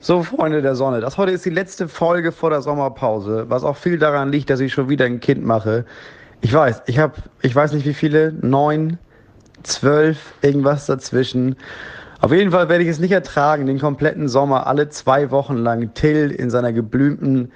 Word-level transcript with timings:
So, 0.00 0.22
Freunde 0.22 0.62
der 0.62 0.76
Sonne, 0.76 1.00
das 1.00 1.18
heute 1.18 1.32
ist 1.32 1.44
die 1.44 1.50
letzte 1.50 1.88
Folge 1.88 2.30
vor 2.30 2.50
der 2.50 2.62
Sommerpause, 2.62 3.46
was 3.48 3.64
auch 3.64 3.76
viel 3.76 3.98
daran 3.98 4.30
liegt, 4.30 4.48
dass 4.48 4.60
ich 4.60 4.72
schon 4.72 4.88
wieder 4.88 5.06
ein 5.06 5.18
Kind 5.18 5.44
mache. 5.44 5.84
Ich 6.40 6.52
weiß, 6.52 6.82
ich 6.86 7.00
habe, 7.00 7.14
ich 7.42 7.52
weiß 7.52 7.72
nicht 7.72 7.84
wie 7.84 7.94
viele, 7.94 8.32
neun, 8.40 8.98
zwölf, 9.64 10.34
irgendwas 10.40 10.86
dazwischen. 10.86 11.56
Auf 12.20 12.30
jeden 12.30 12.52
Fall 12.52 12.68
werde 12.68 12.84
ich 12.84 12.90
es 12.90 13.00
nicht 13.00 13.10
ertragen, 13.10 13.66
den 13.66 13.80
kompletten 13.80 14.28
Sommer 14.28 14.68
alle 14.68 14.88
zwei 14.88 15.32
Wochen 15.32 15.56
lang 15.56 15.92
Till 15.94 16.30
in 16.30 16.48
seiner 16.48 16.72
geblümten 16.72 17.50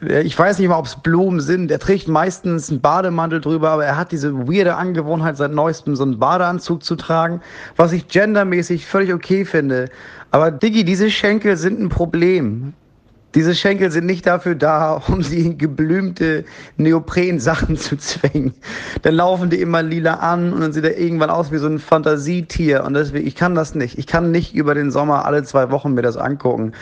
ich 0.00 0.38
weiß 0.38 0.58
nicht 0.58 0.68
mal, 0.68 0.78
ob 0.78 0.86
es 0.86 0.96
Blumen 0.96 1.40
sind. 1.40 1.70
Er 1.70 1.78
trägt 1.78 2.08
meistens 2.08 2.70
einen 2.70 2.80
Bademantel 2.80 3.40
drüber, 3.40 3.70
aber 3.70 3.84
er 3.84 3.96
hat 3.96 4.12
diese 4.12 4.48
weirde 4.48 4.76
Angewohnheit 4.76 5.36
seit 5.36 5.52
neuestem, 5.52 5.94
so 5.96 6.02
einen 6.02 6.18
Badeanzug 6.18 6.82
zu 6.82 6.96
tragen, 6.96 7.40
was 7.76 7.92
ich 7.92 8.08
gendermäßig 8.08 8.86
völlig 8.86 9.12
okay 9.12 9.44
finde. 9.44 9.88
Aber 10.30 10.50
Diggi, 10.50 10.84
diese 10.84 11.10
Schenkel 11.10 11.56
sind 11.56 11.80
ein 11.80 11.88
Problem. 11.88 12.74
Diese 13.34 13.54
Schenkel 13.54 13.90
sind 13.90 14.06
nicht 14.06 14.26
dafür 14.26 14.54
da, 14.54 15.02
um 15.08 15.22
sie 15.22 15.40
in 15.40 15.58
geblümte 15.58 16.44
Neopren-Sachen 16.76 17.76
zu 17.76 17.96
zwängen. 17.96 18.54
Dann 19.02 19.14
laufen 19.14 19.48
die 19.48 19.60
immer 19.60 19.82
lila 19.82 20.14
an 20.14 20.52
und 20.52 20.60
dann 20.60 20.72
sieht 20.72 20.84
er 20.84 20.98
irgendwann 20.98 21.30
aus 21.30 21.50
wie 21.50 21.58
so 21.58 21.66
ein 21.66 21.78
Fantasietier. 21.78 22.84
Und 22.84 22.94
deswegen, 22.94 23.26
ich 23.26 23.34
kann 23.34 23.54
das 23.54 23.74
nicht. 23.74 23.98
Ich 23.98 24.06
kann 24.06 24.30
nicht 24.30 24.54
über 24.54 24.74
den 24.74 24.90
Sommer 24.90 25.24
alle 25.24 25.42
zwei 25.44 25.70
Wochen 25.70 25.94
mir 25.94 26.02
das 26.02 26.16
angucken. 26.16 26.72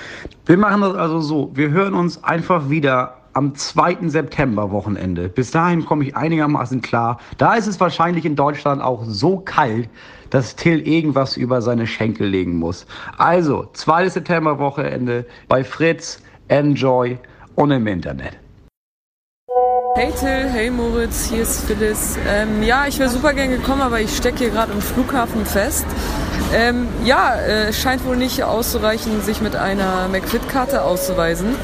Wir 0.46 0.56
machen 0.56 0.80
das 0.80 0.94
also 0.94 1.20
so. 1.20 1.50
Wir 1.54 1.70
hören 1.70 1.94
uns 1.94 2.24
einfach 2.24 2.68
wieder 2.68 3.16
am 3.32 3.54
2. 3.54 4.08
September 4.08 4.70
Wochenende. 4.72 5.28
Bis 5.28 5.50
dahin 5.50 5.84
komme 5.84 6.04
ich 6.04 6.16
einigermaßen 6.16 6.82
klar. 6.82 7.20
Da 7.38 7.54
ist 7.54 7.66
es 7.66 7.78
wahrscheinlich 7.78 8.24
in 8.24 8.34
Deutschland 8.34 8.82
auch 8.82 9.04
so 9.04 9.38
kalt, 9.38 9.88
dass 10.30 10.56
Till 10.56 10.86
irgendwas 10.86 11.36
über 11.36 11.62
seine 11.62 11.86
Schenkel 11.86 12.28
legen 12.28 12.56
muss. 12.56 12.86
Also, 13.18 13.68
2. 13.72 14.08
September 14.08 14.58
Wochenende 14.58 15.26
bei 15.48 15.64
Fritz. 15.64 16.22
Enjoy 16.50 17.16
und 17.54 17.70
im 17.70 17.86
Internet. 17.86 18.36
Hey 19.94 20.12
Till, 20.18 20.48
hey 20.48 20.70
Moritz, 20.70 21.28
hier 21.28 21.42
ist 21.42 21.64
Phyllis. 21.64 22.16
Ähm, 22.28 22.62
ja, 22.62 22.86
ich 22.88 22.98
wäre 22.98 23.08
super 23.08 23.34
gern 23.34 23.50
gekommen, 23.50 23.82
aber 23.82 24.00
ich 24.00 24.16
stecke 24.16 24.38
hier 24.38 24.50
gerade 24.50 24.72
im 24.72 24.80
Flughafen 24.80 25.46
fest. 25.46 25.86
Ähm, 26.52 26.88
ja, 27.04 27.36
äh, 27.36 27.72
scheint 27.72 28.04
wohl 28.04 28.16
nicht 28.16 28.42
auszureichen, 28.42 29.22
sich 29.22 29.40
mit 29.40 29.54
einer 29.54 30.08
McFit-Karte 30.08 30.82
auszuweisen. 30.82 31.54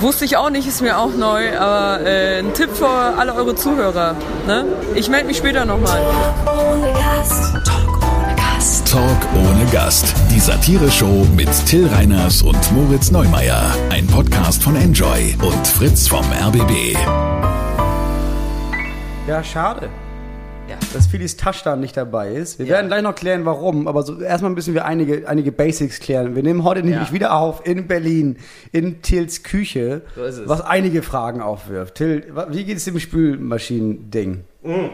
Wusste 0.00 0.24
ich 0.24 0.36
auch 0.36 0.50
nicht, 0.50 0.68
ist 0.68 0.80
mir 0.80 0.98
auch 0.98 1.14
neu, 1.16 1.58
aber 1.58 2.06
äh, 2.06 2.38
ein 2.38 2.54
Tipp 2.54 2.70
für 2.72 2.88
alle 2.88 3.34
eure 3.34 3.56
Zuhörer. 3.56 4.14
Ne? 4.46 4.64
Ich 4.94 5.08
melde 5.08 5.26
mich 5.26 5.38
später 5.38 5.64
nochmal. 5.64 6.00
Talk 6.44 6.58
ohne 6.72 6.86
Gast. 9.84 10.14
Die 10.30 10.38
Satire-Show 10.38 11.26
mit 11.36 11.48
Till 11.66 11.88
Reiners 11.88 12.42
und 12.42 12.72
Moritz 12.72 13.10
Neumeier. 13.10 13.74
Ein 13.90 14.06
Podcast 14.06 14.62
von 14.62 14.76
Enjoy 14.76 15.34
und 15.42 15.66
Fritz 15.66 16.06
vom 16.06 16.24
RBB. 16.24 16.96
Ja, 19.26 19.42
schade. 19.42 19.90
Ja. 20.68 20.76
Dass 20.92 21.08
Philis 21.08 21.36
Touchdown 21.36 21.80
nicht 21.80 21.96
dabei 21.96 22.34
ist. 22.34 22.60
Wir 22.60 22.66
ja. 22.66 22.74
werden 22.74 22.86
gleich 22.86 23.02
noch 23.02 23.16
klären, 23.16 23.44
warum, 23.44 23.88
aber 23.88 24.04
so, 24.04 24.20
erstmal 24.20 24.52
müssen 24.52 24.74
wir 24.74 24.84
einige, 24.84 25.28
einige 25.28 25.50
Basics 25.50 25.98
klären. 25.98 26.36
Wir 26.36 26.44
nehmen 26.44 26.62
heute 26.62 26.84
nämlich 26.84 27.08
ja. 27.08 27.12
wieder 27.12 27.34
auf 27.34 27.66
in 27.66 27.88
Berlin, 27.88 28.36
in 28.70 29.02
Tills 29.02 29.42
Küche, 29.42 30.02
so 30.14 30.48
was 30.48 30.60
einige 30.60 31.02
Fragen 31.02 31.42
aufwirft. 31.42 31.96
Till, 31.96 32.32
wie 32.50 32.64
geht 32.64 32.76
es 32.76 32.84
dem 32.84 33.00
Spülmaschinen-Ding? 33.00 34.44
Mhm. 34.62 34.90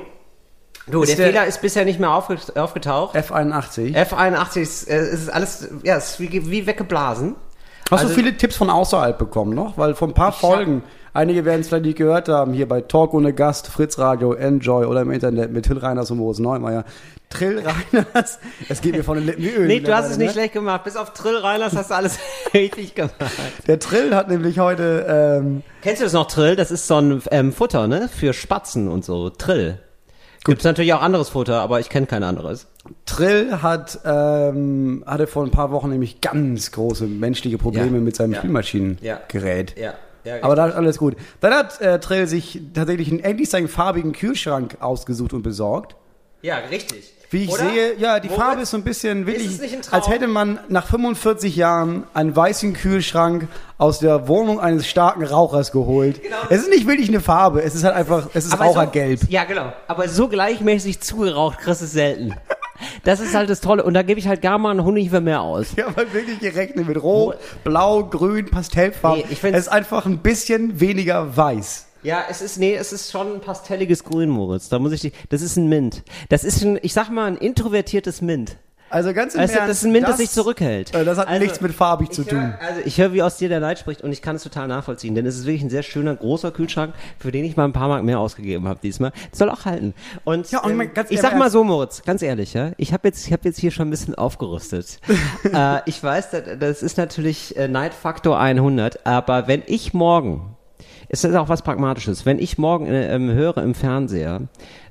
Du, 0.91 1.05
der, 1.05 1.16
der, 1.16 1.27
Fehler 1.27 1.46
ist 1.46 1.60
bisher 1.62 1.84
nicht 1.84 2.00
mehr 2.00 2.12
aufgetaucht. 2.12 3.16
F81. 3.16 3.94
F81 3.94 4.60
ist, 4.60 4.91
äh, 4.91 5.12
ist 5.12 5.28
alles, 5.28 5.69
ja, 5.82 5.97
ist 5.97 6.20
wie, 6.20 6.50
wie 6.50 6.66
weggeblasen. 6.66 7.36
Hast 7.91 8.02
also, 8.02 8.14
du 8.14 8.20
viele 8.20 8.36
Tipps 8.36 8.56
von 8.56 8.70
außerhalb 8.70 9.19
bekommen 9.19 9.55
noch? 9.55 9.77
Weil 9.77 9.94
von 9.94 10.10
ein 10.10 10.14
paar 10.14 10.32
Folgen, 10.32 10.84
einige 11.12 11.44
werden 11.44 11.62
es 11.62 11.69
vielleicht 11.69 11.86
nicht 11.86 11.98
gehört 11.98 12.28
haben, 12.28 12.52
hier 12.52 12.69
bei 12.69 12.82
Talk 12.82 13.14
ohne 13.14 13.32
Gast, 13.32 13.66
Fritz 13.66 13.98
Radio, 13.98 14.32
Enjoy 14.32 14.84
oder 14.84 15.02
im 15.02 15.10
Internet 15.10 15.50
mit 15.50 15.66
Till 15.66 15.78
Reiners 15.78 16.10
und 16.12 16.19
Moritz 16.19 16.38
Neumeier. 16.38 16.84
Trill 17.31 17.62
Reiners, 17.93 18.38
es 18.69 18.81
geht 18.81 18.97
mir 18.97 19.04
von 19.04 19.16
den 19.16 19.26
Lippen 19.26 19.43
wie 19.43 19.50
Öl. 19.50 19.66
Nee, 19.66 19.81
du 19.81 19.94
hast 19.94 20.10
es 20.10 20.19
nicht 20.19 20.28
ne? 20.28 20.32
schlecht 20.32 20.53
gemacht. 20.53 20.84
Bis 20.84 20.97
auf 20.97 21.12
Trill 21.12 21.37
Reiners 21.37 21.76
hast 21.76 21.91
du 21.91 21.94
alles 21.94 22.19
richtig 22.54 22.94
gemacht. 22.94 23.14
Der 23.66 23.78
Trill 23.78 24.14
hat 24.14 24.28
nämlich 24.28 24.59
heute... 24.59 25.06
Ähm, 25.09 25.62
Kennst 25.82 26.00
du 26.00 26.04
das 26.04 26.12
noch, 26.12 26.26
Trill? 26.26 26.56
Das 26.56 26.70
ist 26.70 26.87
so 26.87 26.97
ein 26.97 27.22
ähm, 27.31 27.53
Futter, 27.53 27.87
ne? 27.87 28.09
Für 28.09 28.32
Spatzen 28.32 28.88
und 28.88 29.04
so. 29.04 29.31
Trill. 29.31 29.78
Gibt 30.44 30.60
es 30.60 30.64
natürlich 30.64 30.94
auch 30.94 31.02
anderes 31.02 31.28
Futter, 31.28 31.60
aber 31.60 31.80
ich 31.80 31.90
kenne 31.90 32.06
kein 32.06 32.22
anderes. 32.22 32.66
Trill 33.04 33.60
hat, 33.60 34.00
ähm, 34.04 35.04
hatte 35.06 35.26
vor 35.26 35.44
ein 35.44 35.50
paar 35.50 35.70
Wochen 35.70 35.90
nämlich 35.90 36.22
ganz 36.22 36.72
große 36.72 37.06
menschliche 37.06 37.58
Probleme 37.58 37.98
ja. 37.98 38.02
mit 38.02 38.16
seinem 38.16 38.32
ja. 38.32 38.38
Spülmaschinengerät. 38.38 39.78
Ja. 39.78 39.94
Ja, 40.22 40.42
aber 40.42 40.54
da 40.54 40.66
ist 40.66 40.74
alles 40.74 40.98
gut. 40.98 41.16
Dann 41.40 41.54
hat 41.54 41.80
äh, 41.80 41.98
Trill 41.98 42.26
sich 42.26 42.60
tatsächlich 42.74 43.10
einen, 43.10 43.20
endlich 43.20 43.48
seinen 43.48 43.68
farbigen 43.68 44.12
Kühlschrank 44.12 44.76
ausgesucht 44.80 45.32
und 45.32 45.42
besorgt. 45.42 45.96
Ja, 46.42 46.58
richtig. 46.70 47.14
Wie 47.30 47.44
ich 47.44 47.50
Oder? 47.50 47.70
sehe, 47.70 47.96
ja, 47.96 48.18
die 48.18 48.28
Moritz, 48.28 48.42
Farbe 48.42 48.62
ist 48.62 48.70
so 48.70 48.76
ein 48.76 48.82
bisschen 48.82 49.24
wirklich, 49.24 49.60
als 49.92 50.08
hätte 50.08 50.26
man 50.26 50.58
nach 50.68 50.88
45 50.88 51.54
Jahren 51.54 52.02
einen 52.12 52.34
weißen 52.34 52.72
Kühlschrank 52.72 53.46
aus 53.78 54.00
der 54.00 54.26
Wohnung 54.26 54.58
eines 54.58 54.88
starken 54.88 55.22
Rauchers 55.22 55.70
geholt. 55.70 56.22
Genau. 56.22 56.36
Es 56.48 56.62
ist 56.62 56.70
nicht 56.70 56.88
wirklich 56.88 57.08
eine 57.08 57.20
Farbe, 57.20 57.62
es 57.62 57.76
ist 57.76 57.84
halt 57.84 57.94
einfach, 57.94 58.28
es 58.34 58.46
ist 58.46 58.52
Aber 58.52 58.64
Rauchergelb. 58.64 59.20
So, 59.20 59.26
ja, 59.28 59.44
genau. 59.44 59.72
Aber 59.86 60.08
so 60.08 60.26
gleichmäßig 60.26 61.00
zugeraucht 61.00 61.58
kriegst 61.58 61.82
du 61.82 61.86
selten. 61.86 62.34
Das 63.04 63.20
ist 63.20 63.34
halt 63.34 63.50
das 63.50 63.60
Tolle. 63.60 63.84
Und 63.84 63.94
da 63.94 64.02
gebe 64.02 64.19
ich 64.19 64.26
halt 64.26 64.42
gar 64.42 64.58
mal 64.58 64.70
einen 64.70 64.84
Honig 64.84 65.10
für 65.10 65.20
mehr 65.20 65.42
aus. 65.42 65.69
Ja, 65.76 65.86
weil 65.94 66.12
wirklich 66.12 66.40
gerechnet 66.40 66.88
mit 66.88 67.00
Rot, 67.02 67.36
Blau, 67.62 68.04
Grün, 68.04 68.46
Pastellfarben. 68.46 69.24
Nee, 69.28 69.50
es 69.50 69.66
ist 69.66 69.69
einfach 69.69 70.06
ein 70.06 70.19
bisschen 70.19 70.80
weniger 70.80 71.36
weiß. 71.36 71.86
Ja, 72.03 72.25
es 72.31 72.41
ist, 72.41 72.59
nee, 72.59 72.75
es 72.75 72.93
ist 72.93 73.11
schon 73.11 73.34
ein 73.34 73.41
pastelliges 73.41 74.05
Grün, 74.05 74.31
Moritz. 74.31 74.69
Da 74.69 74.78
muss 74.78 74.93
ich 74.93 75.03
dich, 75.03 75.12
das 75.28 75.43
ist 75.43 75.56
ein 75.56 75.69
Mint. 75.69 76.03
Das 76.28 76.44
ist 76.44 76.62
ein, 76.62 76.78
ich 76.83 76.94
sag 76.94 77.11
mal, 77.11 77.27
ein 77.27 77.37
introvertiertes 77.37 78.22
Mint. 78.22 78.56
Also 78.91 79.15
ganz 79.15 79.34
im 79.34 79.41
weißt 79.41 79.55
Ernst, 79.55 79.71
das 79.71 79.77
ist 79.78 79.84
ein 79.84 79.93
Mint, 79.93 80.05
das, 80.05 80.12
das 80.12 80.19
sich 80.19 80.31
zurückhält. 80.31 80.93
Äh, 80.94 81.05
das 81.05 81.16
hat 81.16 81.28
also, 81.28 81.41
nichts 81.41 81.61
mit 81.61 81.72
farbig 81.72 82.11
zu 82.11 82.25
tun. 82.25 82.55
Hör, 82.59 82.69
also 82.69 82.81
ich 82.84 82.99
höre, 82.99 83.12
wie 83.12 83.22
aus 83.22 83.37
dir 83.37 83.49
der 83.49 83.61
Neid 83.61 83.78
spricht 83.78 84.03
und 84.03 84.11
ich 84.11 84.21
kann 84.21 84.34
es 84.34 84.43
total 84.43 84.66
nachvollziehen, 84.66 85.15
denn 85.15 85.27
es 85.27 85.37
ist 85.37 85.47
wirklich 85.47 85.62
ein 85.62 85.71
sehr 85.71 85.84
schöner, 85.84 86.16
großer 86.16 86.50
Kühlschrank, 86.50 86.94
für 87.19 87.31
den 87.31 87.44
ich 87.44 87.56
mal 87.56 87.65
ein 87.65 87.72
paar 87.72 87.87
Mark 87.87 88.03
mehr 88.03 88.19
ausgegeben 88.19 88.67
habe 88.67 88.81
diesmal. 88.82 89.12
Das 89.31 89.38
soll 89.38 89.49
auch 89.49 89.65
halten. 89.65 89.94
Und, 90.25 90.50
ja, 90.50 90.61
und 90.65 90.72
ähm, 90.72 90.91
ich 91.09 91.21
sag 91.21 91.37
mal 91.38 91.50
so, 91.50 91.62
Moritz, 91.62 92.03
ganz 92.03 92.22
ehrlich, 92.22 92.53
ja, 92.55 92.72
ich 92.78 92.93
habe 92.93 93.06
jetzt, 93.06 93.27
ich 93.27 93.32
habe 93.32 93.43
jetzt 93.44 93.61
hier 93.61 93.71
schon 93.71 93.87
ein 93.87 93.91
bisschen 93.91 94.17
aufgerüstet. 94.17 94.99
äh, 95.55 95.81
ich 95.87 96.03
weiß, 96.03 96.31
das, 96.31 96.43
das 96.59 96.82
ist 96.82 96.99
natürlich 96.99 97.56
äh, 97.56 97.69
Neidfaktor 97.69 98.41
100, 98.41 99.06
aber 99.06 99.47
wenn 99.47 99.62
ich 99.67 99.94
morgen 99.94 100.56
es 101.12 101.25
ist 101.25 101.34
auch 101.34 101.48
was 101.48 101.62
Pragmatisches. 101.62 102.25
Wenn 102.25 102.38
ich 102.38 102.56
morgen 102.56 102.87
äh, 102.87 103.12
ähm, 103.12 103.31
höre 103.32 103.59
im 103.59 103.75
Fernseher, 103.75 104.43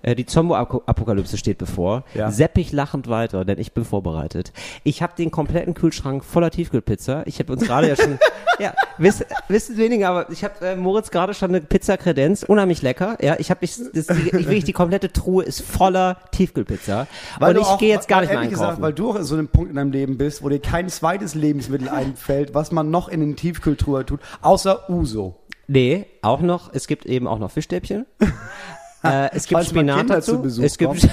äh, 0.01 0.15
die 0.15 0.25
Zombo-Apokalypse 0.25 1.37
steht 1.37 1.57
bevor, 1.57 2.03
ja. 2.13 2.29
sepp 2.29 2.57
ich 2.57 2.73
lachend 2.73 3.07
weiter, 3.07 3.45
denn 3.45 3.57
ich 3.57 3.71
bin 3.71 3.85
vorbereitet. 3.85 4.51
Ich 4.83 5.01
habe 5.01 5.13
den 5.17 5.31
kompletten 5.31 5.73
Kühlschrank 5.73 6.25
voller 6.25 6.51
Tiefkühlpizza. 6.51 7.23
Ich 7.25 7.39
habe 7.39 7.53
uns 7.53 7.63
gerade 7.63 7.87
ja 7.87 7.95
schon, 7.95 8.19
ja, 8.59 8.73
wisst, 8.97 9.25
wisst 9.47 9.77
weniger, 9.77 10.09
aber 10.09 10.29
ich 10.29 10.43
habe 10.43 10.65
äh, 10.65 10.75
Moritz 10.75 11.09
gerade 11.09 11.33
schon 11.33 11.51
eine 11.51 11.61
Pizza-Kredenz, 11.61 12.43
unheimlich 12.43 12.81
lecker. 12.81 13.17
Ja, 13.21 13.37
ich 13.39 13.49
habe 13.49 13.63
ich, 13.63 13.77
das, 13.77 14.07
die, 14.07 14.27
ich, 14.27 14.33
wirklich 14.33 14.65
die 14.65 14.73
komplette 14.73 15.13
Truhe 15.13 15.45
ist 15.45 15.61
voller 15.61 16.17
Tiefkühlpizza. 16.31 17.07
Weil 17.39 17.57
und 17.57 17.61
ich 17.63 17.77
gehe 17.77 17.93
jetzt 17.93 18.09
gar 18.09 18.19
nicht 18.19 18.31
mehr 18.31 18.39
einkaufen. 18.39 18.59
Gesagt, 18.59 18.81
weil 18.81 18.93
du 18.93 19.11
auch 19.11 19.15
in 19.15 19.23
so 19.23 19.35
einem 19.35 19.47
Punkt 19.47 19.69
in 19.69 19.77
deinem 19.77 19.93
Leben 19.93 20.17
bist, 20.17 20.43
wo 20.43 20.49
dir 20.49 20.59
kein 20.59 20.89
zweites 20.89 21.33
Lebensmittel 21.33 21.87
einfällt, 21.89 22.53
was 22.53 22.73
man 22.73 22.91
noch 22.91 23.07
in 23.07 23.21
den 23.21 23.37
Tiefkühltruhe 23.37 24.05
tut, 24.05 24.19
außer 24.41 24.89
Uso. 24.89 25.37
Nee, 25.71 26.07
auch 26.23 26.41
noch, 26.41 26.73
es 26.73 26.87
gibt 26.87 27.05
eben 27.05 27.27
auch 27.27 27.37
noch 27.37 27.51
Fischstäbchen. 27.51 28.07
äh, 29.03 29.29
es 29.33 29.45
gibt 29.45 29.63
Spinat 29.65 30.09
dazu. 30.09 30.43
es 30.43 30.79
gibt 30.79 31.07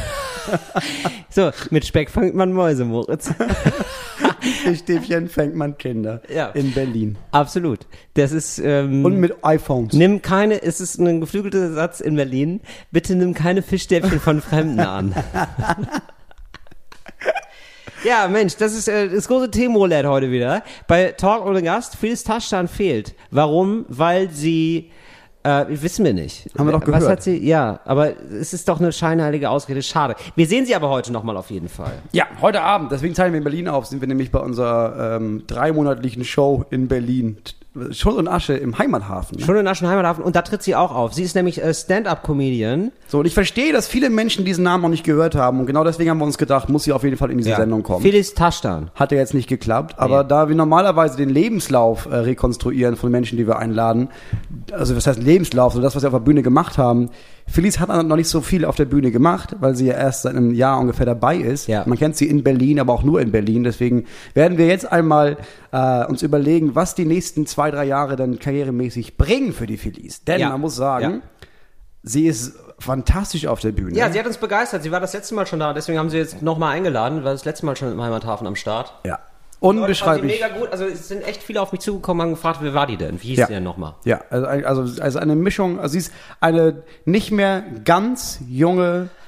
so, 1.28 1.50
mit 1.68 1.84
Speck 1.84 2.08
fängt 2.08 2.34
man 2.34 2.54
Mäuse, 2.54 2.86
Moritz. 2.86 3.30
Fischstäbchen 4.64 5.28
fängt 5.28 5.56
man 5.56 5.76
Kinder 5.76 6.22
ja. 6.34 6.48
in 6.48 6.72
Berlin. 6.72 7.18
Absolut. 7.32 7.80
Das 8.14 8.32
ist 8.32 8.58
ähm, 8.58 9.04
und 9.04 9.18
mit 9.18 9.44
iPhones. 9.44 9.92
Nimm 9.92 10.22
keine, 10.22 10.62
es 10.62 10.80
ist 10.80 10.98
ein 10.98 11.20
geflügelter 11.20 11.74
Satz 11.74 12.00
in 12.00 12.16
Berlin. 12.16 12.62
Bitte 12.90 13.14
nimm 13.14 13.34
keine 13.34 13.60
Fischstäbchen 13.60 14.20
von 14.20 14.40
Fremden 14.40 14.80
an. 14.80 15.14
Ja, 18.06 18.28
Mensch, 18.28 18.54
das 18.56 18.72
ist 18.72 18.86
äh, 18.86 19.08
das 19.08 19.26
große 19.26 19.50
Themenroulette 19.50 20.08
heute 20.08 20.30
wieder. 20.30 20.62
Bei 20.86 21.10
Talk 21.10 21.44
ohne 21.44 21.60
Gast, 21.60 21.96
Phyllis 21.96 22.22
Taschtan 22.22 22.68
fehlt. 22.68 23.16
Warum? 23.32 23.84
Weil 23.88 24.30
sie 24.30 24.92
äh, 25.42 25.64
wissen 25.68 26.04
wir 26.04 26.14
nicht. 26.14 26.48
Haben 26.56 26.68
wir 26.68 26.72
doch 26.72 26.84
gehört. 26.84 27.02
Was 27.02 27.08
hat 27.08 27.22
sie? 27.24 27.44
Ja, 27.44 27.80
aber 27.84 28.12
es 28.30 28.52
ist 28.52 28.68
doch 28.68 28.78
eine 28.78 28.92
scheinheilige 28.92 29.50
Ausrede. 29.50 29.82
Schade. 29.82 30.14
Wir 30.36 30.46
sehen 30.46 30.66
sie 30.66 30.76
aber 30.76 30.88
heute 30.88 31.12
nochmal 31.12 31.36
auf 31.36 31.50
jeden 31.50 31.68
Fall. 31.68 31.94
Ja, 32.12 32.26
heute 32.40 32.62
Abend. 32.62 32.92
Deswegen 32.92 33.14
teilen 33.14 33.32
wir 33.32 33.38
in 33.38 33.44
Berlin 33.44 33.66
auf. 33.66 33.86
Sind 33.86 34.00
wir 34.00 34.06
nämlich 34.06 34.30
bei 34.30 34.38
unserer 34.38 35.16
ähm, 35.16 35.42
dreimonatlichen 35.48 36.24
Show 36.24 36.64
in 36.70 36.86
Berlin 36.86 37.38
Schutt 37.90 38.14
und 38.14 38.28
Asche 38.28 38.54
im 38.54 38.78
Heimathafen. 38.78 39.38
Ne? 39.38 39.44
Schutt 39.44 39.56
und 39.56 39.66
Asche 39.66 39.84
im 39.84 39.90
Heimathafen 39.90 40.24
und 40.24 40.36
da 40.36 40.42
tritt 40.42 40.62
sie 40.62 40.74
auch 40.74 40.94
auf. 40.94 41.14
Sie 41.14 41.22
ist 41.22 41.34
nämlich 41.34 41.62
äh, 41.62 41.72
Stand-up-Comedian. 41.72 42.92
So, 43.08 43.20
und 43.20 43.26
ich 43.26 43.34
verstehe, 43.34 43.72
dass 43.72 43.86
viele 43.86 44.10
Menschen 44.10 44.44
diesen 44.44 44.64
Namen 44.64 44.82
noch 44.82 44.88
nicht 44.88 45.04
gehört 45.04 45.34
haben 45.34 45.60
und 45.60 45.66
genau 45.66 45.84
deswegen 45.84 46.10
haben 46.10 46.18
wir 46.18 46.24
uns 46.24 46.38
gedacht, 46.38 46.68
muss 46.68 46.84
sie 46.84 46.92
auf 46.92 47.04
jeden 47.04 47.16
Fall 47.16 47.30
in 47.30 47.38
diese 47.38 47.50
ja. 47.50 47.56
Sendung 47.56 47.82
kommen. 47.82 48.02
Phyllis 48.02 48.34
Taschtan. 48.34 48.90
Hat 48.94 49.12
ja 49.12 49.18
jetzt 49.18 49.34
nicht 49.34 49.48
geklappt, 49.48 49.98
aber 49.98 50.22
nee. 50.22 50.28
da 50.28 50.48
wir 50.48 50.56
normalerweise 50.56 51.16
den 51.16 51.28
Lebenslauf 51.28 52.06
äh, 52.06 52.16
rekonstruieren 52.16 52.96
von 52.96 53.10
Menschen, 53.10 53.36
die 53.36 53.46
wir 53.46 53.58
einladen, 53.58 54.08
also 54.72 54.96
was 54.96 55.06
heißt 55.06 55.22
Lebenslauf, 55.22 55.72
so 55.72 55.80
das, 55.80 55.94
was 55.94 56.02
sie 56.02 56.06
auf 56.06 56.14
der 56.14 56.20
Bühne 56.20 56.42
gemacht 56.42 56.78
haben, 56.78 57.10
Felice 57.48 57.78
hat 57.78 57.88
noch 57.88 58.16
nicht 58.16 58.28
so 58.28 58.40
viel 58.40 58.64
auf 58.64 58.76
der 58.76 58.84
Bühne 58.86 59.10
gemacht, 59.10 59.56
weil 59.60 59.74
sie 59.76 59.86
ja 59.86 59.94
erst 59.94 60.22
seit 60.22 60.34
einem 60.34 60.52
Jahr 60.52 60.80
ungefähr 60.80 61.06
dabei 61.06 61.36
ist. 61.36 61.68
Ja. 61.68 61.84
Man 61.86 61.96
kennt 61.96 62.16
sie 62.16 62.28
in 62.28 62.42
Berlin, 62.42 62.80
aber 62.80 62.92
auch 62.92 63.02
nur 63.02 63.20
in 63.20 63.30
Berlin. 63.30 63.62
Deswegen 63.62 64.04
werden 64.34 64.58
wir 64.58 64.66
jetzt 64.66 64.90
einmal 64.90 65.36
äh, 65.72 66.04
uns 66.06 66.22
überlegen, 66.22 66.74
was 66.74 66.94
die 66.94 67.04
nächsten 67.04 67.46
zwei, 67.46 67.70
drei 67.70 67.84
Jahre 67.84 68.16
dann 68.16 68.38
karrieremäßig 68.38 69.16
bringen 69.16 69.52
für 69.52 69.66
die 69.66 69.76
Felice. 69.76 70.24
Denn 70.26 70.40
ja. 70.40 70.50
man 70.50 70.60
muss 70.60 70.76
sagen, 70.76 71.12
ja. 71.12 71.48
sie 72.02 72.26
ist 72.26 72.56
fantastisch 72.78 73.46
auf 73.46 73.60
der 73.60 73.72
Bühne. 73.72 73.96
Ja, 73.96 74.10
sie 74.10 74.18
hat 74.18 74.26
uns 74.26 74.38
begeistert. 74.38 74.82
Sie 74.82 74.90
war 74.90 75.00
das 75.00 75.12
letzte 75.12 75.34
Mal 75.34 75.46
schon 75.46 75.60
da, 75.60 75.72
deswegen 75.72 75.98
haben 75.98 76.10
sie 76.10 76.18
jetzt 76.18 76.42
nochmal 76.42 76.74
eingeladen, 76.74 77.24
war 77.24 77.32
das 77.32 77.44
letzte 77.44 77.64
Mal 77.64 77.76
schon 77.76 77.92
im 77.92 78.02
Heimathafen 78.02 78.46
am 78.46 78.56
Start. 78.56 78.92
Ja. 79.04 79.18
Unbeschreiblich. 79.60 80.40
mega 80.40 80.48
gut. 80.48 80.70
Also 80.70 80.84
es 80.84 81.08
sind 81.08 81.26
echt 81.26 81.42
viele 81.42 81.62
auf 81.62 81.72
mich 81.72 81.80
zugekommen 81.80 82.28
und 82.28 82.34
gefragt, 82.34 82.58
wer 82.62 82.74
war 82.74 82.86
die 82.86 82.96
denn? 82.96 83.22
Wie 83.22 83.28
hieß 83.28 83.38
ja. 83.38 83.46
die 83.46 83.54
denn 83.54 83.64
nochmal? 83.64 83.94
Ja, 84.04 84.20
also, 84.30 84.46
also, 84.46 85.02
also 85.02 85.18
eine 85.18 85.34
Mischung, 85.34 85.80
also 85.80 85.92
sie 85.92 85.98
ist 85.98 86.12
eine 86.40 86.82
nicht 87.04 87.30
mehr 87.30 87.64
ganz 87.84 88.40
junge 88.46 89.08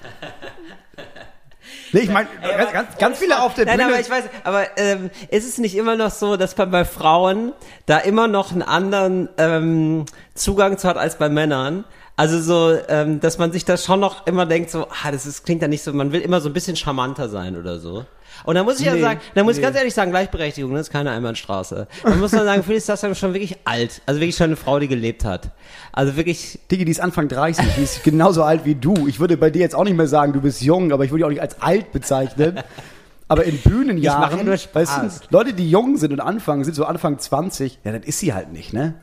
Nee, 1.93 2.01
ich 2.01 2.11
meine, 2.11 2.29
ganz, 2.43 2.73
ganz, 2.73 2.99
ganz 2.99 3.19
viele 3.19 3.41
auf 3.41 3.55
der 3.55 3.65
Nein, 3.65 3.79
Bühne. 3.79 3.89
aber 3.93 4.01
ich 4.01 4.11
weiß, 4.11 4.25
aber 4.45 4.67
ähm, 4.77 5.11
ist 5.31 5.49
es 5.49 5.59
nicht 5.59 5.75
immer 5.75 5.97
noch 5.97 6.11
so, 6.11 6.37
dass 6.37 6.57
man 6.57 6.71
bei 6.71 6.85
Frauen 6.85 7.53
da 7.87 7.99
immer 7.99 8.29
noch 8.29 8.53
einen 8.53 8.63
anderen 8.63 9.29
ähm, 9.39 10.05
Zugang 10.35 10.79
zu 10.79 10.89
hat 10.89 10.97
als 10.99 11.17
bei 11.17 11.29
Männern? 11.29 11.85
Also 12.17 12.41
so, 12.41 12.77
ähm, 12.89 13.21
dass 13.21 13.39
man 13.39 13.53
sich 13.53 13.65
da 13.65 13.77
schon 13.77 14.01
noch 14.01 14.27
immer 14.27 14.45
denkt, 14.45 14.71
so, 14.71 14.89
ah, 15.03 15.13
das 15.13 15.25
ist, 15.25 15.45
klingt 15.45 15.63
ja 15.63 15.69
nicht 15.69 15.83
so, 15.83 15.93
man 15.93 16.13
will 16.13 16.21
immer 16.21 16.41
so 16.41 16.51
ein 16.51 16.53
bisschen 16.53 16.77
charmanter 16.77 17.29
sein 17.29 17.57
oder 17.57 17.79
so. 17.79 18.05
Und 18.45 18.55
da 18.55 18.65
muss 18.65 18.81
ich 18.81 18.87
nee, 18.87 18.97
ja 18.97 19.01
sagen, 19.01 19.21
da 19.35 19.43
muss 19.43 19.55
nee. 19.55 19.61
ich 19.61 19.65
ganz 19.65 19.77
ehrlich 19.77 19.95
sagen, 19.95 20.11
Gleichberechtigung, 20.11 20.73
das 20.73 20.89
ist 20.89 20.93
keine 20.93 21.11
Einbahnstraße. 21.11 21.87
Man 22.05 22.21
muss 22.21 22.33
man 22.33 22.45
sagen, 22.45 22.63
Felix 22.63 22.87
Tassan 22.87 23.13
ist 23.13 23.19
schon 23.19 23.35
wirklich 23.35 23.57
alt. 23.65 24.01
Also 24.07 24.21
wirklich 24.21 24.37
schon 24.37 24.47
eine 24.47 24.57
Frau, 24.57 24.79
die 24.79 24.89
gelebt 24.89 25.25
hat. 25.25 25.51
Also 25.93 26.17
wirklich. 26.17 26.59
Digi, 26.71 26.85
die 26.85 26.91
ist 26.91 27.01
Anfang 27.01 27.29
30, 27.29 27.67
die 27.77 27.83
ist 27.83 28.05
genauso 28.05 28.43
alt 28.43 28.65
wie 28.65 28.75
du. 28.75 29.07
Ich 29.07 29.21
würde 29.21 29.37
bei 29.37 29.51
dir 29.51 29.61
jetzt 29.61 29.75
auch 29.75 29.85
nicht 29.85 29.97
mehr 29.97 30.07
sagen, 30.07 30.33
du 30.33 30.41
bist 30.41 30.63
jung, 30.63 30.93
aber 30.93 31.05
ich 31.05 31.11
würde 31.11 31.19
dich 31.19 31.25
auch 31.27 31.31
nicht 31.31 31.43
als 31.43 31.61
alt 31.61 31.93
bezeichnen. 31.93 32.61
Aber 33.29 33.45
in 33.45 33.59
Bühnenjahren, 33.59 34.47
weißt 34.47 34.97
du, 34.97 35.11
Leute, 35.31 35.53
die 35.53 35.71
jung 35.71 35.99
sind 35.99 36.13
und 36.13 36.21
anfangen, 36.21 36.65
sind 36.65 36.75
so 36.75 36.87
Anfang 36.87 37.19
20, 37.19 37.81
ja, 37.85 37.93
dann 37.93 38.03
ist 38.03 38.21
sie 38.21 38.33
halt 38.33 38.53
nicht, 38.53 38.73
ne? 38.73 38.95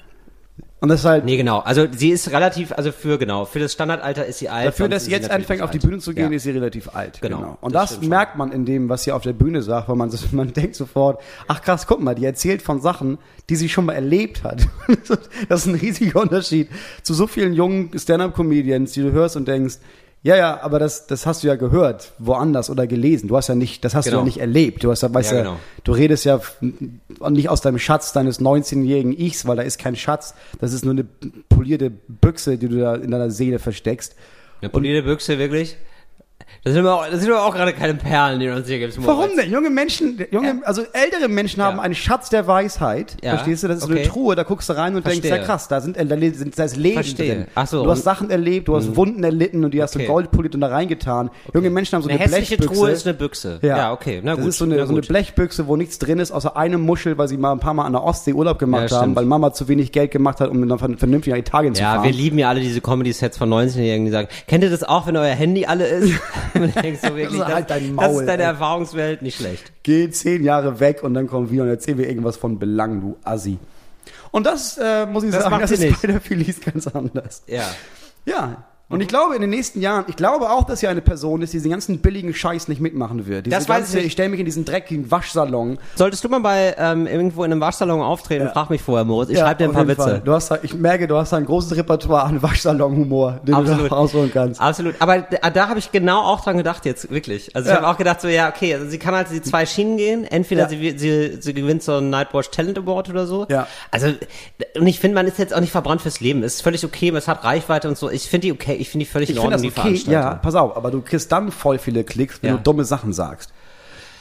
Und 0.86 0.90
das 0.90 1.00
ist 1.00 1.06
halt. 1.08 1.26
Nee, 1.26 1.36
genau. 1.36 1.62
Also 1.62 1.88
sie 1.92 2.12
ist 2.12 2.30
relativ, 2.30 2.72
also 2.72 2.92
für 2.92 3.18
genau, 3.18 3.46
für 3.46 3.58
das 3.58 3.74
Standardalter 3.74 4.24
ist 4.24 4.38
sie 4.38 4.50
alt. 4.50 4.68
Dafür, 4.68 4.88
dass 4.88 5.06
sie 5.06 5.12
jetzt 5.12 5.32
anfängt, 5.32 5.64
auf 5.64 5.72
die 5.72 5.80
Bühne 5.80 5.98
zu 5.98 6.14
gehen, 6.14 6.30
ja. 6.30 6.38
ist 6.38 6.44
sie 6.44 6.52
relativ 6.52 6.94
alt. 6.94 7.22
Genau. 7.22 7.38
genau. 7.38 7.58
Und 7.60 7.74
das, 7.74 7.98
das 7.98 8.08
merkt 8.08 8.38
man 8.38 8.52
in 8.52 8.66
dem, 8.66 8.88
was 8.88 9.04
sie 9.04 9.12
auf 9.12 9.24
der 9.24 9.34
Bühne 9.34 9.64
sagt, 9.64 9.90
weil 9.90 9.96
man, 9.96 10.12
man 10.32 10.54
denkt 10.54 10.76
sofort, 10.76 11.20
ach 11.48 11.64
krass, 11.64 11.88
guck 11.88 12.02
mal, 12.02 12.14
die 12.14 12.24
erzählt 12.24 12.62
von 12.62 12.82
Sachen, 12.82 13.18
die 13.50 13.56
sie 13.56 13.68
schon 13.68 13.86
mal 13.86 13.94
erlebt 13.94 14.44
hat. 14.44 14.68
das 15.50 15.62
ist 15.62 15.66
ein 15.66 15.74
riesiger 15.74 16.22
Unterschied 16.22 16.70
zu 17.02 17.16
so 17.16 17.26
vielen 17.26 17.54
jungen 17.54 17.90
Stand-up-Comedians, 17.98 18.92
die 18.92 19.02
du 19.02 19.12
hörst 19.12 19.36
und 19.38 19.48
denkst, 19.48 19.80
ja, 20.26 20.36
ja, 20.36 20.60
aber 20.64 20.80
das, 20.80 21.06
das 21.06 21.28
hast 21.28 21.44
du 21.44 21.48
ja 21.48 21.54
gehört, 21.54 22.14
woanders 22.18 22.72
oder 22.72 22.88
gelesen. 22.88 23.28
Du 23.28 23.38
hast 23.38 23.48
ja 23.48 23.54
nicht, 23.54 23.86
das 23.86 23.94
hast 23.94 24.06
genau. 24.06 24.16
du 24.16 24.18
ja 24.18 24.22
genau. 24.24 24.26
nicht 24.26 24.40
erlebt. 24.40 24.84
Du 24.84 24.90
hast 24.90 25.04
ja, 25.04 25.14
weißt 25.14 25.32
ja, 25.32 25.38
genau. 25.44 25.60
du 25.84 25.92
redest 25.92 26.26
ja 26.26 26.42
nicht 27.30 27.48
aus 27.48 27.62
deinem 27.62 27.78
Schatz 27.78 28.12
deines 28.12 28.42
19-jährigen 28.42 29.16
Ichs, 29.16 29.46
weil 29.46 29.56
da 29.56 29.62
ist 29.62 29.78
kein 29.78 29.96
Schatz. 29.96 30.34
Das 30.60 30.74
ist 30.74 30.84
nur 30.84 30.94
eine 30.96 31.06
polierte 31.48 31.92
Büchse, 31.92 32.58
die 32.58 32.68
du 32.68 32.80
da 32.80 32.96
in 32.96 33.12
deiner 33.12 33.30
Seele 33.30 33.60
versteckst. 33.60 34.16
Eine 34.62 34.72
polierte 34.72 35.04
Büchse, 35.04 35.38
wirklich? 35.38 35.78
Das 36.66 36.74
sind, 36.74 36.84
aber 36.84 36.96
auch, 36.96 37.06
das 37.08 37.22
sind 37.22 37.32
aber 37.32 37.46
auch 37.46 37.54
gerade 37.54 37.74
keine 37.74 37.94
Perlen, 37.94 38.40
die 38.40 38.48
du 38.48 38.56
uns 38.56 38.68
hier 38.68 38.80
gibst. 38.80 38.98
Warum 39.06 39.30
denn? 39.38 39.52
Junge 39.52 39.70
Menschen, 39.70 40.18
junge, 40.32 40.48
ja. 40.48 40.56
also 40.64 40.82
ältere 40.94 41.30
Menschen 41.30 41.62
haben 41.62 41.78
ja. 41.78 41.84
einen 41.84 41.94
Schatz 41.94 42.30
der 42.30 42.48
Weisheit. 42.48 43.18
Ja. 43.24 43.36
Verstehst 43.36 43.62
du? 43.62 43.68
Das 43.68 43.78
ist 43.78 43.84
okay. 43.84 43.94
so 43.94 44.00
eine 44.00 44.08
Truhe, 44.08 44.36
da 44.36 44.42
guckst 44.42 44.68
du 44.70 44.74
rein 44.74 44.96
und 44.96 45.04
Verstehe. 45.04 45.22
denkst, 45.22 45.42
ja 45.42 45.46
krass, 45.46 45.68
da 45.68 45.80
sind, 45.80 45.96
da, 45.96 46.18
sind, 46.18 46.58
da 46.58 46.64
ist 46.64 46.76
Leben 46.76 46.96
Verstehe. 46.96 47.36
drin. 47.36 47.46
Ach 47.54 47.68
so, 47.68 47.84
du 47.84 47.92
hast 47.92 48.02
Sachen 48.02 48.32
erlebt, 48.32 48.68
du 48.68 48.76
hast 48.76 48.90
mhm. 48.90 48.96
Wunden 48.96 49.24
erlitten 49.24 49.64
und 49.64 49.76
die 49.76 49.84
hast 49.84 49.96
okay. 49.96 50.08
du 50.08 50.12
goldpoliert 50.12 50.56
und 50.56 50.62
da 50.62 50.70
reingetan. 50.70 51.28
Okay. 51.28 51.52
Junge 51.54 51.70
Menschen 51.70 51.98
haben 51.98 52.02
so 52.02 52.10
eine, 52.10 52.20
eine 52.20 52.32
hässliche 52.32 52.58
Blechbüchse. 52.58 52.82
Truhe 52.82 52.90
ist 52.90 53.06
eine 53.06 53.14
Büchse. 53.14 53.60
Ja, 53.62 53.78
ja 53.78 53.94
okay. 53.94 54.22
Na 54.24 54.34
gut. 54.34 54.40
Das 54.40 54.48
ist 54.48 54.58
so 54.58 54.66
eine, 54.66 54.88
so 54.88 54.94
eine 54.94 55.02
Blechbüchse, 55.02 55.68
wo 55.68 55.76
nichts 55.76 56.00
drin 56.00 56.18
ist, 56.18 56.32
außer 56.32 56.58
eine 56.58 56.80
Muschel, 56.80 57.20
weil 57.20 57.28
sie 57.28 57.38
mal 57.38 57.52
ein 57.52 57.60
paar 57.60 57.76
Mal 57.76 57.86
an 57.86 57.94
der 57.94 58.04
Ostsee 58.04 58.34
Urlaub 58.34 58.58
gemacht 58.58 58.92
haben, 58.92 59.16
weil 59.16 59.26
Mama 59.26 59.54
zu 59.54 59.68
wenig 59.68 59.92
Geld 59.92 60.10
gemacht 60.10 60.42
hat, 60.42 60.50
um 60.50 60.68
dann 60.68 60.80
vernünftig 60.80 61.32
nach 61.32 61.40
Italien 61.40 61.76
zu 61.76 61.84
fahren. 61.84 61.98
Ja, 61.98 62.04
wir 62.04 62.12
lieben 62.12 62.40
ja 62.40 62.50
alle 62.50 62.62
diese 62.62 62.82
Comedy-Sets 62.82 63.38
von 63.38 63.54
19-Jährigen, 63.54 64.06
die 64.06 64.12
sagen, 64.12 64.30
kennt 64.48 64.64
ihr 64.64 64.72
das 64.72 64.84
auch, 64.84 65.06
wenn 65.06 65.16
euer 65.16 65.36
Handy 65.36 65.68
alle 65.68 65.86
ist? 65.86 66.16
und 66.62 66.76
denkst 66.76 67.02
so 67.02 67.16
wirklich, 67.16 67.40
das, 67.40 67.54
halt 67.54 67.70
dein 67.70 67.94
Maul, 67.94 68.06
das 68.06 68.20
ist 68.20 68.28
deine 68.28 68.44
ey. 68.44 68.50
Erfahrungswelt, 68.50 69.22
nicht 69.22 69.38
schlecht. 69.38 69.72
Geh 69.84 70.10
zehn 70.10 70.44
Jahre 70.44 70.80
weg 70.80 71.04
und 71.04 71.14
dann 71.14 71.28
kommen 71.28 71.52
wir 71.52 71.64
und 71.64 71.70
erzählen 71.70 71.98
wir 71.98 72.08
irgendwas 72.08 72.38
von 72.38 72.60
Belang, 72.60 73.02
du 73.02 73.18
Assi. 73.24 73.58
Und 74.32 74.46
das 74.46 74.78
äh, 74.78 75.06
muss 75.06 75.24
ich 75.24 75.32
das 75.32 75.44
sagen, 75.44 75.60
das 75.62 75.72
ist 75.72 75.80
nicht. 75.80 76.02
bei 76.02 76.08
der 76.08 76.22
Felice 76.22 76.60
ganz 76.60 76.88
anders. 76.88 77.44
Ja. 77.48 77.64
Ja, 78.26 78.66
und 78.88 79.02
ich 79.02 79.08
glaube, 79.08 79.34
in 79.34 79.42
den 79.42 79.50
nächsten 79.50 79.82
Jahren, 79.82 80.06
ich 80.08 80.16
glaube 80.16 80.52
auch, 80.52 80.64
dass 80.64 80.80
sie 80.80 80.88
eine 80.88 81.02
Person 81.02 81.42
ist, 81.42 81.54
die 81.54 81.58
diesen 81.58 81.72
ganzen 81.72 82.00
billigen 82.00 82.34
Scheiß 82.34 82.68
nicht 82.68 82.80
mitmachen 82.80 83.26
wird. 83.26 83.48
Diese 83.48 83.56
das 83.56 83.68
weiß 83.68 83.78
ganze, 83.78 84.00
ich. 84.00 84.06
Ich 84.08 84.12
stelle 84.12 84.30
mich 84.30 84.40
in 84.40 84.46
diesen 84.46 84.64
dreckigen 84.64 85.10
Waschsalon. 85.10 85.80
Solltest 85.96 86.24
du 86.24 86.30
mal 86.30 86.40
bei 86.42 86.76
ähm, 86.78 87.08
irgendwo 87.08 87.44
in 87.44 87.52
einem 87.52 87.62
Waschsalon 87.62 88.02
auftreten, 88.02 88.46
ja. 88.46 88.52
frag 88.52 88.70
mich 88.70 88.84
vorher, 88.84 89.04
Moritz. 89.04 89.30
Ich 89.30 89.38
ja, 89.38 89.46
schreibe 89.46 89.64
dir 89.64 89.70
ein 89.70 89.74
paar 89.74 89.88
Witze. 89.88 90.22
Du 90.24 90.32
hast, 90.34 90.52
ich 90.62 90.76
merke, 90.76 91.08
du 91.08 91.18
hast 91.18 91.34
ein 91.34 91.46
großes 91.46 91.76
Repertoire 91.76 92.26
an 92.26 92.44
Waschsalon-Humor, 92.44 93.42
den 93.44 93.56
Absolut. 93.56 93.86
du 93.86 93.90
da 93.90 93.96
rausholen 93.96 94.32
kannst. 94.32 94.62
Absolut. 94.62 94.96
Aber 95.00 95.20
da, 95.22 95.50
da 95.50 95.68
habe 95.68 95.80
ich 95.80 95.92
genau 95.92 96.22
auch 96.22 96.42
dran 96.42 96.58
gedacht 96.58 96.86
jetzt, 96.86 97.10
wirklich. 97.10 97.56
Also 97.56 97.70
ich 97.70 97.76
ja. 97.76 97.82
habe 97.82 97.92
auch 97.92 97.98
gedacht 97.98 98.22
so, 98.22 98.28
ja, 98.28 98.50
okay, 98.50 98.76
also 98.76 98.88
sie 98.88 99.00
kann 99.00 99.16
halt 99.16 99.32
die 99.32 99.42
zwei 99.42 99.66
Schienen 99.66 99.98
gehen. 99.98 100.26
Entweder 100.26 100.70
sie, 100.70 100.96
sie, 100.98 101.42
sie 101.42 101.54
gewinnt 101.56 101.82
so 101.82 101.94
einen 101.94 102.12
Nightwatch 102.12 102.52
Talent 102.52 102.78
Award 102.78 103.10
oder 103.10 103.26
so. 103.26 103.48
Ja. 103.50 103.68
Also, 103.90 104.14
und 104.78 104.86
ich 104.86 105.00
finde, 105.00 105.16
man 105.16 105.26
ist 105.26 105.40
jetzt 105.40 105.56
auch 105.56 105.60
nicht 105.60 105.72
verbrannt 105.72 106.02
fürs 106.02 106.20
Leben. 106.20 106.44
Es 106.44 106.56
ist 106.56 106.62
völlig 106.62 106.86
okay, 106.86 107.10
es 107.10 107.28
hat 107.28 107.44
Reichweite 107.44 107.88
und 107.88 107.98
so. 107.98 108.12
Ich 108.12 108.30
finde 108.30 108.48
die 108.48 108.52
okay, 108.54 108.75
ich 108.76 108.90
finde 108.90 109.06
die 109.06 109.12
völlig 109.12 109.30
ich 109.30 109.36
in 109.36 109.42
Ordnung 109.42 109.62
das 109.62 109.78
okay, 109.78 110.02
ja, 110.08 110.36
pass 110.36 110.56
auf, 110.56 110.76
aber 110.76 110.92
du 110.92 111.02
kriegst 111.02 111.32
dann 111.32 111.52
voll 111.52 111.78
viele 111.80 112.04
Klicks, 112.04 112.40
wenn 112.42 112.52
ja. 112.52 112.58
du 112.58 112.64
dumme 112.64 112.86
Sachen 112.86 113.14
sagst. 113.14 113.52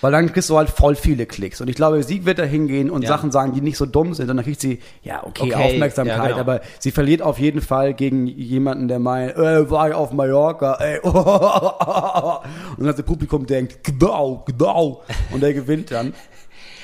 Weil 0.05 0.13
dann 0.13 0.31
kriegst 0.31 0.51
du 0.51 0.59
halt 0.59 0.69
voll 0.69 0.97
viele 0.97 1.25
Klicks. 1.25 1.63
Und 1.63 1.69
ich 1.69 1.77
glaube, 1.77 2.03
sie 2.03 2.27
wird 2.27 2.39
da 2.39 2.43
hingehen 2.43 2.91
und 2.91 3.01
ja. 3.01 3.09
Sachen 3.09 3.33
sagen, 3.33 3.55
die 3.55 3.63
nicht 3.63 3.79
so 3.79 3.87
dumm 3.87 4.13
sind. 4.13 4.29
Und 4.29 4.37
dann 4.37 4.45
kriegt 4.45 4.61
sie, 4.61 4.81
ja, 5.03 5.25
okay, 5.25 5.45
okay 5.45 5.55
Aufmerksamkeit. 5.55 6.19
Ja, 6.19 6.27
genau. 6.27 6.41
Aber 6.41 6.61
sie 6.79 6.91
verliert 6.91 7.23
auf 7.23 7.39
jeden 7.39 7.63
Fall 7.63 7.95
gegen 7.95 8.27
jemanden, 8.27 8.87
der 8.87 8.99
meint, 8.99 9.35
äh, 9.35 9.71
war 9.71 9.89
ich 9.89 9.95
auf 9.95 10.13
Mallorca, 10.13 10.75
ey. 10.75 11.01
und 11.01 11.15
dann 11.17 12.95
das 12.95 13.03
Publikum 13.03 13.47
denkt, 13.47 13.83
genau, 13.83 14.45
genau. 14.47 15.03
Und 15.33 15.43
der 15.43 15.55
gewinnt 15.55 15.91
dann. 15.91 16.13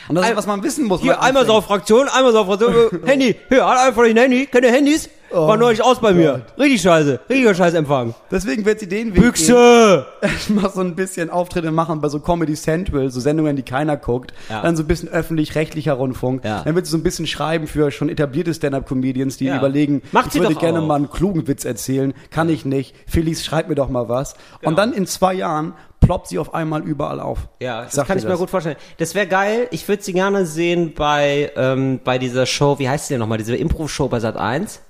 Und 0.09 0.15
das 0.15 0.31
ist, 0.31 0.37
was 0.37 0.47
man 0.47 0.63
wissen 0.63 0.87
muss. 0.87 1.03
Hier, 1.03 1.21
einmal 1.21 1.45
so 1.45 1.53
auf 1.53 1.67
Fraktion, 1.67 2.09
einmal 2.09 2.33
so 2.33 2.39
auf 2.39 2.47
Fraktion. 2.47 3.03
Handy, 3.05 3.37
hier, 3.51 3.67
einfach 3.67 4.05
ein 4.05 4.17
Handy. 4.17 4.47
Kennt 4.47 4.65
ihr 4.65 4.73
Handys? 4.73 5.11
Oh, 5.33 5.47
War 5.47 5.57
neulich 5.57 5.83
aus 5.83 6.01
bei 6.01 6.13
mir. 6.13 6.43
Gott. 6.57 6.59
Richtig 6.59 6.83
scheiße. 6.83 7.21
Richtiger 7.29 7.55
Scheißempfang. 7.55 8.15
Deswegen 8.31 8.65
wird 8.65 8.81
sie 8.81 8.89
den 8.89 9.15
Weg 9.15 9.23
Büchse! 9.23 10.07
Ich 10.23 10.51
mach 10.51 10.73
so 10.73 10.81
ein 10.81 10.97
bisschen 10.97 11.31
Auftritte 11.31 11.71
machen 11.71 12.01
bei 12.01 12.09
so 12.09 12.19
Comedy 12.19 12.55
Central, 12.55 13.11
so 13.11 13.21
Sendungen, 13.21 13.55
die 13.55 13.63
keiner 13.63 13.97
guckt. 13.97 14.35
Ja. 14.49 14.63
Dann 14.63 14.77
so 14.77 14.83
ein 14.83 14.87
bisschen 14.87 15.09
öffentlich-rechtlicher 15.09 15.93
Rundfunk. 15.93 16.45
Ja. 16.45 16.63
Dann 16.65 16.75
wird 16.75 16.87
sie 16.87 16.93
so 16.93 16.99
ein 16.99 17.05
bisschen 17.05 17.27
schreiben 17.27 17.67
für 17.69 17.91
schon 17.91 18.09
etablierte 18.09 18.53
Stand-Up-Comedians, 18.55 19.37
die 19.37 19.47
ja. 19.47 19.57
überlegen, 19.59 20.03
Macht 20.11 20.35
ich 20.35 20.41
würde 20.41 20.57
gerne 20.57 20.81
auch. 20.81 20.87
mal 20.87 20.97
einen 20.97 21.11
klugen 21.11 21.47
Witz 21.47 21.65
erzählen. 21.65 22.13
Kann 22.31 22.49
ich 22.49 22.65
nicht. 22.65 22.97
Felix, 23.07 23.45
schreib 23.45 23.69
mir 23.69 23.77
doch 23.77 23.89
mal 23.89 24.09
was. 24.09 24.35
Genau. 24.61 24.71
Und 24.71 24.79
dann 24.79 24.93
in 24.93 25.07
zwei 25.07 25.35
Jahren 25.35 25.75
ploppt 26.01 26.29
sie 26.29 26.39
auf 26.39 26.55
einmal 26.55 26.83
überall 26.83 27.21
auf. 27.21 27.49
Ja, 27.61 27.85
das 27.85 27.95
kann 27.95 28.17
ich 28.17 28.25
das. 28.25 28.33
mir 28.33 28.37
gut 28.37 28.51
vorstellen. 28.51 28.77
Das 28.99 29.15
wäre 29.15 29.27
geil. 29.27 29.69
Ich 29.71 29.87
würde 29.87 30.03
sie 30.03 30.13
gerne 30.13 30.47
sehen 30.47 30.93
bei, 30.97 31.53
ähm, 31.57 32.01
bei 32.03 32.19
dieser 32.19 32.47
Show, 32.47 32.79
wie 32.79 32.89
heißt 32.89 33.07
sie 33.07 33.15
denn 33.15 33.21
nochmal, 33.21 33.39
diese 33.39 33.55
Impro-Show 33.55 34.09
bei 34.09 34.19
Sat 34.19 34.37
1? 34.37 34.81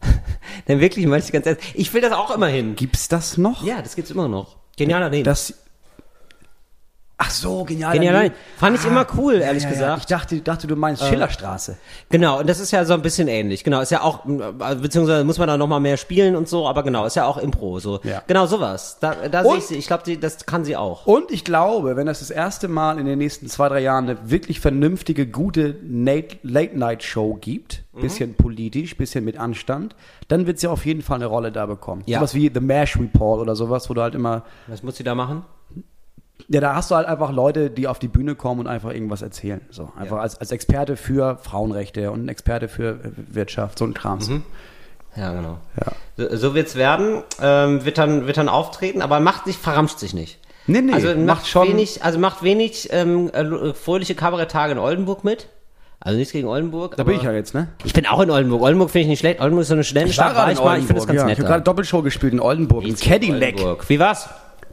Denn 0.68 0.80
wirklich, 0.80 1.06
meine 1.06 1.22
ich 1.22 1.32
ganz 1.32 1.46
ehrlich, 1.46 1.64
ich 1.74 1.92
will 1.94 2.00
das 2.00 2.12
auch 2.12 2.34
immer 2.34 2.48
hin. 2.48 2.76
Gibt's 2.76 3.08
das 3.08 3.38
noch? 3.38 3.64
Ja, 3.64 3.82
das 3.82 3.96
gibt's 3.96 4.10
immer 4.10 4.28
noch. 4.28 4.56
Genialer 4.76 5.10
Name. 5.10 5.22
Das, 5.22 5.54
Ach 7.20 7.30
so, 7.30 7.64
genial. 7.64 7.94
Genial. 7.94 8.14
Nein. 8.14 8.32
Fand 8.58 8.78
ich 8.78 8.84
ah, 8.84 8.90
immer 8.90 9.06
cool, 9.16 9.34
ehrlich 9.34 9.64
ja, 9.64 9.68
ja, 9.70 9.74
gesagt. 9.74 9.98
Ich 9.98 10.06
dachte, 10.06 10.40
dachte, 10.40 10.66
du 10.68 10.76
meinst 10.76 11.02
äh, 11.02 11.08
Schillerstraße. 11.08 11.76
Genau, 12.10 12.38
und 12.38 12.48
das 12.48 12.60
ist 12.60 12.70
ja 12.70 12.84
so 12.84 12.94
ein 12.94 13.02
bisschen 13.02 13.26
ähnlich. 13.26 13.64
Genau, 13.64 13.80
ist 13.80 13.90
ja 13.90 14.02
auch, 14.02 14.24
beziehungsweise 14.24 15.24
muss 15.24 15.36
man 15.36 15.48
da 15.48 15.56
nochmal 15.56 15.80
mehr 15.80 15.96
spielen 15.96 16.36
und 16.36 16.48
so, 16.48 16.68
aber 16.68 16.84
genau, 16.84 17.06
ist 17.06 17.16
ja 17.16 17.26
auch 17.26 17.36
Impro, 17.36 17.80
so. 17.80 17.98
Ja. 18.04 18.22
Genau, 18.28 18.46
sowas. 18.46 18.98
Da, 19.00 19.28
da 19.28 19.42
sehe 19.42 19.56
ich 19.56 19.66
sie. 19.66 19.74
Ich 19.74 19.88
glaube, 19.88 20.16
das 20.16 20.46
kann 20.46 20.64
sie 20.64 20.76
auch. 20.76 21.06
Und 21.06 21.32
ich 21.32 21.44
glaube, 21.44 21.96
wenn 21.96 22.06
das 22.06 22.20
das 22.20 22.30
erste 22.30 22.68
Mal 22.68 23.00
in 23.00 23.06
den 23.06 23.18
nächsten 23.18 23.48
zwei, 23.48 23.68
drei 23.68 23.80
Jahren 23.80 24.08
eine 24.08 24.30
wirklich 24.30 24.60
vernünftige, 24.60 25.26
gute 25.26 25.74
Late-Night-Show 25.82 27.34
gibt, 27.40 27.82
mhm. 27.94 28.00
bisschen 28.00 28.34
politisch, 28.34 28.96
bisschen 28.96 29.24
mit 29.24 29.38
Anstand, 29.38 29.96
dann 30.28 30.46
wird 30.46 30.60
sie 30.60 30.68
auf 30.68 30.86
jeden 30.86 31.02
Fall 31.02 31.16
eine 31.16 31.26
Rolle 31.26 31.50
da 31.50 31.66
bekommen. 31.66 32.04
Ja. 32.06 32.20
Sowas 32.20 32.34
wie 32.34 32.48
The 32.54 32.60
Mash 32.60 32.96
Report 32.96 33.40
oder 33.40 33.56
sowas, 33.56 33.90
wo 33.90 33.94
du 33.94 34.02
halt 34.02 34.14
immer. 34.14 34.44
Was 34.68 34.84
muss 34.84 34.96
sie 34.96 35.04
da 35.04 35.16
machen? 35.16 35.44
Ja, 36.46 36.60
da 36.60 36.74
hast 36.74 36.90
du 36.90 36.94
halt 36.94 37.06
einfach 37.06 37.32
Leute, 37.32 37.68
die 37.68 37.88
auf 37.88 37.98
die 37.98 38.08
Bühne 38.08 38.34
kommen 38.34 38.60
und 38.60 38.66
einfach 38.68 38.92
irgendwas 38.92 39.22
erzählen. 39.22 39.60
So, 39.70 39.92
einfach 39.96 40.16
ja. 40.16 40.22
als, 40.22 40.38
als 40.38 40.52
Experte 40.52 40.96
für 40.96 41.36
Frauenrechte 41.42 42.10
und 42.10 42.28
Experte 42.28 42.68
für 42.68 43.00
Wirtschaft, 43.16 43.78
so 43.78 43.84
ein 43.84 43.92
Kram. 43.92 44.18
Mhm. 44.20 44.42
Ja, 45.16 45.32
genau. 45.32 45.58
Ja. 45.76 45.92
So, 46.16 46.36
so 46.36 46.54
wird's 46.54 46.76
werden, 46.76 47.22
ähm, 47.42 47.84
wird 47.84 47.98
dann, 47.98 48.26
wird 48.26 48.36
dann 48.36 48.48
auftreten, 48.48 49.02
aber 49.02 49.20
macht 49.20 49.46
sich, 49.46 49.58
verramscht 49.58 49.98
sich 49.98 50.14
nicht. 50.14 50.38
Nee, 50.66 50.82
nee, 50.82 50.92
also 50.92 51.14
macht 51.16 51.46
schon 51.46 51.68
wenig, 51.68 52.04
also 52.04 52.18
macht 52.18 52.42
wenig 52.42 52.88
ähm, 52.92 53.30
äh, 53.30 53.72
fröhliche 53.72 54.14
Kabaretttage 54.14 54.72
in 54.72 54.78
Oldenburg 54.78 55.24
mit. 55.24 55.48
Also 56.00 56.16
nichts 56.16 56.32
gegen 56.32 56.46
Oldenburg. 56.46 56.96
Da 56.96 57.02
bin 57.02 57.16
ich 57.16 57.22
ja 57.22 57.32
jetzt, 57.32 57.54
ne? 57.54 57.68
Ich 57.84 57.92
bin 57.92 58.06
auch 58.06 58.20
in 58.20 58.30
Oldenburg. 58.30 58.62
Oldenburg 58.62 58.90
finde 58.90 59.02
ich 59.02 59.08
nicht 59.08 59.18
schlecht. 59.18 59.40
Oldenburg 59.40 59.62
ist 59.62 59.68
so 59.68 59.74
eine. 59.74 59.82
Ich 59.82 60.18
war, 60.18 60.36
war 60.36 60.52
ich. 60.52 60.82
Ich 60.82 60.86
finde 60.86 60.94
das 60.94 61.06
ganz 61.06 61.18
ja, 61.18 61.24
nett. 61.24 61.32
Ich 61.32 61.38
habe 61.40 61.48
gerade 61.48 61.64
Doppelshow 61.64 62.02
gespielt 62.02 62.34
in 62.34 62.40
Oldenburg. 62.40 62.84
Wie 62.84 62.92
Cadillac. 62.92 63.54
Oldenburg. 63.54 63.88
Wie 63.88 63.98
war's? 63.98 64.28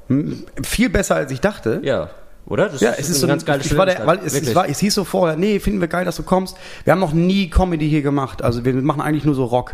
Hm, 0.07 0.45
viel 0.63 0.89
besser 0.89 1.15
als 1.15 1.31
ich 1.31 1.41
dachte. 1.41 1.79
Ja. 1.83 2.09
Oder? 2.47 2.69
Das 2.69 2.81
ja, 2.81 2.91
ist 2.91 2.99
es 2.99 3.09
ist 3.09 3.19
so 3.21 3.25
eine 3.25 3.33
ganz 3.33 3.45
geile 3.45 3.63
ich 3.63 3.75
war 3.75 3.85
der, 3.87 4.05
weil 4.05 4.19
es, 4.23 4.33
es, 4.33 4.53
war, 4.53 4.69
es 4.69 4.79
hieß 4.79 4.93
so 4.93 5.03
vorher, 5.03 5.35
nee, 5.35 5.59
finden 5.59 5.81
wir 5.81 5.87
geil, 5.87 6.05
dass 6.05 6.15
du 6.15 6.23
kommst. 6.23 6.55
Wir 6.83 6.93
haben 6.93 6.99
noch 6.99 7.13
nie 7.13 7.49
Comedy 7.49 7.89
hier 7.89 8.03
gemacht. 8.03 8.43
Also 8.43 8.63
wir 8.63 8.73
machen 8.73 9.01
eigentlich 9.01 9.25
nur 9.25 9.35
so 9.35 9.45
Rock. 9.45 9.73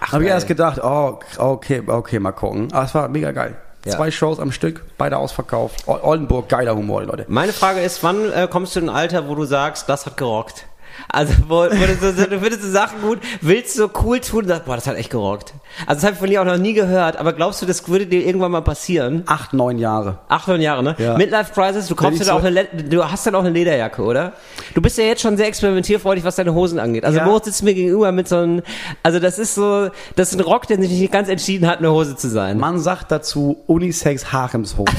Ach, 0.00 0.12
habe 0.12 0.24
ich 0.24 0.30
erst 0.30 0.46
gedacht, 0.46 0.80
oh, 0.82 1.18
okay, 1.38 1.82
okay, 1.86 2.18
mal 2.18 2.32
gucken. 2.32 2.68
Aber 2.72 2.84
es 2.84 2.94
war 2.94 3.08
mega 3.08 3.32
geil. 3.32 3.56
Ja. 3.84 3.92
Zwei 3.92 4.12
Shows 4.12 4.38
am 4.38 4.52
Stück, 4.52 4.84
beide 4.96 5.16
ausverkauft. 5.16 5.88
Oldenburg, 5.88 6.48
geiler 6.48 6.76
Humor, 6.76 7.02
Leute. 7.02 7.24
Meine 7.28 7.52
Frage 7.52 7.80
ist, 7.80 8.04
wann 8.04 8.32
äh, 8.32 8.46
kommst 8.48 8.76
du 8.76 8.80
in 8.80 8.88
ein 8.88 8.94
Alter, 8.94 9.28
wo 9.28 9.34
du 9.34 9.44
sagst, 9.44 9.88
das 9.88 10.06
hat 10.06 10.16
gerockt? 10.16 10.66
Also, 11.08 11.34
wo, 11.48 11.56
wo 11.56 11.66
du, 11.66 12.12
so, 12.12 12.26
du 12.26 12.40
findest 12.40 12.62
du 12.62 12.70
Sachen 12.70 13.02
gut, 13.02 13.18
willst 13.40 13.76
du 13.76 13.82
so 13.82 13.90
cool 14.04 14.20
tun 14.20 14.42
und 14.42 14.48
sagst, 14.48 14.64
boah, 14.64 14.76
das 14.76 14.86
hat 14.86 14.96
echt 14.96 15.10
gerockt. 15.10 15.54
Also, 15.86 16.00
das 16.00 16.04
habe 16.04 16.12
ich 16.14 16.18
von 16.18 16.30
dir 16.30 16.40
auch 16.42 16.46
noch 16.46 16.58
nie 16.58 16.72
gehört, 16.72 17.16
aber 17.16 17.32
glaubst 17.32 17.62
du, 17.62 17.66
das 17.66 17.86
würde 17.88 18.06
dir 18.06 18.24
irgendwann 18.24 18.52
mal 18.52 18.62
passieren? 18.62 19.22
Acht, 19.26 19.52
neun 19.52 19.78
Jahre. 19.78 20.18
Acht, 20.28 20.48
neun 20.48 20.60
Jahre, 20.60 20.82
ne? 20.82 20.94
Ja. 20.98 21.16
Midlife 21.16 21.52
Crisis, 21.52 21.86
du 21.88 21.94
kaufst 21.94 22.20
dir 22.20 22.24
so 22.24 22.32
auch 22.32 22.44
eine, 22.44 22.64
du 22.64 23.04
hast 23.04 23.26
dann 23.26 23.34
auch 23.34 23.40
eine 23.40 23.50
Lederjacke, 23.50 24.02
oder? 24.02 24.32
Du 24.74 24.82
bist 24.82 24.98
ja 24.98 25.04
jetzt 25.04 25.22
schon 25.22 25.36
sehr 25.36 25.46
experimentierfreudig, 25.46 26.24
was 26.24 26.36
deine 26.36 26.54
Hosen 26.54 26.78
angeht. 26.78 27.04
Also, 27.04 27.18
ja. 27.18 27.24
Moritz 27.24 27.46
sitzt 27.46 27.62
mir 27.62 27.74
gegenüber 27.74 28.12
mit 28.12 28.28
so 28.28 28.36
einem, 28.36 28.62
also 29.02 29.18
das 29.18 29.38
ist 29.38 29.54
so, 29.54 29.90
das 30.16 30.32
ist 30.32 30.38
ein 30.38 30.44
Rock, 30.44 30.66
der 30.66 30.80
sich 30.80 30.90
nicht 30.90 31.12
ganz 31.12 31.28
entschieden 31.28 31.68
hat, 31.68 31.78
eine 31.78 31.90
Hose 31.90 32.16
zu 32.16 32.28
sein. 32.28 32.58
Man 32.58 32.78
sagt 32.78 33.10
dazu 33.10 33.62
Unisex 33.66 34.32
Haremshose. 34.32 34.92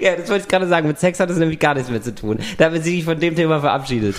Ja, 0.00 0.16
das 0.16 0.28
wollte 0.28 0.42
ich 0.42 0.48
gerade 0.48 0.66
sagen. 0.68 0.86
Mit 0.86 0.98
Sex 0.98 1.20
hat 1.20 1.30
das 1.30 1.36
nämlich 1.36 1.58
gar 1.58 1.74
nichts 1.74 1.90
mehr 1.90 2.02
zu 2.02 2.14
tun. 2.14 2.38
Da 2.58 2.66
haben 2.66 2.74
wir 2.74 2.82
sich 2.82 3.04
von 3.04 3.18
dem 3.18 3.34
Thema 3.36 3.60
verabschiedet. 3.60 4.16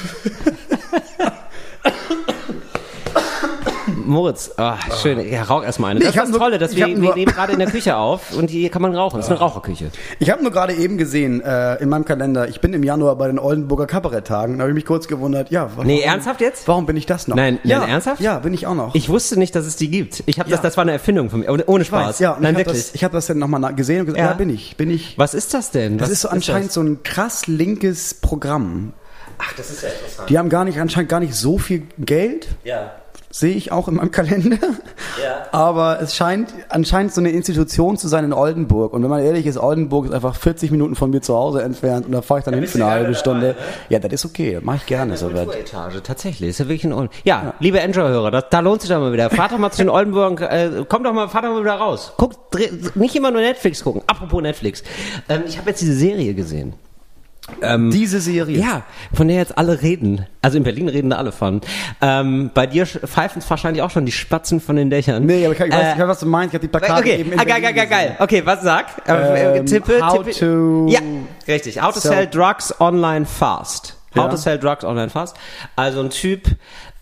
Moritz, 4.12 4.52
oh, 4.58 4.74
schön. 5.02 5.32
Ja, 5.32 5.44
rauch 5.44 5.64
erstmal 5.64 5.92
eine. 5.92 6.00
Nee, 6.00 6.06
das 6.08 6.16
ist 6.16 6.34
das 6.34 6.38
Tolle, 6.38 6.58
dass 6.58 6.76
wir, 6.76 6.88
wir 6.88 7.16
nehmen 7.16 7.32
gerade 7.32 7.54
in 7.54 7.60
der 7.60 7.70
Küche 7.70 7.96
auf 7.96 8.34
und 8.34 8.50
hier 8.50 8.70
kann 8.70 8.82
man 8.82 8.94
rauchen. 8.94 9.18
Das 9.18 9.26
ist 9.26 9.32
eine 9.32 9.40
Raucherküche. 9.40 9.90
Ich 10.20 10.30
habe 10.30 10.44
nur 10.44 10.52
gerade 10.52 10.74
eben 10.74 10.98
gesehen 10.98 11.42
äh, 11.42 11.76
in 11.76 11.90
meinem 11.90 12.04
Kalender, 12.04 12.48
ich 12.50 12.60
bin 12.60 12.74
im 12.74 12.84
Januar 12.84 13.16
bei 13.16 13.28
den 13.28 13.40
Oldenburger 13.40 13.88
Kabaretttagen. 13.88 14.58
Da 14.58 14.64
habe 14.64 14.72
ich 14.72 14.76
mich 14.76 14.86
kurz 14.86 15.08
gewundert, 15.08 15.50
ja. 15.50 15.72
Warum, 15.76 15.88
nee, 15.88 16.02
ernsthaft 16.02 16.42
jetzt? 16.42 16.68
Warum 16.68 16.86
bin 16.86 16.98
ich 16.98 17.06
das 17.06 17.28
noch? 17.28 17.38
Nein, 17.38 17.60
ja, 17.64 17.80
nein, 17.80 17.90
ernsthaft? 17.90 18.22
Ja, 18.22 18.40
bin 18.40 18.54
ich 18.54 18.68
auch 18.68 18.76
noch. 18.76 18.94
Ich 18.96 19.08
wusste 19.08 19.40
nicht, 19.40 19.56
dass 19.56 19.66
es 19.66 19.78
die 19.78 19.90
gibt. 19.90 20.24
Ich 20.26 20.40
habe 20.40 20.50
ja. 20.50 20.58
das, 20.58 20.62
das 20.62 20.78
war 20.78 20.82
eine 20.84 20.92
Erfindung 20.92 21.30
von 21.30 21.40
mir, 21.40 21.68
ohne 21.68 21.86
Spaß. 21.86 22.10
Weiß, 22.10 22.20
ja, 22.20 22.38
nein, 22.40 22.54
ich 22.54 22.66
wirklich. 22.66 22.84
Das, 22.84 22.96
ich 22.96 23.04
habe 23.06 23.14
das 23.14 23.28
dann 23.28 23.40
nochmal 23.40 23.74
gesehen 23.74 24.02
und 24.02 24.06
gesagt, 24.08 24.22
ja. 24.22 24.32
ja, 24.32 24.34
bin 24.34 24.50
ich, 24.50 24.76
bin 24.76 24.92
ich. 24.92 25.18
Was 25.18 25.34
ist 25.34 25.54
das 25.54 25.72
denn? 25.72 25.98
Das 25.98 26.10
Was 26.10 26.14
ist 26.14 26.22
so 26.22 26.30
anscheinend 26.30 26.68
ist 26.68 26.74
so 26.74 26.82
ein 26.82 27.04
krass 27.04 27.48
linkes 27.48 28.16
Programm. 28.16 28.92
Ach, 29.38 29.54
das 29.54 29.72
ist 29.72 29.84
ja 29.84 29.90
interessant. 29.90 30.30
Die 30.30 30.38
haben 30.38 30.50
gar 30.50 30.66
nicht, 30.66 30.80
anscheinend 30.80 31.10
gar 31.10 31.22
nicht 31.22 31.34
so 31.34 31.58
viel 31.58 31.84
Geld. 31.98 32.50
Ja 32.64 32.92
sehe 33.32 33.56
ich 33.56 33.72
auch 33.72 33.88
in 33.88 33.96
meinem 33.96 34.12
Kalender. 34.12 34.58
Ja. 35.22 35.48
Aber 35.52 36.02
es 36.02 36.16
scheint 36.16 36.54
anscheinend 36.70 37.14
so 37.14 37.22
eine 37.22 37.32
Institution 37.32 37.98
zu 37.98 38.08
sein 38.08 38.26
in 38.26 38.34
Oldenburg. 38.34 38.94
Und 38.94 39.04
wenn 39.04 39.10
man 39.10 39.22
ehrlich 39.24 39.46
ist, 39.46 39.58
Oldenburg 39.58 40.06
ist 40.06 40.12
einfach 40.14 40.36
40 40.36 40.72
Minuten 40.72 40.96
von 40.96 41.10
mir 41.10 41.22
zu 41.22 41.36
Hause 41.36 41.64
entfernt 41.64 42.06
und 42.06 42.12
da 42.12 42.22
fahre 42.22 42.40
ich 42.40 42.46
dann 42.46 42.54
hin 42.54 42.68
für 42.68 42.78
eine 42.78 42.92
halbe 42.92 43.16
Stunde. 43.16 43.48
Dabei, 43.48 43.60
ne? 43.60 43.66
Ja, 43.90 44.00
das 44.00 44.14
ist 44.14 44.26
okay, 44.26 44.60
mache 44.62 44.78
ich 44.78 44.86
gerne. 44.86 45.18
So 45.18 45.30
Etage, 45.30 46.02
tatsächlich, 46.04 46.50
ist 46.50 46.60
ja 46.60 46.66
wirklich 46.66 46.84
ein 46.86 46.94
Oldenburg. 46.94 47.20
Ja, 47.24 47.42
ja, 47.44 47.54
liebe 47.60 47.82
Android-Hörer, 47.82 48.42
da 48.42 48.60
lohnt 48.60 48.82
sich 48.82 48.90
doch 48.90 49.00
mal 49.00 49.14
wieder. 49.14 49.30
Fahrt 49.30 49.52
doch 49.52 49.58
mal 49.58 49.72
zu 49.72 49.80
den 49.80 49.90
Oldenburg, 49.90 50.42
äh, 50.42 50.86
kommt 50.88 51.06
doch 51.06 51.14
mal, 51.14 51.30
fahrt 51.30 51.46
doch 51.46 51.52
mal 51.52 51.62
wieder 51.62 51.76
raus. 51.76 52.14
Guckt, 52.18 52.38
nicht 52.96 53.16
immer 53.16 53.32
nur 53.32 53.42
Netflix 53.42 53.84
gucken. 53.84 54.02
Apropos 54.08 54.42
Netflix. 54.42 54.84
Ähm, 55.30 55.44
ich 55.48 55.58
habe 55.58 55.70
jetzt 55.70 55.82
diese 55.82 55.96
Serie 55.96 56.34
gesehen. 56.34 56.74
Ähm, 57.62 57.92
Diese 57.92 58.20
Serie. 58.20 58.60
Ja, 58.60 58.84
von 59.14 59.28
der 59.28 59.38
jetzt 59.38 59.58
alle 59.58 59.82
reden. 59.82 60.26
Also 60.42 60.58
in 60.58 60.64
Berlin 60.64 60.90
reden 60.90 61.10
da 61.10 61.18
alle 61.18 61.32
von. 61.32 61.62
Ähm, 62.02 62.52
bei 62.54 62.68
dir 62.68 62.86
pfeifen 62.86 63.42
es 63.42 63.50
wahrscheinlich 63.50 63.82
auch 63.84 63.92
schon 63.92 64.06
die 64.06 64.12
Spatzen 64.12 64.60
von 64.60 64.76
den 64.76 64.90
Dächern. 64.90 65.26
Nee, 65.26 65.46
aber 65.46 65.54
ich, 65.54 65.60
ich, 65.60 65.72
weiß, 65.72 65.98
äh, 65.98 66.08
was 66.08 66.20
du 66.20 66.26
meinst. 66.26 66.54
Ich 66.54 66.56
habe 66.56 66.68
die 66.68 66.72
Plakate 66.72 67.00
okay. 67.00 67.20
eben 67.20 67.32
in 67.34 67.40
ah, 67.40 67.44
geil, 67.44 67.62
geil, 67.62 67.74
geil, 67.74 67.88
geil. 67.88 68.16
Okay, 68.20 68.42
was 68.46 68.62
sag? 68.62 68.86
Äh, 69.08 69.58
ähm, 69.58 69.66
tippe, 69.66 70.06
how 70.06 70.24
tippe. 70.24 70.32
to... 70.32 70.88
Ja, 70.90 71.00
richtig. 71.48 71.82
How 71.82 71.94
to 71.94 72.00
sell 72.00 72.28
drugs 72.28 72.74
online 72.80 73.26
fast. 73.26 73.98
How 74.16 74.26
ja. 74.26 74.30
to 74.30 74.38
sell 74.38 74.60
drugs 74.60 74.84
online 74.84 75.10
fast. 75.10 75.38
Also 75.76 76.02
ein 76.02 76.10
Typ, 76.10 76.48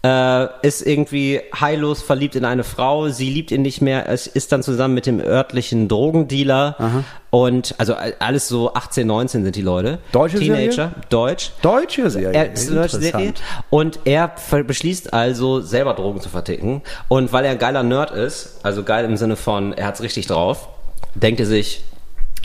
äh, 0.02 0.48
ist 0.62 0.86
irgendwie 0.86 1.42
heillos 1.60 2.02
verliebt 2.02 2.36
in 2.36 2.46
eine 2.46 2.64
Frau, 2.64 3.10
sie 3.10 3.30
liebt 3.30 3.52
ihn 3.52 3.62
nicht 3.62 3.82
mehr, 3.82 4.08
es 4.08 4.28
ist 4.28 4.52
dann 4.52 4.64
zusammen 4.64 4.94
mit 4.94 5.06
dem 5.06 5.20
örtlichen 5.20 5.90
Drogendealer 5.90 6.76
Aha. 6.78 7.04
und 7.32 7.76
also 7.78 7.96
alles 8.20 8.48
so 8.48 8.74
18, 8.74 9.06
19 9.06 9.44
sind 9.44 9.56
die 9.56 9.62
Leute. 9.62 10.00
Deutsche 10.14 10.40
Teenager, 10.40 10.72
Serie? 10.72 10.92
Deutsch. 11.10 11.52
Deutsche 11.62 12.10
Serie. 12.10 12.34
Er 12.34 12.54
ist 12.54 12.70
eine 12.70 12.82
deutsche 12.82 13.00
Serie 13.00 13.34
und 13.70 14.00
er 14.06 14.32
beschließt 14.66 15.14
also 15.14 15.60
selber 15.60 15.94
Drogen 15.96 16.22
zu 16.22 16.30
verticken 16.30 16.82
und 17.10 17.34
weil 17.34 17.44
er 17.44 17.52
ein 17.52 17.60
geiler 17.60 17.84
Nerd 17.84 18.12
ist, 18.12 18.60
also 18.64 18.84
geil 18.84 19.04
im 19.04 19.18
Sinne 19.18 19.36
von 19.36 19.74
er 19.74 19.88
hat's 19.88 20.02
richtig 20.02 20.28
drauf, 20.28 20.70
denkt 21.14 21.42
er 21.42 21.46
sich, 21.46 21.84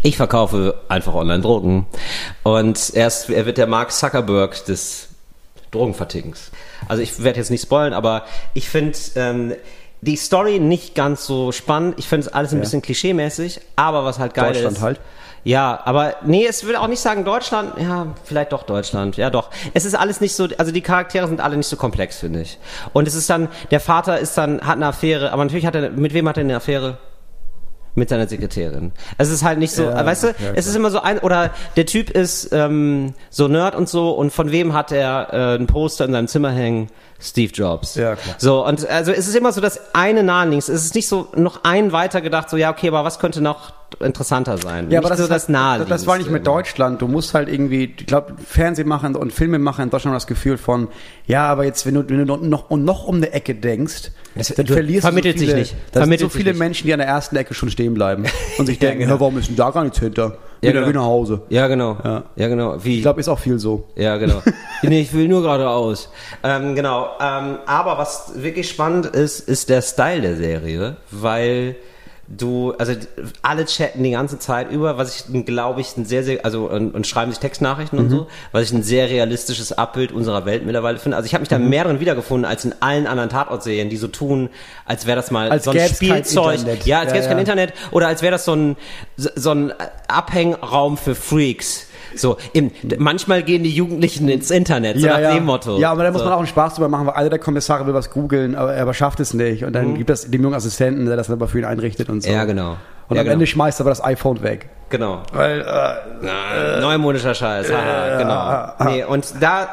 ich 0.02 0.16
verkaufe 0.16 0.74
einfach 0.88 1.14
online 1.14 1.40
Drogen 1.40 1.86
und 2.42 2.90
er, 2.94 3.06
ist, 3.06 3.30
er 3.30 3.46
wird 3.46 3.58
der 3.58 3.68
Mark 3.68 3.92
Zuckerberg 3.92 4.64
des 4.64 5.08
Drogenvertickens. 5.70 6.50
Also 6.88 7.02
ich 7.02 7.22
werde 7.22 7.38
jetzt 7.38 7.50
nicht 7.50 7.62
spoilen, 7.62 7.92
aber 7.92 8.24
ich 8.54 8.68
finde 8.68 8.96
ähm, 9.16 9.54
die 10.00 10.16
Story 10.16 10.58
nicht 10.58 10.94
ganz 10.94 11.24
so 11.26 11.52
spannend. 11.52 11.94
Ich 11.98 12.08
finde 12.08 12.26
es 12.26 12.32
alles 12.32 12.52
ein 12.52 12.58
ja. 12.58 12.62
bisschen 12.62 12.82
klischeemäßig, 12.82 13.60
aber 13.76 14.04
was 14.04 14.18
halt 14.18 14.34
geil 14.34 14.52
Deutschland 14.52 14.76
ist. 14.76 14.82
halt. 14.82 15.00
Ja, 15.44 15.78
aber 15.84 16.14
nee, 16.24 16.46
es 16.46 16.66
will 16.66 16.74
auch 16.74 16.86
nicht 16.88 17.00
sagen 17.00 17.24
Deutschland, 17.24 17.72
ja, 17.78 18.06
vielleicht 18.24 18.52
doch 18.52 18.62
Deutschland, 18.62 19.18
ja 19.18 19.28
doch. 19.28 19.50
Es 19.74 19.84
ist 19.84 19.94
alles 19.94 20.22
nicht 20.22 20.34
so, 20.34 20.48
also 20.56 20.72
die 20.72 20.80
Charaktere 20.80 21.28
sind 21.28 21.42
alle 21.42 21.58
nicht 21.58 21.66
so 21.66 21.76
komplex, 21.76 22.18
finde 22.20 22.40
ich. 22.40 22.58
Und 22.94 23.06
es 23.06 23.14
ist 23.14 23.28
dann, 23.28 23.48
der 23.70 23.80
Vater 23.80 24.18
ist 24.18 24.38
dann, 24.38 24.62
hat 24.62 24.76
eine 24.76 24.86
Affäre, 24.86 25.32
aber 25.32 25.44
natürlich 25.44 25.66
hat 25.66 25.74
er, 25.74 25.90
mit 25.90 26.14
wem 26.14 26.26
hat 26.28 26.38
er 26.38 26.44
eine 26.44 26.56
Affäre? 26.56 26.96
Mit 27.94 28.08
seiner 28.08 28.26
Sekretärin. 28.26 28.92
Es 29.18 29.30
ist 29.30 29.44
halt 29.44 29.58
nicht 29.58 29.72
so, 29.72 29.84
ja, 29.84 30.04
weißt 30.04 30.24
du, 30.24 30.26
ja, 30.28 30.34
es 30.54 30.66
ist 30.66 30.74
immer 30.74 30.90
so 30.90 31.00
ein, 31.00 31.18
oder 31.18 31.50
der 31.76 31.86
Typ 31.86 32.10
ist 32.10 32.50
ähm, 32.52 33.14
so 33.30 33.48
Nerd 33.48 33.74
und 33.74 33.88
so 33.88 34.10
und 34.10 34.32
von 34.32 34.50
wem 34.50 34.72
hat 34.72 34.92
er 34.92 35.32
äh, 35.32 35.54
ein 35.56 35.66
Poster 35.66 36.04
in 36.04 36.12
seinem 36.12 36.28
Zimmer 36.28 36.50
hängen? 36.50 36.88
Steve 37.20 37.52
Jobs. 37.52 37.94
Ja, 37.94 38.16
klar. 38.16 38.34
So, 38.38 38.66
und 38.66 38.86
also 38.88 39.12
es 39.12 39.26
ist 39.28 39.34
immer 39.34 39.52
so 39.52 39.60
das 39.60 39.94
eine 39.94 40.22
naheliegendes. 40.22 40.68
Es 40.68 40.84
ist 40.84 40.94
nicht 40.94 41.08
so 41.08 41.28
noch 41.34 41.64
ein 41.64 41.92
weiter 41.92 42.20
gedacht, 42.20 42.50
so 42.50 42.56
ja, 42.56 42.70
okay, 42.70 42.88
aber 42.88 43.04
was 43.04 43.18
könnte 43.18 43.40
noch 43.40 43.72
interessanter 44.00 44.58
sein? 44.58 44.84
Ja, 44.84 44.88
nicht 44.88 44.98
aber 44.98 45.08
das 45.10 45.18
so 45.18 45.26
das 45.26 45.48
halt, 45.48 45.90
Das 45.90 46.06
war 46.06 46.18
nicht 46.18 46.30
mit 46.30 46.46
Deutschland. 46.46 47.00
Du 47.02 47.08
musst 47.08 47.34
halt 47.34 47.48
irgendwie, 47.48 47.94
ich 47.96 48.06
glaube, 48.06 48.34
Fernsehmacher 48.46 49.18
und 49.18 49.32
Filmemacher 49.32 49.82
in 49.82 49.90
Deutschland 49.90 50.12
haben 50.12 50.16
das 50.16 50.26
Gefühl 50.26 50.58
von, 50.58 50.88
ja, 51.26 51.46
aber 51.46 51.64
jetzt, 51.64 51.86
wenn 51.86 51.94
du, 51.94 52.08
wenn 52.08 52.26
du 52.26 52.36
noch, 52.36 52.70
noch 52.70 53.06
um 53.06 53.16
eine 53.16 53.32
Ecke 53.32 53.54
denkst, 53.54 54.10
das, 54.34 54.48
dann 54.48 54.66
verlierst 54.66 55.02
vermittelt 55.02 55.36
du 55.36 55.40
so 55.40 55.46
viele, 55.46 55.64
sich 55.64 55.72
nicht. 55.72 55.92
Da 55.92 56.04
sind 56.04 56.20
so 56.20 56.28
viele 56.28 56.54
Menschen, 56.54 56.86
die 56.86 56.92
an 56.92 56.98
der 56.98 57.08
ersten 57.08 57.36
Ecke 57.36 57.54
schon 57.54 57.70
stehen 57.70 57.94
bleiben 57.94 58.24
und 58.58 58.66
sich 58.66 58.78
denken, 58.78 59.02
ja, 59.02 59.06
genau. 59.06 59.20
warum 59.20 59.38
ist 59.38 59.48
denn 59.48 59.56
da 59.56 59.70
gar 59.70 59.84
nichts 59.84 59.98
hinter? 60.00 60.38
Ja, 60.60 60.72
genau. 60.72 60.90
nach 60.90 61.06
Hause. 61.06 61.42
Ja, 61.50 61.66
genau. 61.68 61.98
Ja, 62.02 62.24
ja 62.36 62.48
genau. 62.48 62.82
Wie? 62.82 62.96
Ich 62.96 63.02
glaube, 63.02 63.20
ist 63.20 63.28
auch 63.28 63.38
viel 63.38 63.58
so. 63.58 63.84
Ja, 63.96 64.16
genau. 64.16 64.42
nee, 64.82 65.02
ich 65.02 65.12
will 65.12 65.28
nur 65.28 65.42
geradeaus. 65.42 66.10
Ähm, 66.42 66.74
genau. 66.74 67.10
Ähm, 67.20 67.58
aber 67.66 67.98
was 67.98 68.32
wirklich 68.36 68.68
spannend 68.68 69.06
ist, 69.06 69.40
ist 69.40 69.68
der 69.68 69.82
Style 69.82 70.22
der 70.22 70.36
Serie, 70.36 70.96
weil 71.10 71.76
du, 72.28 72.72
also 72.78 72.92
alle 73.42 73.66
chatten 73.66 74.02
die 74.02 74.12
ganze 74.12 74.38
Zeit 74.38 74.70
über, 74.70 74.96
was 74.96 75.26
ich 75.28 75.44
glaube 75.44 75.80
ich 75.80 75.96
ein 75.96 76.04
sehr, 76.04 76.24
sehr, 76.24 76.44
also 76.44 76.70
und, 76.70 76.94
und 76.94 77.06
schreiben 77.06 77.30
sich 77.30 77.40
Textnachrichten 77.40 77.98
mhm. 77.98 78.04
und 78.04 78.10
so, 78.10 78.26
was 78.52 78.64
ich 78.64 78.72
ein 78.72 78.82
sehr 78.82 79.08
realistisches 79.08 79.72
Abbild 79.72 80.12
unserer 80.12 80.46
Welt 80.46 80.64
mittlerweile 80.64 80.98
finde. 80.98 81.16
Also 81.16 81.26
ich 81.26 81.34
habe 81.34 81.42
mich 81.42 81.48
da 81.48 81.58
mhm. 81.58 81.68
mehr 81.68 81.84
drin 81.84 82.00
wiedergefunden 82.00 82.44
als 82.44 82.64
in 82.64 82.74
allen 82.80 83.06
anderen 83.06 83.30
Tatortserien, 83.30 83.90
die 83.90 83.96
so 83.96 84.08
tun, 84.08 84.50
als 84.86 85.06
wäre 85.06 85.16
das 85.16 85.30
mal 85.30 85.50
als 85.50 85.64
so 85.64 85.70
ein 85.70 85.88
Spielzeug. 85.88 86.60
Ja, 86.64 86.72
als 86.72 86.86
ja, 86.86 87.04
gäbe 87.04 87.18
es 87.18 87.24
ja. 87.24 87.30
kein 87.30 87.38
Internet 87.38 87.72
oder 87.90 88.08
als 88.08 88.22
wäre 88.22 88.32
das 88.32 88.44
so 88.44 88.54
ein 88.54 88.76
so 89.16 89.50
ein 89.50 89.72
Abhängraum 90.08 90.96
für 90.96 91.14
Freaks 91.14 91.88
so, 92.16 92.36
im, 92.52 92.70
manchmal 92.98 93.42
gehen 93.42 93.62
die 93.62 93.70
Jugendlichen 93.70 94.28
ins 94.28 94.50
Internet, 94.50 94.98
so 94.98 95.06
ja, 95.06 95.14
nach 95.14 95.20
ja. 95.20 95.34
dem 95.34 95.44
Motto. 95.44 95.78
Ja, 95.78 95.90
aber 95.92 96.04
da 96.04 96.10
muss 96.10 96.24
man 96.24 96.32
auch 96.32 96.38
einen 96.38 96.46
Spaß 96.46 96.74
drüber 96.74 96.88
machen, 96.88 97.06
weil 97.06 97.14
einer 97.14 97.30
der 97.30 97.38
Kommissare 97.38 97.86
will 97.86 97.94
was 97.94 98.10
googeln, 98.10 98.54
aber 98.54 98.74
er 98.74 98.94
schafft 98.94 99.20
es 99.20 99.34
nicht. 99.34 99.64
Und 99.64 99.72
dann 99.74 99.92
mhm. 99.92 99.98
gibt 99.98 100.10
es 100.10 100.30
dem 100.30 100.42
jungen 100.42 100.54
Assistenten, 100.54 101.06
der 101.06 101.16
das 101.16 101.30
aber 101.30 101.48
für 101.48 101.58
ihn 101.58 101.64
einrichtet 101.64 102.08
und 102.08 102.22
so. 102.22 102.30
Ja, 102.30 102.44
genau. 102.44 102.76
Und 103.08 103.16
ja, 103.16 103.20
am 103.20 103.24
genau. 103.24 103.32
Ende 103.34 103.46
schmeißt 103.46 103.80
er 103.80 103.84
aber 103.84 103.90
das 103.90 104.02
iPhone 104.02 104.42
weg. 104.42 104.68
Genau. 104.88 105.22
Weil, 105.32 105.60
äh, 105.60 106.76
äh, 106.76 106.80
Neumodischer 106.80 107.34
Scheiß, 107.34 107.72
haha, 107.72 108.14
äh, 108.14 108.18
genau. 108.18 108.90
Nee, 108.90 109.04
und 109.04 109.34
da 109.40 109.68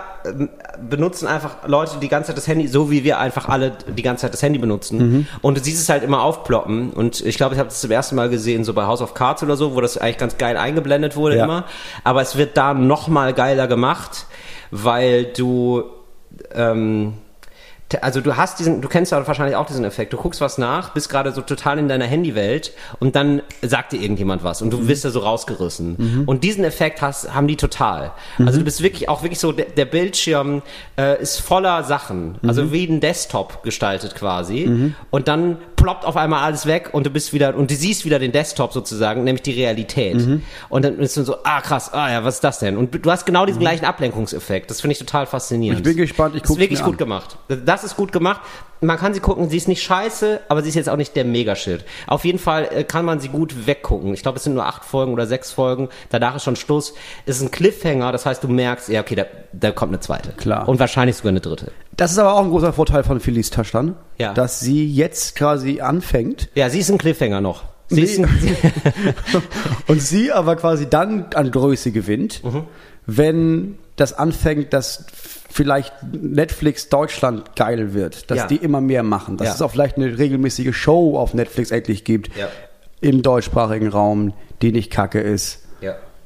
benutzen 0.90 1.28
einfach 1.28 1.68
Leute 1.68 1.98
die 2.02 2.08
ganze 2.08 2.28
Zeit 2.28 2.38
das 2.38 2.48
Handy, 2.48 2.68
so 2.68 2.92
wie 2.92 3.04
wir 3.04 3.20
einfach 3.20 3.50
alle 3.50 3.72
die 3.88 4.02
ganze 4.02 4.24
Zeit 4.24 4.34
das 4.34 4.42
Handy 4.42 4.60
benutzen. 4.60 4.98
Mhm. 4.98 5.28
Und 5.42 5.58
du 5.58 5.64
siehst 5.64 5.82
es 5.82 5.90
halt 5.90 6.04
immer 6.04 6.22
aufploppen. 6.24 6.92
Und 6.92 7.22
ich 7.22 7.38
glaube, 7.38 7.56
ich 7.56 7.60
habe 7.60 7.70
das 7.70 7.82
zum 7.82 7.92
ersten 7.92 8.16
Mal 8.16 8.30
gesehen, 8.30 8.64
so 8.64 8.74
bei 8.74 8.86
House 8.86 9.02
of 9.02 9.14
Cards 9.14 9.44
oder 9.44 9.56
so, 9.58 9.76
wo 9.76 9.82
das 9.82 9.98
eigentlich 9.98 10.18
ganz 10.18 10.38
geil 10.38 10.58
eingeblendet 10.58 11.16
wurde 11.16 11.38
ja. 11.38 11.46
immer. 11.46 11.66
Aber 12.04 12.22
es 12.22 12.36
wird 12.36 12.58
da 12.58 12.74
noch 12.74 13.08
mal 13.08 13.34
geiler 13.34 13.68
gemacht, 13.68 14.26
weil 14.72 15.26
du 15.26 15.84
ähm, 16.54 17.14
also 18.02 18.22
du 18.22 18.38
hast 18.38 18.60
diesen, 18.60 18.82
du 18.82 18.88
kennst 18.88 19.12
ja 19.12 19.26
wahrscheinlich 19.28 19.56
auch 19.56 19.66
diesen 19.66 19.86
Effekt. 19.86 20.14
Du 20.14 20.18
guckst 20.18 20.42
was 20.42 20.58
nach, 20.58 20.94
bist 20.94 21.10
gerade 21.10 21.32
so 21.32 21.42
total 21.42 21.80
in 21.80 21.88
deiner 21.88 22.06
Handywelt 22.06 22.74
und 23.00 23.16
dann 23.16 23.42
sagt 23.62 23.92
dir 23.94 24.02
irgendjemand 24.02 24.44
was 24.44 24.62
und 24.62 24.72
du 24.72 24.78
mhm. 24.78 24.88
wirst 24.88 25.06
da 25.06 25.10
so 25.10 25.20
rausgerissen. 25.20 25.96
Mhm. 25.98 26.24
Und 26.26 26.44
diesen 26.44 26.64
Effekt 26.64 27.02
hast, 27.02 27.34
haben 27.34 27.48
die 27.48 27.58
total. 27.58 28.12
Mhm. 28.38 28.48
Also 28.48 28.60
du 28.60 28.66
bist 28.66 28.82
wirklich 28.82 29.10
auch 29.10 29.24
wirklich 29.24 29.40
so, 29.40 29.52
der, 29.52 29.66
der 29.66 29.86
Bildschirm 29.86 30.62
äh, 30.98 31.22
ist 31.22 31.40
voller 31.40 31.84
Sachen, 31.84 32.40
also 32.46 32.64
mhm. 32.64 32.72
wie 32.72 32.86
ein 32.86 33.00
Desktop 33.00 33.64
gestaltet 33.64 34.16
quasi. 34.16 34.66
Mhm. 34.68 34.96
Und 35.10 35.28
dann 35.28 35.58
ploppt 35.82 36.06
auf 36.06 36.16
einmal 36.16 36.44
alles 36.44 36.66
weg 36.66 36.90
und 36.92 37.06
du 37.06 37.10
bist 37.10 37.34
wieder, 37.34 37.56
und 37.56 37.72
du 37.72 37.76
siehst 37.76 38.06
wieder 38.06 38.20
den 38.20 38.32
Desktop 38.32 38.74
sozusagen, 38.74 39.24
nämlich 39.24 39.42
die 39.42 39.52
Realität. 39.52 40.16
Mhm. 40.16 40.44
Und 40.70 40.86
dann 40.86 40.98
bist 40.98 41.18
du 41.18 41.24
so, 41.24 41.38
ah 41.44 41.62
krass, 41.62 41.92
ah 41.94 42.12
ja, 42.12 42.24
was 42.24 42.36
ist 42.36 42.44
das 42.44 42.60
denn? 42.60 42.78
Und 42.78 43.04
du 43.04 43.12
hast 43.12 43.26
genau 43.26 43.46
diesen 43.46 43.60
gleichen 43.60 43.86
Ablenkungseffekt. 43.86 44.70
Das 44.70 44.82
finde 44.82 44.94
ich 44.94 45.00
total 45.00 45.26
faszinierend. 45.26 45.80
Ich 45.80 45.84
bin 45.84 45.98
gespannt, 45.98 46.36
ich 46.36 46.44
gucke 46.44 46.54
Das 46.54 46.58
ist 46.58 46.60
wirklich 46.60 46.84
gut 46.84 46.98
gemacht. 46.98 47.38
Das 47.66 47.84
ist 47.84 47.96
gut 47.96 48.12
gemacht. 48.12 48.42
Man 48.84 48.98
kann 48.98 49.14
sie 49.14 49.20
gucken, 49.20 49.48
sie 49.50 49.58
ist 49.58 49.68
nicht 49.68 49.84
scheiße, 49.84 50.42
aber 50.50 50.64
sie 50.64 50.70
ist 50.70 50.76
jetzt 50.76 50.90
auch 50.90 50.98
nicht 50.98 51.16
der 51.16 51.24
Megashit. 51.24 51.86
Auf 52.08 52.26
jeden 52.26 52.40
Fall 52.40 52.68
äh, 52.72 52.84
kann 52.84 53.06
man 53.06 53.20
sie 53.20 53.30
gut 53.30 53.68
weggucken. 53.68 54.16
Ich 54.16 54.24
glaube, 54.24 54.38
es 54.40 54.44
sind 54.44 54.56
nur 54.56 54.66
acht 54.66 54.84
Folgen 54.84 55.14
oder 55.14 55.28
sechs 55.28 55.52
Folgen. 55.52 55.90
Danach 56.10 56.36
ist 56.36 56.44
schon 56.44 56.56
Schluss. 56.56 56.96
Es 57.28 57.38
ist 57.38 57.44
ein 57.44 57.52
Cliffhanger, 57.52 58.12
das 58.12 58.26
heißt, 58.26 58.44
du 58.44 58.48
merkst, 58.48 58.90
ja, 58.90 59.02
okay, 59.02 59.14
da, 59.14 59.26
da 59.54 59.72
kommt 59.72 59.92
eine 59.92 60.00
zweite. 60.00 60.32
Klar. 60.32 60.68
Und 60.68 60.80
wahrscheinlich 60.80 61.16
sogar 61.16 61.30
eine 61.30 61.42
dritte. 61.42 61.72
Das 62.02 62.14
ist 62.14 62.18
aber 62.18 62.34
auch 62.34 62.44
ein 62.44 62.50
großer 62.50 62.74
Vorteil 62.74 63.04
von 63.04 63.20
Felice 63.20 63.52
Taschan, 63.52 63.96
ja. 64.18 64.34
dass 64.34 64.60
sie 64.60 64.92
jetzt 64.92 65.36
quasi 65.36 65.82
anfängt. 65.82 66.50
Ja, 66.56 66.68
sie 66.68 66.80
ist 66.80 66.90
ein 66.90 66.98
Cliffhanger 66.98 67.42
noch. 67.42 67.66
Sie 67.90 68.02
nee. 68.02 68.26
und 69.88 70.02
sie 70.02 70.32
aber 70.32 70.56
quasi 70.56 70.90
dann 70.90 71.28
an 71.36 71.52
Größe 71.52 71.92
gewinnt, 71.92 72.44
mhm. 72.44 72.64
wenn 73.06 73.78
das 73.98 74.14
anfängt, 74.14 74.74
dass 74.74 75.06
vielleicht 75.52 75.94
Netflix 76.12 76.90
Deutschland 76.90 77.56
geil 77.56 77.94
wird, 77.94 78.32
dass 78.32 78.38
ja. 78.40 78.48
die 78.48 78.56
immer 78.56 78.82
mehr 78.82 79.04
machen, 79.04 79.38
dass 79.38 79.50
ja. 79.50 79.54
es 79.54 79.62
auch 79.62 79.70
vielleicht 79.70 79.98
eine 79.98 80.18
regelmäßige 80.18 80.76
Show 80.76 81.20
auf 81.20 81.36
Netflix 81.36 81.70
endlich 81.70 82.04
gibt 82.04 82.36
ja. 82.36 82.48
im 83.02 83.22
deutschsprachigen 83.22 83.90
Raum, 83.90 84.34
die 84.64 84.72
nicht 84.72 84.90
kacke 84.90 85.20
ist. 85.20 85.60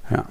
Ja. 0.10 0.24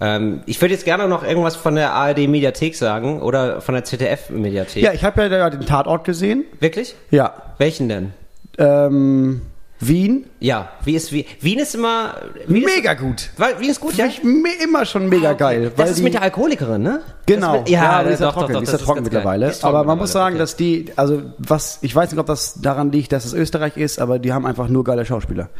Ähm, 0.00 0.42
ich 0.46 0.60
würde 0.60 0.74
jetzt 0.74 0.84
gerne 0.84 1.08
noch 1.08 1.24
irgendwas 1.24 1.56
von 1.56 1.74
der 1.74 1.92
ARD 1.92 2.28
Mediathek 2.28 2.76
sagen 2.76 3.22
oder 3.22 3.60
von 3.60 3.74
der 3.74 3.84
ZDF 3.84 4.30
Mediathek. 4.30 4.82
Ja, 4.82 4.92
ich 4.92 5.04
habe 5.04 5.22
ja 5.22 5.50
den 5.50 5.66
Tatort 5.66 6.04
gesehen. 6.04 6.44
Wirklich? 6.60 6.94
Ja. 7.10 7.34
Welchen 7.58 7.88
denn? 7.88 8.12
Ähm, 8.58 9.40
Wien? 9.78 10.24
Ja, 10.40 10.70
wie 10.84 10.94
ist 10.94 11.12
Wien? 11.12 11.24
Wien 11.40 11.58
ist 11.58 11.74
immer 11.74 12.14
Wien 12.46 12.64
mega 12.64 12.92
ist, 12.92 13.00
gut. 13.00 13.30
Weil 13.36 13.60
Wien 13.60 13.70
ist 13.70 13.80
gut, 13.80 13.94
ja. 13.94 14.06
Ich 14.06 14.22
immer 14.22 14.86
schon 14.86 15.08
mega 15.08 15.30
ah, 15.30 15.34
geil. 15.34 15.72
das 15.76 15.90
ist 15.90 16.02
mit 16.02 16.14
der 16.14 16.22
Alkoholikerin, 16.22 16.82
ne? 16.82 17.02
Genau. 17.26 17.58
Mit, 17.58 17.68
ja, 17.68 17.82
ja, 17.82 18.04
die 18.04 18.14
ist 18.14 18.20
ja 18.20 18.32
trocken, 18.32 18.52
doch, 18.52 18.52
doch, 18.54 18.58
die 18.60 18.64
ist 18.64 18.72
ja 18.72 18.78
trocken 18.78 19.02
mittlerweile. 19.02 19.50
Trocken 19.50 19.66
aber 19.66 19.84
man 19.84 19.98
muss 19.98 20.12
sagen, 20.12 20.36
okay. 20.36 20.40
dass 20.40 20.56
die, 20.56 20.86
also 20.96 21.22
was, 21.36 21.78
ich 21.82 21.94
weiß 21.94 22.10
nicht, 22.10 22.20
ob 22.20 22.26
das 22.26 22.60
daran 22.60 22.90
liegt, 22.90 23.12
dass 23.12 23.26
es 23.26 23.34
Österreich 23.34 23.76
ist, 23.76 23.98
aber 23.98 24.18
die 24.18 24.32
haben 24.32 24.46
einfach 24.46 24.68
nur 24.68 24.82
geile 24.82 25.04
Schauspieler. 25.04 25.50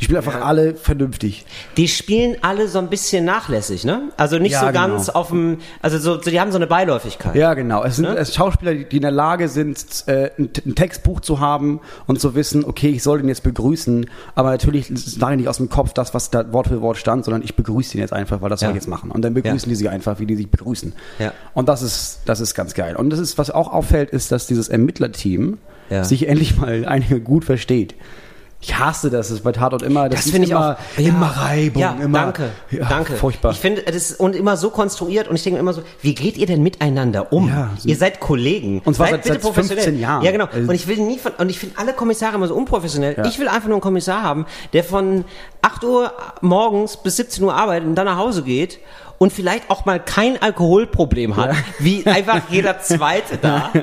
Die 0.00 0.04
spielen 0.04 0.16
einfach 0.16 0.34
ja. 0.34 0.42
alle 0.42 0.74
vernünftig. 0.74 1.44
Die 1.76 1.86
spielen 1.86 2.36
alle 2.40 2.68
so 2.68 2.78
ein 2.78 2.88
bisschen 2.88 3.26
nachlässig, 3.26 3.84
ne? 3.84 4.10
Also 4.16 4.38
nicht 4.38 4.52
ja, 4.52 4.60
so 4.60 4.66
genau. 4.68 4.78
ganz 4.78 5.10
auf 5.10 5.28
dem, 5.28 5.58
also 5.82 5.98
so, 5.98 6.14
so, 6.14 6.30
die 6.30 6.40
haben 6.40 6.52
so 6.52 6.56
eine 6.56 6.66
Beiläufigkeit. 6.66 7.34
Ja, 7.34 7.52
genau. 7.52 7.84
Es 7.84 7.96
sind 7.96 8.06
ne? 8.06 8.16
es 8.16 8.34
Schauspieler, 8.34 8.74
die 8.74 8.96
in 8.96 9.02
der 9.02 9.10
Lage 9.10 9.48
sind, 9.48 9.84
äh, 10.06 10.30
ein, 10.38 10.50
ein, 10.64 10.74
Textbuch 10.74 11.20
zu 11.20 11.40
haben 11.40 11.80
und 12.06 12.18
zu 12.18 12.34
wissen, 12.34 12.64
okay, 12.64 12.88
ich 12.88 13.02
soll 13.02 13.18
den 13.18 13.28
jetzt 13.28 13.42
begrüßen, 13.42 14.08
aber 14.34 14.50
natürlich 14.50 14.90
sage 14.94 15.34
ich 15.34 15.40
nicht 15.40 15.48
aus 15.48 15.58
dem 15.58 15.68
Kopf 15.68 15.92
das, 15.92 16.14
was 16.14 16.30
da 16.30 16.50
Wort 16.50 16.68
für 16.68 16.80
Wort 16.80 16.96
stand, 16.96 17.26
sondern 17.26 17.42
ich 17.42 17.54
begrüße 17.54 17.92
den 17.92 18.00
jetzt 18.00 18.14
einfach, 18.14 18.40
weil 18.40 18.48
das 18.48 18.62
ja. 18.62 18.68
soll 18.68 18.76
ich 18.76 18.82
jetzt 18.82 18.88
machen. 18.88 19.10
Und 19.10 19.22
dann 19.22 19.34
begrüßen 19.34 19.68
die 19.68 19.76
sich 19.76 19.90
einfach, 19.90 20.18
wie 20.18 20.24
die 20.24 20.36
sich 20.36 20.50
begrüßen. 20.50 20.94
Ja. 21.18 21.34
Und 21.52 21.68
das 21.68 21.82
ist, 21.82 22.20
das 22.24 22.40
ist 22.40 22.54
ganz 22.54 22.72
geil. 22.72 22.96
Und 22.96 23.10
das 23.10 23.18
ist, 23.18 23.36
was 23.36 23.50
auch 23.50 23.70
auffällt, 23.70 24.08
ist, 24.10 24.32
dass 24.32 24.46
dieses 24.46 24.70
Ermittlerteam 24.70 25.58
sich 26.02 26.28
endlich 26.28 26.56
mal 26.56 26.84
einige 26.86 27.20
gut 27.20 27.44
versteht. 27.44 27.96
Ich 28.62 28.78
hasse 28.78 29.08
das, 29.08 29.30
ist 29.30 29.42
bei 29.42 29.52
Tatort 29.52 29.82
immer, 29.82 30.10
das, 30.10 30.24
das 30.24 30.30
finde 30.32 30.46
ich 30.46 30.54
auch, 30.54 30.60
ja, 30.60 30.78
immer 30.96 31.26
Reibung, 31.28 31.80
ja, 31.80 31.96
immer. 32.00 32.18
Danke, 32.18 32.50
ja, 32.70 32.86
danke. 32.86 33.14
Furchtbar. 33.14 33.52
Ich 33.52 33.58
finde, 33.58 33.82
das 33.82 33.96
ist 33.96 34.20
und 34.20 34.36
immer 34.36 34.58
so 34.58 34.68
konstruiert 34.68 35.28
und 35.28 35.36
ich 35.36 35.42
denke 35.42 35.58
immer 35.58 35.72
so, 35.72 35.82
wie 36.02 36.14
geht 36.14 36.36
ihr 36.36 36.46
denn 36.46 36.62
miteinander 36.62 37.32
um? 37.32 37.48
Ja, 37.48 37.70
ihr 37.84 37.96
seid 37.96 38.20
Kollegen. 38.20 38.82
Und 38.84 38.94
zwar 38.94 39.08
seid 39.08 39.24
seit, 39.24 39.42
seit 39.42 39.54
15 39.54 39.98
Jahren. 39.98 40.22
Ja, 40.22 40.30
genau. 40.30 40.44
Also 40.52 40.68
und 40.68 40.74
ich 40.74 40.86
will 40.86 40.98
nie 40.98 41.18
von, 41.18 41.32
und 41.38 41.48
ich 41.48 41.58
finde 41.58 41.78
alle 41.78 41.94
Kommissare 41.94 42.34
immer 42.34 42.48
so 42.48 42.54
unprofessionell. 42.54 43.22
Ich 43.26 43.38
will 43.38 43.48
einfach 43.48 43.66
nur 43.66 43.76
einen 43.76 43.80
Kommissar 43.80 44.22
haben, 44.22 44.44
der 44.74 44.84
von 44.84 45.24
8 45.62 45.84
Uhr 45.84 46.12
morgens 46.42 46.98
bis 46.98 47.16
17 47.16 47.42
Uhr 47.42 47.54
arbeitet 47.54 47.88
und 47.88 47.94
dann 47.94 48.06
nach 48.06 48.18
Hause 48.18 48.42
geht 48.42 48.78
und 49.22 49.34
vielleicht 49.34 49.68
auch 49.68 49.84
mal 49.84 50.00
kein 50.02 50.40
Alkoholproblem 50.40 51.36
hat, 51.36 51.52
ja. 51.52 51.58
wie 51.78 52.06
einfach 52.06 52.40
jeder 52.48 52.80
Zweite 52.80 53.36
da. 53.36 53.70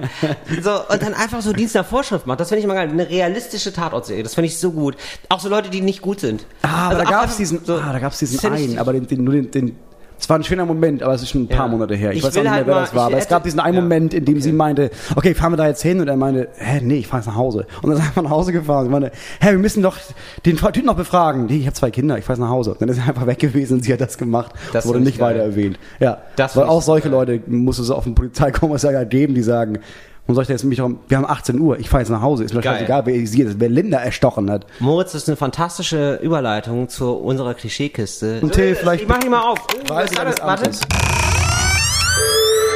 So, 0.61 0.71
und 0.89 1.01
dann 1.01 1.13
einfach 1.13 1.41
so 1.41 1.53
Dienst 1.53 1.75
nach 1.75 1.85
Vorschrift 1.85 2.25
macht. 2.25 2.39
Das 2.39 2.49
finde 2.49 2.59
ich 2.59 2.65
immer 2.65 2.73
geil. 2.73 2.89
Eine 2.89 3.07
realistische 3.07 3.71
Tatortserie. 3.71 4.23
Das 4.23 4.33
finde 4.33 4.47
ich 4.47 4.57
so 4.57 4.71
gut. 4.71 4.95
Auch 5.29 5.39
so 5.39 5.49
Leute, 5.49 5.69
die 5.69 5.81
nicht 5.81 6.01
gut 6.01 6.19
sind. 6.19 6.45
Ah, 6.63 6.87
aber 6.87 6.99
also 6.99 7.03
da 7.03 7.09
gab 7.11 7.29
es 7.29 7.37
diesen, 7.37 7.63
so, 7.63 7.75
ah, 7.75 7.93
da 7.93 7.99
gab's 7.99 8.17
diesen 8.17 8.51
einen, 8.51 8.79
aber 8.79 8.93
den, 8.93 9.05
den, 9.05 9.23
nur 9.23 9.33
den, 9.35 9.51
den 9.51 9.75
es 10.19 10.29
war 10.29 10.37
ein 10.37 10.43
schöner 10.43 10.65
Moment, 10.65 11.03
aber 11.03 11.13
es 11.13 11.21
ist 11.21 11.29
schon 11.29 11.43
ein 11.43 11.47
paar 11.47 11.67
ja. 11.67 11.71
Monate 11.71 11.95
her. 11.95 12.11
Ich, 12.11 12.17
ich 12.17 12.23
weiß 12.23 12.37
auch 12.37 12.41
nicht 12.41 12.43
mehr, 12.43 12.53
halt 12.53 12.67
wer 12.67 12.75
das 12.75 12.95
war. 12.95 13.05
Aber 13.05 13.17
es 13.17 13.27
gab 13.27 13.43
diesen 13.43 13.59
einen 13.59 13.75
ja. 13.75 13.81
Moment, 13.81 14.13
in 14.13 14.25
dem 14.25 14.35
okay. 14.35 14.43
sie 14.43 14.51
meinte, 14.51 14.89
okay, 15.15 15.33
fahren 15.35 15.53
wir 15.53 15.57
da 15.57 15.67
jetzt 15.67 15.83
hin? 15.83 16.01
Und 16.01 16.07
er 16.07 16.17
meinte, 16.17 16.49
hä, 16.57 16.81
nee, 16.81 16.97
ich 16.97 17.07
fahre 17.07 17.21
jetzt 17.21 17.27
nach 17.27 17.35
Hause. 17.35 17.67
Und 17.81 17.89
dann 17.89 17.93
ist 17.93 17.99
er 17.99 18.07
einfach 18.07 18.23
nach 18.23 18.31
Hause 18.31 18.51
gefahren. 18.51 18.85
Sie 18.85 18.91
meinte, 18.91 19.11
hä, 19.39 19.51
wir 19.51 19.59
müssen 19.59 19.83
doch 19.83 19.97
den 20.45 20.57
Typ 20.57 20.85
noch 20.85 20.95
befragen. 20.95 21.45
Nee, 21.45 21.57
ich 21.57 21.65
habe 21.65 21.75
zwei 21.75 21.91
Kinder, 21.91 22.17
ich 22.17 22.25
fahre 22.25 22.39
nach 22.39 22.49
Hause. 22.49 22.71
Und 22.71 22.81
dann 22.81 22.89
ist 22.89 22.97
er 22.97 23.07
einfach 23.07 23.27
weg 23.27 23.39
gewesen 23.39 23.75
und 23.75 23.83
sie 23.83 23.93
hat 23.93 24.01
das 24.01 24.17
gemacht. 24.17 24.53
Das 24.73 24.87
wurde 24.87 24.99
nicht 24.99 25.19
geil. 25.19 25.35
weiter 25.35 25.43
erwähnt. 25.43 25.77
Ja, 25.99 26.19
das 26.35 26.55
weil 26.55 26.65
auch 26.65 26.81
solche 26.81 27.09
Leute 27.09 27.39
muss 27.45 27.77
es 27.77 27.91
auf 27.91 28.03
den 28.03 28.15
Polizeikommissar 28.15 29.05
geben, 29.05 29.35
die 29.35 29.43
sagen, 29.43 29.79
und 30.27 30.35
soll 30.35 30.43
ich 30.43 30.49
jetzt 30.49 30.63
mich 30.65 30.77
darum, 30.77 30.99
wir 31.07 31.17
haben 31.17 31.25
18 31.25 31.59
Uhr, 31.59 31.79
ich 31.79 31.89
fahre 31.89 32.03
jetzt 32.03 32.09
nach 32.09 32.21
Hause, 32.21 32.43
ist 32.43 32.53
mir 32.53 32.61
scheißegal, 32.61 33.05
wer 33.05 33.15
wer 33.59 33.69
Linda 33.69 33.97
erstochen 33.97 34.51
hat. 34.51 34.65
Moritz, 34.79 35.13
das 35.13 35.23
ist 35.23 35.29
eine 35.29 35.37
fantastische 35.37 36.19
Überleitung 36.21 36.89
zu 36.89 37.13
unserer 37.13 37.53
Klischeekiste. 37.53 38.39
Und 38.41 38.53
Till, 38.53 38.75
vielleicht. 38.75 39.03
Ich 39.03 39.09
mach 39.09 39.19
die 39.19 39.29
mal 39.29 39.41
auf. 39.41 39.59
Oh, 39.89 39.93
weiß 39.93 40.11
das, 40.11 40.41
warte. 40.41 40.71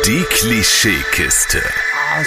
Die 0.06 0.24
Klischeekiste. 0.30 1.60
Ah, 2.14 2.24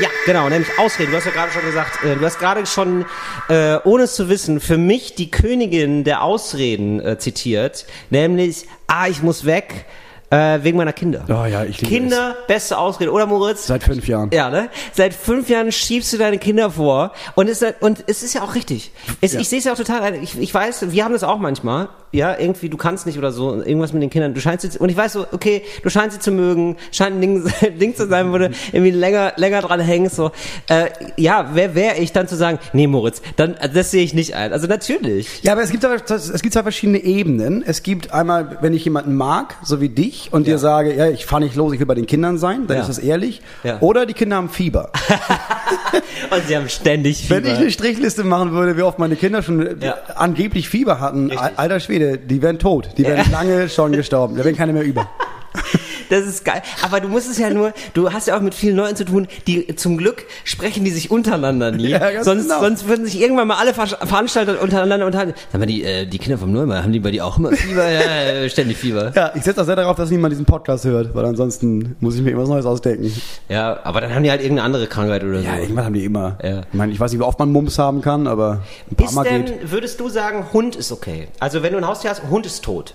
ja, 0.00 0.08
genau, 0.26 0.48
nämlich 0.48 0.68
Ausreden. 0.78 1.12
Du 1.12 1.16
hast 1.16 1.26
ja 1.26 1.30
gerade 1.30 1.52
schon 1.52 1.62
gesagt, 1.62 2.04
äh, 2.04 2.16
du 2.16 2.24
hast 2.24 2.40
gerade 2.40 2.66
schon, 2.66 3.04
äh, 3.48 3.76
ohne 3.84 4.04
es 4.04 4.14
zu 4.14 4.28
wissen, 4.28 4.58
für 4.58 4.78
mich 4.78 5.14
die 5.14 5.30
Königin 5.30 6.02
der 6.02 6.22
Ausreden 6.22 7.00
äh, 7.00 7.18
zitiert, 7.18 7.86
nämlich, 8.10 8.66
ah, 8.88 9.06
ich 9.06 9.22
muss 9.22 9.44
weg, 9.44 9.86
äh, 10.30 10.58
wegen 10.62 10.76
meiner 10.76 10.92
Kinder. 10.92 11.24
Oh 11.28 11.46
ja, 11.46 11.64
ich 11.64 11.80
liebe 11.80 11.92
Kinder, 11.92 12.36
es. 12.42 12.46
beste 12.46 12.78
Ausrede. 12.78 13.12
Oder 13.12 13.26
Moritz? 13.26 13.66
Seit 13.66 13.82
fünf 13.82 14.06
Jahren. 14.06 14.30
Ja, 14.32 14.50
ne? 14.50 14.68
Seit 14.92 15.14
fünf 15.14 15.48
Jahren 15.48 15.72
schiebst 15.72 16.12
du 16.12 16.18
deine 16.18 16.38
Kinder 16.38 16.70
vor. 16.70 17.12
Und 17.34 17.48
es, 17.48 17.64
und 17.80 18.04
es 18.06 18.22
ist 18.22 18.34
ja 18.34 18.42
auch 18.42 18.54
richtig. 18.54 18.92
Es, 19.20 19.32
ja. 19.32 19.40
Ich 19.40 19.48
sehe 19.48 19.58
es 19.58 19.64
ja 19.64 19.72
auch 19.72 19.76
total. 19.76 20.14
Ich, 20.16 20.38
ich 20.38 20.52
weiß, 20.52 20.90
wir 20.92 21.04
haben 21.04 21.12
das 21.12 21.24
auch 21.24 21.38
manchmal. 21.38 21.88
Ja, 22.10 22.38
irgendwie, 22.38 22.68
du 22.70 22.76
kannst 22.76 23.06
nicht 23.06 23.18
oder 23.18 23.32
so. 23.32 23.54
Irgendwas 23.54 23.92
mit 23.92 24.02
den 24.02 24.10
Kindern. 24.10 24.34
Du 24.34 24.40
scheinst 24.40 24.70
sie, 24.70 24.78
und 24.78 24.88
ich 24.88 24.96
weiß 24.96 25.14
so, 25.14 25.26
okay, 25.32 25.62
du 25.82 25.90
scheinst 25.90 26.16
sie 26.16 26.20
zu 26.20 26.30
mögen. 26.30 26.76
Scheint 26.90 27.16
ein 27.16 27.20
Ding, 27.20 27.52
Ding 27.78 27.94
zu 27.96 28.06
sein, 28.06 28.32
wo 28.32 28.38
du 28.38 28.50
irgendwie 28.72 28.90
länger, 28.90 29.32
länger 29.36 29.62
dran 29.62 29.80
hängst. 29.80 30.16
So. 30.16 30.30
Äh, 30.68 30.90
ja, 31.16 31.50
wer 31.54 31.74
wäre 31.74 31.96
ich 31.96 32.12
dann 32.12 32.28
zu 32.28 32.36
sagen, 32.36 32.58
nee, 32.72 32.86
Moritz, 32.86 33.22
dann, 33.36 33.56
das 33.72 33.90
sehe 33.90 34.02
ich 34.02 34.14
nicht 34.14 34.34
ein. 34.34 34.52
Also 34.52 34.66
natürlich. 34.66 35.42
Ja, 35.42 35.52
aber 35.52 35.62
es 35.62 35.70
gibt, 35.70 35.84
es 35.84 36.42
gibt 36.42 36.52
zwei 36.52 36.62
verschiedene 36.62 36.98
Ebenen. 36.98 37.62
Es 37.66 37.82
gibt 37.82 38.12
einmal, 38.12 38.58
wenn 38.60 38.74
ich 38.74 38.84
jemanden 38.84 39.14
mag, 39.14 39.56
so 39.62 39.80
wie 39.80 39.88
dich, 39.88 40.17
und 40.32 40.46
ja. 40.46 40.54
dir 40.54 40.58
sage, 40.58 40.94
ja, 40.94 41.08
ich 41.08 41.26
fahre 41.26 41.42
nicht 41.42 41.56
los, 41.56 41.72
ich 41.72 41.80
will 41.80 41.86
bei 41.86 41.94
den 41.94 42.06
Kindern 42.06 42.38
sein, 42.38 42.66
dann 42.66 42.76
ja. 42.76 42.82
ist 42.82 42.88
das 42.88 42.98
ehrlich. 42.98 43.42
Ja. 43.64 43.80
Oder 43.80 44.06
die 44.06 44.14
Kinder 44.14 44.36
haben 44.36 44.48
Fieber. 44.48 44.90
und 46.30 46.46
sie 46.46 46.56
haben 46.56 46.68
ständig 46.68 47.18
Fieber. 47.18 47.36
Wenn 47.36 47.52
ich 47.52 47.58
eine 47.58 47.70
Strichliste 47.70 48.24
machen 48.24 48.52
würde, 48.52 48.76
wie 48.76 48.82
oft 48.82 48.98
meine 48.98 49.16
Kinder 49.16 49.42
schon 49.42 49.76
angeblich 50.14 50.68
Fieber 50.68 51.00
hatten, 51.00 51.30
Richtig. 51.30 51.58
alter 51.58 51.80
Schwede, 51.80 52.18
die 52.18 52.42
wären 52.42 52.58
tot. 52.58 52.90
Die 52.96 53.04
wären 53.04 53.30
lange 53.30 53.68
schon 53.68 53.92
gestorben. 53.98 54.36
Da 54.36 54.44
wären 54.44 54.56
keine 54.56 54.72
mehr 54.72 54.84
über. 54.84 55.08
Das 56.10 56.26
ist 56.26 56.44
geil. 56.44 56.62
Aber 56.82 57.00
du 57.00 57.08
musst 57.08 57.30
es 57.30 57.38
ja 57.38 57.50
nur, 57.54 57.72
du 57.94 58.12
hast 58.12 58.28
ja 58.28 58.36
auch 58.36 58.40
mit 58.40 58.54
vielen 58.54 58.76
Leuten 58.76 58.96
zu 58.96 59.04
tun, 59.04 59.28
die 59.46 59.74
zum 59.76 59.96
Glück 59.96 60.24
sprechen 60.44 60.84
die 60.84 60.90
sich 60.90 61.10
untereinander 61.10 61.70
nie. 61.70 61.88
Ja, 61.88 62.22
sonst, 62.22 62.44
genau. 62.44 62.60
sonst 62.60 62.88
würden 62.88 63.04
sich 63.06 63.20
irgendwann 63.20 63.48
mal 63.48 63.56
alle 63.56 63.74
Veranstalter 63.74 64.60
untereinander 64.60 65.06
unterhalten. 65.06 65.34
Sag 65.52 65.58
mal, 65.60 65.66
die, 65.66 65.84
äh, 65.84 66.06
die 66.06 66.18
Kinder 66.18 66.38
vom 66.38 66.52
Neumar, 66.52 66.82
haben 66.82 66.92
die 66.92 67.00
bei 67.00 67.10
dir 67.10 67.24
auch 67.24 67.38
immer 67.38 67.52
Fieber? 67.52 67.88
Ja, 67.90 68.48
ständig 68.48 68.76
Fieber. 68.78 69.12
Ja, 69.14 69.32
ich 69.34 69.42
setze 69.42 69.60
auch 69.60 69.66
sehr 69.66 69.76
darauf, 69.76 69.96
dass 69.96 70.10
niemand 70.10 70.32
diesen 70.32 70.44
Podcast 70.44 70.84
hört, 70.84 71.14
weil 71.14 71.24
ansonsten 71.24 71.96
muss 72.00 72.14
ich 72.14 72.22
mir 72.22 72.30
irgendwas 72.30 72.48
Neues 72.48 72.66
ausdenken. 72.66 73.12
Ja, 73.48 73.78
aber 73.84 74.00
dann 74.00 74.14
haben 74.14 74.22
die 74.22 74.30
halt 74.30 74.40
irgendeine 74.40 74.66
andere 74.66 74.86
Krankheit 74.86 75.24
oder 75.24 75.40
so. 75.40 75.44
Ja, 75.46 75.58
irgendwann 75.58 75.84
haben 75.84 75.94
die 75.94 76.04
immer. 76.04 76.38
Ja. 76.42 76.60
Ich 76.60 76.74
meine, 76.74 76.92
ich 76.92 77.00
weiß 77.00 77.10
nicht, 77.12 77.20
wie 77.20 77.24
oft 77.24 77.38
man 77.38 77.52
Mumps 77.52 77.78
haben 77.78 78.00
kann, 78.00 78.26
aber 78.26 78.62
ein 78.90 78.96
paar 78.96 79.06
ist 79.06 79.14
Mal 79.14 79.24
denn, 79.24 79.44
geht. 79.44 79.70
würdest 79.70 80.00
du 80.00 80.08
sagen, 80.08 80.46
Hund 80.52 80.76
ist 80.76 80.92
okay? 80.92 81.28
Also 81.40 81.62
wenn 81.62 81.72
du 81.72 81.78
ein 81.78 81.86
Haustier 81.86 82.10
hast, 82.10 82.22
Hund 82.30 82.46
ist 82.46 82.64
tot. 82.64 82.94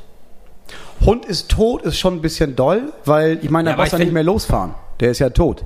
Hund 1.06 1.26
ist 1.26 1.50
tot 1.50 1.82
ist 1.84 1.98
schon 1.98 2.16
ein 2.16 2.22
bisschen 2.22 2.56
doll, 2.56 2.94
weil 3.06 3.40
ich 3.42 3.50
meine, 3.50 3.70
Ja, 3.70 3.76
da 3.76 3.82
aber 3.82 3.84
brauchst 3.84 3.94
du 3.94 3.98
ich 3.98 4.04
nicht 4.06 4.14
mehr 4.14 4.24
losfahren. 4.24 4.74
Der 5.00 5.12
ist 5.12 5.20
ja 5.20 5.30
tot. 5.30 5.64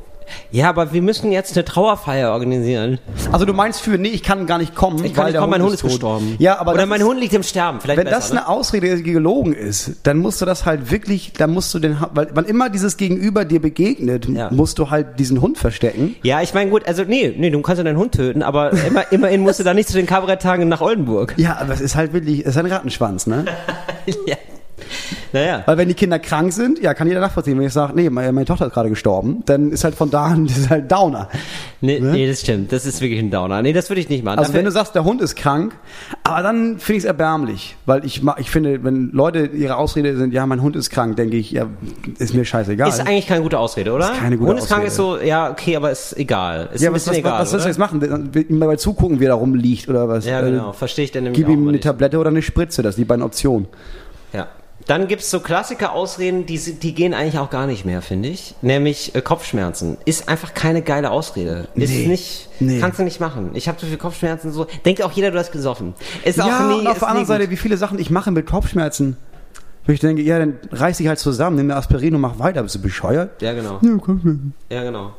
Ja, 0.52 0.68
aber 0.68 0.92
wir 0.92 1.02
müssen 1.02 1.32
jetzt 1.32 1.56
eine 1.56 1.64
Trauerfeier 1.64 2.32
organisieren. 2.34 3.00
Also 3.32 3.46
du 3.46 3.54
meinst 3.54 3.80
für, 3.80 3.98
nee, 3.98 4.10
ich 4.10 4.24
kann 4.24 4.46
gar 4.46 4.58
nicht 4.58 4.76
kommen, 4.76 4.98
Ich 5.06 5.14
kann 5.14 5.20
weil 5.20 5.26
nicht 5.28 5.34
der 5.36 5.40
kommen, 5.40 5.52
mein 5.52 5.62
Hund 5.62 5.74
ist 5.76 5.80
tot. 5.80 5.92
gestorben. 5.92 6.36
Ja, 6.38 6.60
aber 6.60 6.74
Oder 6.74 6.86
mein 6.86 7.00
ist, 7.00 7.08
Hund 7.08 7.20
liegt 7.22 7.34
im 7.34 7.44
Sterben. 7.44 7.80
Vielleicht 7.80 7.98
wenn 7.98 8.04
besser, 8.08 8.18
das 8.18 8.34
ne? 8.34 8.40
eine 8.40 8.50
Ausrede 8.50 8.98
die 8.98 9.04
gelogen 9.14 9.54
ist, 9.54 9.92
dann 10.04 10.18
musst 10.18 10.42
du 10.42 10.46
das 10.46 10.66
halt 10.66 10.92
wirklich, 10.92 11.32
dann 11.38 11.52
musst 11.52 11.74
du 11.74 11.80
den, 11.80 11.96
weil 12.14 12.28
wann 12.34 12.44
immer 12.44 12.70
dieses 12.70 12.98
Gegenüber 12.98 13.46
dir 13.46 13.62
begegnet, 13.62 14.28
Ja. 14.28 14.50
musst 14.52 14.80
du 14.80 14.90
halt 14.90 15.18
diesen 15.18 15.40
Hund 15.40 15.58
verstecken. 15.58 16.16
Ja, 16.24 16.42
ich 16.42 16.54
meine, 16.54 16.72
gut, 16.72 16.86
also 16.86 17.04
nee, 17.06 17.34
nee, 17.38 17.50
du 17.50 17.62
kannst 17.62 17.78
ja 17.78 17.86
deinen 17.86 17.98
Hund 17.98 18.14
töten, 18.14 18.44
aber 18.44 18.72
immer, 18.86 19.04
immerhin 19.14 19.40
musst 19.42 19.62
du 19.62 19.64
da 19.64 19.74
nicht 19.74 19.88
zu 19.88 19.96
den 19.96 20.08
Kabaretttagen 20.08 20.68
nach 20.68 20.82
Oldenburg. 20.82 21.36
Ja, 21.38 21.58
aber 21.62 21.74
es 21.74 21.80
ist 21.80 21.96
halt 21.96 22.12
wirklich, 22.12 22.42
es 22.42 22.48
ist 22.48 22.58
ein 22.58 22.66
Rattenschwanz, 22.66 23.28
ne? 23.28 23.46
ja. 24.28 24.36
Naja. 25.34 25.64
Weil 25.66 25.78
wenn 25.78 25.88
die 25.88 25.94
Kinder 25.94 26.20
krank 26.20 26.54
sind, 26.54 26.80
ja, 26.82 26.94
kann 26.94 27.08
jeder 27.08 27.20
nachvollziehen. 27.20 27.58
Wenn 27.58 27.66
ich 27.68 27.74
sage, 27.74 27.94
nee, 27.96 28.10
meine, 28.10 28.32
meine 28.32 28.46
Tochter 28.46 28.68
ist 28.68 28.74
gerade 28.74 28.90
gestorben, 28.90 29.44
dann 29.46 29.72
ist 29.72 29.84
halt 29.84 29.96
von 29.96 30.10
da 30.10 30.26
an, 30.26 30.48
das 30.48 30.58
ist 30.58 30.70
halt 30.70 30.92
Downer. 30.92 31.30
Nee, 31.82 32.00
nee, 32.00 32.28
das 32.28 32.42
stimmt. 32.42 32.72
Das 32.72 32.86
ist 32.86 33.02
wirklich 33.02 33.20
ein 33.20 33.30
Downer. 33.30 33.62
Nee, 33.62 33.74
das 33.74 33.90
würde 33.90 34.00
ich 34.02 34.10
nicht 34.10 34.24
machen. 34.24 34.40
Also 34.40 34.52
Dann 34.52 34.60
wenn 34.60 34.66
du 34.66 34.72
sagst, 34.72 34.96
der 34.96 35.04
Hund 35.04 35.22
ist 35.22 35.36
krank, 35.36 35.76
aber 36.24 36.42
dann 36.42 36.80
finde 36.80 36.98
ich 36.98 37.04
es 37.04 37.06
erbärmlich, 37.06 37.76
weil 37.86 38.06
ich 38.06 38.22
ich 38.38 38.50
finde, 38.50 38.84
wenn 38.84 39.12
Leute 39.12 39.46
ihre 39.48 39.76
Ausrede 39.78 40.16
sind, 40.18 40.34
ja, 40.34 40.46
mein 40.46 40.62
Hund 40.62 40.76
ist 40.76 40.90
krank, 40.90 41.16
denke 41.18 41.38
ich, 41.38 41.52
ja, 41.52 41.68
ist 42.18 42.34
mir 42.34 42.46
scheißegal. 42.46 42.88
ist 42.90 43.00
eigentlich 43.02 43.28
keine 43.28 43.42
gute 43.42 43.60
Ausrede, 43.60 43.92
oder? 43.94 44.12
Ist 44.12 44.20
keine 44.20 44.38
gute 44.38 44.50
Hund 44.50 44.60
ist 44.60 44.68
krank 44.68 44.86
ist 44.86 44.96
so, 44.96 45.20
ja, 45.20 45.52
okay, 45.52 45.76
aber 45.76 45.92
ist 45.92 46.18
egal. 46.18 46.70
Ist 46.74 46.82
ja, 46.82 46.90
ein 46.90 46.96
was, 46.96 47.04
bisschen 47.04 47.24
was, 47.24 47.32
egal. 47.32 47.42
was 47.42 47.50
soll 47.52 47.60
ich 47.60 47.64
oder? 47.66 47.70
jetzt 47.70 47.80
machen? 47.80 48.34
Ihm 48.50 48.60
dabei 48.60 48.76
zugucken, 48.78 49.20
wie 49.20 49.26
er 49.26 49.30
da 49.30 49.36
rumliegt 49.36 49.90
oder 49.90 50.08
was? 50.08 50.26
Ja, 50.26 50.42
Äh, 50.42 50.52
genau. 50.52 50.72
Verstehe 50.72 51.06
ich 51.06 51.12
denn 51.12 51.24
nämlich 51.26 51.38
Gib 51.40 51.50
ihm 51.50 51.60
mal 51.62 51.70
eine 51.70 51.72
nicht. 51.74 51.84
Tablette 51.84 52.18
oder 52.18 52.30
eine 52.30 52.42
Spritze, 52.42 52.82
das 52.82 52.96
sind 52.96 53.04
die 53.04 53.08
beiden 53.08 53.24
Optionen. 53.24 53.68
Ja. 54.34 54.48
Dann 54.86 55.08
gibt's 55.08 55.30
so 55.30 55.42
Klassiker-Ausreden, 55.42 56.46
die, 56.46 56.58
die 56.58 56.94
gehen 56.94 57.14
eigentlich 57.14 57.40
auch 57.40 57.50
gar 57.50 57.68
nicht 57.68 57.84
mehr, 57.84 58.02
finde 58.02 58.30
ich. 58.30 58.56
Nämlich 58.62 59.14
äh, 59.16 59.22
Kopfschmerzen. 59.22 59.98
Ist 60.06 60.30
einfach 60.30 60.54
keine 60.54 60.82
geile 60.82 61.12
Ausrede. 61.12 61.68
Ist 61.76 61.90
Nee. 61.90 62.08
nicht, 62.08 62.50
Nee. 62.62 62.80
kannst 62.80 62.98
du 63.00 63.04
nicht 63.04 63.20
machen. 63.20 63.52
Ich 63.54 63.68
habe 63.68 63.78
so 63.82 63.86
viel 63.88 63.98
Kopfschmerzen, 63.98 64.52
so. 64.54 64.66
Denkt 64.86 65.02
auch 65.04 65.12
jeder, 65.12 65.32
du 65.32 65.38
hast 65.40 65.52
gesoffen. 65.52 65.94
Ist 66.24 66.40
auch 66.40 66.48
ja, 66.48 66.68
nie, 66.68 66.80
und 66.80 66.88
auf 66.88 67.00
der 67.00 67.08
anderen. 67.10 67.26
Seite, 67.26 67.50
wie 67.50 67.58
viele 67.58 67.76
Sachen 67.76 68.00
ich 68.00 68.10
mache 68.12 68.32
mit 68.32 68.46
Kopfschmerzen. 68.46 69.18
Wo 69.86 69.92
ich 69.92 70.00
denke, 70.00 70.22
ja, 70.22 70.38
dann 70.40 70.58
reiß 70.72 70.98
dich 70.98 71.08
halt 71.08 71.20
zusammen, 71.20 71.56
nimm 71.58 71.66
eine 71.72 71.76
Aspirin 71.78 72.16
und 72.16 72.22
mach 72.22 72.40
weiter. 72.40 72.62
Bist 72.64 72.76
du 72.76 72.82
bescheuert? 72.82 73.42
Ja, 73.42 73.54
genau. 73.54 73.80
Ja, 73.82 73.98
Kopfschmerzen. 73.98 74.54
Ja, 74.70 74.84
genau. 74.84 75.12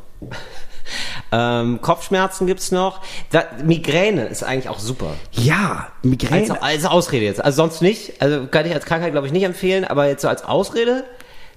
Ähm, 1.33 1.81
Kopfschmerzen 1.81 2.47
gibt's 2.47 2.71
noch. 2.71 3.01
Da, 3.31 3.45
Migräne 3.65 4.27
ist 4.27 4.43
eigentlich 4.43 4.69
auch 4.69 4.79
super. 4.79 5.15
Ja, 5.33 5.89
Migräne. 6.03 6.51
Als, 6.53 6.63
als 6.63 6.85
Ausrede 6.87 7.25
jetzt. 7.25 7.45
Also 7.45 7.57
sonst 7.63 7.83
nicht. 7.83 8.21
Also 8.21 8.47
kann 8.47 8.67
ich 8.67 8.75
als 8.75 8.85
Krankheit, 8.85 9.13
glaube 9.13 9.27
ich, 9.27 9.33
nicht 9.33 9.45
empfehlen, 9.45 9.85
aber 9.85 10.07
jetzt 10.09 10.23
so 10.23 10.29
als 10.29 10.45
Ausrede. 10.45 11.05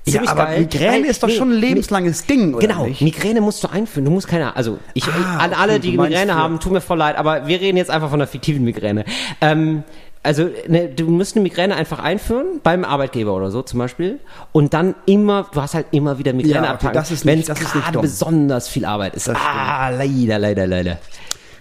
ja, 0.06 0.22
aber 0.28 0.46
geil. 0.46 0.60
Migräne 0.62 1.08
ist 1.08 1.22
doch 1.24 1.28
nee, 1.28 1.36
schon 1.36 1.52
ein 1.52 1.60
lebenslanges 1.60 2.26
Ding, 2.26 2.54
oder 2.54 2.67
Genau, 2.67 2.86
nicht? 2.86 3.02
Migräne 3.02 3.41
musst 3.41 3.63
du 3.63 3.67
einführen. 3.67 4.06
Du 4.06 4.12
musst 4.12 4.28
keine, 4.28 4.56
also 4.56 4.80
ich 4.94 5.06
Ah, 5.08 5.38
an 5.38 5.54
alle, 5.54 5.74
okay, 5.74 5.82
die 5.82 5.98
Migräne 5.98 6.36
haben, 6.36 6.60
tut 6.60 6.72
mir 6.72 6.82
voll 6.82 6.98
leid, 6.98 7.17
aber 7.17 7.48
wir 7.48 7.62
reden 7.62 7.78
jetzt 7.78 7.91
einfach 7.91 8.10
von 8.10 8.20
der 8.20 8.28
fiktiven 8.28 8.63
Migräne. 8.63 9.06
Ähm, 9.41 9.84
also 10.24 10.50
ne, 10.68 10.90
du 10.90 11.06
musst 11.06 11.36
eine 11.36 11.44
Migräne 11.44 11.76
einfach 11.76 12.00
einführen 12.00 12.60
beim 12.64 12.86
Arbeitgeber 12.86 13.34
oder 13.34 13.50
so 13.50 13.62
zum 13.64 13.80
Beispiel 13.80 14.20
und 14.52 14.74
dann 14.74 14.94
immer, 15.06 15.48
du 15.52 15.62
hast 15.62 15.74
halt 15.74 15.88
immer 15.92 16.20
wieder 16.20 16.34
Migräne 16.34 16.66
Ja, 16.68 16.74
okay, 16.76 16.90
das 16.94 17.26
wenn 17.26 17.40
es 17.40 17.48
das 17.48 17.60
gerade 17.60 18.00
besonders 18.00 18.68
viel 18.68 18.86
Arbeit 18.86 19.16
ist. 19.16 19.28
Das 19.28 19.38
Ah, 19.38 19.90
leider, 19.90 20.38
leider, 20.38 20.68
leider. 20.68 20.98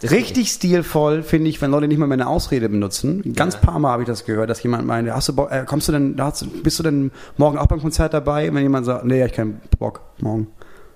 Richtig 0.03 0.51
stilvoll 0.51 1.23
finde 1.23 1.51
ich, 1.51 1.61
wenn 1.61 1.71
Leute 1.71 1.87
nicht 1.87 1.99
mal 1.99 2.07
mehr 2.07 2.15
eine 2.17 2.27
Ausrede 2.27 2.69
benutzen. 2.71 3.35
Ganz 3.35 3.57
paar 3.57 3.79
Mal 3.79 3.91
habe 3.93 4.03
ich 4.03 4.09
das 4.09 4.25
gehört, 4.25 4.49
dass 4.49 4.63
jemand 4.63 4.87
meinte, 4.87 5.15
hast 5.15 5.29
du 5.29 5.35
Bock, 5.35 5.51
äh, 5.53 5.65
kommst 5.67 5.89
du 5.89 5.93
denn, 5.93 6.17
hast, 6.19 6.63
bist 6.63 6.79
du 6.79 6.83
denn 6.83 7.11
morgen 7.37 7.59
auch 7.59 7.67
beim 7.67 7.81
Konzert 7.83 8.15
dabei? 8.15 8.53
Wenn 8.53 8.63
jemand 8.63 8.87
sagt, 8.87 9.05
nee, 9.05 9.23
ich 9.23 9.33
keinen 9.33 9.61
Bock 9.79 10.01
morgen. 10.21 10.47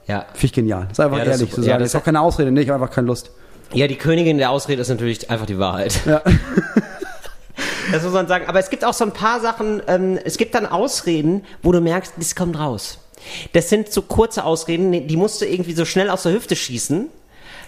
Ja. 0.07 0.21
Finde 0.33 0.47
ich 0.47 0.53
genial. 0.55 0.83
Das 0.89 0.93
ist 0.99 1.01
einfach 1.05 1.19
Ja, 1.19 1.25
das 1.25 1.41
ehrlich 1.41 1.55
zu 1.55 1.61
Ja, 1.61 1.67
sagen. 1.67 1.79
das 1.81 1.93
das 1.93 1.95
ist 1.95 2.01
auch 2.01 2.05
keine 2.05 2.21
Ausrede, 2.23 2.51
nee, 2.51 2.63
ich 2.63 2.69
habe 2.71 2.83
einfach 2.83 2.95
keine 2.95 3.07
Lust. 3.07 3.31
Ja, 3.75 3.87
die 3.89 3.97
Königin 3.97 4.39
der 4.39 4.51
Ausrede 4.51 4.81
ist 4.81 4.89
natürlich 4.89 5.31
einfach 5.31 5.47
die 5.47 5.59
Wahrheit. 5.59 6.01
Ja. 6.07 6.23
Das 7.93 8.03
muss 8.03 8.13
man 8.13 8.27
sagen. 8.27 8.47
Aber 8.49 8.59
es 8.59 8.71
gibt 8.71 8.85
auch 8.85 8.95
so 8.95 9.05
ein 9.05 9.13
paar 9.13 9.41
Sachen, 9.41 9.83
ähm, 9.87 10.19
es 10.25 10.37
gibt 10.39 10.55
dann 10.55 10.67
Ausreden, 10.67 11.45
wo 11.63 11.73
du 11.73 11.81
merkst, 11.81 12.15
das 12.17 12.35
kommt 12.35 12.59
raus. 12.59 12.99
Das 13.53 13.69
sind 13.69 13.93
so 13.93 14.03
kurze 14.03 14.45
Ausreden, 14.45 15.07
die 15.07 15.17
musst 15.17 15.41
du 15.41 15.47
irgendwie 15.47 15.73
so 15.75 15.85
schnell 15.85 16.11
aus 16.11 16.25
der 16.25 16.33
Hüfte 16.33 16.57
schießen. 16.57 17.09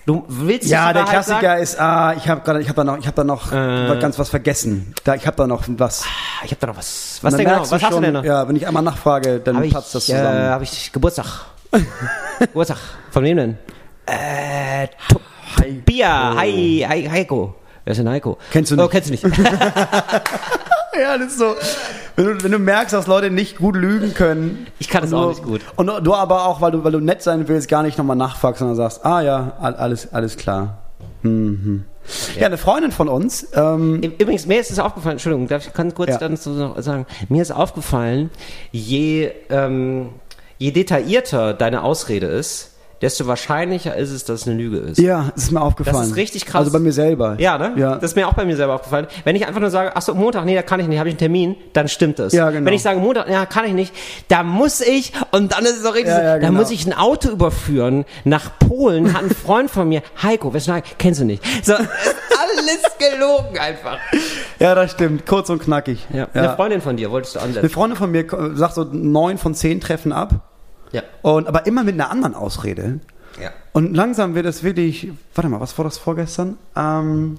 Du 0.04 0.24
willst 0.28 0.68
Ja, 0.68 0.92
der 0.92 1.04
Klassiker 1.04 1.40
Sagen? 1.40 1.62
ist, 1.62 1.80
ah, 1.80 2.14
ich 2.16 2.28
habe 2.28 2.40
gerade, 2.42 2.60
ich 2.60 2.68
habe 2.68 2.76
da 2.76 2.84
noch, 2.84 2.98
ich 2.98 3.06
habe 3.06 3.16
da 3.16 3.24
noch 3.24 3.50
Äh. 3.52 3.98
ganz 4.00 4.18
was 4.18 4.28
vergessen. 4.28 4.94
Da, 5.02 5.14
ich 5.16 5.26
habe 5.26 5.36
da 5.36 5.46
noch 5.48 5.64
was. 5.66 6.02
Ah, 6.04 6.44
Ich 6.44 6.52
hab 6.52 6.60
da 6.60 6.68
noch 6.68 6.76
was. 6.76 7.18
Was 7.22 7.34
denn 7.34 7.44
genau? 7.44 7.60
Was 7.62 7.70
du 7.70 7.74
hast 7.74 7.82
du 7.82 7.88
schon, 7.94 8.02
denn 8.02 8.12
noch? 8.12 8.24
Ja, 8.24 8.46
wenn 8.48 8.54
ich 8.54 8.66
einmal 8.66 8.82
nachfrage, 8.84 9.40
dann 9.40 9.56
Hab 9.56 9.64
ich, 9.64 9.70
platzt 9.72 9.94
das 9.94 10.08
äh, 10.08 10.12
zusammen. 10.12 10.38
hab 10.50 10.62
ich 10.62 10.92
Geburtstag. 10.92 11.26
Geburtstag. 12.38 12.78
Von 13.10 13.24
wem 13.24 13.36
denn? 13.36 13.58
Äh, 14.06 14.86
Bia. 15.84 16.34
Hi, 16.36 16.86
hi, 16.88 17.08
Heiko. 17.10 17.54
Wer 17.86 17.92
ist 17.92 17.98
denn 17.98 18.08
Heiko? 18.10 18.36
Kennst 18.50 18.72
du 18.72 18.74
Oh, 18.74 18.82
nicht. 18.82 18.90
kennst 18.90 19.08
du 19.08 19.12
nicht. 19.12 19.22
ja, 21.00 21.16
das 21.18 21.28
ist 21.28 21.38
so. 21.38 21.54
Wenn 22.16 22.26
du, 22.26 22.42
wenn 22.42 22.50
du 22.50 22.58
merkst, 22.58 22.92
dass 22.92 23.06
Leute 23.06 23.30
nicht 23.30 23.58
gut 23.58 23.76
lügen 23.76 24.12
können. 24.12 24.66
Ich 24.80 24.88
kann 24.88 25.02
das 25.02 25.12
auch 25.12 25.28
nicht 25.28 25.44
gut. 25.44 25.60
Und 25.76 25.86
du, 25.86 26.00
du 26.02 26.14
aber 26.14 26.46
auch, 26.46 26.60
weil 26.60 26.72
du, 26.72 26.82
weil 26.82 26.90
du 26.92 26.98
nett 27.00 27.22
sein 27.22 27.46
willst, 27.46 27.68
gar 27.68 27.84
nicht 27.84 27.96
nochmal 27.96 28.16
nachfragst, 28.16 28.58
sondern 28.58 28.76
sagst, 28.76 29.04
ah 29.06 29.20
ja, 29.20 29.52
all- 29.60 29.76
alles, 29.76 30.12
alles 30.12 30.36
klar. 30.36 30.78
Mhm. 31.22 31.84
Ja. 32.38 32.46
eine 32.46 32.56
Freundin 32.58 32.92
von 32.92 33.08
uns, 33.08 33.48
ähm, 33.54 34.00
Übrigens, 34.00 34.46
mir 34.46 34.60
ist 34.60 34.70
es 34.70 34.78
aufgefallen, 34.78 35.12
Entschuldigung, 35.14 35.48
darf 35.48 35.66
ich 35.66 35.72
ganz 35.72 35.94
kurz 35.94 36.10
Ja. 36.10 36.36
so 36.36 36.50
noch 36.50 36.80
sagen, 36.80 37.04
mir 37.28 37.42
ist 37.42 37.50
aufgefallen, 37.50 38.30
je, 38.70 39.30
ähm, 39.50 40.10
je 40.58 40.70
detaillierter 40.70 41.52
deine 41.54 41.82
Ausrede 41.82 42.26
ist, 42.26 42.75
desto 43.02 43.26
wahrscheinlicher 43.26 43.94
ist 43.96 44.10
es, 44.10 44.24
dass 44.24 44.42
es 44.42 44.46
eine 44.46 44.56
Lüge 44.56 44.78
ist. 44.78 44.98
ja, 44.98 45.30
das 45.34 45.44
ist 45.44 45.52
mir 45.52 45.60
aufgefallen. 45.60 45.96
Das 45.98 46.08
ist 46.08 46.16
richtig 46.16 46.46
krass. 46.46 46.60
Also 46.60 46.72
bei 46.72 46.78
mir 46.78 46.92
selber. 46.92 47.36
Ja, 47.38 47.58
ne? 47.58 47.72
Ja. 47.76 47.94
Das 47.96 48.12
ist 48.12 48.16
mir 48.16 48.26
auch 48.26 48.32
bei 48.34 48.44
mir 48.44 48.56
selber 48.56 48.74
aufgefallen. 48.74 49.06
Wenn 49.24 49.36
ich 49.36 49.46
einfach 49.46 49.60
nur 49.60 49.70
sage, 49.70 49.92
ach 49.94 50.02
so, 50.02 50.14
Montag, 50.14 50.44
nee, 50.44 50.54
da 50.54 50.62
kann 50.62 50.80
ich 50.80 50.88
nicht, 50.88 50.98
habe 50.98 51.08
ich 51.08 51.14
einen 51.14 51.18
Termin, 51.18 51.56
dann 51.72 51.88
stimmt 51.88 52.18
es. 52.18 52.32
Ja, 52.32 52.50
genau. 52.50 52.66
Wenn 52.66 52.72
ich 52.74 52.82
sage, 52.82 52.98
Montag, 53.00 53.28
ja, 53.28 53.44
kann 53.46 53.64
ich 53.66 53.72
nicht, 53.72 53.92
da 54.28 54.42
muss 54.42 54.80
ich, 54.80 55.12
und 55.32 55.52
dann 55.52 55.64
ist 55.64 55.78
es 55.78 55.84
auch 55.84 55.94
richtig, 55.94 56.12
Ja, 56.14 56.22
ja, 56.22 56.34
so, 56.36 56.40
da 56.40 56.48
genau. 56.48 56.60
muss 56.60 56.70
ich 56.70 56.86
ein 56.86 56.94
Auto 56.94 57.28
überführen 57.28 58.04
nach 58.24 58.50
Polen, 58.58 59.12
hat 59.14 59.22
ein 59.24 59.30
Freund 59.30 59.70
von 59.70 59.88
mir, 59.88 60.02
Heiko, 60.22 60.54
weshalb, 60.54 60.84
kennst 60.98 61.20
du 61.20 61.24
nicht. 61.24 61.42
So, 61.64 61.74
alles 61.74 62.82
gelogen 62.98 63.58
einfach. 63.58 63.98
Ja, 64.58 64.74
das 64.74 64.92
stimmt. 64.92 65.26
Kurz 65.26 65.50
und 65.50 65.62
knackig. 65.62 66.06
Ja. 66.12 66.28
Eine 66.32 66.54
Freundin 66.56 66.80
von 66.80 66.96
dir 66.96 67.10
wolltest 67.10 67.34
du 67.34 67.40
Eine 67.40 67.48
ansetzen. 67.48 67.70
Freundin 67.70 67.98
von 67.98 68.10
mir 68.10 68.26
sagt 68.54 68.74
so 68.74 68.84
neun 68.84 69.38
von 69.38 69.54
zehn 69.54 69.80
treffen 69.80 70.12
ab. 70.12 70.30
Ja. 70.96 71.02
Und, 71.22 71.46
aber 71.46 71.66
immer 71.66 71.84
mit 71.84 71.94
einer 71.94 72.10
anderen 72.10 72.34
Ausrede. 72.34 73.00
Ja. 73.40 73.50
Und 73.72 73.94
langsam 73.94 74.34
wird 74.34 74.46
es 74.46 74.62
wirklich. 74.62 75.08
Warte 75.34 75.48
mal, 75.50 75.60
was 75.60 75.76
war 75.76 75.84
das 75.84 75.98
vorgestern? 75.98 76.56
Ähm, 76.74 77.38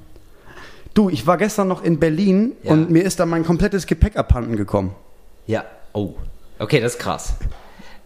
du, 0.94 1.10
ich 1.10 1.26
war 1.26 1.38
gestern 1.38 1.68
noch 1.68 1.84
in 1.84 2.00
Berlin 2.00 2.54
Ja. 2.64 2.72
und 2.74 2.92
mir 2.92 3.04
ist 3.04 3.20
da 3.20 3.26
mein 3.26 3.44
komplettes 3.44 3.88
Gepäck 3.88 4.16
abhanden 4.16 4.56
gekommen. 4.56 4.94
Ja. 5.48 5.66
Oh. 5.94 6.14
Okay, 6.60 6.80
das 6.80 6.94
ist 6.94 7.00
krass. 7.00 7.36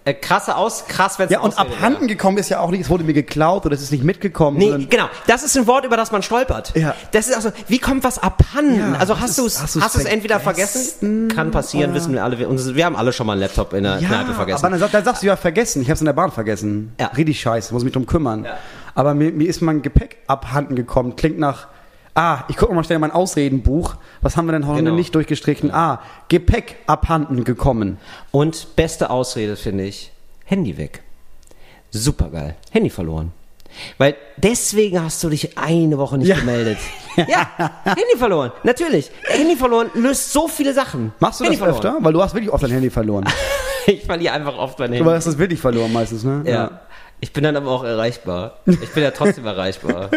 Äh, 0.04 0.16
krasse 0.16 0.56
Aus, 0.56 0.86
krass, 0.88 1.20
wenn 1.20 1.26
es 1.28 1.32
Ja, 1.32 1.42
und 1.42 1.58
abhanden 1.60 2.08
gekommen 2.08 2.40
ist 2.40 2.50
ja 2.50 2.60
auch 2.60 2.72
nicht, 2.72 2.82
es 2.82 2.90
wurde 2.90 3.04
mir 3.04 3.14
geklaut 3.14 3.68
oder 3.68 3.76
es 3.76 3.84
ist 3.84 3.92
nicht 3.92 4.04
mitgekommen. 4.04 4.58
Nee, 4.58 4.88
genau. 4.90 5.06
Das 5.28 5.44
ist 5.44 5.56
ein 5.56 5.68
Wort, 5.68 5.86
über 5.86 5.96
das 5.96 6.12
man 6.12 6.24
stolpert. 6.24 6.74
Ja. 6.76 6.96
Das 7.12 7.28
ist 7.28 7.38
auch 7.38 7.42
so, 7.42 7.52
wie 7.68 7.78
kommt 7.78 8.04
was 8.04 8.18
abhanden? 8.18 8.94
Ja, 8.94 9.00
also 9.00 9.20
hast 9.20 9.38
du 9.38 9.46
es 9.46 9.62
hast 9.62 9.76
du's 9.76 9.92
du's 9.94 10.06
entweder 10.06 10.40
vergessen? 10.40 11.28
Kann 11.28 11.52
passieren, 11.52 11.94
wissen 11.94 12.14
wir 12.14 12.24
alle. 12.24 12.40
Wir, 12.40 12.50
uns- 12.50 12.74
wir 12.74 12.84
haben 12.86 12.96
alle 12.96 13.14
schon 13.14 13.28
mal 13.28 13.34
einen 13.34 13.42
Laptop 13.42 13.74
in 13.74 13.84
der 13.84 14.00
ja, 14.00 14.08
Kneipe 14.08 14.34
vergessen. 14.34 14.66
aber 14.66 14.78
dann, 14.78 14.90
dann 14.92 15.04
sagst 15.04 15.22
du 15.22 15.28
ja 15.28 15.36
vergessen. 15.36 15.84
Ich 15.84 15.88
habe 15.88 15.94
es 15.96 16.02
in 16.02 16.06
der 16.06 16.14
Bahn 16.14 16.32
vergessen. 16.32 16.94
Ja. 17.00 17.08
Richtig 17.08 17.40
scheiße, 17.40 17.72
muss 17.72 17.84
mich 17.84 17.94
drum 17.94 18.08
kümmern. 18.08 18.46
Ja. 18.46 18.58
Aber 18.96 19.14
mir, 19.14 19.32
mir 19.32 19.48
ist 19.48 19.62
mein 19.62 19.84
Gepäck 19.84 20.18
abhanden 20.26 20.76
gekommen. 20.76 21.16
Klingt 21.16 21.38
nach. 21.38 21.68
Ah, 22.14 22.44
ich 22.50 22.58
gucke 22.58 22.74
mal 22.74 22.84
schnell 22.84 22.96
in 22.96 23.02
mein 23.02 23.12
Ausredenbuch. 23.12 23.96
Was 24.22 24.36
haben 24.36 24.46
wir 24.46 24.52
denn 24.52 24.68
heute 24.68 24.84
Genau. 24.84 24.96
nicht 24.96 25.16
durchgestrichen? 25.16 25.72
Ah, 25.72 26.02
Gepäck 26.28 26.76
abhanden 26.88 27.44
gekommen. 27.46 27.98
Und 28.32 28.76
beste 28.76 29.10
Ausrede, 29.10 29.56
finde 29.56 29.86
ich, 29.86 30.12
Handy 30.46 30.78
weg. 30.78 31.04
Super 31.92 32.30
geil. 32.30 32.56
Handy 32.72 32.90
verloren. 32.90 33.32
Weil 33.98 34.16
deswegen 34.36 35.02
hast 35.02 35.24
du 35.24 35.30
dich 35.30 35.58
eine 35.58 35.98
Woche 35.98 36.18
nicht 36.18 36.28
Ja. 36.28 36.36
gemeldet. 36.38 36.78
Ja, 37.18 37.50
Handy 37.84 38.18
verloren. 38.18 38.54
Natürlich. 38.64 39.12
Handy 39.24 39.58
verloren 39.58 39.90
löst 39.96 40.32
so 40.32 40.48
viele 40.48 40.74
Sachen. 40.74 41.12
Machst 41.20 41.42
du 41.42 41.44
Handy 41.44 41.58
das 41.58 41.68
öfter? 41.68 41.98
Weil 42.00 42.14
du 42.14 42.22
hast 42.24 42.34
wirklich 42.34 42.50
oft 42.52 42.64
dein 42.64 42.72
Handy 42.72 42.90
verloren. 42.90 43.26
Ich 43.88 44.04
verliere 44.06 44.34
einfach 44.36 44.56
oft 44.60 44.78
mein 44.78 44.94
Handy. 44.94 45.04
Du 45.04 45.10
hast 45.12 45.26
das 45.26 45.40
wirklich 45.40 45.60
verloren 45.60 45.92
meistens, 45.92 46.24
ne? 46.24 46.44
Ja. 46.46 46.82
Ich 47.20 47.34
bin 47.34 47.44
dann 47.44 47.56
aber 47.58 47.72
auch 47.72 47.84
erreichbar. 47.84 48.60
Ich 48.68 48.92
bin 48.94 49.02
ja 49.02 49.10
trotzdem 49.10 49.44
erreichbar. 49.48 50.12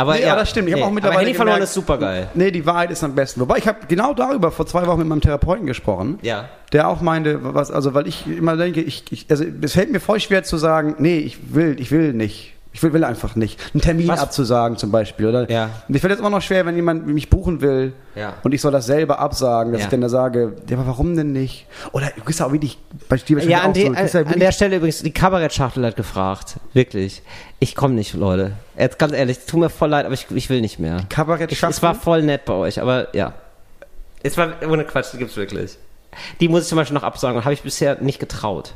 Aber 0.00 0.14
Nee, 0.14 0.22
ja, 0.22 0.34
das 0.36 0.50
stimmt. 0.50 0.68
Ich 0.68 0.74
nee. 0.74 0.82
auch 0.82 0.90
mittlerweile 0.90 1.20
Handy 1.20 1.34
verloren 1.34 1.56
gemerkt- 1.56 1.64
ist 1.70 1.74
super 1.74 1.98
geil. 1.98 2.28
Nee, 2.34 2.50
die 2.50 2.64
Wahrheit 2.66 2.90
ist 2.90 3.04
am 3.04 3.14
besten. 3.14 3.40
Wobei 3.40 3.58
ich 3.58 3.68
habe 3.68 3.78
genau 3.88 4.14
darüber 4.14 4.50
vor 4.50 4.66
zwei 4.66 4.86
Wochen 4.86 4.98
mit 5.00 5.08
meinem 5.08 5.20
Therapeuten 5.20 5.66
gesprochen. 5.66 6.18
Ja. 6.22 6.48
Der 6.72 6.88
auch 6.88 7.00
meinte, 7.00 7.38
was, 7.42 7.70
also 7.70 7.94
weil 7.94 8.06
ich 8.06 8.26
immer 8.26 8.56
denke, 8.56 8.80
ich, 8.80 9.04
ich, 9.10 9.26
also 9.28 9.44
es 9.62 9.72
fällt 9.72 9.90
mir 9.92 10.00
voll 10.00 10.20
schwer 10.20 10.42
zu 10.44 10.56
sagen, 10.56 10.94
nee, 10.98 11.18
ich 11.18 11.54
will, 11.54 11.76
ich 11.80 11.90
will 11.90 12.12
nicht 12.12 12.54
Ich 12.72 12.82
will, 12.82 12.92
will 12.92 13.02
einfach 13.02 13.34
nicht. 13.34 13.60
Einen 13.74 13.80
Termin 13.80 14.08
Was? 14.08 14.20
abzusagen 14.20 14.76
zum 14.76 14.92
Beispiel. 14.92 15.26
Oder? 15.26 15.50
Ja. 15.50 15.70
Und 15.88 15.94
ich 15.94 16.00
finde 16.00 16.14
es 16.14 16.20
immer 16.20 16.30
noch 16.30 16.42
schwer, 16.42 16.64
wenn 16.66 16.76
jemand 16.76 17.06
mich 17.06 17.28
buchen 17.28 17.60
will 17.60 17.92
ja. 18.14 18.34
und 18.44 18.52
ich 18.52 18.60
soll 18.60 18.70
das 18.70 18.86
selber 18.86 19.18
absagen, 19.18 19.72
dass 19.72 19.80
ja. 19.80 19.86
ich 19.86 19.90
dann 19.90 20.00
da 20.00 20.08
sage, 20.08 20.54
ja, 20.68 20.76
aber 20.76 20.86
warum 20.86 21.16
denn 21.16 21.32
nicht? 21.32 21.66
Oder 21.92 22.12
du 22.14 22.22
bist 22.22 22.40
auch 22.40 22.52
wirklich 22.52 22.78
bei 23.08 23.16
dir 23.16 23.40
Ja, 23.40 23.62
an, 23.62 23.72
die, 23.72 23.86
so, 24.06 24.18
an, 24.18 24.26
an 24.26 24.38
der 24.38 24.52
Stelle 24.52 24.76
übrigens, 24.76 25.02
die 25.02 25.12
Kabarettschachtel 25.12 25.84
hat 25.84 25.96
gefragt. 25.96 26.56
Wirklich. 26.72 27.22
Ich 27.58 27.74
komme 27.74 27.94
nicht, 27.94 28.14
Leute. 28.14 28.52
Jetzt 28.78 28.98
ganz 28.98 29.12
ehrlich, 29.12 29.40
tut 29.46 29.60
mir 29.60 29.70
voll 29.70 29.88
leid, 29.88 30.06
aber 30.06 30.14
ich, 30.14 30.26
ich 30.30 30.48
will 30.48 30.60
nicht 30.60 30.78
mehr. 30.78 30.98
Kabarettschachtel? 31.08 31.70
Es 31.70 31.82
war 31.82 31.96
voll 31.96 32.22
nett 32.22 32.44
bei 32.44 32.54
euch, 32.54 32.80
aber 32.80 33.14
ja. 33.16 33.34
Es 34.22 34.36
war 34.36 34.52
ohne 34.68 34.84
Quatsch, 34.84 35.12
die 35.12 35.18
gibt's 35.18 35.36
wirklich. 35.36 35.76
Die 36.40 36.48
muss 36.48 36.62
ich 36.62 36.68
zum 36.68 36.76
Beispiel 36.76 36.94
noch 36.94 37.02
absagen 37.02 37.36
und 37.36 37.44
habe 37.44 37.54
ich 37.54 37.62
bisher 37.62 38.00
nicht 38.00 38.18
getraut. 38.18 38.74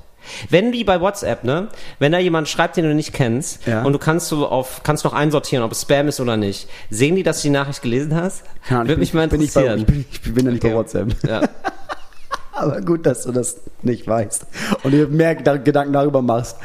Wenn 0.51 0.73
die 0.73 0.85
bei 0.85 1.01
WhatsApp, 1.01 1.45
ne, 1.45 1.69
wenn 1.99 2.13
da 2.13 2.19
jemand 2.19 2.49
schreibt, 2.49 2.77
den 2.77 2.85
du 2.85 2.95
nicht 2.95 3.13
kennst, 3.13 3.67
ja. 3.67 3.83
und 3.83 3.93
du 3.93 3.99
kannst 3.99 4.29
so 4.29 4.47
auf, 4.47 4.83
kannst 4.83 5.05
noch 5.05 5.13
einsortieren, 5.13 5.65
ob 5.65 5.73
es 5.73 5.83
Spam 5.83 6.09
ist 6.09 6.21
oder 6.21 6.37
nicht, 6.37 6.69
sehen 6.91 7.17
die, 7.17 7.23
dass 7.23 7.43
du 7.43 7.49
die 7.49 7.51
Nachricht 7.51 7.83
gelesen 7.83 8.15
hast? 8.15 8.45
Ja, 8.69 8.79
Würde 8.81 8.97
mich 8.97 9.15
mal 9.15 9.25
interessieren. 9.25 9.81
Ich, 9.81 9.87
bin, 9.87 10.05
ich, 10.11 10.21
bin, 10.21 10.31
ich 10.31 10.35
bin 10.35 10.47
ja 10.47 10.53
nicht 10.53 10.65
okay. 10.65 10.73
bei 10.73 10.79
WhatsApp. 10.79 11.17
Ja. 11.27 11.43
Aber 12.53 12.81
gut, 12.81 13.05
dass 13.05 13.25
du 13.25 13.33
das 13.33 13.57
nicht 13.83 14.07
weißt 14.07 14.47
und 14.85 14.93
dir 14.93 15.09
mehr 15.09 15.35
Gedanken 15.35 15.93
darüber 15.93 16.23
machst 16.23 16.57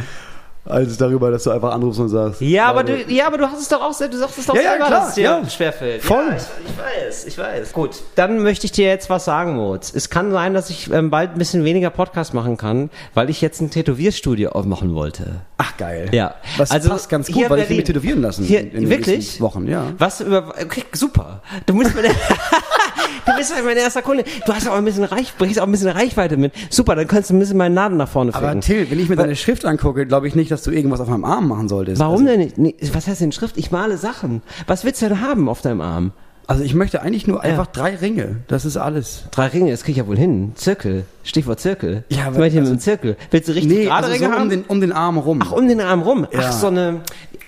als 0.65 0.98
darüber, 0.98 1.32
dass 1.32 1.43
du 1.43 1.52
einfach 1.52 1.74
anrufst 1.74 2.00
und 2.00 2.10
sagst. 2.10 2.41
Ja, 2.41 2.67
aber 2.67 2.84
du, 2.84 3.02
ja, 3.08 3.28
aber 3.28 3.38
du 3.38 3.50
hast 3.50 3.62
es 3.62 3.69
doch 3.69 3.82
auch, 3.82 3.98
du 3.98 4.17
sagst 4.17 4.38
es 4.38 4.45
doch 4.45 4.56
ja, 4.56 4.62
selber, 4.62 4.80
ja, 4.80 4.86
klar, 4.86 5.00
dass 5.00 5.10
es 5.10 5.15
dir 5.15 5.24
ja. 5.24 5.50
schwerfällt. 5.50 6.04
Voll. 6.04 6.26
Ja, 6.30 6.36
ich, 6.36 6.69
ich, 6.69 6.78
weiß, 6.78 7.26
ich 7.26 7.38
weiß. 7.38 7.74
Gut, 7.74 8.02
dann 8.15 8.43
möchte 8.43 8.65
ich 8.65 8.72
dir 8.72 8.88
jetzt 8.88 9.10
was 9.10 9.26
sagen, 9.26 9.56
Moritz. 9.56 9.91
Es 9.93 10.10
kann 10.10 10.32
sein, 10.32 10.54
dass 10.54 10.69
ich 10.69 10.91
ähm, 10.91 11.10
bald 11.10 11.32
ein 11.32 11.38
bisschen 11.38 11.63
weniger 11.63 11.89
Podcast 11.89 12.34
machen 12.34 12.58
kann, 12.58 12.89
weil 13.13 13.30
ich 13.30 13.41
jetzt 13.41 13.62
ein 13.62 13.72
Tätowierstudio 13.72 14.50
aufmachen 14.52 14.93
wollte. 14.93 15.41
Ach 15.58 15.76
geil. 15.78 16.10
Ja. 16.12 16.36
Was 16.58 16.72
also, 16.72 16.89
passt 16.89 17.10
ganz 17.10 17.32
gut, 17.32 17.50
weil 17.50 17.60
ich 17.60 17.69
mich 17.69 17.84
tätowieren 17.86 18.22
lassen 18.22 18.43
hier, 18.43 18.62
in, 18.62 18.72
in 18.72 18.89
wirklich? 18.89 19.41
Wochen, 19.41 19.67
ja. 19.67 19.93
Was 19.98 20.22
über, 20.22 20.54
okay, 20.62 20.84
super. 20.93 21.41
Du 21.65 21.74
musst 21.74 21.95
mir 21.95 22.04
Du 23.26 23.36
bist 23.36 23.54
halt 23.54 23.65
mein 23.65 23.78
erster 23.78 24.02
Kunde. 24.02 24.24
Du 24.45 24.54
hast 24.54 24.67
auch 24.67 24.74
ein 24.74 24.86
bisschen 24.86 25.04
Reich, 25.04 25.34
bringst 25.38 25.60
auch 25.60 25.65
ein 25.65 25.72
bisschen 25.72 25.89
Reichweite 25.89 26.38
mit. 26.38 26.54
Super, 26.69 26.95
dann 26.95 27.08
kannst 27.08 27.30
du 27.30 27.36
ein 27.36 27.39
bisschen 27.39 27.58
meinen 27.58 27.76
Laden 27.76 27.98
nach 27.98 28.10
vorne 28.10 28.32
ficken. 28.32 28.48
Aber 28.48 28.60
Till, 28.60 28.89
wenn 28.89 29.00
ich 29.00 29.10
mir 29.10 29.15
deine 29.15 29.36
Schrift 29.36 29.65
angucke, 29.65 30.06
glaube 30.06 30.28
ich 30.28 30.36
nicht, 30.36 30.52
dass 30.52 30.63
du 30.63 30.72
irgendwas 30.72 31.00
auf 31.00 31.08
meinem 31.08 31.26
Arm 31.26 31.48
machen 31.48 31.69
solltest. 31.69 32.00
Warum 32.00 32.22
also. 32.22 32.26
denn 32.26 32.39
nicht? 32.39 32.58
Nee, 32.58 32.76
was 32.93 33.08
heißt 33.08 33.22
denn 33.22 33.32
Schrift? 33.32 33.58
Ich 33.58 33.72
male 33.72 33.98
Sachen. 33.98 34.41
Was 34.67 34.84
willst 34.84 35.02
du 35.02 35.10
denn 35.10 35.22
haben 35.22 35.50
auf 35.50 35.62
deinem 35.62 35.82
Arm? 35.82 36.12
Also 36.50 36.63
ich 36.63 36.74
möchte 36.74 37.04
eigentlich 37.04 37.28
nur 37.28 37.43
einfach 37.43 37.67
ja. 37.67 37.72
drei 37.74 37.95
Ringe. 37.95 38.38
Das 38.48 38.65
ist 38.65 38.76
alles. 38.76 39.26
Drei 39.30 39.48
Ringe, 39.48 39.69
das 39.69 39.84
krieg 39.84 39.91
ich 39.91 39.98
ja 39.98 40.08
wohl 40.08 40.17
hin. 40.17 40.54
Zirkel. 40.56 41.06
Stichwort 41.30 41.60
Zirkel. 41.60 42.04
Ja, 42.10 42.28
aber. 42.28 42.46
Ich 42.48 42.58
also, 42.58 42.72
mit 42.72 42.82
Zirkel. 42.82 43.15
Willst 43.32 43.48
du 43.48 43.54
richtig 43.54 43.72
nee, 43.72 43.84
gerade 43.86 44.08
also 44.08 44.26
so 44.26 44.32
haben? 44.32 44.44
Um 44.44 44.50
den, 44.50 44.63
um 44.63 44.82
den 44.82 44.92
Arm 44.92 45.18
rum. 45.18 45.39
Ach, 45.44 45.52
um 45.52 45.68
den 45.68 45.80
Arm 45.80 46.02
rum. 46.02 46.28
Ja. 46.32 46.39
Ach, 46.44 46.52
so 46.52 46.68
eine. 46.68 47.02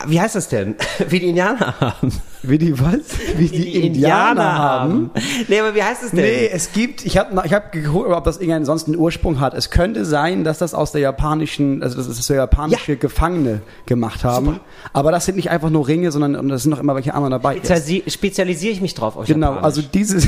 Wie 0.07 0.19
heißt 0.19 0.35
das 0.35 0.47
denn? 0.47 0.75
Wie 1.09 1.19
die 1.19 1.29
Indianer 1.29 1.79
haben. 1.79 2.11
Wie 2.43 2.57
die 2.57 2.79
was? 2.79 2.99
Wie 3.37 3.47
die, 3.47 3.61
die 3.61 3.85
Indianer, 3.85 4.31
Indianer 4.31 4.57
haben. 4.57 5.11
Nee, 5.47 5.59
aber 5.59 5.75
wie 5.75 5.83
heißt 5.83 6.01
es 6.03 6.09
denn? 6.09 6.21
Nee, 6.21 6.49
es 6.51 6.71
gibt, 6.71 7.05
ich 7.05 7.17
habe 7.17 7.39
ich 7.45 7.53
hab 7.53 7.71
geguckt, 7.71 8.09
ob 8.09 8.23
das 8.23 8.37
irgendeinen 8.37 8.65
sonst 8.65 8.87
einen 8.87 8.97
Ursprung 8.97 9.39
hat. 9.39 9.53
Es 9.53 9.69
könnte 9.69 10.05
sein, 10.05 10.43
dass 10.43 10.57
das 10.57 10.73
aus 10.73 10.91
der 10.91 11.01
japanischen, 11.01 11.83
also 11.83 11.97
das 11.97 12.07
ist 12.07 12.23
so 12.23 12.33
japanische 12.33 12.93
ja. 12.93 12.97
Gefangene 12.97 13.61
gemacht 13.85 14.23
haben. 14.23 14.45
Super. 14.47 14.59
Aber 14.91 15.11
das 15.11 15.25
sind 15.25 15.35
nicht 15.35 15.51
einfach 15.51 15.69
nur 15.69 15.87
Ringe, 15.87 16.11
sondern 16.11 16.47
da 16.49 16.57
sind 16.57 16.71
noch 16.71 16.79
immer 16.79 16.95
welche 16.95 17.13
anderen 17.13 17.31
dabei. 17.31 17.57
Spezialisi 17.57 18.03
spezialisiere 18.07 18.73
ich 18.73 18.81
mich 18.81 18.95
drauf 18.95 19.17
auf 19.17 19.27
Genau, 19.27 19.47
Japanisch. 19.47 19.65
also 19.65 19.81
dieses. 19.83 20.27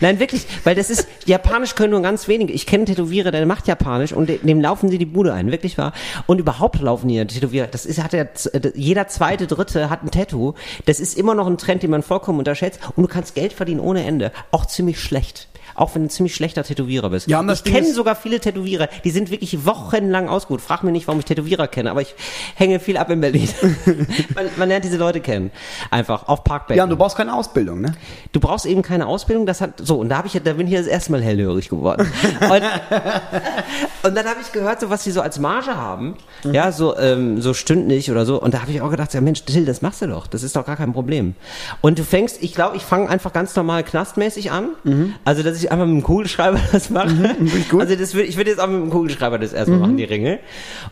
Nein, 0.00 0.20
wirklich, 0.20 0.46
weil 0.64 0.74
das 0.74 0.90
ist, 0.90 1.06
Japanisch 1.24 1.74
können 1.74 1.92
nur 1.92 2.02
ganz 2.02 2.28
wenige. 2.28 2.52
Ich 2.52 2.66
kenne 2.66 2.84
Tätowierer, 2.94 3.30
der 3.30 3.46
macht 3.46 3.66
Japanisch 3.66 4.12
und 4.12 4.30
dem 4.42 4.60
laufen 4.60 4.88
sie 4.88 4.98
die 4.98 5.06
Bude 5.06 5.32
ein, 5.32 5.50
wirklich 5.50 5.78
wahr. 5.78 5.92
Und 6.26 6.38
überhaupt 6.38 6.80
laufen 6.80 7.08
die 7.08 7.24
Tätowierer. 7.24 7.66
Das 7.66 7.86
ist, 7.86 8.02
hat 8.02 8.12
ja, 8.12 8.24
jeder 8.74 9.08
zweite, 9.08 9.46
dritte 9.46 9.90
hat 9.90 10.02
ein 10.02 10.10
Tattoo. 10.10 10.54
Das 10.86 11.00
ist 11.00 11.18
immer 11.18 11.34
noch 11.34 11.46
ein 11.46 11.58
Trend, 11.58 11.82
den 11.82 11.90
man 11.90 12.02
vollkommen 12.02 12.38
unterschätzt. 12.38 12.80
Und 12.96 13.02
du 13.02 13.08
kannst 13.08 13.34
Geld 13.34 13.52
verdienen 13.52 13.80
ohne 13.80 14.04
Ende. 14.04 14.32
Auch 14.50 14.66
ziemlich 14.66 15.00
schlecht. 15.00 15.48
Auch 15.74 15.94
wenn 15.94 16.02
du 16.02 16.06
ein 16.06 16.10
ziemlich 16.10 16.34
schlechter 16.34 16.62
Tätowierer 16.62 17.10
bist. 17.10 17.28
Ja, 17.28 17.42
ich 17.52 17.64
kenne 17.64 17.92
sogar 17.92 18.14
viele 18.16 18.40
Tätowierer, 18.40 18.88
die 19.04 19.10
sind 19.10 19.30
wirklich 19.30 19.64
wochenlang 19.66 20.28
ausgeruht. 20.28 20.60
Frag 20.60 20.82
mir 20.84 20.92
nicht, 20.92 21.06
warum 21.06 21.18
ich 21.18 21.24
Tätowierer 21.24 21.68
kenne, 21.68 21.90
aber 21.90 22.02
ich 22.02 22.14
hänge 22.54 22.80
viel 22.80 22.96
ab 22.96 23.10
in 23.10 23.20
Berlin. 23.20 23.48
man, 24.34 24.46
man, 24.56 24.68
lernt 24.68 24.84
diese 24.84 24.96
Leute 24.96 25.20
kennen. 25.20 25.50
Einfach 25.90 26.28
auf 26.28 26.44
Parkbänken. 26.44 26.78
Ja, 26.78 26.84
und 26.84 26.90
du 26.90 26.96
brauchst 26.96 27.16
keine 27.16 27.34
Ausbildung, 27.34 27.80
ne? 27.80 27.94
Du 28.32 28.40
brauchst 28.40 28.66
eben 28.66 28.82
keine 28.82 29.06
Ausbildung. 29.06 29.46
Das 29.46 29.60
hat 29.60 29.74
so 29.78 29.98
und 29.98 30.08
da 30.08 30.18
habe 30.18 30.28
ich, 30.28 30.40
da 30.42 30.52
bin 30.52 30.66
ich 30.66 30.74
das 30.74 30.86
erste 30.86 31.12
Mal 31.12 31.22
hellhörig 31.22 31.68
geworden. 31.68 32.06
Und, 32.44 32.62
und 34.02 34.16
dann 34.16 34.26
habe 34.26 34.40
ich 34.42 34.52
gehört, 34.52 34.80
so 34.80 34.90
was 34.90 35.04
sie 35.04 35.10
so 35.10 35.20
als 35.20 35.38
Marge 35.38 35.76
haben, 35.76 36.16
mhm. 36.44 36.54
ja, 36.54 36.72
so 36.72 36.96
ähm, 36.96 37.40
so 37.40 37.54
stündlich 37.54 38.10
oder 38.10 38.26
so. 38.26 38.40
Und 38.40 38.54
da 38.54 38.60
habe 38.60 38.70
ich 38.70 38.80
auch 38.80 38.90
gedacht, 38.90 39.14
ja 39.14 39.20
Mensch, 39.20 39.44
Till, 39.44 39.64
das 39.64 39.82
machst 39.82 40.02
du 40.02 40.06
doch. 40.06 40.26
Das 40.26 40.42
ist 40.42 40.56
doch 40.56 40.66
gar 40.66 40.76
kein 40.76 40.92
Problem. 40.92 41.34
Und 41.80 41.98
du 41.98 42.04
fängst, 42.04 42.42
ich 42.42 42.54
glaube, 42.54 42.76
ich 42.76 42.82
fange 42.82 43.08
einfach 43.08 43.32
ganz 43.32 43.56
normal 43.56 43.82
knastmäßig 43.82 44.50
an. 44.50 44.70
Mhm. 44.84 45.14
Also 45.24 45.42
dass 45.42 45.56
ich 45.56 45.63
ich 45.64 45.72
einfach 45.72 45.86
mit 45.86 45.96
dem 45.96 46.02
Kugelschreiber 46.02 46.60
das 46.72 46.90
mache. 46.90 47.10
Mhm, 47.10 47.80
also 47.80 47.96
das 47.96 48.14
will, 48.14 48.24
ich 48.24 48.36
würde 48.36 48.50
jetzt 48.50 48.60
auch 48.60 48.66
mit 48.66 48.80
dem 48.80 48.90
Kugelschreiber 48.90 49.38
das 49.38 49.52
erstmal 49.52 49.78
mhm. 49.78 49.82
machen, 49.82 49.96
die 49.96 50.04
Ringe. 50.04 50.38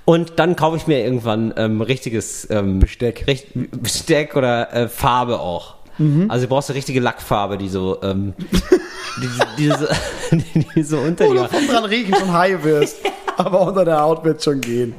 Und 0.04 0.32
dann 0.36 0.56
kaufe 0.56 0.76
ich 0.76 0.86
mir 0.86 1.04
irgendwann 1.04 1.54
ähm, 1.56 1.80
richtiges 1.80 2.48
ähm, 2.50 2.78
Besteck. 2.78 3.24
Richt, 3.26 3.48
Besteck 3.54 4.36
oder 4.36 4.72
äh, 4.72 4.88
Farbe 4.88 5.40
auch. 5.40 5.76
Mhm. 5.98 6.30
Also 6.30 6.46
du 6.46 6.50
brauchst 6.50 6.70
eine 6.70 6.76
richtige 6.76 7.00
Lackfarbe, 7.00 7.58
die 7.58 7.68
so, 7.68 8.02
ähm, 8.02 8.34
die, 9.20 9.28
die, 9.58 9.64
die, 9.64 9.68
so, 9.68 9.86
die, 10.74 10.82
so 10.82 10.98
unter 11.06 11.28
du 11.28 11.48
von 11.48 11.66
dran 11.66 11.84
riechen 11.84 12.14
schon 12.14 12.32
high 12.32 12.62
wirst. 12.64 12.98
Aber 13.36 13.60
unter 13.62 13.84
der 13.84 14.00
Haut 14.00 14.24
wird 14.24 14.42
schon 14.42 14.60
gehen. 14.60 14.94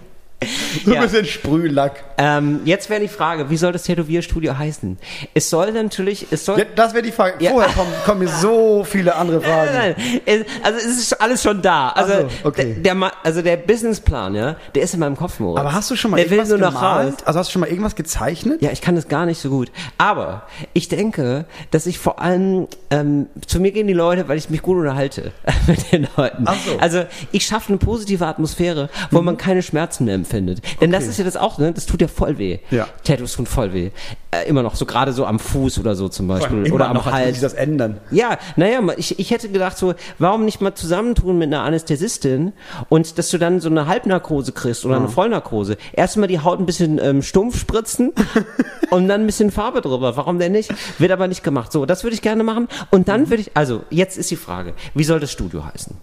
So 0.83 0.91
ein 0.91 0.95
ja. 0.95 1.01
bisschen 1.01 1.25
Sprühlack. 1.25 2.03
Ähm, 2.17 2.61
jetzt 2.65 2.89
wäre 2.89 2.99
die 2.99 3.07
Frage, 3.07 3.49
wie 3.49 3.57
soll 3.57 3.71
das 3.71 3.83
Tätowierstudio 3.83 4.57
heißen? 4.57 4.97
Es 5.33 5.49
soll 5.49 5.71
natürlich, 5.71 6.27
es 6.31 6.45
soll. 6.45 6.59
Ja, 6.59 6.65
das 6.75 6.93
wäre 6.93 7.03
die 7.03 7.11
Frage. 7.11 7.43
Ja. 7.43 7.51
Vorher 7.51 7.71
kommen, 7.73 7.91
kommen 8.05 8.19
mir 8.21 8.27
so 8.27 8.83
viele 8.83 9.15
andere 9.15 9.41
Fragen. 9.41 9.73
Nein, 9.73 9.95
nein, 9.97 10.23
nein. 10.25 10.45
Also 10.61 10.79
es 10.79 10.97
ist 10.97 11.21
alles 11.21 11.41
schon 11.41 11.61
da. 11.61 11.89
Also, 11.89 12.13
so, 12.13 12.47
okay. 12.47 12.75
der, 12.79 12.95
der, 12.95 13.11
also 13.23 13.41
der 13.41 13.57
Businessplan, 13.57 14.35
ja, 14.35 14.55
der 14.75 14.83
ist 14.83 14.93
in 14.93 14.99
meinem 14.99 15.15
Kopf, 15.15 15.39
Moritz. 15.39 15.59
Aber 15.59 15.73
hast 15.73 15.89
du 15.89 15.95
schon 15.95 16.11
mal 16.11 16.17
der 16.17 16.25
irgendwas 16.25 16.49
will 16.49 16.57
nur 16.57 16.69
gemalt? 16.69 17.25
Also 17.25 17.39
hast 17.39 17.47
du 17.49 17.51
schon 17.53 17.61
mal 17.61 17.69
irgendwas 17.69 17.95
gezeichnet? 17.95 18.61
Ja, 18.61 18.71
ich 18.71 18.81
kann 18.81 18.95
das 18.95 19.07
gar 19.07 19.25
nicht 19.25 19.39
so 19.39 19.49
gut. 19.49 19.71
Aber 19.97 20.43
ich 20.73 20.87
denke, 20.89 21.45
dass 21.71 21.85
ich 21.85 21.99
vor 21.99 22.19
allem, 22.19 22.67
ähm, 22.89 23.27
zu 23.47 23.59
mir 23.59 23.71
gehen 23.71 23.87
die 23.87 23.93
Leute, 23.93 24.27
weil 24.27 24.37
ich 24.37 24.49
mich 24.49 24.61
gut 24.61 24.77
unterhalte 24.77 25.31
mit 25.67 25.91
den 25.91 26.07
Leuten. 26.17 26.43
Ach 26.45 26.57
so. 26.65 26.77
Also 26.79 27.05
ich 27.31 27.45
schaffe 27.45 27.69
eine 27.69 27.77
positive 27.77 28.25
Atmosphäre, 28.25 28.89
wo 29.11 29.19
mhm. 29.19 29.25
man 29.25 29.37
keine 29.37 29.61
Schmerzen 29.61 30.05
mehr 30.05 30.15
empfindet 30.15 30.32
findet. 30.33 30.63
Denn 30.81 30.89
okay. 30.89 30.99
das 30.99 31.07
ist 31.07 31.19
ja 31.19 31.23
das 31.23 31.37
auch, 31.37 31.59
ne? 31.59 31.71
Das 31.71 31.85
tut 31.85 32.01
ja 32.01 32.07
voll 32.07 32.39
weh. 32.39 32.57
Ja. 32.71 32.87
Tattoos 33.03 33.33
tun 33.33 33.45
voll 33.45 33.71
weh. 33.71 33.91
Äh, 34.31 34.47
immer 34.49 34.63
noch, 34.63 34.75
so 34.75 34.87
gerade 34.87 35.13
so 35.13 35.27
am 35.27 35.37
Fuß 35.37 35.77
oder 35.77 35.95
so 35.95 36.09
zum 36.09 36.27
Beispiel. 36.27 36.71
Oder 36.73 36.89
am 36.89 36.95
noch, 36.95 37.05
Hals. 37.05 37.33
Sich 37.33 37.41
das 37.41 37.53
ändern. 37.53 37.99
Ja, 38.09 38.39
naja, 38.55 38.79
ich, 38.97 39.19
ich 39.19 39.29
hätte 39.29 39.49
gedacht 39.49 39.77
so, 39.77 39.93
warum 40.17 40.45
nicht 40.45 40.59
mal 40.59 40.73
zusammentun 40.73 41.37
mit 41.37 41.47
einer 41.47 41.61
Anästhesistin 41.61 42.53
und 42.89 43.19
dass 43.19 43.29
du 43.29 43.37
dann 43.37 43.59
so 43.59 43.69
eine 43.69 43.85
Halbnarkose 43.85 44.53
kriegst 44.53 44.85
oder 44.85 44.97
eine 44.97 45.07
Vollnarkose. 45.07 45.77
Erstmal 45.93 46.27
die 46.27 46.39
Haut 46.39 46.59
ein 46.59 46.65
bisschen 46.65 46.99
ähm, 46.99 47.21
stumpf 47.21 47.59
spritzen 47.59 48.11
und 48.89 49.07
dann 49.07 49.21
ein 49.21 49.25
bisschen 49.27 49.51
Farbe 49.51 49.81
drüber. 49.81 50.17
Warum 50.17 50.39
denn 50.39 50.53
nicht? 50.53 50.73
Wird 50.97 51.11
aber 51.11 51.27
nicht 51.27 51.43
gemacht. 51.43 51.71
So, 51.71 51.85
das 51.85 52.03
würde 52.03 52.15
ich 52.15 52.23
gerne 52.23 52.43
machen. 52.43 52.67
Und 52.89 53.07
dann 53.07 53.21
mhm. 53.21 53.29
würde 53.29 53.41
ich, 53.41 53.51
also 53.53 53.83
jetzt 53.91 54.17
ist 54.17 54.31
die 54.31 54.35
Frage, 54.35 54.73
wie 54.95 55.03
soll 55.03 55.19
das 55.19 55.31
Studio 55.31 55.63
heißen? 55.63 55.95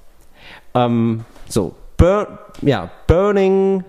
Ähm, 0.74 1.24
so, 1.48 1.74
Burn, 1.96 2.38
ja, 2.62 2.90
Burning 3.06 3.84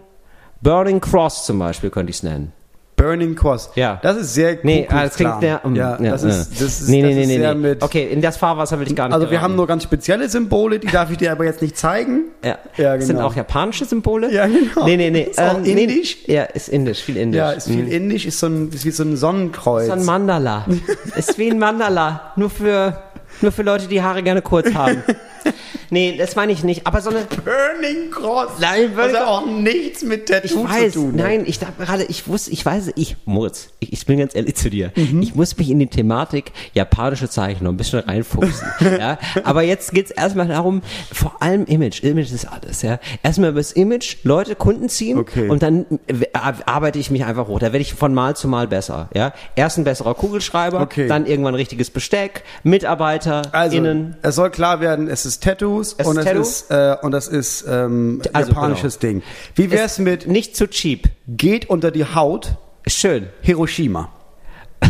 Burning 0.62 1.02
Cross 1.02 1.46
zum 1.46 1.60
Beispiel 1.60 1.90
könnte 1.90 2.12
ich 2.12 2.18
es 2.18 2.24
nennen. 2.24 2.54
Burning 3.02 3.34
Cross. 3.34 3.72
Ja. 3.74 4.00
Das 4.04 4.16
ist 4.16 4.36
sehr 4.36 4.60
Nee, 4.62 4.88
ah, 4.88 5.06
das 5.06 5.16
klingt 5.16 5.40
sehr, 5.42 5.66
um, 5.66 5.76
ja, 5.76 6.00
ja, 6.00 6.12
das 6.12 6.22
ist, 6.22 6.52
das 6.52 6.82
ist, 6.82 6.90
nee, 6.90 7.02
nee, 7.02 7.16
nee, 7.16 7.26
nee, 7.26 7.38
nee. 7.40 7.54
Mit 7.56 7.82
okay, 7.82 8.08
in 8.12 8.22
das 8.22 8.38
Fahrwasser 8.38 8.80
will 8.80 8.86
ich 8.86 8.96
gar 8.96 9.08
nicht 9.08 9.16
Also 9.16 9.26
wir 9.26 9.32
geraten. 9.32 9.44
haben 9.44 9.56
nur 9.56 9.66
ganz 9.66 9.82
spezielle 9.82 10.30
Symbole, 10.30 10.78
die 10.78 10.86
darf 10.86 11.10
ich 11.10 11.18
dir 11.18 11.32
aber 11.32 11.46
jetzt 11.46 11.64
nicht 11.64 11.76
zeigen. 11.76 12.26
Ja, 12.44 12.50
ja 12.50 12.58
genau. 12.76 12.98
Das 12.98 13.08
sind 13.08 13.20
auch 13.20 13.36
japanische 13.36 13.86
Symbole? 13.86 14.32
Ja, 14.32 14.46
genau. 14.46 14.86
Nee, 14.86 14.98
nee, 14.98 15.10
nee. 15.10 15.24
Ist 15.24 15.40
auch 15.40 15.58
ähm, 15.58 15.66
indisch? 15.66 16.18
Nee, 16.28 16.36
ja, 16.36 16.44
ist 16.44 16.70
indisch, 16.70 17.02
viel 17.02 17.18
indisch. 17.18 17.40
Ja, 17.40 17.52
ist 17.52 17.68
viel 17.68 17.86
mhm. 17.86 17.92
indisch, 17.92 18.28
ist 18.28 18.40
so 18.40 18.46
ein, 18.46 18.70
ist 18.70 18.86
wie 18.86 18.92
so 18.92 19.04
ein 19.04 19.18
Sonnenkreuz. 19.18 19.86
Ist 19.86 19.92
ein 19.92 20.06
Mandala. 20.06 20.68
ist 21.16 21.40
wie 21.40 21.50
ein 21.50 21.58
Mandala, 21.58 22.34
nur 22.36 22.52
für, 22.52 23.02
nur 23.42 23.52
für 23.52 23.64
Leute, 23.64 23.88
die 23.88 24.04
Haare 24.04 24.22
gerne 24.22 24.44
kurz 24.44 24.72
haben. 24.76 25.02
Nee, 25.92 26.16
das 26.18 26.38
meine 26.38 26.54
ich 26.54 26.64
nicht. 26.64 26.88
Aber 26.88 27.02
so 27.02 27.10
eine. 27.10 27.26
Burning 27.26 28.12
Cross. 28.12 28.52
Nein, 28.60 28.96
Burning 28.96 29.16
hat 29.18 29.28
auch 29.28 29.46
nichts 29.46 30.04
mit 30.04 30.28
Tattoo 30.28 30.48
ich 30.48 30.56
weiß, 30.56 30.94
zu 30.94 31.02
tun. 31.02 31.16
Nein, 31.18 31.44
ich 31.46 31.60
dachte 31.60 31.84
gerade, 31.84 32.06
ich 32.06 32.30
wusste, 32.30 32.52
ich 32.52 32.66
weiß, 32.66 32.94
ich 32.96 33.18
muss. 33.26 33.70
Ich, 33.80 33.92
ich 33.92 34.06
bin 34.06 34.18
ganz 34.18 34.34
ehrlich 34.34 34.56
zu 34.56 34.70
dir. 34.70 34.94
Mhm. 34.96 35.22
Ich 35.22 35.36
muss 35.36 35.58
mich 35.58 35.70
in 35.70 35.80
die 35.80 35.88
Thematik 35.88 36.54
japanische 36.74 37.30
Zeichen 37.30 37.66
noch 37.66 37.72
ein 37.72 37.78
bisschen 37.78 38.00
reinfuchsen. 38.00 38.68
ja? 38.80 39.20
Aber 39.44 39.64
jetzt 39.64 39.92
geht's 39.94 40.12
erstmal 40.12 40.48
darum, 40.48 40.82
vor 41.12 41.42
allem 41.42 41.66
Image. 41.66 42.02
Image 42.04 42.32
ist 42.32 42.46
alles, 42.46 42.84
ja. 42.84 42.98
Erstmal 43.22 43.50
über 43.50 43.60
das 43.60 43.74
Image 43.74 44.16
Leute, 44.24 44.56
Kunden 44.56 44.88
ziehen 44.88 45.18
okay. 45.18 45.50
und 45.50 45.62
dann 45.62 45.86
arbeite 46.34 47.00
ich 47.00 47.12
mich 47.12 47.26
einfach 47.26 47.50
hoch. 47.50 47.60
Da 47.60 47.68
werde 47.74 47.80
ich 47.80 47.94
von 47.94 48.14
Mal 48.14 48.38
zu 48.38 48.48
Mal 48.48 48.68
besser. 48.68 49.10
Ja? 49.14 49.34
Erst 49.58 49.78
ein 49.78 49.84
besserer 49.84 50.14
Kugelschreiber, 50.14 50.80
okay. 50.80 51.10
dann 51.10 51.26
irgendwann 51.26 51.56
richtiges 51.56 51.90
Besteck, 51.90 52.44
Mitarbeiter, 52.64 53.42
also, 53.52 53.76
innen. 53.76 54.16
Es 54.22 54.36
soll 54.36 54.52
klar 54.52 54.80
werden, 54.80 55.10
es 55.10 55.26
ist 55.26 55.44
Tattoo 55.44 55.81
Tattoos 55.90 55.96
es 55.98 56.08
und, 56.08 56.18
es 56.18 56.48
ist, 56.48 56.72
äh, 56.72 56.96
und 57.02 57.12
das 57.12 57.28
ist 57.28 57.66
ähm, 57.68 58.22
also, 58.34 58.52
japanisches 58.52 59.00
genau. 59.00 59.14
Ding. 59.14 59.24
Wie 59.56 59.72
wär's 59.72 59.94
es 59.94 60.00
mit 60.00 60.28
nicht 60.28 60.56
zu 60.56 60.68
cheap? 60.68 61.10
Geht 61.28 61.70
unter 61.70 61.92
die 61.92 62.06
Haut 62.06 62.56
Schön. 62.88 63.30
Hiroshima. 63.42 64.10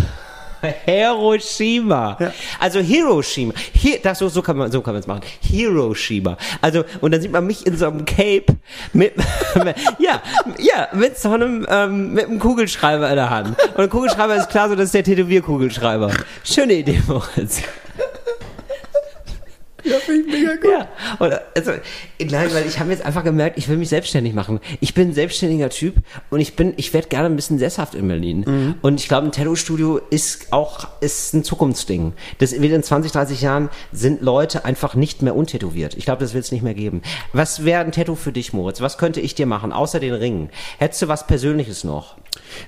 Hiroshima. 0.85 2.17
Ja. 2.19 2.33
Also 2.59 2.79
Hiroshima. 2.79 3.53
Hier, 3.73 3.99
das, 4.01 4.19
so, 4.19 4.29
so 4.29 4.41
kann 4.41 4.57
man 4.57 4.71
so 4.71 4.81
kann 4.81 4.93
man 4.93 5.01
es 5.01 5.07
machen. 5.07 5.21
Hiroshima. 5.41 6.37
Also 6.61 6.83
und 7.01 7.11
dann 7.11 7.21
sieht 7.21 7.31
man 7.31 7.45
mich 7.45 7.65
in 7.65 7.75
so 7.75 7.87
einem 7.87 8.05
Cape 8.05 8.45
mit 8.93 9.13
ja 9.99 10.21
ja 10.57 10.87
mit 10.93 11.17
so 11.17 11.31
einem 11.31 11.65
ähm, 11.69 12.13
mit 12.13 12.27
einem 12.27 12.39
Kugelschreiber 12.39 13.09
in 13.09 13.15
der 13.15 13.29
Hand. 13.29 13.49
Und 13.75 13.83
ein 13.83 13.89
Kugelschreiber 13.89 14.35
ist 14.35 14.49
klar 14.49 14.69
so, 14.69 14.75
das 14.75 14.85
ist 14.85 14.93
der 14.93 15.03
Tätowierkugelschreiber. 15.03 16.11
Schöne 16.43 16.73
Idee, 16.73 17.01
Moritz. 17.07 17.61
Ja, 19.83 19.97
finde 19.99 20.27
ich 20.27 20.33
mega 20.33 20.55
gut. 20.55 20.71
Ja, 20.71 20.87
oder, 21.19 21.41
also, 21.55 21.71
nein, 22.19 22.49
weil 22.53 22.65
ich 22.67 22.79
habe 22.79 22.91
jetzt 22.91 23.05
einfach 23.05 23.23
gemerkt, 23.23 23.57
ich 23.57 23.67
will 23.67 23.77
mich 23.77 23.89
selbstständig 23.89 24.33
machen. 24.33 24.59
Ich 24.79 24.93
bin 24.93 25.09
ein 25.09 25.13
selbstständiger 25.13 25.69
Typ 25.69 25.95
und 26.29 26.39
ich 26.39 26.55
bin, 26.55 26.73
ich 26.77 26.93
werde 26.93 27.07
gerne 27.07 27.27
ein 27.27 27.35
bisschen 27.35 27.59
sesshaft 27.59 27.95
in 27.95 28.07
Berlin. 28.07 28.43
Mhm. 28.45 28.75
Und 28.81 28.99
ich 28.99 29.07
glaube, 29.07 29.27
ein 29.27 29.31
Tattoo-Studio 29.31 29.99
ist 30.09 30.51
auch, 30.51 30.87
ist 31.01 31.33
ein 31.33 31.43
Zukunftsding. 31.43 32.13
Das 32.39 32.59
wird 32.59 32.73
in 32.73 32.83
20, 32.83 33.11
30 33.11 33.41
Jahren 33.41 33.69
sind 33.91 34.21
Leute 34.21 34.65
einfach 34.65 34.95
nicht 34.95 35.21
mehr 35.21 35.35
untätowiert. 35.35 35.95
Ich 35.95 36.05
glaube, 36.05 36.21
das 36.21 36.33
wird 36.33 36.45
es 36.45 36.51
nicht 36.51 36.63
mehr 36.63 36.73
geben. 36.73 37.01
Was 37.33 37.65
wäre 37.65 37.83
ein 37.83 37.91
Tattoo 37.91 38.15
für 38.15 38.31
dich, 38.31 38.53
Moritz? 38.53 38.81
Was 38.81 38.97
könnte 38.97 39.21
ich 39.21 39.35
dir 39.35 39.45
machen, 39.45 39.71
außer 39.71 39.99
den 39.99 40.13
Ringen? 40.13 40.49
Hättest 40.77 41.01
du 41.01 41.07
was 41.07 41.27
Persönliches 41.27 41.83
noch? 41.83 42.15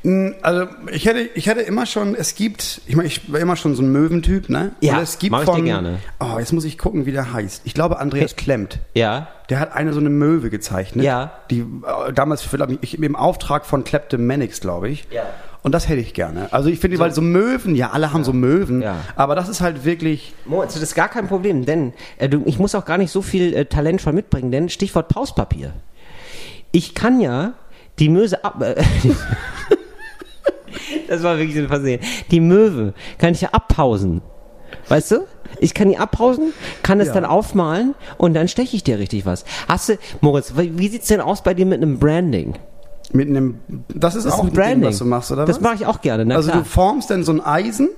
Hm, 0.02 0.36
also 0.42 0.68
ich 0.92 1.06
hätte, 1.06 1.22
ich 1.36 1.48
hätte 1.48 1.62
immer 1.62 1.86
schon, 1.86 2.16
es 2.16 2.36
gibt, 2.36 2.82
ich 2.86 2.96
meine, 2.96 3.08
ich 3.08 3.32
war 3.32 3.40
immer 3.40 3.56
schon 3.56 3.76
so 3.76 3.82
ein 3.82 3.92
Möwentyp, 3.92 4.50
ne? 4.50 4.72
Ja, 4.82 4.98
Und 4.98 5.04
es 5.04 5.20
gibt 5.20 5.32
mach 5.32 5.42
ich 5.42 5.46
von, 5.46 5.58
dir 5.58 5.64
gerne. 5.64 6.00
Oh, 6.20 6.40
jetzt 6.40 6.54
muss 6.54 6.66
ich 6.66 6.78
gucken, 6.78 7.06
wie 7.06 7.12
der 7.12 7.34
heißt. 7.34 7.62
Ich 7.66 7.74
glaube, 7.74 8.00
Andreas 8.00 8.36
Klemmt. 8.36 8.80
Ja. 8.94 9.28
Der 9.50 9.60
hat 9.60 9.74
eine 9.74 9.94
so 9.94 10.00
eine 10.00 10.10
Möwe 10.10 10.50
gezeichnet. 10.50 11.06
Ja. 11.06 11.34
Die 11.50 11.60
äh, 11.60 12.14
damals 12.14 12.42
für, 12.42 12.78
ich, 12.82 13.02
im 13.02 13.16
Auftrag 13.16 13.66
von 13.66 13.84
Kleptomanics, 13.84 14.62
glaube 14.62 14.90
ich. 14.90 15.08
Ja. 15.12 15.24
Und 15.64 15.72
das 15.72 15.88
hätte 15.88 16.02
ich 16.02 16.14
gerne. 16.14 16.52
Also 16.52 16.70
ich 16.70 16.80
finde, 16.80 16.98
so. 16.98 17.04
weil 17.04 17.14
so 17.14 17.22
Möwen, 17.22 17.76
ja, 17.76 17.92
alle 17.92 18.12
haben 18.12 18.22
ja. 18.22 18.26
so 18.26 18.34
Möwen, 18.34 18.82
ja. 18.82 18.98
aber 19.16 19.34
das 19.34 19.48
ist 19.48 19.62
halt 19.62 19.86
wirklich. 19.86 20.34
Moritz, 20.46 20.74
das 20.74 20.84
ist 20.84 20.94
gar 20.94 21.08
kein 21.08 21.28
Problem, 21.28 21.66
denn 21.66 21.94
äh, 22.18 22.28
du, 22.28 22.44
ich 22.46 22.60
muss 22.60 22.76
auch 22.76 22.84
gar 22.84 22.98
nicht 22.98 23.12
so 23.12 23.22
viel 23.22 23.54
äh, 23.54 23.66
Talent 23.66 24.02
schon 24.02 24.14
mitbringen, 24.14 24.52
denn 24.52 24.68
Stichwort 24.68 25.08
Pauspapier. 25.08 25.72
Ich 26.74 26.96
kann 26.96 27.22
ja 27.22 27.54
die 28.00 28.10
Möse 28.10 28.44
ab. 28.44 28.62
Äh, 28.62 28.76
das 31.08 31.24
war 31.24 31.38
wirklich 31.38 31.56
so 31.56 31.62
ein 31.62 31.68
Versehen. 31.68 32.02
Die 32.32 32.40
Möwe 32.40 32.94
kann 33.18 33.34
ich 33.34 33.42
ja 33.42 33.50
abpausen. 33.50 34.22
Weißt 34.90 35.12
du? 35.12 35.28
Ich 35.60 35.74
kann 35.74 35.88
die 35.90 35.98
abpausen, 35.98 36.54
kann 36.82 37.00
es 37.00 37.10
ja. 37.10 37.14
dann 37.14 37.26
aufmalen 37.26 37.94
und 38.18 38.34
dann 38.34 38.48
steche 38.48 38.76
ich 38.76 38.84
dir 38.84 38.98
richtig 38.98 39.26
was. 39.26 39.46
Hast 39.68 39.90
du, 39.90 39.98
Moritz, 40.20 40.54
wie 40.56 40.88
sieht's 40.88 41.08
denn 41.08 41.22
aus 41.22 41.44
bei 41.44 41.54
dir 41.54 41.66
mit 41.66 41.82
einem 41.82 42.00
Branding? 42.00 42.56
Mit 43.12 43.28
einem, 43.30 43.60
das 43.94 44.16
ist, 44.16 44.26
das 44.26 44.34
auch 44.34 44.44
ein 44.44 44.52
Branding, 44.52 44.82
Ding, 44.82 44.90
was 44.90 44.98
du 44.98 45.06
machst, 45.06 45.32
oder 45.32 45.46
Das 45.46 45.62
mache 45.62 45.76
ich 45.76 45.86
auch 45.86 46.02
gerne. 46.02 46.34
also 46.36 46.50
klar. 46.50 46.64
du 46.64 46.70
formst 46.70 47.12
dann 47.12 47.24
so 47.24 47.32
ein 47.32 47.42
Eisen. 47.42 47.90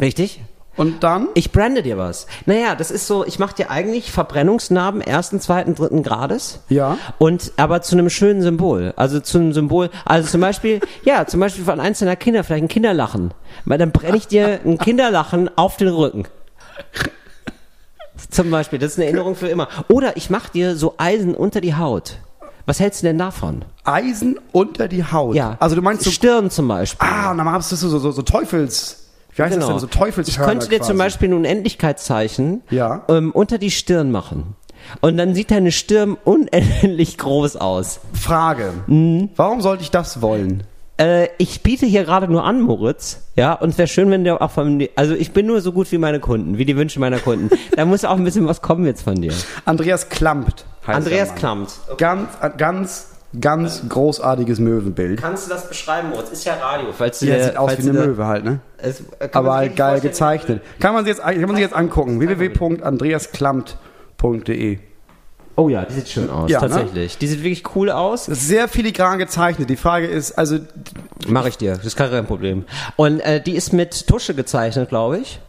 Richtig. 0.00 0.40
Und 0.78 1.02
dann? 1.02 1.28
Ich 1.34 1.50
brande 1.50 1.82
dir 1.82 1.98
was. 1.98 2.28
Naja, 2.46 2.76
das 2.76 2.92
ist 2.92 3.08
so, 3.08 3.26
ich 3.26 3.40
mache 3.40 3.56
dir 3.56 3.70
eigentlich 3.70 4.12
Verbrennungsnarben 4.12 5.00
ersten, 5.00 5.40
zweiten, 5.40 5.74
dritten 5.74 6.04
Grades. 6.04 6.60
Ja. 6.68 6.96
Und 7.18 7.52
aber 7.56 7.82
zu 7.82 7.96
einem 7.96 8.08
schönen 8.08 8.42
Symbol. 8.42 8.94
Also 8.96 9.18
zu 9.18 9.38
einem 9.38 9.52
Symbol, 9.52 9.90
also 10.04 10.28
zum 10.28 10.40
Beispiel, 10.40 10.80
ja, 11.04 11.26
zum 11.26 11.40
Beispiel 11.40 11.64
von 11.64 11.80
einzelner 11.80 12.14
Kinder, 12.14 12.44
vielleicht 12.44 12.64
ein 12.64 12.68
Kinderlachen. 12.68 13.34
Weil 13.64 13.78
dann 13.78 13.90
brenne 13.90 14.16
ich 14.16 14.28
dir 14.28 14.60
ein 14.64 14.78
Kinderlachen 14.78 15.50
auf 15.56 15.76
den 15.76 15.88
Rücken. 15.88 16.26
Zum 18.30 18.50
Beispiel, 18.50 18.78
das 18.78 18.92
ist 18.92 18.98
eine 18.98 19.06
Erinnerung 19.06 19.34
für 19.34 19.48
immer. 19.48 19.68
Oder 19.88 20.16
ich 20.16 20.30
mache 20.30 20.52
dir 20.52 20.76
so 20.76 20.94
Eisen 20.96 21.34
unter 21.34 21.60
die 21.60 21.74
Haut. 21.74 22.18
Was 22.66 22.78
hältst 22.78 23.02
du 23.02 23.06
denn 23.06 23.18
davon? 23.18 23.64
Eisen 23.82 24.38
unter 24.52 24.86
die 24.86 25.02
Haut? 25.02 25.34
Ja. 25.34 25.56
Also 25.58 25.74
du 25.74 25.82
meinst 25.82 26.04
so, 26.04 26.10
Stirn 26.10 26.50
zum 26.50 26.68
Beispiel. 26.68 27.08
Ah, 27.08 27.32
und 27.32 27.38
dann 27.38 27.46
machst 27.46 27.72
du 27.72 27.76
so, 27.76 27.98
so, 27.98 28.12
so 28.12 28.22
Teufels... 28.22 29.07
Wie 29.38 29.42
heißt 29.42 29.54
genau. 29.54 29.72
das 29.72 29.82
denn? 29.82 29.90
So 29.90 29.98
Teufelshörner 29.98 30.46
Ich 30.46 30.50
könnte 30.50 30.68
dir 30.68 30.78
quasi. 30.78 30.90
zum 30.90 30.98
Beispiel 30.98 31.28
ein 31.28 31.34
Unendlichkeitszeichen 31.34 32.62
ja. 32.70 33.04
ähm, 33.08 33.30
unter 33.32 33.58
die 33.58 33.70
Stirn 33.70 34.10
machen. 34.10 34.56
Und 35.00 35.16
dann 35.16 35.34
sieht 35.34 35.50
deine 35.50 35.72
Stirn 35.72 36.16
unendlich 36.24 37.18
groß 37.18 37.56
aus. 37.56 38.00
Frage. 38.12 38.72
Mhm. 38.86 39.30
Warum 39.36 39.60
sollte 39.60 39.82
ich 39.82 39.90
das 39.90 40.22
wollen? 40.22 40.64
Äh, 41.00 41.28
ich 41.38 41.62
biete 41.62 41.86
hier 41.86 42.04
gerade 42.04 42.30
nur 42.30 42.44
an, 42.44 42.60
Moritz. 42.60 43.28
Ja, 43.36 43.52
und 43.52 43.70
es 43.70 43.78
wäre 43.78 43.86
schön, 43.86 44.10
wenn 44.10 44.24
der 44.24 44.42
auch 44.42 44.50
von 44.50 44.86
also 44.96 45.14
ich 45.14 45.32
bin 45.32 45.46
nur 45.46 45.60
so 45.60 45.72
gut 45.72 45.90
wie 45.92 45.98
meine 45.98 46.18
Kunden, 46.18 46.58
wie 46.58 46.64
die 46.64 46.76
Wünsche 46.76 46.98
meiner 46.98 47.18
Kunden. 47.18 47.50
da 47.76 47.84
muss 47.84 48.04
auch 48.04 48.16
ein 48.16 48.24
bisschen 48.24 48.46
was 48.46 48.62
kommen 48.62 48.84
jetzt 48.84 49.02
von 49.02 49.20
dir. 49.20 49.32
Andreas 49.64 50.08
Klampt 50.08 50.64
heißt 50.86 50.96
Andreas 50.96 51.34
Klampt. 51.36 51.72
Okay. 51.88 51.96
Ganz, 51.98 52.28
ganz 52.56 53.06
Ganz 53.38 53.82
großartiges 53.88 54.58
Möwenbild. 54.58 55.20
Kannst 55.20 55.46
du 55.46 55.50
das 55.50 55.68
beschreiben, 55.68 56.08
Moritz? 56.10 56.30
Ist 56.30 56.46
ja 56.46 56.54
Radio. 56.54 56.88
Falls 56.96 57.20
ja, 57.20 57.44
sieht 57.44 57.58
aus 57.58 57.76
wie 57.76 57.82
eine 57.82 57.92
Möwe 57.92 58.26
halt, 58.26 58.44
ne? 58.44 58.60
Es, 58.78 59.00
äh, 59.18 59.28
Aber 59.32 59.54
halt 59.54 59.76
geil 59.76 60.00
gezeichnet. 60.00 60.62
Kann 60.80 60.94
man 60.94 61.04
sich 61.04 61.16
jetzt, 61.16 61.22
kann 61.22 61.38
man 61.42 61.56
sich 61.56 61.62
jetzt 61.62 61.74
angucken. 61.74 62.20
www.andreasklammt.de 62.20 64.78
Oh 65.56 65.68
ja, 65.68 65.84
die 65.84 65.92
sieht 65.92 66.08
schön 66.08 66.30
aus, 66.30 66.50
ja, 66.50 66.60
ne? 66.60 66.68
tatsächlich. 66.68 67.14
Ne? 67.14 67.18
Die 67.20 67.26
sieht 67.26 67.42
wirklich 67.42 67.64
cool 67.74 67.90
aus. 67.90 68.26
Sehr 68.26 68.68
filigran 68.68 69.18
gezeichnet. 69.18 69.68
Die 69.68 69.76
Frage 69.76 70.06
ist, 70.06 70.38
also... 70.38 70.60
Mache 71.26 71.48
ich 71.48 71.58
dir, 71.58 71.74
das 71.74 71.84
ist 71.84 71.96
kein 71.96 72.26
Problem. 72.26 72.64
Und 72.96 73.18
äh, 73.20 73.42
die 73.42 73.56
ist 73.56 73.72
mit 73.72 74.06
Tusche 74.06 74.34
gezeichnet, 74.34 74.88
glaube 74.88 75.18
ich 75.18 75.40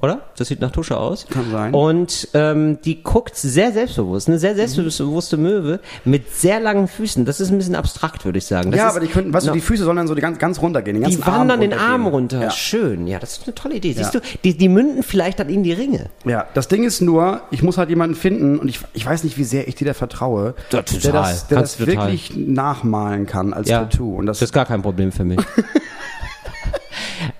oder? 0.00 0.22
Das 0.36 0.48
sieht 0.48 0.60
nach 0.60 0.72
Tusche 0.72 0.96
aus. 0.96 1.26
Kann 1.30 1.50
sein. 1.50 1.72
Und 1.72 2.28
ähm, 2.34 2.80
die 2.82 3.02
guckt 3.02 3.36
sehr 3.36 3.72
selbstbewusst, 3.72 4.28
eine 4.28 4.38
sehr 4.38 4.54
selbstbewusste 4.56 5.36
Möwe 5.36 5.80
mit 6.04 6.34
sehr 6.34 6.58
langen 6.58 6.88
Füßen. 6.88 7.24
Das 7.24 7.40
ist 7.40 7.50
ein 7.50 7.58
bisschen 7.58 7.76
abstrakt, 7.76 8.24
würde 8.24 8.38
ich 8.38 8.46
sagen. 8.46 8.72
Das 8.72 8.78
ja, 8.78 8.88
ist, 8.88 8.96
aber 8.96 9.00
die 9.04 9.10
könnten, 9.10 9.32
weißt 9.32 9.46
du, 9.46 9.52
die 9.52 9.60
Füße 9.60 9.84
sollen 9.84 9.96
dann 9.96 10.08
so 10.08 10.14
die 10.14 10.20
ganz, 10.20 10.38
ganz 10.38 10.60
runtergehen. 10.60 11.00
Den 11.00 11.08
die 11.08 11.24
wandern 11.24 11.60
den 11.60 11.72
Arm 11.72 12.06
runter. 12.06 12.42
Ja. 12.42 12.50
Schön. 12.50 13.06
Ja, 13.06 13.20
das 13.20 13.38
ist 13.38 13.46
eine 13.46 13.54
tolle 13.54 13.76
Idee. 13.76 13.92
Siehst 13.92 14.14
ja. 14.14 14.20
du, 14.20 14.26
die, 14.42 14.56
die 14.56 14.68
münden 14.68 15.04
vielleicht 15.04 15.40
an 15.40 15.48
ihnen 15.48 15.62
die 15.62 15.72
Ringe. 15.72 16.10
Ja, 16.24 16.46
das 16.54 16.66
Ding 16.66 16.82
ist 16.82 17.00
nur, 17.00 17.42
ich 17.52 17.62
muss 17.62 17.78
halt 17.78 17.88
jemanden 17.88 18.16
finden 18.16 18.58
und 18.58 18.68
ich, 18.68 18.80
ich 18.94 19.06
weiß 19.06 19.22
nicht, 19.22 19.38
wie 19.38 19.44
sehr 19.44 19.68
ich 19.68 19.76
dir 19.76 19.86
da 19.86 19.94
vertraue, 19.94 20.54
ja, 20.72 20.82
total. 20.82 21.00
der 21.00 21.12
das, 21.12 21.46
der 21.46 21.60
das 21.60 21.86
wirklich 21.86 22.36
nachmalen 22.36 23.26
kann 23.26 23.52
als 23.52 23.68
ja, 23.68 23.84
Tattoo. 23.84 24.16
Und 24.16 24.26
das, 24.26 24.40
das 24.40 24.48
ist 24.48 24.52
gar 24.52 24.66
kein 24.66 24.82
Problem 24.82 25.12
für 25.12 25.24
mich. 25.24 25.38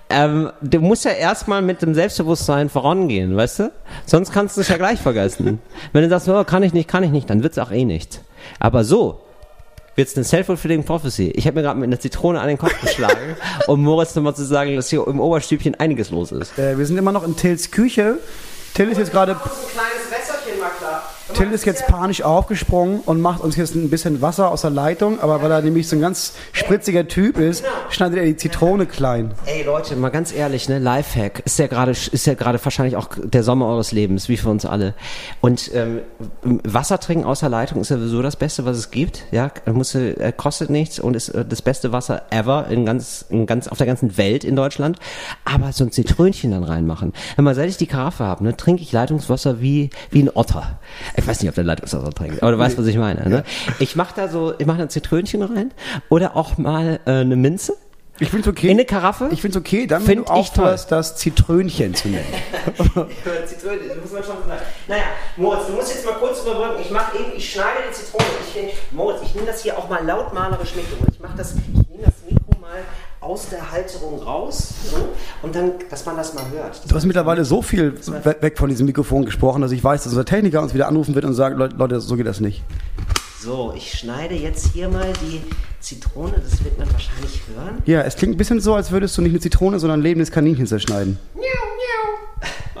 ähm, 0.09 0.51
du 0.61 0.79
musst 0.79 1.05
ja 1.05 1.11
erstmal 1.11 1.61
mit 1.61 1.81
dem 1.81 1.93
Selbstbewusstsein 1.93 2.69
vorangehen, 2.69 3.35
weißt 3.35 3.59
du? 3.59 3.71
Sonst 4.05 4.31
kannst 4.31 4.55
du 4.55 4.61
es 4.61 4.67
ja 4.67 4.77
gleich 4.77 4.99
vergessen. 4.99 5.59
Wenn 5.93 6.03
du 6.03 6.09
sagst, 6.09 6.29
oh, 6.29 6.43
kann 6.43 6.63
ich 6.63 6.73
nicht, 6.73 6.87
kann 6.87 7.03
ich 7.03 7.11
nicht, 7.11 7.29
dann 7.29 7.43
wird 7.43 7.53
es 7.53 7.59
auch 7.59 7.71
eh 7.71 7.85
nicht. 7.85 8.21
Aber 8.59 8.83
so 8.83 9.21
wird 9.95 10.07
es 10.07 10.15
eine 10.15 10.25
self-fulfilling 10.25 10.83
prophecy. 10.83 11.31
Ich 11.35 11.47
habe 11.47 11.55
mir 11.55 11.63
gerade 11.63 11.79
mit 11.79 11.87
einer 11.87 11.99
Zitrone 11.99 12.39
an 12.39 12.47
den 12.47 12.57
Kopf 12.57 12.79
geschlagen, 12.81 13.35
um 13.67 13.81
Moritz 13.81 14.13
nochmal 14.15 14.35
zu 14.35 14.45
sagen, 14.45 14.75
dass 14.75 14.89
hier 14.89 15.07
im 15.07 15.19
Oberstübchen 15.19 15.75
einiges 15.75 16.11
los 16.11 16.31
ist. 16.31 16.57
Äh, 16.59 16.77
wir 16.77 16.85
sind 16.85 16.97
immer 16.97 17.11
noch 17.11 17.25
in 17.25 17.35
Tills 17.35 17.71
Küche. 17.71 18.17
Till 18.73 18.89
ist 18.89 18.97
jetzt 18.97 19.11
gerade... 19.11 19.31
Ein 19.33 19.37
kleines 19.39 20.05
klar. 20.09 20.24
Till 21.33 21.51
ist 21.51 21.65
jetzt 21.65 21.87
panisch 21.87 22.21
aufgesprungen 22.21 22.99
und 22.99 23.19
macht 23.19 23.41
uns 23.41 23.55
jetzt 23.55 23.73
ein 23.73 23.89
bisschen 23.89 24.21
Wasser 24.21 24.51
aus 24.51 24.61
der 24.61 24.69
Leitung, 24.69 25.19
aber 25.19 25.41
weil 25.41 25.51
er 25.51 25.61
nämlich 25.61 25.87
so 25.87 25.95
ein 25.95 26.01
ganz 26.01 26.33
spritziger 26.51 27.07
Typ 27.07 27.39
ist, 27.39 27.65
schneidet 27.89 28.19
er 28.19 28.25
die 28.25 28.37
Zitrone 28.37 28.85
klein. 28.85 29.33
Ey 29.45 29.63
Leute, 29.63 29.95
mal 29.95 30.09
ganz 30.09 30.31
ehrlich, 30.31 30.69
ne, 30.69 30.77
Lifehack 30.77 31.41
ist 31.43 31.57
ja 31.57 31.65
gerade 31.65 31.91
ist 31.91 32.27
ja 32.27 32.35
gerade 32.35 32.63
wahrscheinlich 32.63 32.95
auch 32.95 33.09
der 33.23 33.41
Sommer 33.41 33.67
eures 33.67 33.91
Lebens, 33.91 34.29
wie 34.29 34.37
für 34.37 34.49
uns 34.49 34.65
alle. 34.65 34.93
Und 35.41 35.71
ähm, 35.73 36.01
Wasser 36.43 36.99
trinken 36.99 37.25
aus 37.25 37.39
der 37.39 37.49
Leitung 37.49 37.81
ist 37.81 37.89
ja 37.89 37.97
sowieso 37.97 38.21
das 38.21 38.35
Beste, 38.35 38.65
was 38.65 38.77
es 38.77 38.91
gibt. 38.91 39.23
Ja, 39.31 39.49
muss, 39.65 39.95
äh, 39.95 40.31
kostet 40.35 40.69
nichts 40.69 40.99
und 40.99 41.15
ist 41.15 41.29
äh, 41.29 41.43
das 41.43 41.63
beste 41.63 41.91
Wasser 41.91 42.21
ever 42.29 42.67
in 42.69 42.85
ganz, 42.85 43.25
in 43.29 43.47
ganz 43.47 43.67
auf 43.67 43.79
der 43.79 43.87
ganzen 43.87 44.17
Welt 44.17 44.43
in 44.43 44.55
Deutschland. 44.55 44.99
Aber 45.43 45.71
so 45.71 45.85
ein 45.85 45.91
Zitrönchen 45.91 46.51
dann 46.51 46.63
reinmachen. 46.63 47.13
Wenn 47.35 47.45
man 47.45 47.55
seit 47.55 47.69
ich 47.69 47.77
die 47.77 47.87
Karaffe 47.87 48.25
habe, 48.25 48.43
ne, 48.43 48.55
trinke 48.55 48.83
ich 48.83 48.91
Leitungswasser 48.91 49.59
wie 49.59 49.89
wie 50.11 50.21
ein 50.21 50.29
Otter. 50.31 50.77
Weiß 51.27 51.41
nicht, 51.41 51.49
ob 51.49 51.55
der 51.55 51.63
Leitungswasser 51.63 52.11
trinkt, 52.11 52.41
aber 52.41 52.51
du 52.51 52.59
weißt, 52.59 52.77
was 52.77 52.87
ich 52.87 52.97
meine. 52.97 53.27
Ne? 53.29 53.43
Ich 53.79 53.95
mache 53.95 54.13
da 54.15 54.27
so, 54.27 54.53
ich 54.57 54.65
mache 54.65 54.81
ein 54.81 54.89
Zitrönchen 54.89 55.41
rein 55.41 55.71
oder 56.09 56.35
auch 56.35 56.57
mal 56.57 56.99
äh, 57.05 57.11
eine 57.11 57.35
Minze. 57.35 57.75
Ich 58.19 58.29
finde 58.29 58.49
okay. 58.49 58.67
In 58.67 58.73
eine 58.73 58.85
Karaffe? 58.85 59.27
Ich 59.31 59.41
finde 59.41 59.57
es 59.57 59.61
okay, 59.61 59.87
dann 59.87 60.01
find 60.01 60.29
du 60.29 60.31
aufhörst, 60.31 60.89
das 60.89 61.17
Zitrönchen 61.17 61.93
zu 61.95 62.07
nennen. 62.07 62.25
Zitrönchen, 63.45 63.89
das 63.89 63.97
muss 64.01 64.11
man 64.13 64.23
schon 64.23 64.47
sagen. 64.47 64.61
Naja, 64.87 65.03
Moritz, 65.35 65.67
du 65.67 65.73
musst 65.73 65.93
jetzt 65.93 66.05
mal 66.05 66.13
kurz 66.13 66.41
überbrücken. 66.41 66.81
Ich 66.81 66.91
mache 66.91 67.17
eben, 67.17 67.33
ich 67.35 67.51
schneide 67.51 67.79
die 67.89 67.93
Zitrone. 67.93 68.25
Ich, 68.47 68.91
Moritz, 68.91 69.21
ich 69.21 69.35
nehme 69.35 69.47
das 69.47 69.61
hier 69.63 69.77
auch 69.77 69.89
mal 69.89 70.05
lautmalerisch 70.05 70.75
mit. 70.75 70.85
Ich 71.11 71.19
mache 71.19 71.35
das, 71.35 71.55
ich 71.55 71.89
nehme 71.89 72.03
das 72.05 72.13
Mikro 72.25 72.57
mal 72.61 72.83
aus 73.25 73.49
der 73.49 73.71
Halterung 73.71 74.21
raus 74.21 74.69
so, 74.91 74.97
und 75.41 75.55
dann, 75.55 75.71
dass 75.89 76.05
man 76.05 76.15
das 76.15 76.33
mal 76.33 76.43
hört. 76.51 76.81
Du 76.87 76.95
hast 76.95 77.05
mittlerweile 77.05 77.43
so 77.43 77.61
viel 77.61 77.95
weg 78.41 78.57
von 78.57 78.69
diesem 78.69 78.85
Mikrofon 78.85 79.25
gesprochen, 79.25 79.61
dass 79.61 79.71
ich 79.71 79.83
weiß, 79.83 80.03
dass 80.03 80.13
unser 80.13 80.25
Techniker 80.25 80.61
uns 80.61 80.73
wieder 80.73 80.87
anrufen 80.87 81.15
wird 81.15 81.25
und 81.25 81.33
sagt, 81.33 81.57
Leute, 81.57 81.99
so 81.99 82.15
geht 82.15 82.27
das 82.27 82.39
nicht. 82.39 82.63
So, 83.41 83.73
ich 83.75 83.91
schneide 83.91 84.35
jetzt 84.35 84.73
hier 84.73 84.89
mal 84.89 85.11
die 85.21 85.41
Zitrone, 85.79 86.33
das 86.33 86.63
wird 86.63 86.77
man 86.79 86.91
wahrscheinlich 86.91 87.41
hören. 87.53 87.81
Ja, 87.85 88.01
es 88.01 88.15
klingt 88.15 88.35
ein 88.35 88.37
bisschen 88.37 88.59
so, 88.59 88.73
als 88.75 88.91
würdest 88.91 89.17
du 89.17 89.21
nicht 89.21 89.33
eine 89.33 89.39
Zitrone, 89.39 89.79
sondern 89.79 89.99
ein 89.99 90.03
lebendes 90.03 90.31
Kaninchen 90.31 90.67
zerschneiden. 90.67 91.19
Miau, 91.35 91.43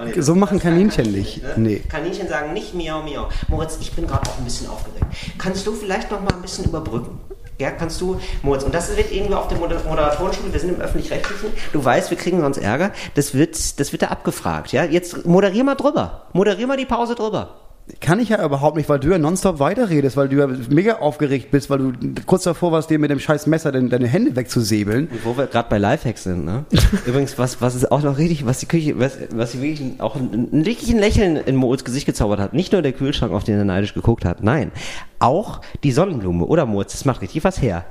miau. 0.05 0.21
So 0.21 0.35
machen 0.35 0.59
Kaninchen 0.59 1.11
nicht. 1.11 1.41
Ne? 1.41 1.53
Nee. 1.57 1.83
Kaninchen 1.87 2.27
sagen 2.27 2.53
nicht 2.53 2.73
miau, 2.73 3.03
miau. 3.03 3.29
Moritz, 3.47 3.77
ich 3.79 3.91
bin 3.93 4.07
gerade 4.07 4.27
auch 4.29 4.37
ein 4.37 4.43
bisschen 4.43 4.67
aufgeregt. 4.67 5.05
Kannst 5.37 5.65
du 5.67 5.73
vielleicht 5.73 6.11
noch 6.11 6.21
mal 6.21 6.33
ein 6.33 6.41
bisschen 6.41 6.65
überbrücken? 6.65 7.19
Ja, 7.57 7.71
kannst 7.71 8.01
du, 8.01 8.19
Moritz. 8.41 8.63
Und 8.63 8.75
das 8.75 8.95
wird 8.95 9.11
irgendwie 9.11 9.33
auf 9.33 9.47
der 9.47 9.57
Moderatorenschule, 9.57 10.51
wir 10.51 10.59
sind 10.59 10.75
im 10.75 10.81
Öffentlich-Rechtlichen, 10.81 11.53
du 11.71 11.83
weißt, 11.83 12.09
wir 12.09 12.17
kriegen 12.17 12.41
sonst 12.41 12.57
Ärger, 12.57 12.91
das 13.13 13.33
wird, 13.33 13.79
das 13.79 13.91
wird 13.91 14.01
da 14.01 14.07
abgefragt, 14.07 14.71
ja. 14.73 14.83
Jetzt 14.83 15.25
moderier 15.25 15.63
mal 15.63 15.75
drüber. 15.75 16.27
Moderier 16.33 16.67
mal 16.67 16.77
die 16.77 16.85
Pause 16.85 17.15
drüber. 17.15 17.64
Kann 18.01 18.19
ich 18.19 18.29
ja 18.29 18.43
überhaupt 18.43 18.77
nicht, 18.77 18.89
weil 18.89 18.99
du 18.99 19.09
ja 19.09 19.19
nonstop 19.19 19.59
weiterredest, 19.59 20.17
weil 20.17 20.27
du 20.27 20.37
ja 20.37 20.47
mega 20.69 20.95
aufgeregt 20.95 21.51
bist, 21.51 21.69
weil 21.69 21.77
du 21.77 21.93
kurz 22.25 22.43
davor 22.43 22.71
warst, 22.71 22.89
dir 22.89 22.97
mit 22.97 23.11
dem 23.11 23.19
scheiß 23.19 23.45
Messer 23.45 23.71
deine, 23.71 23.89
deine 23.89 24.07
Hände 24.07 24.35
wegzusäbeln. 24.35 25.07
Und 25.07 25.23
wo 25.23 25.37
wir 25.37 25.45
gerade 25.45 25.69
bei 25.69 25.77
Lifehacks 25.77 26.23
sind, 26.23 26.45
ne? 26.45 26.65
Übrigens, 27.05 27.37
was, 27.37 27.61
was 27.61 27.75
ist 27.75 27.91
auch 27.91 28.01
noch 28.01 28.17
richtig, 28.17 28.43
was 28.43 28.57
die 28.57 28.65
Küche, 28.65 28.99
was, 28.99 29.19
was 29.29 29.51
sie 29.51 29.61
wirklich 29.61 30.01
auch 30.01 30.15
ein, 30.15 30.49
ein 30.51 30.65
wirklich 30.65 30.89
ein 30.89 30.97
Lächeln 30.97 31.35
in 31.35 31.55
Moritz 31.55 31.83
Gesicht 31.83 32.07
gezaubert 32.07 32.39
hat. 32.39 32.53
Nicht 32.53 32.71
nur 32.71 32.81
der 32.81 32.91
Kühlschrank, 32.91 33.31
auf 33.31 33.43
den 33.43 33.55
er 33.55 33.65
neidisch 33.65 33.93
geguckt 33.93 34.25
hat, 34.25 34.41
nein. 34.41 34.71
Auch 35.19 35.61
die 35.83 35.91
Sonnenblume, 35.91 36.45
oder 36.45 36.65
Moritz? 36.65 36.93
Das 36.93 37.05
macht 37.05 37.21
richtig 37.21 37.43
was 37.43 37.61
her. 37.61 37.85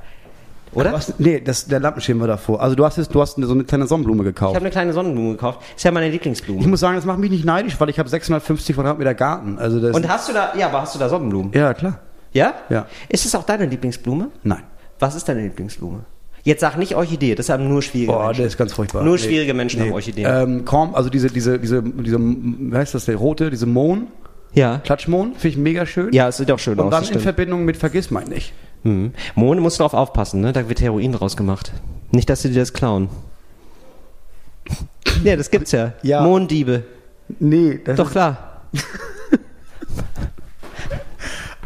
Oder? 0.75 0.93
Was, 0.93 1.13
nee, 1.19 1.39
das, 1.39 1.65
der 1.67 1.79
Lampenschirm 1.79 2.19
war 2.19 2.27
davor. 2.27 2.61
Also 2.61 2.75
du 2.75 2.85
hast, 2.85 2.97
jetzt, 2.97 3.13
du 3.15 3.21
hast 3.21 3.35
so 3.37 3.51
eine 3.53 3.63
kleine 3.63 3.87
Sonnenblume 3.87 4.23
gekauft. 4.23 4.51
Ich 4.51 4.55
habe 4.55 4.65
eine 4.65 4.71
kleine 4.71 4.93
Sonnenblume 4.93 5.31
gekauft. 5.31 5.61
Ist 5.75 5.83
ja 5.83 5.91
meine 5.91 6.09
Lieblingsblume. 6.09 6.59
Ich 6.61 6.67
muss 6.67 6.79
sagen, 6.79 6.95
das 6.95 7.05
macht 7.05 7.19
mich 7.19 7.31
nicht 7.31 7.45
neidisch, 7.45 7.79
weil 7.79 7.89
ich 7.89 7.97
habe 7.99 8.09
650 8.09 8.75
Quadratmeter 8.75 9.13
Garten. 9.13 9.57
Also 9.57 9.79
das 9.79 9.95
Und 9.95 10.07
hast 10.07 10.29
du 10.29 10.33
da, 10.33 10.53
ja, 10.57 10.67
aber 10.67 10.81
hast 10.81 10.93
du 10.95 10.99
da 10.99 11.09
Sonnenblumen? 11.09 11.51
Ja, 11.53 11.73
klar. 11.73 11.99
Ja? 12.33 12.53
Ja. 12.69 12.85
Ist 13.09 13.25
es 13.25 13.33
auch 13.35 13.43
deine 13.43 13.65
Lieblingsblume? 13.65 14.29
Nein. 14.43 14.63
Was 14.99 15.15
ist 15.15 15.27
deine 15.29 15.43
Lieblingsblume? 15.43 16.01
Jetzt 16.43 16.61
sag 16.61 16.77
nicht 16.77 16.95
Orchidee, 16.95 17.33
das 17.33 17.49
haben 17.49 17.67
nur 17.67 17.81
schwierige 17.81 18.11
Boah, 18.11 18.25
Menschen. 18.25 18.37
der 18.41 18.47
ist 18.47 18.57
ganz 18.57 18.71
furchtbar. 18.73 19.03
Nur 19.03 19.15
Nee. 19.15 19.21
schwierige 19.23 19.53
Menschen 19.55 19.79
Nee. 19.79 19.87
haben 19.87 19.93
Orchideen. 19.93 20.27
Ähm, 20.29 20.65
Korn, 20.65 20.93
also 20.93 21.09
diese, 21.09 21.29
diese, 21.29 21.57
diese, 21.57 21.81
diese, 21.81 22.19
wie 22.19 22.75
heißt 22.75 22.93
das, 22.93 23.05
der 23.05 23.15
rote, 23.15 23.49
diese 23.49 23.65
Mohn, 23.65 24.07
ja. 24.53 24.77
Klatschmohn, 24.83 25.33
finde 25.33 25.47
ich 25.47 25.57
mega 25.57 25.85
schön. 25.87 26.13
Ja, 26.13 26.27
es 26.27 26.37
sieht 26.37 26.51
auch 26.51 26.59
schön 26.59 26.73
Und 26.77 26.85
aus. 26.85 26.91
dann 26.91 27.01
das 27.01 27.09
in 27.09 27.13
stimmt. 27.13 27.23
Verbindung 27.23 27.65
mit 27.65 27.77
Vergissmein 27.77 28.27
nicht. 28.27 28.53
Mhm. 28.85 29.13
Mohn 29.33 29.59
musst 29.59 29.79
du 29.79 29.83
drauf 29.83 29.93
aufpassen, 29.95 30.41
ne? 30.41 30.53
Da 30.53 30.69
wird 30.69 30.79
Heroin 30.79 31.11
draus 31.11 31.35
gemacht. 31.35 31.73
Nicht, 32.11 32.29
dass 32.29 32.43
sie 32.43 32.49
dir 32.49 32.59
das 32.59 32.71
klauen. 32.71 33.09
Ja, 35.23 35.35
das 35.35 35.49
gibt's 35.49 35.71
ja. 35.71 35.93
Ja. 36.03 36.21
Mohndiebe. 36.21 36.83
Nee, 37.39 37.81
das 37.83 37.97
Doch 37.97 38.05
ist, 38.05 38.11
klar. 38.11 38.61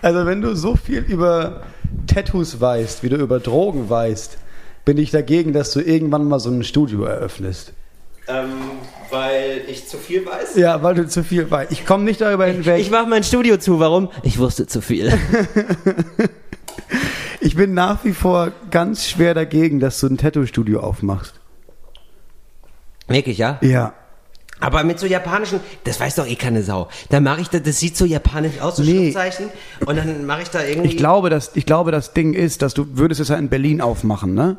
also 0.02 0.26
wenn 0.26 0.42
du 0.42 0.56
so 0.56 0.78
viel 0.78 1.00
über 1.00 1.64
Tattoos 2.08 2.62
weißt, 2.62 3.04
wie 3.04 3.10
du 3.10 3.18
über 3.18 3.40
Drogen 3.40 3.90
weißt, 3.90 4.38
bin 4.86 4.98
ich 4.98 5.12
dagegen, 5.12 5.52
dass 5.52 5.74
du 5.74 5.82
irgendwann 5.82 6.24
mal 6.24 6.40
so 6.40 6.50
ein 6.50 6.64
Studio 6.64 7.04
eröffnest. 7.04 7.74
Ähm, 8.30 8.52
weil 9.10 9.64
ich 9.68 9.88
zu 9.88 9.98
viel 9.98 10.26
weiß? 10.26 10.56
Ja, 10.56 10.82
weil 10.84 10.96
du 10.96 11.08
zu 11.08 11.24
viel 11.24 11.52
weißt. 11.52 11.72
Ich 11.72 11.86
komme 11.86 12.06
nicht 12.06 12.22
darüber 12.22 12.46
hinweg. 12.46 12.80
Ich 12.80 12.92
mach 12.92 13.08
mein 13.08 13.24
Studio 13.24 13.58
zu, 13.58 13.80
warum? 13.80 14.10
Ich 14.24 14.40
wusste 14.40 14.68
zu 14.68 14.82
viel. 14.82 15.12
Ich 17.42 17.56
bin 17.56 17.74
nach 17.74 18.04
wie 18.04 18.14
vor 18.14 18.52
ganz 18.70 19.08
schwer 19.08 19.34
dagegen, 19.34 19.80
dass 19.80 20.00
du 20.00 20.08
ein 20.08 20.18
Tattoo-Studio 20.18 20.82
aufmachst. 20.82 21.40
Wirklich, 23.08 23.38
ja? 23.38 23.58
Ja. 23.62 23.94
Aber 24.60 24.84
mit 24.84 25.00
so 25.00 25.06
japanischen, 25.08 25.60
das 25.86 26.00
weiß 26.00 26.16
doch 26.16 26.28
eh 26.28 26.36
keine 26.36 26.64
Sau. 26.64 26.90
Da 27.10 27.20
mache 27.20 27.42
ich 27.42 27.50
das, 27.50 27.64
das 27.64 27.80
sieht 27.80 27.96
so 27.96 28.06
japanisch 28.06 28.60
aus, 28.62 28.78
so 28.78 28.84
Nee. 28.84 29.12
Schriftzeichen. 29.12 29.46
Und 29.86 29.96
dann 29.98 30.26
mache 30.26 30.42
ich 30.42 30.50
da 30.50 30.64
irgendwie. 30.64 30.90
Ich 30.90 30.98
glaube, 30.98 31.30
dass, 31.30 31.52
ich 31.56 31.66
glaube, 31.66 31.92
das 31.92 32.14
Ding 32.14 32.34
ist, 32.34 32.62
dass 32.62 32.74
du 32.74 32.86
würdest 32.98 33.22
es 33.22 33.30
ja 33.30 33.36
in 33.38 33.50
Berlin 33.50 33.82
aufmachen, 33.82 34.34
ne? 34.34 34.58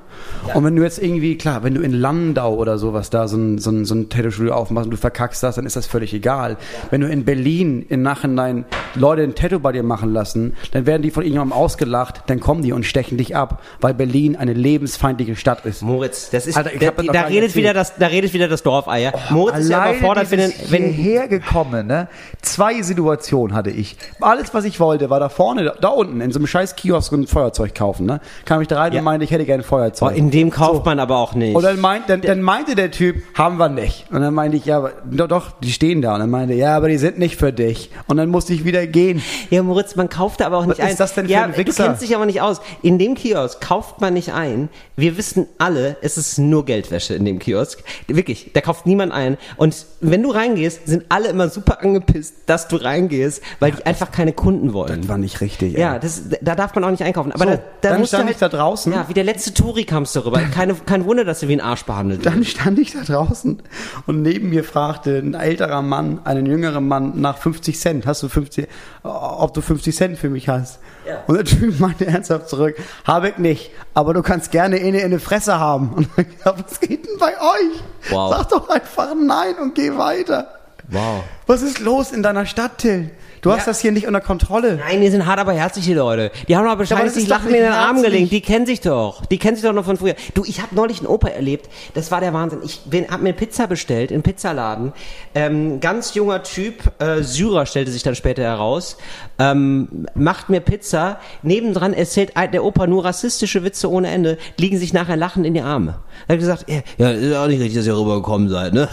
Und 0.55 0.65
wenn 0.65 0.75
du 0.77 0.83
jetzt 0.83 1.03
irgendwie, 1.03 1.37
klar, 1.37 1.63
wenn 1.65 1.75
du 1.75 1.81
in 1.83 1.93
Landau 1.93 2.55
oder 2.55 2.79
sowas 2.79 3.11
da 3.11 3.29
so 3.29 3.37
ein, 3.37 3.59
so 3.59 3.71
ein, 3.71 3.85
so 3.85 3.95
ein 3.95 4.09
Tattoo-Studio 4.09 4.55
aufmachst 4.55 4.87
und 4.87 4.91
du 4.93 4.97
verkackst 4.97 5.43
das, 5.43 5.57
dann 5.57 5.67
ist 5.67 5.77
das 5.77 5.87
völlig 5.87 6.15
egal. 6.15 6.57
Wenn 6.91 7.01
du 7.03 7.09
in 7.09 7.25
Berlin 7.25 7.85
im 7.89 8.03
Nachhinein 8.03 8.65
Leute 8.95 9.23
ein 9.23 9.35
Tattoo 9.35 9.59
bei 9.59 9.73
dir 9.73 9.83
machen 9.83 10.13
lassen, 10.13 10.55
dann 10.73 10.87
werden 10.87 11.03
die 11.03 11.11
von 11.11 11.23
irgendjemandem 11.23 11.57
ausgelacht, 11.57 12.23
dann 12.27 12.41
kommen 12.41 12.63
die 12.63 12.73
und 12.73 12.85
stechen 12.87 13.19
dich 13.19 13.37
ab, 13.37 13.63
weil 13.81 13.95
Berlin 13.95 14.37
eine 14.37 14.53
lebensfeindliche 14.55 15.37
Stadt 15.37 15.65
ist. 15.67 15.83
Moritz, 15.83 16.31
das 16.31 16.47
ist, 16.47 16.57
Alter, 16.57 16.71
da, 16.79 16.91
da 16.91 17.03
nicht 17.03 17.15
redet 17.15 17.33
erzählt. 17.33 17.55
wieder 17.57 17.75
das, 17.75 17.95
da 17.99 18.07
redet 18.07 18.33
wieder 18.33 18.49
das 18.49 18.63
Dorfeier. 18.63 19.13
Moritz 19.31 19.59
ist 19.59 19.69
ja 19.71 19.90
überfordert, 19.91 20.31
wenn, 20.31 20.39
dieses 20.41 20.71
wenn, 20.71 20.85
hierher 20.93 21.29
gekommen, 21.29 21.87
ne? 21.87 22.09
Zwei 22.43 22.83
Situationen 22.83 23.55
hatte 23.55 23.71
ich. 23.71 23.97
Alles, 24.21 24.53
was 24.55 24.65
ich 24.65 24.81
wollte, 24.81 25.11
war 25.11 25.21
da 25.21 25.29
vorne, 25.29 25.73
da, 25.81 25.89
unten, 25.89 26.21
in 26.21 26.33
so 26.33 26.39
einem 26.39 26.47
scheiß 26.47 26.77
Kiosk 26.77 27.13
ein 27.13 27.27
Feuerzeug 27.27 27.75
kaufen, 27.75 28.07
ne? 28.07 28.21
Kam 28.45 28.61
ich 28.61 28.69
da 28.69 28.79
rein 28.79 28.93
Ja. 28.93 28.99
und 29.01 29.05
meinte, 29.05 29.25
ich 29.25 29.31
hätte 29.31 29.45
gerne 29.45 29.63
ein 29.63 29.67
oh, 29.67 29.69
Feuerzeug. 29.69 30.17
in 30.17 30.31
dem 30.31 30.51
kauft 30.51 30.85
man 30.87 30.99
aber 30.99 31.19
auch 31.19 31.35
nicht. 31.35 31.55
und 31.55 31.63
dann, 31.63 31.81
meint, 31.81 32.09
dann, 32.09 32.21
dann 32.23 32.43
meinte 32.43 32.75
der 32.75 32.91
Typ, 32.91 33.23
haben 33.35 33.57
wir 33.59 33.69
nicht. 33.69 34.07
Und 34.11 34.21
dann 34.23 34.35
meinte 34.35 34.57
ich, 34.57 34.65
ja, 34.65 34.91
doch, 35.11 35.29
doch, 35.29 35.51
die 35.61 35.73
stehen 35.73 36.03
da. 36.03 36.15
Und 36.15 36.21
dann 36.21 36.31
meinte, 36.31 36.55
ja, 36.55 36.77
aber 36.77 36.89
die 36.89 36.99
sind 36.99 37.19
nicht 37.19 37.37
für 37.37 37.53
dich. 37.53 37.91
Und 38.07 38.17
dann 38.17 38.29
musste 38.31 38.53
ich 38.53 38.65
wieder 38.65 38.87
gehen. 38.87 39.23
Ja, 39.51 39.63
Moritz, 39.63 39.97
man 39.97 40.09
kauft 40.09 40.41
da 40.41 40.47
aber 40.47 40.59
auch 40.59 40.67
nicht 40.67 40.79
Was 40.79 40.85
ein. 40.87 40.91
ist 40.93 41.01
das 41.01 41.15
denn 41.15 41.27
für 41.27 41.33
ja, 41.33 41.45
ein 41.45 41.53
Du 41.53 41.59
Wichser? 41.59 41.85
kennst 41.87 42.03
dich 42.03 42.15
aber 42.17 42.27
nicht 42.27 42.41
aus. 42.41 42.61
In 42.83 42.99
dem 42.99 43.15
Kiosk 43.15 43.61
kauft 43.61 44.01
man 44.01 44.15
nicht 44.15 44.33
ein. 44.33 44.69
Wir 44.97 45.17
wissen 45.17 45.47
alle, 45.59 45.97
es 46.03 46.17
ist 46.17 46.39
nur 46.39 46.65
Geldwäsche 46.65 47.15
in 47.15 47.25
dem 47.25 47.39
Kiosk. 47.39 47.83
Wirklich, 48.07 48.51
da 48.53 48.61
kauft 48.61 48.87
niemand 48.87 49.13
ein. 49.13 49.37
Und 49.57 49.80
wenn 50.01 50.23
du 50.23 50.31
reingehst, 50.31 50.87
sind 50.87 51.05
alle 51.09 51.29
immer 51.29 51.49
super 51.49 51.83
angepisst, 51.83 52.35
dass 52.47 52.69
du 52.69 52.77
reingehst, 52.77 53.43
weil 53.59 53.73
die 53.73 53.85
einfach 53.87 54.11
keine 54.11 54.33
Kunden 54.33 54.73
wollen. 54.73 55.01
Das 55.01 55.09
war 55.09 55.19
nicht 55.19 55.41
richtig, 55.41 55.75
ey. 55.75 55.81
Ja, 55.81 55.99
das, 55.99 56.23
da 56.41 56.55
darf 56.55 56.75
man 56.75 56.85
auch 56.85 56.91
nicht 56.91 57.03
einkaufen. 57.03 57.33
Aber 57.33 57.45
So, 57.45 57.51
da, 57.51 57.57
da 57.81 57.89
dann 57.91 58.07
stand 58.07 58.25
halt, 58.25 58.35
ich 58.35 58.39
da 58.39 58.49
draußen. 58.49 58.93
Ja, 58.93 59.09
wie 59.09 59.15
der 59.15 59.25
letzte 59.25 59.53
Touri 59.55 59.85
kamst 59.85 60.17
du 60.17 60.25
rüber. 60.25 60.41
Keine, 60.41 60.75
kein 60.75 61.05
Wunder, 61.05 61.25
dass 61.25 61.41
du 61.41 61.49
wie 61.49 61.53
ein 61.55 61.61
Arsch 61.61 61.85
behandelt 61.85 62.25
Dann 62.25 62.41
wirst. 62.41 62.51
stand 62.53 62.79
ich 62.79 62.93
da 62.93 63.03
draußen 63.03 63.63
und 64.07 64.23
neben 64.23 64.51
mir 64.51 64.65
fragte 64.65 65.19
ein 65.19 65.35
älterer 65.35 65.83
Mann, 65.83 66.21
einen 66.25 66.47
jüngeren 66.47 66.87
Mann 66.87 67.21
nach 67.21 67.39
50 67.39 67.79
Cent. 67.79 68.07
Hast 68.07 68.23
du 68.23 68.29
50, 68.29 68.67
ob 69.03 69.55
du 69.55 69.61
50 69.61 69.97
Cent 69.97 70.19
für 70.19 70.29
mich 70.29 70.49
hast? 70.49 70.79
Ja. 71.07 71.23
Und 71.27 71.37
der 71.37 71.45
Typ 71.45 71.81
meinte 71.81 72.07
ernsthaft 72.07 72.49
zurück, 72.49 72.77
habe 73.05 73.31
ich 73.31 73.39
nicht, 73.39 73.71
aber 73.95 74.15
du 74.15 74.23
kannst 74.23 74.51
gerne 74.51 74.77
eine 74.77 75.01
in 75.01 75.11
die 75.11 75.19
Fresse 75.19 75.59
haben. 75.59 75.91
Und 75.95 76.09
ich 76.17 76.37
dachte, 76.45 76.65
was 76.69 76.81
geht 76.81 77.07
denn 77.07 77.19
bei 77.19 77.33
euch? 77.33 78.11
Wow. 78.11 78.35
Sag 78.35 78.49
doch 78.51 78.69
einfach 78.69 79.15
nein 79.15 79.55
und 79.61 79.75
geh 79.75 79.97
weiter. 79.97 80.49
Wow. 80.89 81.25
Was 81.47 81.63
ist 81.63 81.79
los 81.79 82.13
in 82.13 82.23
deiner 82.23 82.47
Stadt, 82.47 82.79
Till? 82.79 83.11
Du 83.43 83.51
hast 83.51 83.61
Ja. 83.61 83.67
das 83.67 83.81
hier 83.81 83.93
nicht 83.93 84.07
unter 84.07 84.21
Kontrolle. 84.21 84.77
Nein, 84.77 85.01
die 85.01 85.09
sind 85.09 85.25
hart, 85.27 85.39
aber 85.39 85.53
herzlich, 85.53 85.85
die 85.87 85.95
Leute. 85.95 86.31
Die 86.49 86.57
haben 86.57 86.67
aber 86.67 86.81
wahrscheinlich 86.81 87.13
sich 87.13 87.23
ist 87.25 87.31
doch 87.31 87.37
Lachen 87.39 87.55
in 87.55 87.63
den 87.63 87.73
Arm 87.73 88.03
gelegt. 88.03 88.31
Die 88.33 88.41
kennen 88.41 88.67
sich 88.67 88.81
doch. 88.81 89.25
Die 89.27 89.39
kennen 89.39 89.57
sich 89.57 89.65
doch 89.65 89.73
noch 89.73 89.85
von 89.85 89.97
früher. 89.97 90.15
Du, 90.35 90.45
ich 90.45 90.61
habe 90.61 90.75
neulich 90.75 90.99
einen 90.99 91.07
Opa 91.07 91.29
erlebt. 91.29 91.69
Das 91.95 92.11
war 92.11 92.21
der 92.21 92.33
Wahnsinn. 92.35 92.61
Ich 92.65 92.81
bin, 92.85 93.09
hab 93.09 93.23
mir 93.23 93.33
Pizza 93.33 93.67
bestellt 93.67 94.11
im 94.11 94.23
Pizzaladen. 94.23 94.93
Ähm, 95.35 95.81
ganz 95.81 96.15
junger 96.15 96.43
Typ, 96.43 96.75
äh, 97.01 97.23
Syrer 97.23 97.65
stellte 97.67 97.91
sich 97.91 98.03
dann 98.03 98.15
später 98.15 98.43
heraus. 98.43 98.97
Ähm, 99.41 100.07
macht 100.15 100.51
mir 100.51 100.61
Pizza. 100.61 101.19
Nebendran 101.43 101.95
erzählt 101.95 102.33
der 102.53 102.63
Opa 102.63 102.87
nur 102.87 103.05
rassistische 103.07 103.65
Witze 103.65 103.91
ohne 103.91 104.11
Ende. 104.11 104.37
Liegen 104.59 104.79
sich 104.79 104.93
nachher 104.93 105.17
lachend 105.17 105.47
in 105.47 105.55
die 105.55 105.63
Arme. 105.63 105.97
Er 106.29 106.35
hat 106.35 106.41
gesagt, 106.41 106.67
ja, 106.99 107.11
ist 107.11 107.35
auch 107.35 107.47
nicht 107.47 107.61
richtig, 107.61 107.77
dass 107.77 107.87
ihr 107.87 107.97
rübergekommen 107.97 108.51
seid, 108.51 108.75
ne? 108.75 108.89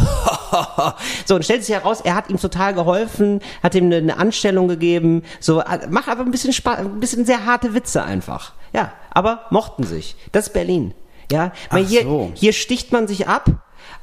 so, 1.25 1.35
und 1.35 1.43
stellt 1.43 1.65
sich 1.65 1.75
heraus, 1.75 1.99
er 2.01 2.15
hat 2.15 2.29
ihm 2.29 2.39
total 2.39 2.73
geholfen, 2.73 3.41
hat 3.61 3.75
ihm 3.75 3.85
eine, 3.85 3.97
eine 3.97 4.17
Anstellung 4.17 4.69
gegeben, 4.69 5.23
so, 5.41 5.59
äh, 5.59 5.87
mach 5.89 6.07
aber 6.07 6.21
ein 6.21 6.31
bisschen 6.31 6.53
Spaß, 6.53 6.79
ein 6.79 6.99
bisschen 7.01 7.25
sehr 7.25 7.45
harte 7.45 7.73
Witze 7.73 8.03
einfach. 8.03 8.53
Ja, 8.73 8.93
aber 9.11 9.41
mochten 9.49 9.83
sich. 9.83 10.15
Das 10.31 10.47
ist 10.47 10.53
Berlin. 10.53 10.93
Ja, 11.29 11.51
weil 11.71 11.83
hier, 11.83 12.03
so. 12.03 12.31
hier 12.35 12.53
sticht 12.53 12.93
man 12.93 13.07
sich 13.07 13.27
ab, 13.27 13.49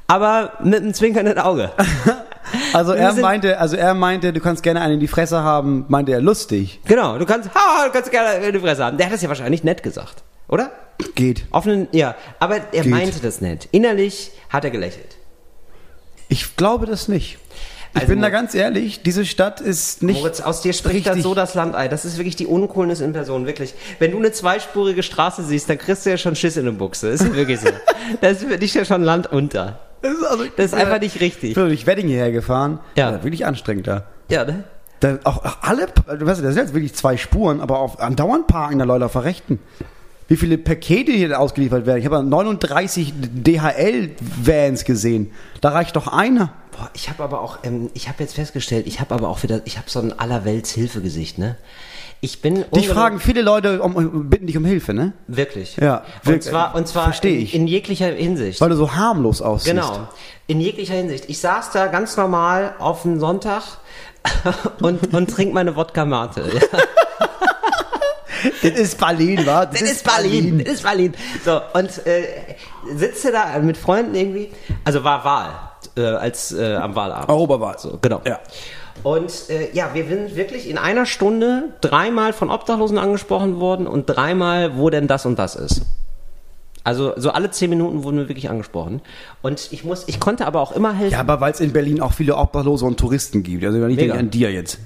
aber 0.05 0.53
mit 0.63 0.81
einem 0.81 0.93
zwinkernden 0.93 1.39
Auge. 1.39 1.71
Also 2.73 2.93
er 2.93 3.13
meinte, 3.13 3.59
also 3.59 3.75
er 3.75 3.93
meinte, 3.93 4.33
du 4.33 4.39
kannst 4.39 4.63
gerne 4.63 4.81
einen 4.81 4.95
in 4.95 4.99
die 4.99 5.07
Fresse 5.07 5.41
haben, 5.43 5.85
meinte 5.87 6.11
er 6.11 6.21
lustig. 6.21 6.79
genau, 6.85 7.17
du 7.17 7.25
kannst, 7.25 7.49
ha, 7.55 7.85
du 7.85 7.91
kannst 7.91 8.11
gerne 8.11 8.45
in 8.45 8.53
die 8.53 8.59
Fresse 8.59 8.83
haben. 8.85 8.97
Der 8.97 9.05
hat 9.07 9.13
das 9.13 9.21
ja 9.21 9.29
wahrscheinlich 9.29 9.63
nett 9.63 9.83
gesagt, 9.83 10.23
oder? 10.47 10.71
Geht. 11.15 11.45
Offenen, 11.51 11.87
ja, 11.91 12.15
aber 12.39 12.57
er 12.71 12.83
Geht. 12.83 12.87
meinte 12.87 13.19
das 13.21 13.41
nett. 13.41 13.67
Innerlich 13.71 14.31
hat 14.49 14.63
er 14.63 14.71
gelächelt. 14.71 15.15
Ich 16.29 16.55
glaube 16.55 16.85
das 16.85 17.07
nicht. 17.07 17.37
Ich 17.93 18.01
Also 18.01 18.11
bin 18.13 18.21
da 18.21 18.29
ganz 18.29 18.53
ehrlich, 18.55 19.03
diese 19.03 19.25
Stadt 19.25 19.61
ist 19.61 20.03
nicht. 20.03 20.17
Moritz, 20.19 20.41
aus 20.41 20.61
dir 20.61 20.73
spricht 20.73 21.07
richtig- 21.07 21.23
so 21.23 21.33
das 21.33 21.53
Landei. 21.53 21.87
Das 21.87 22.03
ist 22.03 22.17
wirklich 22.17 22.35
die 22.35 22.45
Uncoolness 22.45 22.99
in 22.99 23.13
Person, 23.13 23.45
wirklich. 23.45 23.73
Wenn 23.99 24.11
du 24.11 24.17
eine 24.17 24.33
zweispurige 24.33 25.01
Straße 25.01 25.43
siehst, 25.43 25.69
dann 25.69 25.77
kriegst 25.77 26.05
du 26.05 26.09
ja 26.09 26.17
schon 26.17 26.35
Schiss 26.35 26.57
in 26.57 26.65
den 26.65 26.77
Buchse. 26.77 27.07
Ist 27.09 27.33
wirklich 27.33 27.61
so. 27.61 27.67
Das 28.21 28.41
ist 28.41 28.43
für 28.49 28.57
dich 28.57 28.73
ja 28.73 28.83
schon 28.85 29.01
Land 29.03 29.27
unter. 29.31 29.79
Das 30.05 30.13
ist, 30.13 30.23
also, 30.23 30.43
Das 30.55 30.65
ist 30.67 30.73
einfach 30.73 30.99
nicht 30.99 31.19
richtig. 31.19 31.49
Ich 31.49 31.55
bin 31.55 31.65
durch 31.65 31.87
Wedding 31.87 32.07
hierher 32.07 32.31
gefahren. 32.31 32.79
Ja. 32.95 33.05
Das 33.05 33.19
war 33.19 33.23
wirklich 33.23 33.45
anstrengend 33.45 33.87
da. 33.87 34.03
Ja, 34.29 34.45
ne? 34.45 34.63
da 34.99 35.19
auch, 35.23 35.43
auch 35.43 35.57
alle, 35.61 35.87
du 35.87 36.25
weißt, 36.25 36.43
das 36.43 36.53
sind 36.53 36.63
jetzt 36.63 36.73
wirklich 36.73 36.93
zwei 36.93 37.17
Spuren, 37.17 37.61
aber 37.61 37.79
auf, 37.79 37.99
andauernd 37.99 38.47
parken 38.47 38.79
da 38.79 38.85
Leute 38.85 39.05
auf 39.05 39.13
der 39.13 39.23
Rechten. 39.23 39.59
Wie 40.27 40.37
viele 40.37 40.57
Pakete 40.57 41.11
hier 41.11 41.39
ausgeliefert 41.39 41.85
werden. 41.85 41.99
Ich 41.99 42.05
habe 42.05 42.23
39 42.23 43.13
DHL-Vans 43.15 44.83
gesehen. 44.83 45.31
Da 45.61 45.69
reicht 45.69 45.95
doch 45.95 46.07
einer. 46.07 46.51
Boah, 46.71 46.89
ich 46.95 47.09
habe 47.09 47.23
aber 47.23 47.41
auch, 47.41 47.59
ähm, 47.63 47.91
ich 47.93 48.07
habe 48.07 48.23
jetzt 48.23 48.33
festgestellt, 48.33 48.87
ich 48.87 48.99
habe 48.99 49.13
aber 49.13 49.29
auch 49.29 49.43
wieder, 49.43 49.61
ich 49.65 49.77
habe 49.77 49.89
so 49.89 49.99
ein 49.99 50.17
allerwelts 50.17 50.71
Hilfegesicht, 50.71 51.37
ne? 51.37 51.57
Ich 52.21 52.41
bin 52.41 52.65
Dich 52.75 52.89
fragen 52.89 53.19
viele 53.19 53.41
Leute, 53.41 53.81
um, 53.81 54.29
bitten 54.29 54.47
dich 54.47 54.57
um 54.57 54.65
Hilfe, 54.65 54.93
ne? 54.93 55.13
wirklich. 55.27 55.77
Ja, 55.77 55.97
Und 55.97 56.25
wirklich. 56.25 56.45
zwar, 56.45 56.73
und 56.75 56.87
zwar 56.87 57.13
in, 57.23 57.41
ich. 57.41 57.53
in 57.53 57.67
jeglicher 57.67 58.07
Hinsicht. 58.07 58.61
Weil 58.61 58.69
du 58.69 58.75
so 58.75 58.95
harmlos 58.95 59.41
aussiehst. 59.41 59.75
Genau, 59.75 60.07
in 60.47 60.59
jeglicher 60.59 60.95
Hinsicht. 60.95 61.25
Ich 61.27 61.39
saß 61.39 61.71
da 61.71 61.87
ganz 61.87 62.17
normal 62.17 62.75
auf 62.79 63.05
einem 63.05 63.19
Sonntag 63.19 63.63
und, 64.81 65.13
und 65.13 65.29
trink 65.29 65.53
meine 65.53 65.75
Wodka 65.75 66.05
Mate. 66.05 66.43
Ja. 66.53 66.79
das 68.63 68.79
ist 68.79 68.97
Berlin, 68.99 69.45
wa? 69.45 69.65
Das, 69.65 69.79
das 69.79 69.91
ist 69.91 70.03
Berlin. 70.03 70.63
Das 70.63 70.75
ist 70.75 70.83
Berlin. 70.83 71.13
So, 71.43 71.61
und 71.73 72.05
äh, 72.07 72.55
sitze 72.95 73.31
da 73.31 73.59
mit 73.59 73.77
Freunden 73.77 74.15
irgendwie, 74.15 74.51
also 74.83 75.03
war 75.03 75.23
Wahl, 75.23 75.51
äh, 75.95 76.01
als 76.01 76.51
äh, 76.53 76.75
am 76.75 76.95
Wahlabend. 76.95 77.29
Europawahl. 77.29 77.77
So, 77.77 77.97
genau. 78.01 78.21
Ja. 78.25 78.39
Und 79.03 79.49
äh, 79.49 79.71
ja, 79.73 79.93
wir 79.93 80.05
sind 80.05 80.35
wirklich 80.35 80.69
in 80.69 80.77
einer 80.77 81.05
Stunde 81.05 81.69
dreimal 81.81 82.33
von 82.33 82.49
Obdachlosen 82.49 82.97
angesprochen 82.97 83.59
worden 83.59 83.87
und 83.87 84.05
dreimal, 84.05 84.77
wo 84.77 84.89
denn 84.89 85.07
das 85.07 85.25
und 85.25 85.37
das 85.37 85.55
ist. 85.55 85.81
Also 86.83 87.13
so 87.17 87.31
alle 87.31 87.49
zehn 87.49 87.71
Minuten 87.71 88.03
wurden 88.03 88.17
wir 88.17 88.29
wirklich 88.29 88.49
angesprochen. 88.49 89.01
Und 89.41 89.69
ich 89.71 89.83
muss, 89.83 90.03
ich 90.07 90.19
konnte 90.19 90.45
aber 90.45 90.61
auch 90.61 90.71
immer 90.71 90.93
helfen. 90.93 91.13
Ja, 91.13 91.19
aber 91.19 91.41
weil 91.41 91.51
es 91.51 91.59
in 91.59 91.73
Berlin 91.73 91.99
auch 91.99 92.13
viele 92.13 92.35
Obdachlose 92.35 92.85
und 92.85 92.99
Touristen 92.99 93.41
gibt. 93.41 93.65
Also 93.65 93.83
ich 93.87 93.97
denke 93.97 94.13
an 94.13 94.29
dir 94.29 94.51
jetzt. 94.51 94.79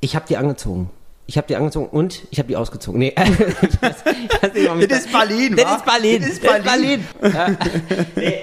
Ich 0.00 0.14
habe 0.14 0.26
die 0.28 0.36
angezogen. 0.36 0.90
Ich 1.26 1.36
habe 1.36 1.46
die 1.46 1.56
angezogen 1.56 1.88
und 1.88 2.22
ich 2.30 2.38
habe 2.38 2.48
die 2.48 2.56
ausgezogen. 2.56 2.98
Nee, 2.98 3.14
das 3.80 3.96
ist 3.96 4.04
Berlin, 4.42 4.86
Das 4.88 5.00
ist 5.00 5.12
Berlin. 5.12 5.56
Das 5.56 5.76
ist 5.76 5.84
Berlin. 5.84 6.20
Das 6.20 6.30
ist 6.30 6.42
Berlin. 6.42 7.04
nee. 8.16 8.40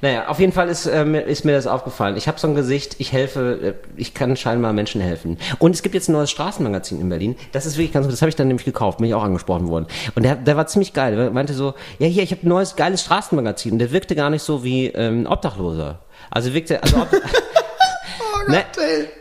Naja, 0.00 0.28
auf 0.28 0.38
jeden 0.38 0.52
Fall 0.52 0.68
ist, 0.68 0.86
äh, 0.86 1.30
ist 1.30 1.44
mir 1.44 1.52
das 1.52 1.66
aufgefallen. 1.66 2.16
Ich 2.16 2.28
habe 2.28 2.38
so 2.38 2.46
ein 2.46 2.54
Gesicht, 2.54 2.96
ich 2.98 3.12
helfe, 3.12 3.58
äh, 3.62 3.88
ich 3.96 4.14
kann 4.14 4.36
scheinbar 4.36 4.72
Menschen 4.72 5.00
helfen. 5.00 5.38
Und 5.58 5.74
es 5.74 5.82
gibt 5.82 5.94
jetzt 5.94 6.08
ein 6.08 6.12
neues 6.12 6.30
Straßenmagazin 6.30 7.00
in 7.00 7.08
Berlin. 7.08 7.36
Das 7.52 7.66
ist 7.66 7.76
wirklich 7.76 7.92
ganz 7.92 8.06
gut. 8.06 8.12
Das 8.12 8.22
habe 8.22 8.28
ich 8.28 8.36
dann 8.36 8.46
nämlich 8.46 8.64
gekauft, 8.64 8.98
bin 8.98 9.08
ich 9.08 9.14
auch 9.14 9.24
angesprochen 9.24 9.68
worden. 9.68 9.86
Und 10.14 10.22
der, 10.22 10.36
der 10.36 10.56
war 10.56 10.66
ziemlich 10.68 10.92
geil. 10.92 11.16
Der 11.16 11.30
meinte 11.30 11.52
so, 11.52 11.74
ja 11.98 12.06
hier, 12.06 12.22
ich 12.22 12.30
habe 12.30 12.46
ein 12.46 12.48
neues 12.48 12.76
geiles 12.76 13.02
Straßenmagazin. 13.02 13.72
Und 13.72 13.78
der 13.80 13.90
wirkte 13.90 14.14
gar 14.14 14.30
nicht 14.30 14.42
so 14.42 14.62
wie 14.62 14.86
ähm, 14.86 15.26
Obdachloser. 15.26 15.98
Also 16.30 16.54
wirkte, 16.54 16.80
also 16.82 16.98
ob, 16.98 17.08
oh 18.48 18.52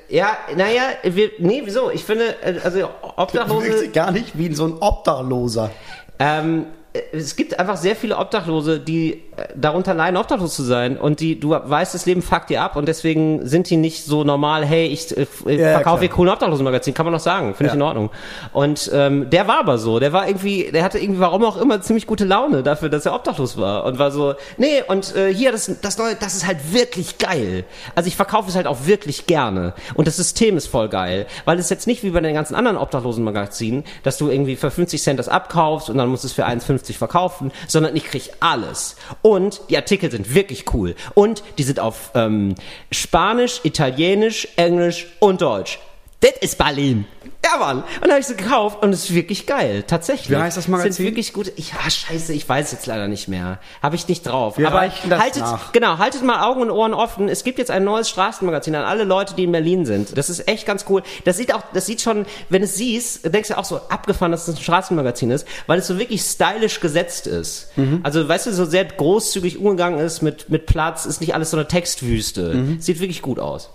ja, 0.09 0.37
naja, 0.55 0.83
wir, 1.03 1.31
nee, 1.39 1.61
wieso? 1.65 1.89
Ich 1.89 2.03
finde, 2.03 2.35
äh, 2.43 2.59
also 2.63 2.87
Obdachlose. 3.15 3.67
Wirkte 3.67 3.89
gar 3.89 4.11
nicht 4.11 4.37
wie 4.37 4.53
so 4.53 4.65
ein 4.65 4.73
Obdachloser. 4.79 5.71
Ähm, 6.19 6.67
es 7.11 7.35
gibt 7.35 7.59
einfach 7.59 7.77
sehr 7.77 7.95
viele 7.95 8.17
Obdachlose, 8.17 8.79
die 8.79 9.13
äh, 9.35 9.47
darunter 9.55 9.93
leiden, 9.93 10.17
obdachlos 10.17 10.55
zu 10.55 10.63
sein. 10.63 10.97
Und 10.97 11.19
die, 11.19 11.39
du 11.39 11.51
weißt, 11.51 11.93
das 11.93 12.05
Leben 12.05 12.21
fuckt 12.21 12.49
dir 12.49 12.61
ab 12.61 12.75
und 12.75 12.87
deswegen 12.87 13.45
sind 13.45 13.69
die 13.69 13.77
nicht 13.77 14.05
so 14.05 14.23
normal, 14.23 14.65
hey, 14.65 14.87
ich 14.87 15.15
äh, 15.15 15.25
ja, 15.45 15.73
verkaufe 15.73 16.01
hier 16.01 16.09
coolen 16.09 16.31
Obdachlosenmagazin, 16.31 16.93
kann 16.93 17.05
man 17.05 17.13
noch 17.13 17.19
sagen, 17.19 17.53
finde 17.53 17.65
ja. 17.65 17.73
ich 17.73 17.75
in 17.75 17.81
Ordnung. 17.81 18.09
Und 18.53 18.89
ähm, 18.93 19.29
der 19.29 19.47
war 19.47 19.59
aber 19.59 19.77
so, 19.77 19.99
der 19.99 20.13
war 20.13 20.27
irgendwie, 20.27 20.71
der 20.71 20.83
hatte 20.83 20.97
irgendwie, 20.99 21.19
warum 21.19 21.43
auch 21.43 21.57
immer, 21.57 21.81
ziemlich 21.81 22.07
gute 22.07 22.25
Laune 22.25 22.63
dafür, 22.63 22.89
dass 22.89 23.05
er 23.05 23.13
obdachlos 23.13 23.57
war. 23.57 23.83
Und 23.83 23.99
war 23.99 24.11
so, 24.11 24.35
nee, 24.57 24.81
und 24.87 25.15
äh, 25.15 25.33
hier, 25.33 25.51
das, 25.51 25.69
das 25.81 25.97
neue, 25.97 26.15
das 26.15 26.35
ist 26.35 26.47
halt 26.47 26.73
wirklich 26.73 27.17
geil. 27.17 27.65
Also 27.95 28.07
ich 28.07 28.15
verkaufe 28.15 28.49
es 28.49 28.55
halt 28.55 28.67
auch 28.67 28.85
wirklich 28.85 29.27
gerne. 29.27 29.73
Und 29.93 30.07
das 30.07 30.17
System 30.17 30.57
ist 30.57 30.67
voll 30.67 30.89
geil. 30.89 31.27
Weil 31.45 31.59
es 31.59 31.69
jetzt 31.69 31.87
nicht 31.87 32.03
wie 32.03 32.11
bei 32.11 32.21
den 32.21 32.33
ganzen 32.33 32.55
anderen 32.55 32.77
Obdachlosenmagazinen, 32.77 33.83
dass 34.03 34.17
du 34.17 34.29
irgendwie 34.29 34.55
für 34.55 34.71
50 34.71 35.01
Cent 35.01 35.19
das 35.19 35.27
abkaufst 35.27 35.89
und 35.89 35.97
dann 35.97 36.09
musst 36.09 36.23
du 36.23 36.27
es 36.27 36.33
für 36.33 36.45
1,50 36.47 36.77
günstig 36.77 36.86
verkaufen, 36.95 37.51
sondern 37.67 37.95
ich 37.95 38.05
kriege 38.05 38.29
alles. 38.39 38.95
Und 39.21 39.61
die 39.69 39.75
Artikel 39.75 40.09
sind 40.09 40.33
wirklich 40.33 40.73
cool. 40.73 40.95
Und 41.15 41.43
die 41.57 41.63
sind 41.63 41.79
auf 41.79 42.11
ähm, 42.15 42.55
Spanisch, 42.91 43.61
Italienisch, 43.63 44.47
Englisch 44.55 45.07
und 45.19 45.41
Deutsch. 45.41 45.79
Das 46.21 46.31
ist 46.39 46.57
Berlin. 46.57 47.05
Ja, 47.45 47.57
Mann. 47.59 47.77
Und 47.77 48.01
dann 48.01 48.11
habe 48.11 48.19
ich 48.19 48.27
sie 48.27 48.35
gekauft 48.35 48.83
und 48.83 48.91
es 48.91 49.05
ist 49.05 49.13
wirklich 49.13 49.45
geil. 49.45 49.83
Tatsächlich. 49.83 50.29
Wie 50.29 50.35
heißt 50.35 50.57
das 50.57 50.67
Magazin? 50.67 50.91
Sind 50.91 51.05
wirklich 51.05 51.31
gut. 51.33 51.51
Ich, 51.55 51.73
ah, 51.73 51.89
scheiße, 51.89 52.33
ich 52.33 52.47
weiß 52.47 52.71
jetzt 52.73 52.85
leider 52.87 53.07
nicht 53.07 53.27
mehr. 53.27 53.59
Habe 53.81 53.95
ich 53.95 54.07
nicht 54.07 54.25
drauf. 54.27 54.57
Wir 54.57 54.67
Aber 54.67 54.81
haltet, 54.81 55.41
nach. 55.41 55.71
genau, 55.71 55.97
haltet 55.97 56.23
mal 56.23 56.43
Augen 56.45 56.61
und 56.61 56.71
Ohren 56.71 56.93
offen. 56.93 57.29
Es 57.29 57.43
gibt 57.43 57.57
jetzt 57.57 57.71
ein 57.71 57.83
neues 57.85 58.09
Straßenmagazin 58.09 58.75
an 58.75 58.83
alle 58.83 59.05
Leute, 59.05 59.33
die 59.35 59.45
in 59.45 59.51
Berlin 59.51 59.85
sind. 59.85 60.17
Das 60.17 60.29
ist 60.29 60.47
echt 60.47 60.65
ganz 60.65 60.85
cool. 60.89 61.03
Das 61.23 61.37
sieht 61.37 61.53
auch, 61.53 61.61
das 61.73 61.85
sieht 61.85 62.01
schon, 62.01 62.25
wenn 62.49 62.63
es 62.63 62.75
siehst, 62.75 63.33
denkst 63.33 63.49
du 63.49 63.57
auch 63.57 63.65
so 63.65 63.77
abgefahren, 63.89 64.31
dass 64.31 64.47
es 64.47 64.55
ein 64.55 64.61
Straßenmagazin 64.61 65.31
ist, 65.31 65.47
weil 65.67 65.79
es 65.79 65.87
so 65.87 65.97
wirklich 65.97 66.21
stylisch 66.21 66.81
gesetzt 66.81 67.27
ist. 67.27 67.77
Mhm. 67.77 68.01
Also, 68.03 68.27
weißt 68.27 68.47
du, 68.47 68.53
so 68.53 68.65
sehr 68.65 68.83
großzügig 68.85 69.57
umgegangen 69.57 69.99
ist 69.99 70.21
mit, 70.21 70.49
mit 70.49 70.65
Platz, 70.65 71.05
ist 71.05 71.21
nicht 71.21 71.33
alles 71.33 71.51
so 71.51 71.57
eine 71.57 71.67
Textwüste. 71.67 72.53
Mhm. 72.55 72.81
Sieht 72.81 72.99
wirklich 72.99 73.21
gut 73.21 73.39
aus. 73.39 73.69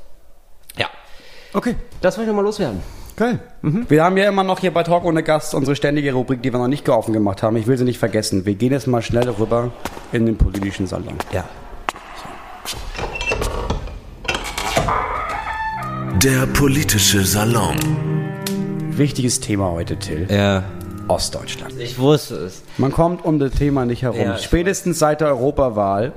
Ja. 0.77 0.89
Okay. 1.55 1.77
Das 2.03 2.17
wollte 2.17 2.25
ich 2.25 2.29
nochmal 2.29 2.45
loswerden. 2.45 2.83
Geil. 3.17 3.41
Mhm. 3.61 3.87
Wir 3.89 4.05
haben 4.05 4.17
ja 4.17 4.29
immer 4.29 4.43
noch 4.43 4.61
hier 4.61 4.73
bei 4.73 4.83
Talk 4.83 5.05
ohne 5.05 5.23
Gast 5.23 5.55
unsere 5.55 5.77
ständige 5.77 6.13
Rubrik, 6.15 6.43
die 6.43 6.53
wir 6.53 6.59
noch 6.59 6.69
nicht 6.69 6.89
offen 6.89 7.13
gemacht 7.13 7.43
haben. 7.43 7.57
Ich 7.57 7.67
will 7.67 7.77
sie 7.77 7.85
nicht 7.85 7.99
vergessen. 7.99 8.47
Wir 8.47 8.55
gehen 8.55 8.73
jetzt 8.73 8.87
mal 8.87 9.03
schnell 9.03 9.29
rüber 9.29 9.71
in 10.13 10.27
den 10.27 10.37
politischen 10.39 10.87
Salon. 10.87 11.15
Ja. 11.33 11.45
Der 16.23 16.47
politische 16.47 17.25
Salon. 17.25 17.77
Wichtiges 18.91 19.41
Thema 19.41 19.71
heute, 19.73 19.97
Till. 19.97 20.27
Ja. 20.31 20.63
Ostdeutschland. 21.09 21.75
Ich 21.79 21.99
wusste 21.99 22.37
es. 22.37 22.63
Man 22.79 22.93
kommt 22.93 23.25
um 23.25 23.39
das 23.39 23.53
Thema 23.53 23.85
nicht 23.85 24.03
herum. 24.03 24.21
Ja, 24.21 24.39
Spätestens 24.39 24.99
seit 24.99 25.21
der 25.21 25.29
Europawahl 25.29 26.13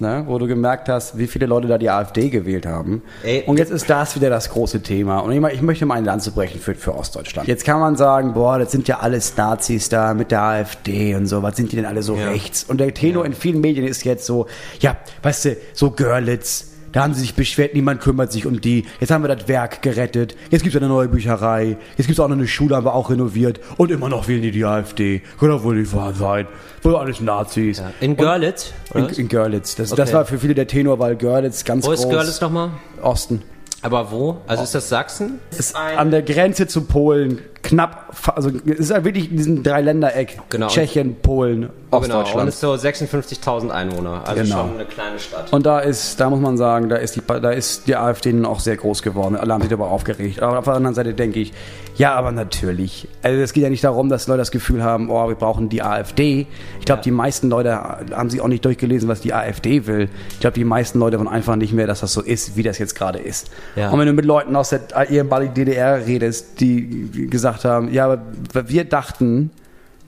ne, 0.00 0.24
wo 0.26 0.38
du 0.38 0.46
gemerkt 0.46 0.88
hast, 0.88 1.18
wie 1.18 1.26
viele 1.26 1.46
Leute 1.46 1.68
da 1.68 1.78
die 1.78 1.90
AfD 1.90 2.30
gewählt 2.30 2.66
haben. 2.66 3.02
Ey, 3.22 3.44
und 3.46 3.58
jetzt 3.58 3.70
ist 3.70 3.88
das 3.88 4.16
wieder 4.16 4.30
das 4.30 4.50
große 4.50 4.82
Thema. 4.82 5.18
Und 5.18 5.32
ich, 5.32 5.54
ich 5.54 5.62
möchte 5.62 5.86
mal 5.86 5.94
ein 5.94 6.04
Land 6.04 6.22
zu 6.22 6.32
brechen 6.32 6.60
für, 6.60 6.74
für 6.74 6.94
Ostdeutschland. 6.94 7.48
Jetzt 7.48 7.64
kann 7.64 7.80
man 7.80 7.96
sagen, 7.96 8.34
boah, 8.34 8.58
das 8.58 8.72
sind 8.72 8.88
ja 8.88 9.00
alles 9.00 9.36
Nazis 9.36 9.88
da 9.88 10.14
mit 10.14 10.30
der 10.30 10.42
AfD 10.42 11.14
und 11.14 11.26
so, 11.26 11.42
was 11.42 11.56
sind 11.56 11.72
die 11.72 11.76
denn 11.76 11.86
alle 11.86 12.02
so 12.02 12.16
ja. 12.16 12.28
rechts? 12.28 12.64
Und 12.64 12.78
der 12.78 12.92
Tenor 12.94 13.24
ja. 13.24 13.30
in 13.30 13.34
vielen 13.34 13.60
Medien 13.60 13.86
ist 13.86 14.04
jetzt 14.04 14.26
so, 14.26 14.46
ja, 14.80 14.96
weißt 15.22 15.44
du, 15.46 15.56
so 15.72 15.90
Görlitz, 15.90 16.75
da 16.96 17.02
haben 17.02 17.12
sie 17.12 17.20
sich 17.20 17.34
beschwert, 17.34 17.74
niemand 17.74 18.00
kümmert 18.00 18.32
sich 18.32 18.46
um 18.46 18.58
die. 18.58 18.86
Jetzt 19.00 19.10
haben 19.10 19.22
wir 19.22 19.28
das 19.28 19.48
Werk 19.48 19.82
gerettet. 19.82 20.34
Jetzt 20.50 20.62
gibt 20.62 20.74
es 20.74 20.80
eine 20.80 20.88
neue 20.88 21.08
Bücherei. 21.08 21.76
Jetzt 21.98 22.06
gibt 22.06 22.18
es 22.18 22.20
auch 22.20 22.28
noch 22.28 22.36
eine 22.36 22.48
Schule, 22.48 22.74
haben 22.74 22.86
wir 22.86 22.94
auch 22.94 23.10
renoviert. 23.10 23.60
Und 23.76 23.90
immer 23.90 24.08
noch 24.08 24.28
wählen 24.28 24.40
die 24.40 24.50
die 24.50 24.64
AfD. 24.64 25.20
Kann 25.38 25.50
doch 25.50 25.62
wohl 25.62 25.76
nicht 25.76 25.94
wahr 25.94 26.14
sein. 26.14 26.46
Wohl 26.80 26.96
alles 26.96 27.20
Nazis. 27.20 27.80
Ja. 27.80 27.92
In 28.00 28.16
Görlitz? 28.16 28.72
In, 28.94 29.10
in, 29.10 29.28
Görlitz. 29.28 29.74
Das, 29.74 29.92
okay. 29.92 30.00
das, 30.00 30.14
war 30.14 30.24
für 30.24 30.38
viele 30.38 30.54
der 30.54 30.68
Tenor, 30.68 30.98
weil 30.98 31.16
Görlitz 31.16 31.66
ganz 31.66 31.84
Wo 31.84 31.90
groß. 31.90 31.98
Wo 31.98 32.02
ist 32.04 32.10
Görlitz 32.10 32.40
nochmal? 32.40 32.70
Osten. 33.02 33.42
Aber 33.82 34.10
wo? 34.10 34.38
Also 34.46 34.62
ist 34.62 34.74
das 34.74 34.88
Sachsen? 34.88 35.38
Ist 35.50 35.76
an 35.76 36.10
der 36.10 36.22
Grenze 36.22 36.66
zu 36.66 36.84
Polen, 36.84 37.40
knapp, 37.66 38.14
also 38.34 38.50
es 38.64 38.90
ist 38.90 39.04
wirklich 39.04 39.30
in 39.30 39.36
diesem 39.36 39.62
Dreiländereck. 39.62 40.38
Genau. 40.50 40.68
Tschechien, 40.68 41.16
Polen, 41.20 41.68
Ostdeutschland. 41.90 42.28
Genau, 42.28 42.42
und 42.42 42.48
ist 42.48 42.60
so 42.60 42.72
56.000 42.72 43.70
Einwohner, 43.70 44.22
also 44.24 44.42
genau. 44.42 44.56
schon 44.56 44.74
eine 44.74 44.84
kleine 44.84 45.18
Stadt. 45.18 45.52
Und 45.52 45.66
da 45.66 45.80
ist, 45.80 46.20
da 46.20 46.30
muss 46.30 46.40
man 46.40 46.56
sagen, 46.56 46.88
da 46.88 46.96
ist 46.96 47.16
die, 47.16 47.22
da 47.26 47.50
ist 47.50 47.88
die 47.88 47.96
AfD 47.96 48.32
nun 48.32 48.46
auch 48.46 48.60
sehr 48.60 48.76
groß 48.76 49.02
geworden. 49.02 49.36
Alle 49.36 49.52
haben 49.52 49.62
sich 49.62 49.70
darüber 49.70 49.90
aufgeregt. 49.90 50.40
Aber 50.42 50.58
auf 50.58 50.64
der 50.64 50.74
anderen 50.74 50.94
Seite 50.94 51.14
denke 51.14 51.40
ich, 51.40 51.52
ja, 51.96 52.14
aber 52.14 52.30
natürlich. 52.30 53.08
Also 53.22 53.40
es 53.40 53.52
geht 53.52 53.62
ja 53.62 53.70
nicht 53.70 53.82
darum, 53.82 54.08
dass 54.10 54.26
Leute 54.26 54.38
das 54.38 54.50
Gefühl 54.50 54.84
haben, 54.84 55.10
oh, 55.10 55.28
wir 55.28 55.34
brauchen 55.34 55.68
die 55.70 55.82
AfD. 55.82 56.46
Ich 56.78 56.84
glaube, 56.84 57.00
ja. 57.00 57.04
die 57.04 57.10
meisten 57.10 57.48
Leute 57.48 57.72
haben 57.74 58.28
sich 58.28 58.40
auch 58.40 58.48
nicht 58.48 58.64
durchgelesen, 58.64 59.08
was 59.08 59.22
die 59.22 59.32
AfD 59.32 59.86
will. 59.86 60.10
Ich 60.30 60.40
glaube, 60.40 60.54
die 60.54 60.64
meisten 60.64 60.98
Leute 60.98 61.18
wollen 61.18 61.28
einfach 61.28 61.56
nicht 61.56 61.72
mehr, 61.72 61.86
dass 61.86 62.00
das 62.00 62.12
so 62.12 62.20
ist, 62.20 62.56
wie 62.56 62.62
das 62.62 62.78
jetzt 62.78 62.94
gerade 62.94 63.18
ist. 63.18 63.50
Ja. 63.76 63.90
Und 63.90 63.98
wenn 63.98 64.06
du 64.06 64.12
mit 64.12 64.26
Leuten 64.26 64.54
aus 64.56 64.70
der 64.70 64.82
ehemaligen 65.08 65.54
DDR 65.54 66.06
redest, 66.06 66.60
die 66.60 67.28
gesagt 67.30 67.55
haben, 67.64 67.92
ja, 67.92 68.04
aber 68.04 68.20
wir 68.68 68.84
dachten, 68.84 69.50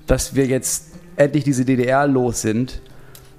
dass 0.07 0.35
wir 0.35 0.47
jetzt 0.47 0.93
endlich 1.17 1.45
diese 1.45 1.65
DDR 1.65 2.07
los 2.07 2.43
sind 2.43 2.81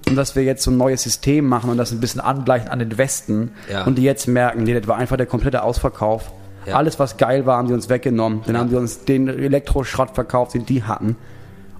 und 0.08 0.16
dass 0.16 0.36
wir 0.36 0.44
jetzt 0.44 0.62
so 0.62 0.70
ein 0.70 0.76
neues 0.76 1.02
System 1.02 1.46
machen 1.46 1.70
und 1.70 1.76
das 1.76 1.92
ein 1.92 2.00
bisschen 2.00 2.20
angleichen 2.20 2.68
an 2.68 2.78
den 2.78 2.98
Westen 2.98 3.52
ja. 3.70 3.84
und 3.84 3.96
die 3.96 4.02
jetzt 4.02 4.28
merken, 4.28 4.64
nee, 4.64 4.78
das 4.78 4.86
war 4.86 4.96
einfach 4.96 5.16
der 5.16 5.26
komplette 5.26 5.62
Ausverkauf 5.62 6.32
ja. 6.66 6.76
Alles, 6.76 6.98
was 6.98 7.16
geil 7.16 7.46
war, 7.46 7.56
haben 7.56 7.68
sie 7.68 7.74
uns 7.74 7.88
weggenommen. 7.88 8.42
Dann 8.46 8.54
ja. 8.54 8.60
haben 8.60 8.70
sie 8.70 8.76
uns 8.76 9.04
den 9.04 9.28
Elektroschrott 9.28 10.10
verkauft, 10.10 10.54
den 10.54 10.66
die 10.66 10.82
hatten. 10.82 11.16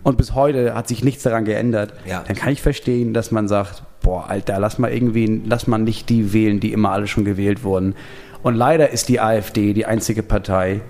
Und 0.02 0.16
bis 0.16 0.34
heute 0.34 0.74
hat 0.74 0.88
sich 0.88 1.04
nichts 1.04 1.22
daran 1.22 1.44
geändert. 1.44 1.92
Ja. 2.06 2.24
Dann 2.26 2.36
kann 2.36 2.52
ich 2.52 2.62
verstehen, 2.62 3.12
dass 3.12 3.30
man 3.30 3.48
sagt, 3.48 3.82
boah, 4.02 4.28
Alter, 4.28 4.58
lass 4.58 4.78
mal 4.78 4.90
irgendwie, 4.90 5.42
lass 5.44 5.66
mal 5.66 5.78
nicht 5.78 6.08
die 6.08 6.32
wählen, 6.32 6.60
die 6.60 6.72
immer 6.72 6.90
alle 6.90 7.06
schon 7.06 7.24
gewählt 7.24 7.62
wurden. 7.64 7.94
Und 8.42 8.54
leider 8.54 8.90
ist 8.90 9.10
die 9.10 9.20
AfD 9.20 9.74
die 9.74 9.84
einzige 9.84 10.22
Partei, 10.22 10.80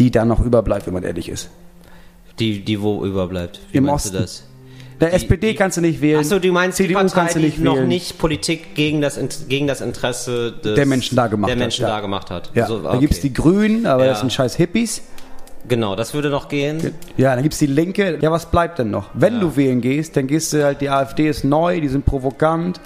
die 0.00 0.10
da 0.10 0.24
noch 0.24 0.40
überbleibt, 0.40 0.86
wenn 0.86 0.94
man 0.94 1.04
ehrlich 1.04 1.28
ist. 1.28 1.50
Die, 2.38 2.64
die 2.64 2.80
wo 2.80 3.04
überbleibt? 3.04 3.60
Wie 3.70 3.78
Im 3.78 3.88
Osten. 3.88 4.14
du 4.14 4.22
das? 4.22 4.44
Der 4.98 5.10
die, 5.10 5.14
SPD 5.14 5.54
kannst 5.54 5.76
du 5.76 5.82
nicht 5.82 6.00
wählen. 6.00 6.20
Achso, 6.20 6.38
du 6.38 6.52
meinst 6.52 6.76
CDU 6.76 6.88
die 6.88 6.94
Partei, 6.94 7.14
kannst 7.14 7.36
du 7.36 7.40
nicht 7.40 7.58
die 7.58 7.62
noch 7.62 7.82
nicht 7.82 8.18
Politik 8.18 8.74
gegen 8.74 9.00
das, 9.00 9.18
gegen 9.48 9.66
das 9.66 9.80
Interesse 9.80 10.52
des, 10.52 10.74
der 10.74 10.86
Menschen 10.86 11.16
da 11.16 11.26
gemacht 11.26 11.48
der 11.48 11.56
Menschen 11.56 11.84
hat. 11.84 11.92
Da 11.92 12.00
gemacht 12.00 12.30
hat. 12.30 12.50
Ja. 12.54 12.66
So, 12.66 12.76
okay. 12.76 12.88
Da 12.92 12.96
gibt 12.96 13.14
es 13.14 13.20
die 13.20 13.32
Grünen, 13.32 13.86
aber 13.86 14.04
ja. 14.04 14.10
das 14.10 14.20
sind 14.20 14.32
scheiß 14.32 14.56
Hippies. 14.56 15.02
Genau, 15.68 15.94
das 15.94 16.14
würde 16.14 16.30
noch 16.30 16.48
gehen. 16.48 16.94
Ja, 17.16 17.34
dann 17.34 17.42
gibt 17.42 17.52
es 17.52 17.58
die 17.58 17.66
Linke. 17.66 18.18
Ja, 18.20 18.30
was 18.30 18.50
bleibt 18.50 18.78
denn 18.78 18.90
noch? 18.90 19.10
Wenn 19.14 19.34
ja. 19.34 19.40
du 19.40 19.56
wählen 19.56 19.80
gehst, 19.80 20.16
dann 20.16 20.26
gehst 20.26 20.52
du 20.52 20.64
halt, 20.64 20.80
die 20.80 20.88
AfD 20.88 21.28
ist 21.28 21.44
neu, 21.44 21.80
die 21.80 21.88
sind 21.88 22.06
provokant. 22.06 22.80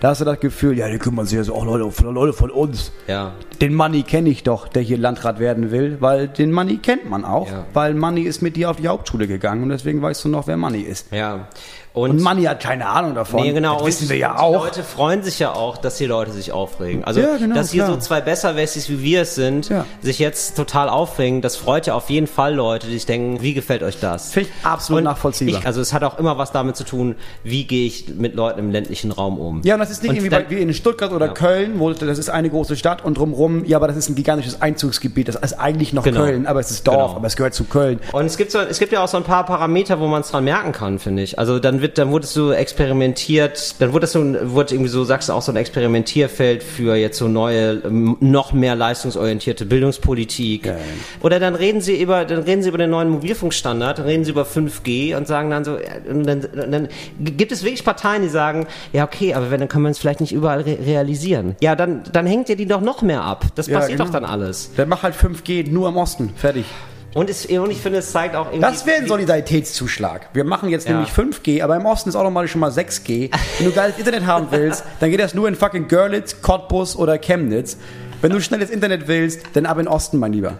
Da 0.00 0.08
hast 0.08 0.22
du 0.22 0.24
das 0.24 0.40
Gefühl, 0.40 0.78
ja, 0.78 0.88
die 0.88 0.98
kümmern 0.98 1.26
sich 1.26 1.38
jetzt 1.38 1.50
auch 1.50 1.64
Leute, 1.64 1.90
von, 1.90 2.14
Leute 2.14 2.32
von 2.32 2.50
uns. 2.50 2.90
Ja. 3.06 3.32
Den 3.60 3.74
Money 3.74 4.02
kenne 4.02 4.30
ich 4.30 4.42
doch, 4.42 4.66
der 4.66 4.82
hier 4.82 4.96
Landrat 4.96 5.38
werden 5.38 5.70
will, 5.70 5.98
weil 6.00 6.26
den 6.26 6.52
Money 6.52 6.78
kennt 6.78 7.08
man 7.08 7.26
auch, 7.26 7.48
ja. 7.48 7.66
weil 7.74 7.92
Money 7.94 8.22
ist 8.22 8.40
mit 8.40 8.56
dir 8.56 8.70
auf 8.70 8.78
die 8.78 8.88
Hauptschule 8.88 9.26
gegangen 9.26 9.62
und 9.62 9.68
deswegen 9.68 10.00
weißt 10.00 10.24
du 10.24 10.30
noch, 10.30 10.46
wer 10.46 10.56
Money 10.56 10.80
ist. 10.80 11.12
Ja. 11.12 11.48
Und, 11.92 12.10
und 12.10 12.22
Manni 12.22 12.44
hat 12.44 12.60
keine 12.60 12.86
Ahnung 12.86 13.14
davon. 13.16 13.42
Nee, 13.42 13.52
genau. 13.52 13.78
Das 13.78 13.86
wissen 13.86 14.08
wir 14.08 14.16
ja 14.16 14.38
auch. 14.38 14.60
Die 14.60 14.66
Leute 14.66 14.82
freuen 14.84 15.22
sich 15.24 15.40
ja 15.40 15.52
auch, 15.54 15.76
dass 15.76 15.96
die 15.96 16.06
Leute 16.06 16.30
sich 16.30 16.52
aufregen. 16.52 17.02
Also, 17.04 17.20
ja, 17.20 17.36
genau, 17.36 17.54
dass 17.54 17.72
hier 17.72 17.84
klar. 17.84 17.94
so 17.94 18.00
zwei 18.00 18.20
Besserwessis 18.20 18.88
wie 18.88 19.02
wir 19.02 19.22
es 19.22 19.34
sind, 19.34 19.68
ja. 19.68 19.84
sich 20.00 20.20
jetzt 20.20 20.56
total 20.56 20.88
aufregen, 20.88 21.40
das 21.40 21.56
freut 21.56 21.86
ja 21.86 21.94
auf 21.94 22.08
jeden 22.08 22.28
Fall 22.28 22.54
Leute, 22.54 22.86
die 22.86 22.94
sich 22.94 23.06
denken, 23.06 23.42
wie 23.42 23.54
gefällt 23.54 23.82
euch 23.82 23.98
das? 23.98 24.32
Finde 24.32 24.50
ich 24.50 24.64
absolut 24.64 24.98
und 24.98 25.04
nachvollziehbar. 25.04 25.60
Ich, 25.60 25.66
also 25.66 25.80
es 25.80 25.92
hat 25.92 26.04
auch 26.04 26.18
immer 26.18 26.38
was 26.38 26.52
damit 26.52 26.76
zu 26.76 26.84
tun, 26.84 27.16
wie 27.42 27.64
gehe 27.64 27.86
ich 27.86 28.08
mit 28.14 28.34
Leuten 28.34 28.60
im 28.60 28.70
ländlichen 28.70 29.10
Raum 29.10 29.38
um. 29.38 29.62
Ja, 29.64 29.74
und 29.74 29.80
das 29.80 29.90
ist 29.90 30.02
nicht 30.02 30.10
und 30.10 30.16
irgendwie 30.16 30.30
dann, 30.30 30.44
wie 30.48 30.60
in 30.60 30.72
Stuttgart 30.72 31.12
oder 31.12 31.26
ja. 31.26 31.32
Köln, 31.32 31.80
wo 31.80 31.90
das 31.92 32.18
ist 32.18 32.30
eine 32.30 32.50
große 32.50 32.76
Stadt 32.76 33.04
und 33.04 33.18
drumherum, 33.18 33.64
ja, 33.64 33.76
aber 33.76 33.88
das 33.88 33.96
ist 33.96 34.08
ein 34.08 34.14
gigantisches 34.14 34.62
Einzugsgebiet. 34.62 35.26
Das 35.26 35.36
ist 35.36 35.54
eigentlich 35.54 35.92
noch 35.92 36.04
genau. 36.04 36.20
Köln, 36.20 36.46
aber 36.46 36.60
es 36.60 36.70
ist 36.70 36.86
Dorf, 36.86 36.96
genau. 36.96 37.16
aber 37.16 37.26
es 37.26 37.36
gehört 37.36 37.54
zu 37.54 37.64
Köln. 37.64 37.98
Und 38.12 38.26
es 38.26 38.36
gibt 38.36 38.52
so, 38.52 38.60
es 38.60 38.78
gibt 38.78 38.92
ja 38.92 39.02
auch 39.02 39.08
so 39.08 39.16
ein 39.16 39.24
paar 39.24 39.44
Parameter, 39.44 39.98
wo 39.98 40.06
man 40.06 40.20
es 40.20 40.30
dran 40.30 40.44
merken 40.44 40.72
kann, 40.72 40.98
finde 40.98 41.22
ich. 41.22 41.38
Also 41.38 41.58
dann 41.58 41.79
wird, 41.80 41.98
dann 41.98 42.10
wurdest 42.10 42.36
du 42.36 42.50
experimentiert, 42.52 43.80
dann 43.80 43.92
wurde 43.92 44.02
das 44.02 44.12
so, 44.12 44.20
wurde 44.20 44.74
irgendwie 44.74 44.90
so, 44.90 45.04
sagst 45.04 45.28
du 45.28 45.32
auch 45.32 45.42
so 45.42 45.52
ein 45.52 45.56
Experimentierfeld 45.56 46.62
für 46.62 46.96
jetzt 46.96 47.18
so 47.18 47.28
neue, 47.28 47.80
noch 47.90 48.52
mehr 48.52 48.74
leistungsorientierte 48.74 49.66
Bildungspolitik. 49.66 50.64
Geil. 50.64 50.78
Oder 51.20 51.40
dann 51.40 51.54
reden 51.54 51.80
sie 51.80 52.00
über, 52.00 52.24
dann 52.24 52.42
reden 52.42 52.62
sie 52.62 52.68
über 52.68 52.78
den 52.78 52.90
neuen 52.90 53.08
Mobilfunkstandard, 53.10 53.98
dann 53.98 54.06
reden 54.06 54.24
sie 54.24 54.30
über 54.30 54.44
5G 54.44 55.16
und 55.16 55.26
sagen 55.26 55.50
dann 55.50 55.64
so, 55.64 55.78
und 56.08 56.26
dann, 56.26 56.46
dann 56.54 56.88
gibt 57.18 57.52
es 57.52 57.62
wirklich 57.62 57.84
Parteien, 57.84 58.22
die 58.22 58.28
sagen, 58.28 58.66
ja 58.92 59.04
okay, 59.04 59.34
aber 59.34 59.50
wenn, 59.50 59.60
dann 59.60 59.68
können 59.68 59.84
wir 59.84 59.90
es 59.90 59.98
vielleicht 59.98 60.20
nicht 60.20 60.32
überall 60.32 60.60
re 60.62 60.78
realisieren. 60.84 61.56
Ja, 61.60 61.76
dann, 61.76 62.02
dann 62.12 62.26
hängt 62.26 62.48
ihr 62.48 62.56
die 62.56 62.66
doch 62.66 62.80
noch 62.80 63.02
mehr 63.02 63.22
ab. 63.22 63.46
Das 63.54 63.66
ja, 63.66 63.78
passiert 63.78 63.98
genau. 63.98 64.10
doch 64.10 64.12
dann 64.12 64.24
alles. 64.24 64.70
Dann 64.76 64.88
mach 64.88 65.02
halt 65.02 65.14
5G 65.14 65.70
nur 65.70 65.88
im 65.88 65.96
Osten. 65.96 66.32
Fertig. 66.36 66.64
Und, 67.12 67.28
es, 67.28 67.44
und, 67.46 67.70
ich 67.70 67.80
finde, 67.80 67.98
es 67.98 68.12
zeigt 68.12 68.36
auch 68.36 68.46
irgendwie. 68.46 68.60
Das 68.60 68.86
wäre 68.86 68.98
ein 68.98 69.08
Solidaritätszuschlag. 69.08 70.28
Wir 70.32 70.44
machen 70.44 70.68
jetzt 70.68 70.86
ja. 70.86 70.92
nämlich 70.92 71.10
5G, 71.10 71.62
aber 71.62 71.76
im 71.76 71.84
Osten 71.84 72.08
ist 72.08 72.14
auch 72.14 72.22
nochmal 72.22 72.46
schon 72.46 72.60
mal 72.60 72.70
6G. 72.70 73.30
Wenn 73.58 73.66
du 73.66 73.72
geiles 73.72 73.98
Internet 73.98 74.26
haben 74.26 74.46
willst, 74.50 74.84
dann 75.00 75.10
geht 75.10 75.18
das 75.18 75.34
nur 75.34 75.48
in 75.48 75.56
fucking 75.56 75.88
Görlitz, 75.88 76.40
Cottbus 76.40 76.94
oder 76.94 77.18
Chemnitz. 77.18 77.76
Wenn 78.22 78.30
du 78.30 78.40
schnelles 78.40 78.70
Internet 78.70 79.08
willst, 79.08 79.40
dann 79.54 79.66
ab 79.66 79.78
in 79.78 79.86
den 79.86 79.92
Osten, 79.92 80.18
mein 80.18 80.32
Lieber. 80.32 80.58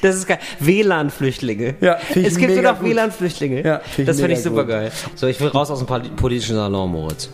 Das 0.00 0.16
ist 0.16 0.26
geil. 0.26 0.38
WLAN-Flüchtlinge. 0.60 1.74
Ja, 1.80 1.98
es 2.14 2.36
gibt 2.36 2.54
nur 2.54 2.62
noch 2.62 2.82
WLAN-Flüchtlinge. 2.82 3.62
Ja, 3.62 3.80
find 3.80 4.08
das 4.08 4.18
finde 4.18 4.32
ich 4.32 4.42
super 4.42 4.62
gut. 4.62 4.68
geil. 4.68 4.92
So, 5.14 5.26
ich 5.26 5.38
will 5.40 5.48
raus 5.48 5.70
aus 5.70 5.84
dem 5.84 6.16
politischen 6.16 6.56
Salon, 6.56 6.90
Moritz. 6.90 7.28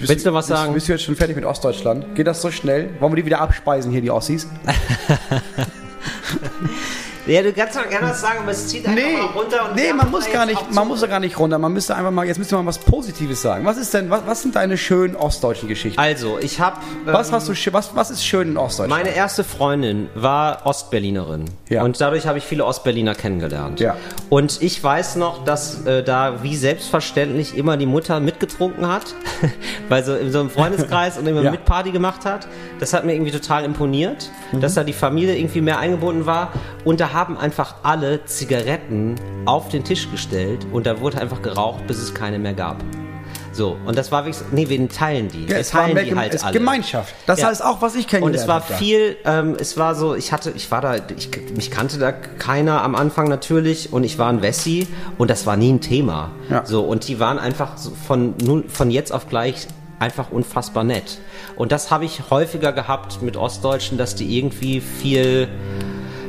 Willst 0.00 0.24
du 0.24 0.32
was 0.32 0.46
sagen? 0.46 0.72
Bist, 0.72 0.86
bist 0.86 0.88
du 0.88 0.92
jetzt 0.92 1.02
schon 1.04 1.16
fertig 1.16 1.36
mit 1.36 1.44
Ostdeutschland? 1.44 2.14
Geht 2.14 2.26
das 2.26 2.40
so 2.40 2.50
schnell? 2.50 2.88
Wollen 3.00 3.12
wir 3.12 3.16
die 3.16 3.26
wieder 3.26 3.40
abspeisen 3.40 3.92
hier, 3.92 4.00
die 4.00 4.10
Ossis? 4.10 4.48
Ja, 7.28 7.42
du 7.42 7.52
kannst 7.52 7.76
doch 7.76 7.86
gerne 7.88 8.08
was 8.08 8.22
sagen, 8.22 8.38
aber 8.40 8.52
es 8.52 8.68
zieht 8.68 8.86
einfach 8.86 9.04
nee, 9.04 9.16
mal 9.16 9.26
runter. 9.26 9.68
Und 9.68 9.76
nee, 9.76 9.92
man 9.92 10.10
muss 10.10 10.30
gar 10.32 10.46
nicht, 10.46 10.72
man 10.72 10.88
muss 10.88 11.06
gar 11.06 11.20
nicht 11.20 11.38
runter. 11.38 11.58
Man 11.58 11.74
müsste 11.74 11.94
einfach 11.94 12.10
mal, 12.10 12.26
jetzt 12.26 12.38
müsste 12.38 12.56
man 12.56 12.64
was 12.64 12.78
Positives 12.78 13.42
sagen. 13.42 13.66
Was 13.66 13.76
ist 13.76 13.92
denn, 13.92 14.08
was, 14.08 14.22
was 14.26 14.40
sind 14.40 14.56
deine 14.56 14.78
schönen 14.78 15.14
ostdeutschen 15.14 15.68
Geschichten? 15.68 16.00
Also, 16.00 16.38
ich 16.38 16.58
habe. 16.58 16.78
Ähm, 17.06 17.12
was 17.12 17.30
hast 17.30 17.48
du, 17.48 17.72
was, 17.72 17.94
was 17.94 18.10
ist 18.10 18.24
schön 18.24 18.48
in 18.48 18.56
Ostdeutschland? 18.56 19.04
Meine 19.04 19.14
erste 19.14 19.44
Freundin 19.44 20.08
war 20.14 20.64
Ostberlinerin. 20.64 21.44
Ja. 21.68 21.82
Und 21.82 22.00
dadurch 22.00 22.26
habe 22.26 22.38
ich 22.38 22.44
viele 22.44 22.64
Ostberliner 22.64 23.14
kennengelernt. 23.14 23.78
Ja. 23.78 23.96
Und 24.30 24.62
ich 24.62 24.82
weiß 24.82 25.16
noch, 25.16 25.44
dass 25.44 25.84
äh, 25.84 26.02
da 26.02 26.42
wie 26.42 26.56
selbstverständlich 26.56 27.58
immer 27.58 27.76
die 27.76 27.86
Mutter 27.86 28.20
mitgetrunken 28.20 28.88
hat, 28.88 29.14
weil 29.90 30.02
so 30.02 30.14
in 30.14 30.32
so 30.32 30.40
einem 30.40 30.48
Freundeskreis 30.48 31.18
und 31.18 31.26
immer 31.26 31.42
ja. 31.42 31.50
Mitparty 31.68 31.90
gemacht 31.90 32.24
hat. 32.24 32.48
Das 32.80 32.94
hat 32.94 33.04
mir 33.04 33.12
irgendwie 33.12 33.32
total 33.32 33.64
imponiert, 33.64 34.30
mhm. 34.52 34.60
dass 34.60 34.74
da 34.74 34.84
die 34.84 34.92
Familie 34.92 35.36
irgendwie 35.36 35.60
mehr 35.60 35.78
eingebunden 35.78 36.26
war. 36.26 36.52
Und 36.84 37.00
da 37.00 37.12
haben 37.12 37.36
einfach 37.36 37.76
alle 37.82 38.24
Zigaretten 38.24 39.16
auf 39.44 39.68
den 39.68 39.84
Tisch 39.84 40.10
gestellt 40.10 40.66
und 40.72 40.86
da 40.86 41.00
wurde 41.00 41.20
einfach 41.20 41.42
geraucht, 41.42 41.86
bis 41.86 41.98
es 41.98 42.14
keine 42.14 42.38
mehr 42.38 42.54
gab. 42.54 42.76
So, 43.52 43.76
und 43.86 43.98
das 43.98 44.12
war 44.12 44.24
wirklich, 44.24 44.40
nee, 44.52 44.68
wir 44.68 44.88
teilen 44.88 45.28
die. 45.28 45.46
Ja, 45.46 45.58
es 45.58 45.74
war 45.74 45.88
die 45.88 46.14
halt 46.14 46.32
es 46.32 46.44
alle. 46.44 46.52
Gemeinschaft. 46.52 47.12
Das 47.26 47.40
ja. 47.40 47.48
heißt 47.48 47.64
auch, 47.64 47.82
was 47.82 47.96
ich 47.96 48.06
kennengelernt 48.06 48.48
habe. 48.48 48.58
Und 48.58 48.64
es 48.64 48.70
war 48.70 48.78
viel, 48.78 49.16
ähm, 49.24 49.56
es 49.58 49.76
war 49.76 49.96
so, 49.96 50.14
ich 50.14 50.32
hatte, 50.32 50.52
ich 50.54 50.70
war 50.70 50.80
da, 50.80 50.94
ich, 50.94 51.30
mich 51.56 51.72
kannte 51.72 51.98
da 51.98 52.12
keiner 52.12 52.82
am 52.82 52.94
Anfang 52.94 53.28
natürlich 53.28 53.92
und 53.92 54.04
ich 54.04 54.16
war 54.16 54.28
ein 54.28 54.42
Wessi 54.42 54.86
und 55.18 55.28
das 55.28 55.44
war 55.44 55.56
nie 55.56 55.72
ein 55.72 55.80
Thema. 55.80 56.30
Ja. 56.48 56.64
So, 56.64 56.82
und 56.82 57.08
die 57.08 57.18
waren 57.18 57.40
einfach 57.40 57.78
so 57.78 57.90
von, 57.90 58.34
nun, 58.40 58.68
von 58.68 58.92
jetzt 58.92 59.12
auf 59.12 59.28
gleich 59.28 59.66
einfach 59.98 60.30
unfassbar 60.30 60.84
nett. 60.84 61.18
Und 61.56 61.72
das 61.72 61.90
habe 61.90 62.04
ich 62.04 62.30
häufiger 62.30 62.72
gehabt 62.72 63.22
mit 63.22 63.36
Ostdeutschen, 63.36 63.98
dass 63.98 64.14
die 64.14 64.38
irgendwie 64.38 64.80
viel, 64.80 65.48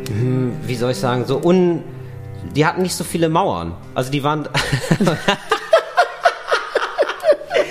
hm, 0.07 0.57
wie 0.65 0.75
soll 0.75 0.91
ich 0.91 0.97
sagen, 0.97 1.25
so 1.25 1.41
un. 1.41 1.83
Die 2.55 2.65
hatten 2.65 2.81
nicht 2.81 2.95
so 2.95 3.03
viele 3.03 3.27
Mauern. 3.29 3.75
Also 3.93 4.11
die 4.11 4.23
waren. 4.23 4.47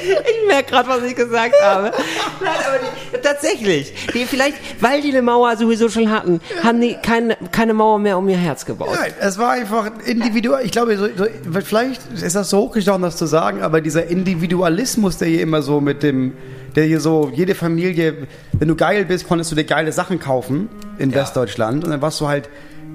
ich 0.03 0.47
merke 0.47 0.71
gerade, 0.71 0.89
was 0.89 1.03
ich 1.03 1.17
gesagt 1.17 1.55
habe. 1.63 1.93
Nein, 2.45 2.55
aber 2.67 2.79
die, 2.79 3.19
tatsächlich. 3.23 3.93
Die 4.15 4.25
vielleicht, 4.25 4.57
weil 4.81 5.01
die 5.01 5.11
eine 5.11 5.23
Mauer 5.23 5.57
sowieso 5.57 5.89
schon 5.89 6.11
hatten, 6.11 6.41
haben 6.63 6.81
die 6.81 6.95
keine, 6.95 7.37
keine 7.53 7.75
Mauer 7.75 7.99
mehr 7.99 8.19
um 8.19 8.29
ihr 8.29 8.37
Herz 8.37 8.65
gebaut. 8.65 8.91
Nein, 8.95 9.13
es 9.21 9.39
war 9.39 9.53
einfach 9.53 9.91
individuell. 10.05 10.65
Ich 10.65 10.73
glaube, 10.73 10.97
so, 10.97 11.07
so, 11.17 11.27
vielleicht 11.65 12.01
ist 12.13 12.37
das 12.37 12.51
so 12.51 12.59
hochgestochen, 12.59 13.03
das 13.03 13.17
zu 13.17 13.27
sagen, 13.27 13.63
aber 13.63 13.81
dieser 13.81 14.07
Individualismus, 14.07 15.19
der 15.19 15.29
hier 15.29 15.43
immer 15.43 15.63
so 15.63 15.81
mit 15.81 16.03
dem 16.03 16.35
der 16.77 16.85
hier 16.85 17.01
so, 17.01 17.33
jede 17.35 17.55
Familie, 17.57 18.29
wenn 18.53 18.69
du 18.69 18.77
geil 18.77 19.05
bist, 19.05 19.27
konntest 19.27 19.51
du 19.51 19.57
dir 19.57 19.65
geile 19.65 19.91
Sachen 19.91 20.21
kaufen 20.21 20.69
in 20.99 21.11
ja. 21.11 21.17
Westdeutschland 21.17 21.83
und 21.83 21.91
dann 21.91 22.03
warst 22.03 22.21
du 22.21 22.29
halt, 22.29 22.49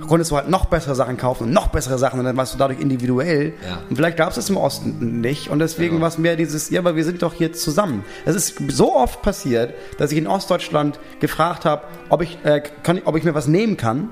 konntest 0.07 0.31
du 0.31 0.35
halt 0.35 0.49
noch 0.49 0.65
bessere 0.65 0.95
Sachen 0.95 1.17
kaufen 1.17 1.45
und 1.45 1.53
noch 1.53 1.67
bessere 1.67 1.97
Sachen 1.97 2.19
und 2.19 2.25
dann 2.25 2.37
warst 2.37 2.53
du 2.53 2.57
dadurch 2.57 2.79
individuell. 2.79 3.53
Ja. 3.67 3.79
Und 3.89 3.95
vielleicht 3.95 4.17
gab 4.17 4.29
es 4.29 4.35
das 4.35 4.49
im 4.49 4.57
Osten 4.57 5.21
nicht 5.21 5.49
und 5.49 5.59
deswegen 5.59 5.95
ja. 5.95 6.01
war 6.01 6.07
es 6.09 6.17
mehr 6.17 6.35
dieses, 6.35 6.69
ja, 6.69 6.79
aber 6.79 6.95
wir 6.95 7.03
sind 7.03 7.21
doch 7.21 7.33
hier 7.33 7.53
zusammen. 7.53 8.03
Es 8.25 8.35
ist 8.35 8.55
so 8.69 8.95
oft 8.95 9.21
passiert, 9.21 9.73
dass 9.97 10.11
ich 10.11 10.17
in 10.17 10.27
Ostdeutschland 10.27 10.99
gefragt 11.19 11.65
habe, 11.65 11.83
ob 12.09 12.21
ich, 12.21 12.37
äh, 12.43 12.61
kann, 12.83 13.01
ob 13.05 13.15
ich 13.17 13.23
mir 13.23 13.33
was 13.33 13.47
nehmen 13.47 13.77
kann. 13.77 14.09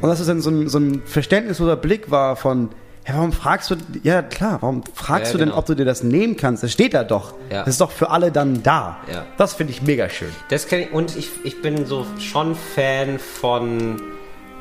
Und 0.00 0.08
dass 0.08 0.20
es 0.20 0.28
dann 0.28 0.40
so 0.40 0.50
ein, 0.50 0.68
so 0.68 0.78
ein 0.78 1.02
verständnisloser 1.04 1.76
Blick 1.76 2.10
war 2.10 2.36
von, 2.36 2.70
ja, 3.08 3.14
warum 3.14 3.32
fragst 3.32 3.70
du, 3.70 3.76
ja 4.02 4.22
klar, 4.22 4.58
warum 4.60 4.84
fragst 4.94 5.28
ja, 5.28 5.32
du 5.32 5.38
denn, 5.38 5.48
genau. 5.48 5.58
ob 5.58 5.66
du 5.66 5.74
dir 5.74 5.84
das 5.84 6.02
nehmen 6.02 6.36
kannst? 6.36 6.62
Das 6.62 6.72
steht 6.72 6.94
da 6.94 7.04
doch. 7.04 7.34
Ja. 7.50 7.60
Das 7.60 7.68
ist 7.68 7.80
doch 7.80 7.90
für 7.90 8.10
alle 8.10 8.30
dann 8.30 8.62
da. 8.62 8.98
Ja. 9.10 9.24
Das 9.38 9.54
finde 9.54 9.72
ich 9.72 9.82
mega 9.82 10.08
schön. 10.10 10.28
Das 10.50 10.70
ich, 10.70 10.92
und 10.92 11.16
ich, 11.16 11.30
ich 11.42 11.62
bin 11.62 11.86
so 11.86 12.06
schon 12.20 12.54
Fan 12.54 13.18
von 13.18 13.96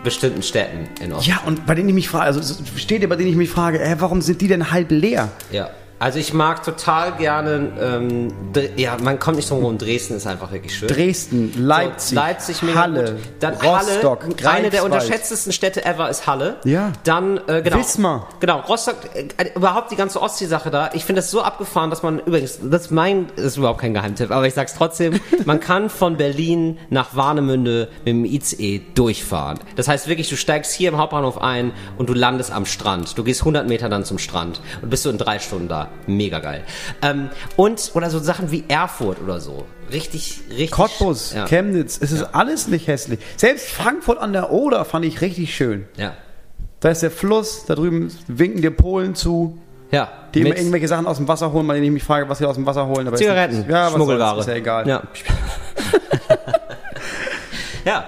bestimmten 0.03 0.43
Städten 0.43 0.87
in 1.01 1.13
Osten. 1.13 1.29
Ja, 1.29 1.41
und 1.45 1.65
bei 1.65 1.75
denen 1.75 1.89
ich 1.89 1.95
mich 1.95 2.09
frage, 2.09 2.25
also 2.25 2.41
Städte, 2.77 3.07
bei 3.07 3.15
denen 3.15 3.29
ich 3.29 3.35
mich 3.35 3.49
frage, 3.49 3.81
ey, 3.81 3.95
warum 3.99 4.21
sind 4.21 4.41
die 4.41 4.47
denn 4.47 4.71
halb 4.71 4.91
leer? 4.91 5.29
Ja. 5.51 5.69
Also 5.99 6.19
ich 6.19 6.31
mag 6.31 6.63
total 6.63 7.13
gerne, 7.13 7.71
ähm, 7.81 8.27
ja, 8.75 8.97
man 9.01 9.17
kommt 9.17 9.37
nicht 9.37 9.49
drum 9.49 9.61
herum, 9.61 9.79
Dresden 9.79 10.15
ist 10.15 10.27
einfach 10.27 10.51
wirklich 10.51 10.75
schön. 10.75 10.87
Dresden, 10.87 11.53
Leipzig, 11.57 12.09
so, 12.09 12.15
Leipzig 12.15 12.61
Halle. 12.75 13.17
Dann 13.39 13.55
Rostock, 13.55 14.23
Halle, 14.43 14.57
eine 14.57 14.69
der 14.69 14.83
unterschätztesten 14.85 15.51
Städte 15.51 15.83
ever 15.85 16.07
ist 16.09 16.27
Halle. 16.27 16.57
Ja. 16.65 16.93
Dann, 17.03 17.39
äh, 17.47 17.63
genau. 17.63 17.79
Wismar. 17.79 18.29
Genau, 18.39 18.59
Rostock, 18.59 18.97
äh, 19.15 19.49
überhaupt 19.55 19.91
die 19.91 19.95
ganze 19.95 20.21
Ostsee-Sache 20.21 20.69
da. 20.69 20.91
Ich 20.93 21.03
finde 21.03 21.21
das 21.21 21.31
so 21.31 21.41
abgefahren, 21.41 21.89
dass 21.89 22.03
man, 22.03 22.19
übrigens, 22.19 22.59
das 22.61 22.83
ist 22.83 22.91
mein, 22.91 23.27
das 23.35 23.45
ist 23.45 23.57
überhaupt 23.57 23.81
kein 23.81 23.95
Geheimtipp, 23.95 24.29
aber 24.29 24.45
ich 24.45 24.53
sag's 24.53 24.75
trotzdem, 24.75 25.19
man 25.45 25.59
kann 25.59 25.89
von 25.89 26.17
Berlin 26.17 26.77
nach 26.91 27.15
Warnemünde 27.15 27.89
mit 28.05 28.07
dem 28.07 28.25
ICE 28.25 28.81
durchfahren. 28.93 29.59
Das 29.75 29.87
heißt 29.87 30.07
wirklich, 30.07 30.29
du 30.29 30.35
steigst 30.35 30.73
hier 30.73 30.89
im 30.89 30.97
Hauptbahnhof 30.97 31.41
ein 31.41 31.71
und 31.97 32.07
du 32.07 32.13
landest 32.13 32.51
am 32.51 32.67
Strand. 32.67 33.17
Du 33.17 33.23
gehst 33.23 33.41
100 33.41 33.67
Meter 33.67 33.89
dann 33.89 34.05
zum 34.05 34.19
Strand 34.19 34.61
und 34.83 34.91
bist 34.91 35.03
du 35.03 35.09
in 35.09 35.17
drei 35.17 35.39
Stunden 35.39 35.67
da 35.67 35.86
mega 36.05 36.39
geil. 36.39 36.63
Ähm, 37.01 37.29
und, 37.55 37.91
oder 37.93 38.09
so 38.09 38.19
Sachen 38.19 38.51
wie 38.51 38.63
Erfurt 38.67 39.21
oder 39.21 39.39
so. 39.39 39.65
Richtig, 39.91 40.41
richtig. 40.49 40.71
Cottbus, 40.71 41.33
ja. 41.33 41.45
Chemnitz, 41.45 41.97
es 42.01 42.11
ist 42.11 42.21
ja. 42.21 42.29
alles 42.33 42.67
nicht 42.67 42.87
hässlich. 42.87 43.19
Selbst 43.37 43.69
Frankfurt 43.69 44.19
an 44.19 44.33
der 44.33 44.51
Oder 44.51 44.85
fand 44.85 45.05
ich 45.05 45.21
richtig 45.21 45.55
schön. 45.55 45.85
Ja. 45.95 46.13
Da 46.79 46.89
ist 46.89 47.01
der 47.01 47.11
Fluss, 47.11 47.65
da 47.65 47.75
drüben 47.75 48.11
winken 48.27 48.61
dir 48.61 48.71
Polen 48.71 49.15
zu. 49.15 49.57
Ja. 49.91 50.09
Die 50.33 50.41
immer 50.41 50.57
irgendwelche 50.57 50.87
Sachen 50.87 51.07
aus 51.07 51.17
dem 51.17 51.27
Wasser 51.27 51.53
holen, 51.53 51.67
weil 51.67 51.81
ich 51.81 51.89
mich 51.89 52.03
frage, 52.03 52.27
was 52.27 52.39
sie 52.39 52.45
aus 52.45 52.55
dem 52.55 52.65
Wasser 52.65 52.87
holen. 52.87 53.07
Aber 53.07 53.15
Zigaretten, 53.15 53.61
ist, 53.61 53.69
ja, 53.69 53.89
Schmuggelware. 53.89 54.39
Ist 54.41 54.47
ja 54.47 54.55
egal. 54.55 54.87
Ja. 54.87 55.03
Ja. 57.87 58.03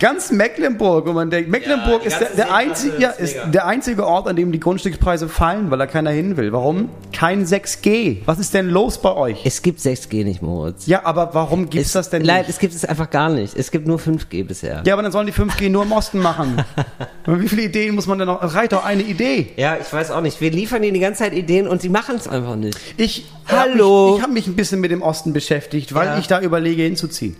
Ganz 0.00 0.32
Mecklenburg, 0.32 1.06
wo 1.06 1.12
man 1.12 1.30
denkt, 1.30 1.48
Mecklenburg 1.48 2.00
ja, 2.02 2.08
ist, 2.08 2.18
der, 2.18 2.30
der 2.30 2.52
einzige, 2.52 3.00
ja, 3.00 3.10
ist 3.10 3.36
der 3.46 3.64
einzige 3.64 4.04
Ort, 4.04 4.26
an 4.26 4.34
dem 4.34 4.50
die 4.50 4.58
Grundstückspreise 4.58 5.28
fallen, 5.28 5.70
weil 5.70 5.78
da 5.78 5.86
keiner 5.86 6.10
hin 6.10 6.36
will. 6.36 6.52
Warum? 6.52 6.88
Kein 7.12 7.46
6G. 7.46 8.22
Was 8.24 8.40
ist 8.40 8.54
denn 8.54 8.68
los 8.68 9.00
bei 9.00 9.14
euch? 9.14 9.46
Es 9.46 9.62
gibt 9.62 9.78
6G 9.78 10.24
nicht, 10.24 10.42
Moritz. 10.42 10.88
Ja, 10.88 11.04
aber 11.04 11.32
warum 11.32 11.70
gibt 11.70 11.86
es 11.86 11.92
das 11.92 12.10
denn 12.10 12.22
nicht? 12.22 12.26
Leid, 12.28 12.48
es 12.48 12.58
gibt 12.58 12.74
es 12.74 12.84
einfach 12.84 13.08
gar 13.08 13.28
nicht. 13.28 13.56
Es 13.56 13.70
gibt 13.70 13.86
nur 13.86 13.98
5G 13.98 14.44
bisher. 14.44 14.82
Ja, 14.84 14.94
aber 14.94 15.02
dann 15.02 15.12
sollen 15.12 15.28
die 15.28 15.32
5G 15.32 15.70
nur 15.70 15.84
im 15.84 15.92
Osten 15.92 16.18
machen. 16.18 16.64
Wie 17.26 17.46
viele 17.46 17.62
Ideen 17.62 17.94
muss 17.94 18.08
man 18.08 18.18
denn 18.18 18.26
noch? 18.26 18.42
Es 18.42 18.54
reicht 18.54 18.72
doch 18.72 18.84
eine 18.84 19.04
Idee. 19.04 19.52
Ja, 19.56 19.76
ich 19.80 19.92
weiß 19.92 20.10
auch 20.10 20.22
nicht. 20.22 20.40
Wir 20.40 20.50
liefern 20.50 20.82
ihnen 20.82 20.94
die 20.94 21.00
ganze 21.00 21.22
Zeit 21.22 21.34
Ideen 21.34 21.68
und 21.68 21.80
sie 21.80 21.90
machen 21.90 22.16
es 22.16 22.26
einfach 22.26 22.56
nicht. 22.56 22.76
Ich 22.96 23.26
Hallo. 23.46 23.58
Hab 23.60 24.06
mich, 24.08 24.16
ich 24.16 24.22
habe 24.22 24.32
mich 24.32 24.46
ein 24.48 24.56
bisschen 24.56 24.80
mit 24.80 24.90
dem 24.90 25.02
Osten 25.02 25.32
beschäftigt, 25.32 25.94
weil 25.94 26.06
ja. 26.06 26.18
ich 26.18 26.26
da 26.26 26.40
überlege 26.40 26.82
hinzuziehen. 26.82 27.36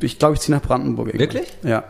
Ich 0.00 0.18
glaube, 0.18 0.34
ich 0.34 0.40
ziehe 0.40 0.54
nach 0.56 0.62
Brandenburg. 0.62 1.08
Irgendwann. 1.08 1.34
Wirklich? 1.34 1.52
Ja. 1.62 1.84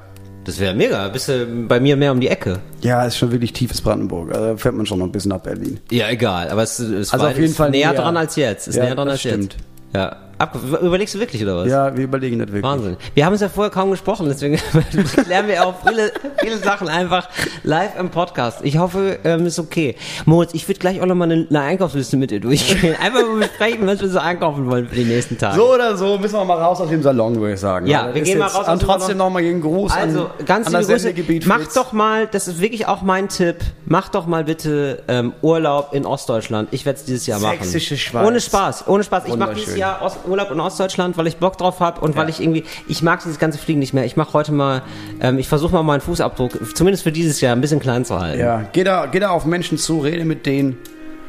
Das 0.45 0.59
wäre 0.59 0.75
mega. 0.75 1.09
Bist 1.09 1.29
du 1.29 1.47
bei 1.69 1.81
mir 1.81 1.97
mehr 1.97 2.13
um 2.13 2.21
die 2.21 2.29
Ecke? 2.29 2.61
Ja, 2.81 3.05
ist 3.05 3.19
schon 3.19 3.31
wirklich 3.31 3.53
tiefes 3.53 3.81
Brandenburg. 3.81 4.35
Also 4.35 4.57
fährt 4.57 4.75
man 4.75 4.87
schon 4.87 4.99
noch 4.99 5.07
ein 5.07 5.13
bisschen 5.13 5.31
nach 5.31 5.41
Berlin. 5.41 5.79
Ja, 5.91 6.09
egal. 6.09 6.49
Aber 6.49 6.63
es 6.63 6.81
ist 6.81 7.13
also 7.13 7.27
auf 7.27 7.39
jeden 7.39 7.55
Fall 7.55 7.71
näher, 7.71 7.93
näher 7.93 8.01
dran 8.01 8.17
als 8.17 8.37
jetzt. 8.37 8.67
Ist 8.67 8.77
ja, 8.77 8.85
näher 8.85 8.95
dran 8.95 9.09
als 9.09 9.21
stimmt. 9.21 9.55
jetzt. 9.55 9.65
Ja. 9.95 10.17
Ab, 10.41 10.57
überlegst 10.81 11.15
du 11.15 11.19
wirklich, 11.19 11.43
oder 11.43 11.55
was? 11.59 11.69
Ja, 11.69 11.95
wir 11.95 12.05
überlegen 12.05 12.39
das 12.39 12.49
wirklich. 12.49 12.63
Wahnsinn. 12.63 12.97
Wir 13.13 13.27
haben 13.27 13.35
es 13.35 13.43
ja 13.43 13.51
vorher 13.51 13.71
kaum 13.71 13.91
gesprochen, 13.91 14.27
deswegen 14.27 14.57
klären 15.25 15.47
wir 15.49 15.67
auch 15.67 15.75
viele, 15.87 16.11
viele 16.39 16.57
Sachen 16.57 16.89
einfach 16.89 17.29
live 17.63 17.99
im 17.99 18.09
Podcast. 18.09 18.61
Ich 18.63 18.79
hoffe, 18.79 19.19
ähm, 19.25 19.45
ist 19.45 19.59
okay. 19.59 19.97
Moritz, 20.25 20.55
ich 20.55 20.67
würde 20.67 20.81
gleich 20.81 21.03
auch 21.03 21.05
nochmal 21.05 21.31
eine, 21.31 21.47
eine 21.47 21.61
Einkaufsliste 21.61 22.17
mit 22.17 22.31
dir 22.31 22.41
durchgehen. 22.41 22.97
Einfach 23.03 23.21
mal 23.21 23.41
besprechen, 23.41 23.87
was 23.87 24.01
wir 24.01 24.09
so 24.09 24.19
einkaufen 24.19 24.71
wollen 24.71 24.89
für 24.89 24.95
die 24.95 25.05
nächsten 25.05 25.37
Tage. 25.37 25.57
So 25.57 25.75
oder 25.75 25.95
so 25.99 26.17
müssen 26.17 26.37
wir 26.37 26.45
mal 26.47 26.57
raus 26.57 26.81
aus 26.81 26.89
dem 26.89 27.03
Salon, 27.03 27.39
würde 27.39 27.53
ich 27.53 27.61
sagen. 27.61 27.87
Ja, 27.87 28.15
wir 28.15 28.23
gehen 28.23 28.39
mal 28.39 28.47
raus 28.47 28.67
aus 28.67 28.79
dem 28.79 28.87
trotzdem 28.87 29.19
nochmal 29.19 29.43
gegen 29.43 29.61
Gruß 29.61 29.93
Also, 29.93 30.31
an, 30.39 30.45
ganz 30.47 30.69
an 30.69 30.73
das 30.73 30.87
Grüße. 30.87 31.13
Gebiet 31.13 31.47
Mach 31.47 31.71
doch 31.75 31.93
mal, 31.93 32.27
das 32.27 32.49
ist 32.49 32.63
wirklich 32.63 32.87
auch 32.87 33.03
mein 33.03 33.29
Tipp, 33.29 33.57
mach 33.85 34.09
doch 34.09 34.27
mal 34.27 34.45
bitte 34.45 35.03
ähm, 35.07 35.35
Urlaub 35.43 35.93
in 35.93 36.07
Ostdeutschland. 36.07 36.69
Ich 36.71 36.87
werde 36.87 36.99
es 36.99 37.05
dieses 37.05 37.27
Jahr 37.27 37.41
machen. 37.41 37.59
Sächsische 37.61 37.99
Schweiz. 37.99 38.27
Ohne 38.27 38.41
Spaß, 38.41 38.89
ohne 38.89 39.05
Spaß. 39.05 39.25
Ich 39.27 39.37
mache 39.37 39.53
dieses 39.53 39.77
Jahr 39.77 40.01
Ost 40.01 40.30
Urlaub 40.31 40.51
in 40.51 40.61
Ostdeutschland, 40.61 41.17
weil 41.17 41.27
ich 41.27 41.37
Bock 41.37 41.59
drauf 41.59 41.81
habe 41.81 42.01
und 42.01 42.17
weil 42.17 42.29
ich 42.29 42.41
irgendwie, 42.41 42.65
ich 42.89 43.03
mag 43.03 43.21
dieses 43.23 43.39
ganze 43.39 43.59
Fliegen 43.59 43.81
nicht 43.81 43.93
mehr. 43.93 44.05
Ich 44.05 44.17
mache 44.17 44.33
heute 44.33 44.53
mal, 44.53 44.83
ähm, 45.21 45.39
ich 45.39 45.49
versuche 45.49 45.73
mal 45.73 45.83
meinen 45.83 46.01
Fußabdruck, 46.01 46.75
zumindest 46.75 47.03
für 47.03 47.13
dieses 47.13 47.41
Jahr, 47.41 47.55
ein 47.55 47.61
bisschen 47.61 47.81
klein 47.81 48.05
zu 48.05 48.19
halten. 48.19 48.41
Ja, 48.41 48.65
geh 48.73 48.85
da, 48.85 49.07
geh 49.07 49.21
da 49.21 49.31
auf 49.31 49.45
Menschen 49.45 49.79
zu, 49.79 49.99
rede 50.01 50.25
mit 50.25 50.47
denen, 50.47 50.79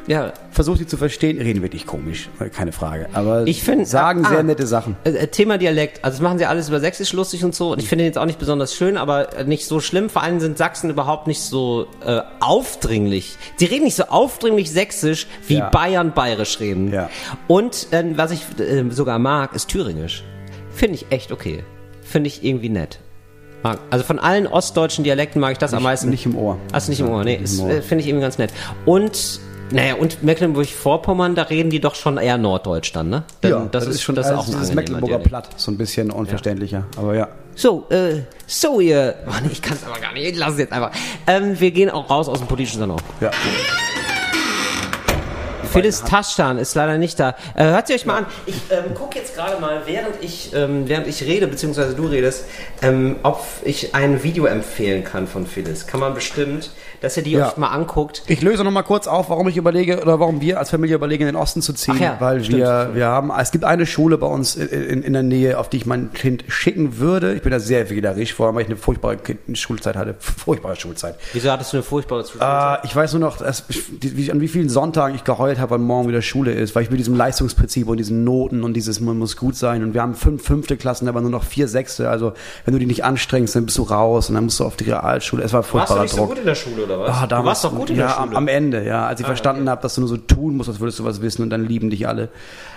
ja. 0.08 0.34
versuch 0.52 0.78
sie 0.78 0.86
zu 0.88 0.98
verstehen. 0.98 1.40
Reden 1.42 1.62
wirklich 1.62 1.86
komisch, 1.86 2.30
keine 2.54 2.72
Frage. 2.72 3.08
Aber 3.14 3.46
Ich 3.48 3.64
find- 3.64 3.88
sagen 3.88 4.26
ah, 4.26 4.30
sehr 4.30 4.40
ah. 4.40 4.44
nette 4.44 4.68
Sachen. 4.68 4.96
Äh, 5.04 5.12
äh, 5.12 5.28
Thema 5.28 5.58
Dialekt. 5.58 6.04
Also 6.04 6.18
das 6.18 6.22
machen 6.22 6.38
sie 6.38 6.46
alles 6.46 6.70
über 6.70 6.80
Sächsisch 6.80 7.14
lustig 7.14 7.44
und 7.44 7.54
so. 7.56 7.72
Und 7.72 7.80
ich 7.82 7.88
finde 7.90 8.04
den 8.04 8.08
jetzt 8.08 8.18
auch 8.18 8.26
nicht 8.26 8.40
besonders 8.40 8.76
schön, 8.76 8.98
aber 8.98 9.38
äh, 9.38 9.44
nicht 9.44 9.66
so 9.66 9.80
schlimm. 9.80 10.10
Vor 10.10 10.24
allem 10.24 10.40
sind 10.40 10.58
Sachsen 10.58 10.90
überhaupt 10.90 11.28
nicht 11.28 11.42
so 11.42 11.88
äh, 12.06 12.22
aufdringlich. 12.40 13.38
Sie 13.58 13.66
reden 13.66 13.84
nicht 13.86 13.96
so 13.96 14.04
aufdringlich 14.06 14.72
Sächsisch, 14.72 15.28
wie 15.48 15.56
Ja. 15.58 15.70
Bayern 15.70 16.14
bayerisch 16.14 16.60
reden. 16.60 16.92
Ja. 16.92 17.10
Und 17.48 17.88
ähm, 17.92 18.18
was 18.18 18.32
ich 18.32 18.42
äh, 18.60 18.84
sogar 18.90 19.20
mag, 19.20 19.54
ist 19.56 19.70
Thüringisch. 19.70 20.24
Finde 20.74 20.96
ich 20.96 21.06
echt 21.12 21.32
okay. 21.32 21.64
Finde 22.02 22.28
ich 22.28 22.44
irgendwie 22.44 22.70
nett. 22.70 23.00
Also 23.92 24.04
von 24.04 24.18
allen 24.18 24.48
ostdeutschen 24.48 25.04
Dialekten 25.04 25.40
mag 25.40 25.52
ich 25.52 25.58
das 25.60 25.74
am 25.74 25.84
meisten. 25.84 26.10
Nicht 26.10 26.26
im 26.26 26.36
Ohr. 26.36 26.58
Hast 26.74 26.88
du 26.88 26.92
nicht 26.92 27.00
im 27.02 27.10
Ohr? 27.10 27.24
Nee, 27.24 27.38
Nicht 27.38 27.60
finde 27.84 27.98
ich 28.02 28.08
irgendwie 28.08 28.22
ganz 28.24 28.38
nett. 28.40 28.52
Und, 28.86 29.40
naja, 29.72 29.96
und 29.96 30.24
Mecklenburg-Vorpommern, 30.24 31.36
da 31.36 31.44
reden 31.44 31.70
die 31.70 31.80
doch 31.80 31.96
schon 31.96 32.18
eher 32.18 32.38
Norddeutsch 32.38 32.92
dann, 32.94 33.10
ne? 33.10 33.24
Dann, 33.42 33.72
das, 33.72 33.88
ist 33.88 34.02
schon 34.02 34.16
das 34.16 34.28
ist 34.28 34.34
auch 34.34 34.40
ein 34.40 34.46
dieses 34.46 34.70
angenehmer 34.70 34.76
Mecklenburger 34.82 35.08
Dialekt. 35.18 35.30
Platt, 35.30 35.50
so 35.58 35.72
ein 35.72 35.78
bisschen 35.78 36.12
unverständlicher. 36.12 36.86
Aber 36.98 37.16
ja. 37.16 37.28
So, 37.56 37.88
äh, 37.90 38.22
so 38.48 38.80
ihr. 38.80 39.16
Oh 39.28 39.32
nee, 39.44 39.50
ich 39.52 39.62
kann 39.62 39.78
es 39.78 39.84
aber 39.84 40.00
gar 40.00 40.14
nicht. 40.14 40.26
Ich 40.26 40.38
lasse 40.38 40.54
es 40.54 40.60
jetzt 40.60 40.74
einfach. 40.74 40.92
Ähm, 41.28 41.60
wir 41.60 41.72
gehen 41.72 41.90
auch 41.90 42.10
raus 42.10 42.30
aus 42.30 42.40
dem 42.40 42.48
politischen 42.48 42.80
Salon. 42.80 43.02
ja. 43.20 43.32
Phyllis 45.72 46.04
Taschtan 46.04 46.58
ist 46.58 46.76
leider 46.76 46.98
nicht 46.98 47.20
da. 47.20 47.36
Äh, 47.56 47.66
hört 47.66 47.88
sie 47.88 47.94
euch 47.94 48.06
mal 48.06 48.18
an. 48.20 48.26
Ich 48.46 48.56
ähm, 48.70 48.94
gucke 48.96 49.18
jetzt 49.20 49.36
gerade 49.36 49.60
mal, 49.62 49.82
während 49.86 50.22
ich, 50.22 50.52
ähm, 50.54 50.88
während 50.88 51.08
ich 51.08 51.24
rede, 51.24 51.48
beziehungsweise 51.48 51.96
du 51.96 52.08
redest, 52.08 52.46
ähm, 52.82 53.18
ob 53.24 53.46
ich 53.64 53.96
ein 53.96 54.24
Video 54.24 54.46
empfehlen 54.46 55.04
kann 55.04 55.28
von 55.28 55.46
Phyllis. 55.48 55.88
Kann 55.88 56.00
man 56.00 56.14
bestimmt, 56.14 56.72
dass 57.02 57.18
ihr 57.18 57.24
die 57.24 57.32
Ja. 57.32 57.50
euch 57.50 57.58
mal 57.58 57.70
anguckt. 57.70 58.24
Ich 58.28 58.42
löse 58.42 58.64
noch 58.64 58.72
mal 58.72 58.84
kurz 58.84 59.08
auf, 59.08 59.30
warum 59.30 59.48
ich 59.48 59.58
überlege 59.58 60.02
oder 60.02 60.20
warum 60.20 60.42
wir 60.42 60.60
als 60.60 60.70
Familie 60.70 60.96
überlegen, 60.96 61.24
in 61.24 61.28
den 61.28 61.36
Osten 61.36 61.62
zu 61.62 61.74
ziehen, 61.74 62.00
ja, 62.00 62.18
weil 62.20 62.44
stimmt. 62.44 62.60
wir 62.60 62.92
wir 62.94 63.06
haben 63.08 63.32
es 63.40 63.52
gibt 63.52 63.64
eine 63.64 63.86
Schule 63.86 64.18
bei 64.18 64.28
uns 64.28 64.56
in, 64.56 64.68
in, 64.70 65.04
in 65.04 65.14
der 65.14 65.24
Nähe, 65.24 65.58
auf 65.58 65.70
die 65.70 65.78
ich 65.78 65.86
mein 65.86 66.12
Kind 66.14 66.44
schicken 66.48 66.98
würde. 67.00 67.34
Ich 67.34 67.42
bin 67.42 67.52
da 67.52 67.60
sehr 67.60 67.90
wählerisch, 67.90 68.34
vor 68.34 68.48
allem 68.48 68.56
weil 68.56 68.64
ich 68.64 68.68
eine 68.68 68.78
furchtbare 68.78 69.18
kind 69.18 69.58
Schulzeit 69.58 69.96
hatte, 69.96 70.16
furchtbare 70.20 70.76
Schulzeit. 70.76 71.16
Wieso 71.34 71.52
hattest 71.52 71.74
du 71.74 71.78
eine 71.78 71.84
furchtbare 71.84 72.24
Zukunft? 72.24 72.46
Äh, 72.46 72.86
ich 72.86 72.96
weiß 72.96 73.14
nur 73.14 73.22
noch, 73.22 73.38
dass, 73.38 73.64
wie, 73.70 74.18
wie, 74.18 74.32
an 74.32 74.42
wie 74.42 74.48
vielen 74.48 74.70
Sonntagen 74.70 75.16
ich 75.16 75.24
geheult 75.24 75.60
habe, 75.62 75.72
wann 75.72 75.84
morgen 75.84 76.08
wieder 76.10 76.22
Schule 76.22 76.52
ist, 76.52 76.76
weil 76.76 76.84
ich 76.84 76.90
mit 76.90 77.00
diesem 77.00 77.16
Leistungsprinzip 77.16 77.88
und 77.88 77.98
diesen 77.98 78.24
Noten 78.24 78.64
und 78.64 78.74
dieses, 78.74 79.00
man 79.00 79.18
muss 79.18 79.38
gut 79.38 79.56
sein 79.56 79.84
und 79.84 79.94
wir 79.94 80.02
haben 80.02 80.16
fünf 80.16 80.44
fünfte 80.44 80.76
Klassen, 80.76 81.08
aber 81.08 81.22
nur 81.22 81.32
noch 81.32 81.44
vier 81.44 81.68
sechste, 81.68 82.10
also 82.10 82.34
wenn 82.66 82.74
du 82.74 82.80
dich 82.80 82.88
nicht 82.88 83.04
anstrengst, 83.06 83.56
dann 83.56 83.66
bist 83.66 83.78
du 83.78 83.84
raus 83.84 84.30
und 84.30 84.36
dann 84.36 84.46
musst 84.46 84.60
du 84.60 84.66
auf 84.66 84.76
die 84.76 84.86
Realschule. 84.86 85.44
Es 85.44 85.54
war 85.54 85.60
Warst 85.60 85.70
du 85.70 85.72
furchtbarer 85.78 86.02
nicht 86.02 86.12
so 86.12 86.18
Druck. 86.18 86.30
gut 86.30 86.40
in 86.40 86.46
der 86.46 86.56
Schule, 86.56 86.84
oder 86.84 87.00
was? 87.00 87.10
Ah, 87.10 87.22
du 87.22 87.28
damals, 87.28 87.48
warst 87.48 87.64
doch 87.66 87.76
gut 87.76 87.90
in 87.90 87.98
ja, 87.98 88.08
der 88.08 88.18
am, 88.18 88.26
Schule. 88.26 88.38
am 88.38 88.48
Ende, 88.48 88.86
ja. 88.86 89.08
Als 89.08 89.20
ich 89.20 89.26
verstanden 89.26 89.70
habe, 89.70 89.82
dass 89.82 89.96
du 89.96 90.02
nur 90.02 90.10
so 90.10 90.18
tun 90.18 90.58
musst, 90.58 90.70
als 90.70 90.80
würdest 90.80 91.00
du 91.00 91.06
was 91.06 91.22
wissen 91.22 91.44
und 91.44 91.50
dann 91.50 91.66
lieben 91.66 91.90
dich 91.90 92.08
alle. 92.08 92.30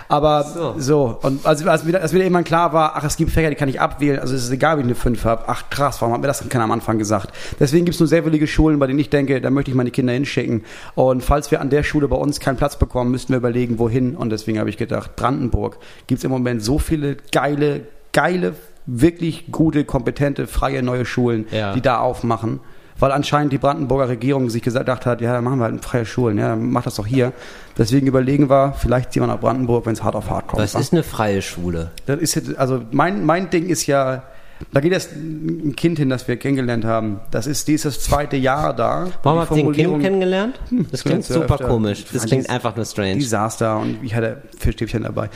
Aber 0.07 0.43
So. 0.43 0.75
so, 0.77 1.17
und 1.21 1.45
als, 1.45 1.65
als, 1.65 1.85
wieder, 1.87 2.01
als 2.01 2.13
wieder 2.13 2.23
irgendwann 2.23 2.43
klar 2.43 2.73
war, 2.73 2.93
ach, 2.95 3.03
es 3.03 3.17
gibt 3.17 3.31
Fächer, 3.31 3.49
die 3.49 3.55
kann 3.55 3.69
ich 3.69 3.81
abwählen, 3.81 4.19
also 4.19 4.35
es 4.35 4.43
ist 4.43 4.51
egal, 4.51 4.77
wie 4.77 4.81
ich 4.81 4.85
eine 4.87 4.95
5 4.95 5.25
habe. 5.25 5.43
Ach 5.47 5.69
krass, 5.69 6.01
warum 6.01 6.13
hat 6.13 6.21
mir 6.21 6.27
das 6.27 6.47
keiner 6.47 6.63
am 6.65 6.71
Anfang 6.71 6.97
gesagt? 6.97 7.31
Deswegen 7.59 7.85
gibt 7.85 7.95
es 7.95 7.99
nur 7.99 8.07
sehr 8.07 8.25
willige 8.25 8.45
Schulen, 8.47 8.77
bei 8.79 8.87
denen 8.87 8.99
ich 8.99 9.09
denke, 9.09 9.41
da 9.41 9.49
möchte 9.49 9.71
ich 9.71 9.75
meine 9.77 9.91
Kinder 9.91 10.13
hinschicken. 10.13 10.63
Und 10.95 11.23
falls 11.23 11.49
wir 11.51 11.61
an 11.61 11.69
der 11.69 11.83
Schule 11.83 12.07
bei 12.07 12.15
uns 12.17 12.39
keinen 12.39 12.57
Platz 12.57 12.77
bekommen, 12.77 13.11
müssten 13.11 13.33
wir 13.33 13.37
überlegen, 13.37 13.79
wohin. 13.79 14.15
Und 14.15 14.29
deswegen 14.29 14.59
habe 14.59 14.69
ich 14.69 14.77
gedacht, 14.77 15.15
Brandenburg 15.15 15.77
gibt 16.07 16.19
es 16.19 16.23
im 16.23 16.31
Moment 16.31 16.63
so 16.63 16.77
viele 16.79 17.17
geile, 17.31 17.81
geile, 18.13 18.53
wirklich 18.85 19.51
gute, 19.51 19.83
kompetente, 19.85 20.45
freie 20.45 20.83
neue 20.83 21.05
Schulen, 21.05 21.47
Ja. 21.51 21.73
die 21.73 21.81
da 21.81 21.97
aufmachen. 21.99 22.59
Weil 22.97 23.11
anscheinend 23.11 23.51
die 23.51 23.57
Brandenburger 23.57 24.07
Regierung 24.07 24.49
sich 24.49 24.61
gedacht 24.61 25.05
hat, 25.05 25.19
ja, 25.19 25.33
dann 25.33 25.43
machen 25.43 25.59
wir 25.59 25.65
halt 25.65 25.83
freie 25.83 26.05
Schulen, 26.05 26.37
ja, 26.37 26.49
dann 26.49 26.69
mach 26.69 26.83
das 26.83 26.95
doch 26.95 27.05
hier. 27.05 27.33
Deswegen 27.77 28.07
überlegen 28.07 28.49
wir, 28.49 28.73
vielleicht 28.77 29.11
ziehen 29.11 29.21
wir 29.23 29.27
nach 29.27 29.39
Brandenburg, 29.39 29.85
wenn 29.85 29.93
es 29.93 30.03
hart 30.03 30.15
auf 30.15 30.29
hart 30.29 30.47
kommt. 30.47 30.61
Das 30.61 30.75
wa? 30.75 30.79
ist 30.79 30.93
eine 30.93 31.03
freie 31.03 31.41
Schule. 31.41 31.91
Das 32.05 32.19
ist 32.19 32.57
also 32.57 32.81
mein, 32.91 33.25
mein 33.25 33.49
Ding 33.49 33.67
ist 33.67 33.85
ja, 33.85 34.23
da 34.71 34.79
geht 34.79 34.93
jetzt 34.93 35.11
ein 35.13 35.75
Kind 35.75 35.99
hin, 35.99 36.09
das 36.09 36.25
wir 36.29 36.37
kennengelernt 36.37 36.85
haben. 36.85 37.19
Das 37.31 37.47
ist 37.47 37.67
dieses 37.67 37.99
zweite 37.99 38.37
Jahr 38.37 38.73
da. 38.73 39.09
Warum 39.23 39.39
habt 39.39 39.51
ihr 39.51 39.63
den 39.63 39.73
Kind 39.73 40.01
kennengelernt? 40.01 40.59
Das 40.91 41.03
klingt 41.03 41.25
super 41.25 41.55
öfter. 41.55 41.67
komisch. 41.67 42.05
Das 42.13 42.25
klingt 42.25 42.49
einfach 42.49 42.77
nur 42.77 42.85
strange. 42.85 43.15
Die 43.15 43.21
saß 43.25 43.57
da 43.57 43.75
und 43.75 44.01
ich 44.03 44.15
hatte 44.15 44.41
Fischstäbchen 44.57 45.03
dabei. 45.03 45.29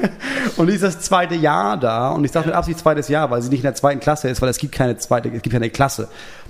und 0.56 0.66
die 0.66 0.74
ist 0.74 0.82
das 0.82 1.00
zweite 1.00 1.34
Jahr 1.34 1.76
da 1.76 2.10
und 2.10 2.24
ich 2.24 2.32
sage 2.32 2.46
mit 2.46 2.54
Absicht 2.54 2.78
zweites 2.78 3.08
Jahr, 3.08 3.30
weil 3.30 3.42
sie 3.42 3.48
nicht 3.48 3.60
in 3.60 3.64
der 3.64 3.74
zweiten 3.74 4.00
Klasse 4.00 4.28
ist, 4.28 4.42
weil 4.42 4.48
es 4.48 4.58
gibt 4.58 4.74
keine 4.74 4.96
zweite, 4.96 5.28
es 5.28 5.42
gibt 5.42 5.52
keine 5.52 5.70
Klasse. 5.70 6.08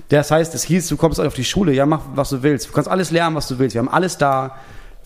Das 0.08 0.30
heißt, 0.30 0.54
es 0.54 0.62
hieß, 0.64 0.88
du 0.88 0.96
kommst 0.96 1.20
auf 1.20 1.34
die 1.34 1.44
Schule, 1.44 1.72
ja, 1.72 1.86
mach 1.86 2.02
was 2.14 2.30
du 2.30 2.42
willst. 2.42 2.68
Du 2.68 2.72
kannst 2.72 2.88
alles 2.88 3.10
lernen, 3.10 3.36
was 3.36 3.48
du 3.48 3.58
willst. 3.58 3.74
Wir 3.74 3.80
haben 3.80 3.88
alles 3.88 4.18
da. 4.18 4.56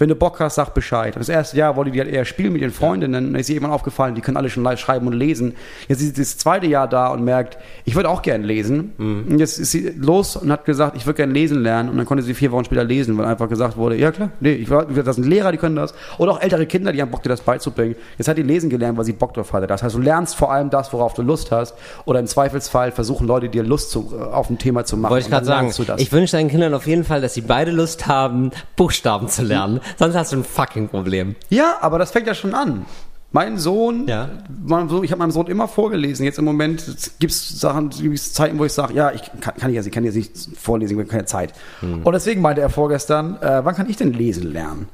Wenn 0.01 0.09
du 0.09 0.15
Bock 0.15 0.41
hast, 0.41 0.55
sag 0.55 0.71
Bescheid. 0.73 1.15
Das 1.17 1.29
erste 1.29 1.57
Jahr 1.57 1.77
wollte 1.77 1.91
die 1.91 2.01
halt 2.01 2.11
eher 2.11 2.25
spielen 2.25 2.53
mit 2.53 2.63
ihren 2.63 2.73
Freundinnen. 2.73 3.33
Dann 3.33 3.35
ist 3.35 3.49
ihr 3.51 3.57
irgendwann 3.57 3.75
aufgefallen, 3.75 4.15
die 4.15 4.23
können 4.23 4.37
alle 4.37 4.49
schon 4.49 4.67
schreiben 4.77 5.07
und 5.07 5.13
lesen. 5.13 5.55
Jetzt 5.89 6.01
ist 6.01 6.17
sie 6.17 6.23
das 6.23 6.39
zweite 6.39 6.67
Jahr 6.67 6.89
da 6.89 7.09
und 7.09 7.23
merkt, 7.23 7.59
ich 7.85 7.95
würde 7.95 8.09
auch 8.09 8.23
gern 8.23 8.43
lesen. 8.43 8.93
Und 9.29 9.39
jetzt 9.39 9.59
ist 9.59 9.73
sie 9.73 9.91
los 9.91 10.37
und 10.37 10.51
hat 10.51 10.65
gesagt, 10.65 10.97
ich 10.97 11.07
würde 11.07 11.19
gern 11.19 11.33
lesen 11.33 11.63
lernen. 11.63 11.91
Und 11.91 11.99
dann 11.99 12.07
konnte 12.07 12.23
sie 12.23 12.35
vier 12.35 12.51
Wochen 12.51 12.65
später 12.65 12.85
lesen, 12.85 13.19
weil 13.19 13.27
einfach 13.27 13.49
gesagt 13.49 13.77
wurde, 13.77 13.97
ja 13.97 14.11
klar, 14.11 14.31
nee, 14.41 14.53
ich 14.53 14.71
war, 14.71 14.87
das 14.87 15.17
sind 15.17 15.27
Lehrer, 15.27 15.53
die 15.53 15.59
können 15.59 15.77
das. 15.77 15.95
Oder 16.19 16.33
auch 16.33 16.41
ältere 16.41 16.67
Kinder, 16.67 16.93
die 16.93 17.03
haben 17.03 17.11
Bock, 17.11 17.23
dir 17.23 17.29
das 17.29 17.43
beizubringen. 17.43 17.95
Jetzt 18.17 18.29
hat 18.29 18.39
die 18.39 18.43
lesen 18.43 18.71
gelernt, 18.71 18.97
weil 18.97 19.05
sie 19.05 19.13
Bock 19.13 19.35
drauf 19.35 19.53
hatte. 19.53 19.67
Das 19.67 19.83
heißt, 19.83 19.95
du 19.95 20.01
lernst 20.01 20.35
vor 20.35 20.51
allem 20.51 20.71
das, 20.71 20.93
worauf 20.95 21.13
du 21.13 21.23
Lust 21.23 21.53
hast. 21.53 21.75
Oder 22.07 22.21
im 22.21 22.27
Zweifelsfall 22.27 22.91
versuchen 22.93 23.27
Leute 23.27 23.51
dir 23.51 23.63
Lust 23.63 23.91
zu, 23.91 24.15
äh, 24.19 24.23
auf 24.23 24.49
ein 24.49 24.59
Thema 24.59 24.85
zu 24.85 24.97
machen. 24.97 25.13
Wollte 25.13 25.27
ich 25.27 25.31
gerade 25.31 25.47
sagen, 25.47 25.73
ich 25.99 26.13
wünsche 26.13 26.37
deinen 26.37 26.49
Kindern 26.49 26.73
auf 26.73 26.87
jeden 26.87 27.05
Fall, 27.05 27.21
dass 27.21 27.35
sie 27.35 27.43
beide 27.43 27.71
Lust 27.71 28.07
haben, 28.07 28.51
Buchstaben 28.77 29.29
zu 29.29 29.43
lernen. 29.43 29.81
Sonst 29.99 30.15
hast 30.15 30.33
du 30.33 30.37
ein 30.39 30.45
fucking 30.45 30.89
Problem. 30.89 31.37
Ja, 31.49 31.79
aber 31.81 31.99
das 31.99 32.11
fängt 32.11 32.27
ja 32.27 32.35
schon 32.35 32.55
an. 32.55 32.87
Mein 33.33 33.59
Sohn, 33.59 34.09
Ja. 34.09 34.29
mein 34.67 34.89
Sohn 34.89 35.05
ich 35.05 35.13
habe 35.13 35.21
meinem 35.21 35.31
Sohn 35.31 35.47
immer 35.47 35.69
vorgelesen. 35.69 36.25
Jetzt 36.25 36.39
im 36.39 36.45
Moment 36.45 36.85
gibt 37.21 37.33
es 37.33 37.61
Sachen, 37.61 37.91
gibt's 37.91 38.33
Zeiten, 38.33 38.59
wo 38.59 38.65
ich 38.65 38.73
sage, 38.73 38.93
ja, 38.95 39.13
ich 39.13 39.23
kann, 39.41 39.55
kann 39.57 39.71
ich 39.71 39.77
jetzt, 39.77 39.87
ich 39.87 39.93
kann 39.93 40.03
jetzt 40.05 40.17
nicht 40.17 40.33
vorlesen, 40.59 40.95
ich 40.95 40.99
habe 40.99 41.09
keine 41.09 41.27
Zeit. 41.27 41.53
Hm. 41.79 42.03
Und 42.03 42.13
deswegen 42.13 42.41
meinte 42.41 42.61
er 42.61 42.71
vorgestern, 42.71 43.37
äh, 43.41 43.65
wann 43.65 43.77
kann 43.77 43.89
ich 43.89 43.97
denn 43.97 44.13
lesen 44.13 44.53
lernen? 44.53 44.89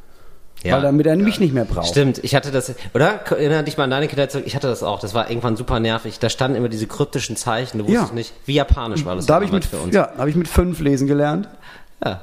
Weil 0.65 0.83
damit 0.83 1.07
er 1.07 1.15
mich 1.17 1.39
nicht 1.39 1.55
mehr 1.55 1.65
braucht. 1.65 1.87
Stimmt, 1.89 2.19
ich 2.25 2.35
hatte 2.35 2.51
das, 2.51 2.75
oder? 2.93 3.21
Erinnere 3.31 3.63
dich 3.63 3.77
mal 3.77 3.85
an 3.85 3.91
deine 3.91 4.09
Kindheit. 4.09 4.35
Ich 4.47 4.57
hatte 4.57 4.67
das 4.67 4.83
auch. 4.83 4.99
Das 4.99 5.15
war 5.15 5.31
irgendwann 5.31 5.55
super 5.57 5.79
nervig. 5.79 6.19
Da 6.19 6.29
standen 6.29 6.57
immer 6.57 6.69
diese 6.69 6.89
kryptischen 6.89 7.37
Zeichen. 7.37 7.79
Du 7.79 7.85
wusstest 7.85 8.09
Ja. 8.09 8.15
nicht, 8.15 8.33
wie 8.47 8.55
japanisch 8.55 9.05
war 9.05 9.15
das 9.15 9.27
Da 9.27 9.35
habe 9.35 9.45
ich 9.45 9.53
mit, 9.53 9.65
für 9.65 9.77
uns. 9.77 9.95
ja, 9.95 10.11
habe 10.19 10.29
ich 10.29 10.35
mit 10.35 10.49
fünf 10.49 10.81
lesen 10.81 11.07
gelernt. 11.07 11.49
Ja. 12.05 12.21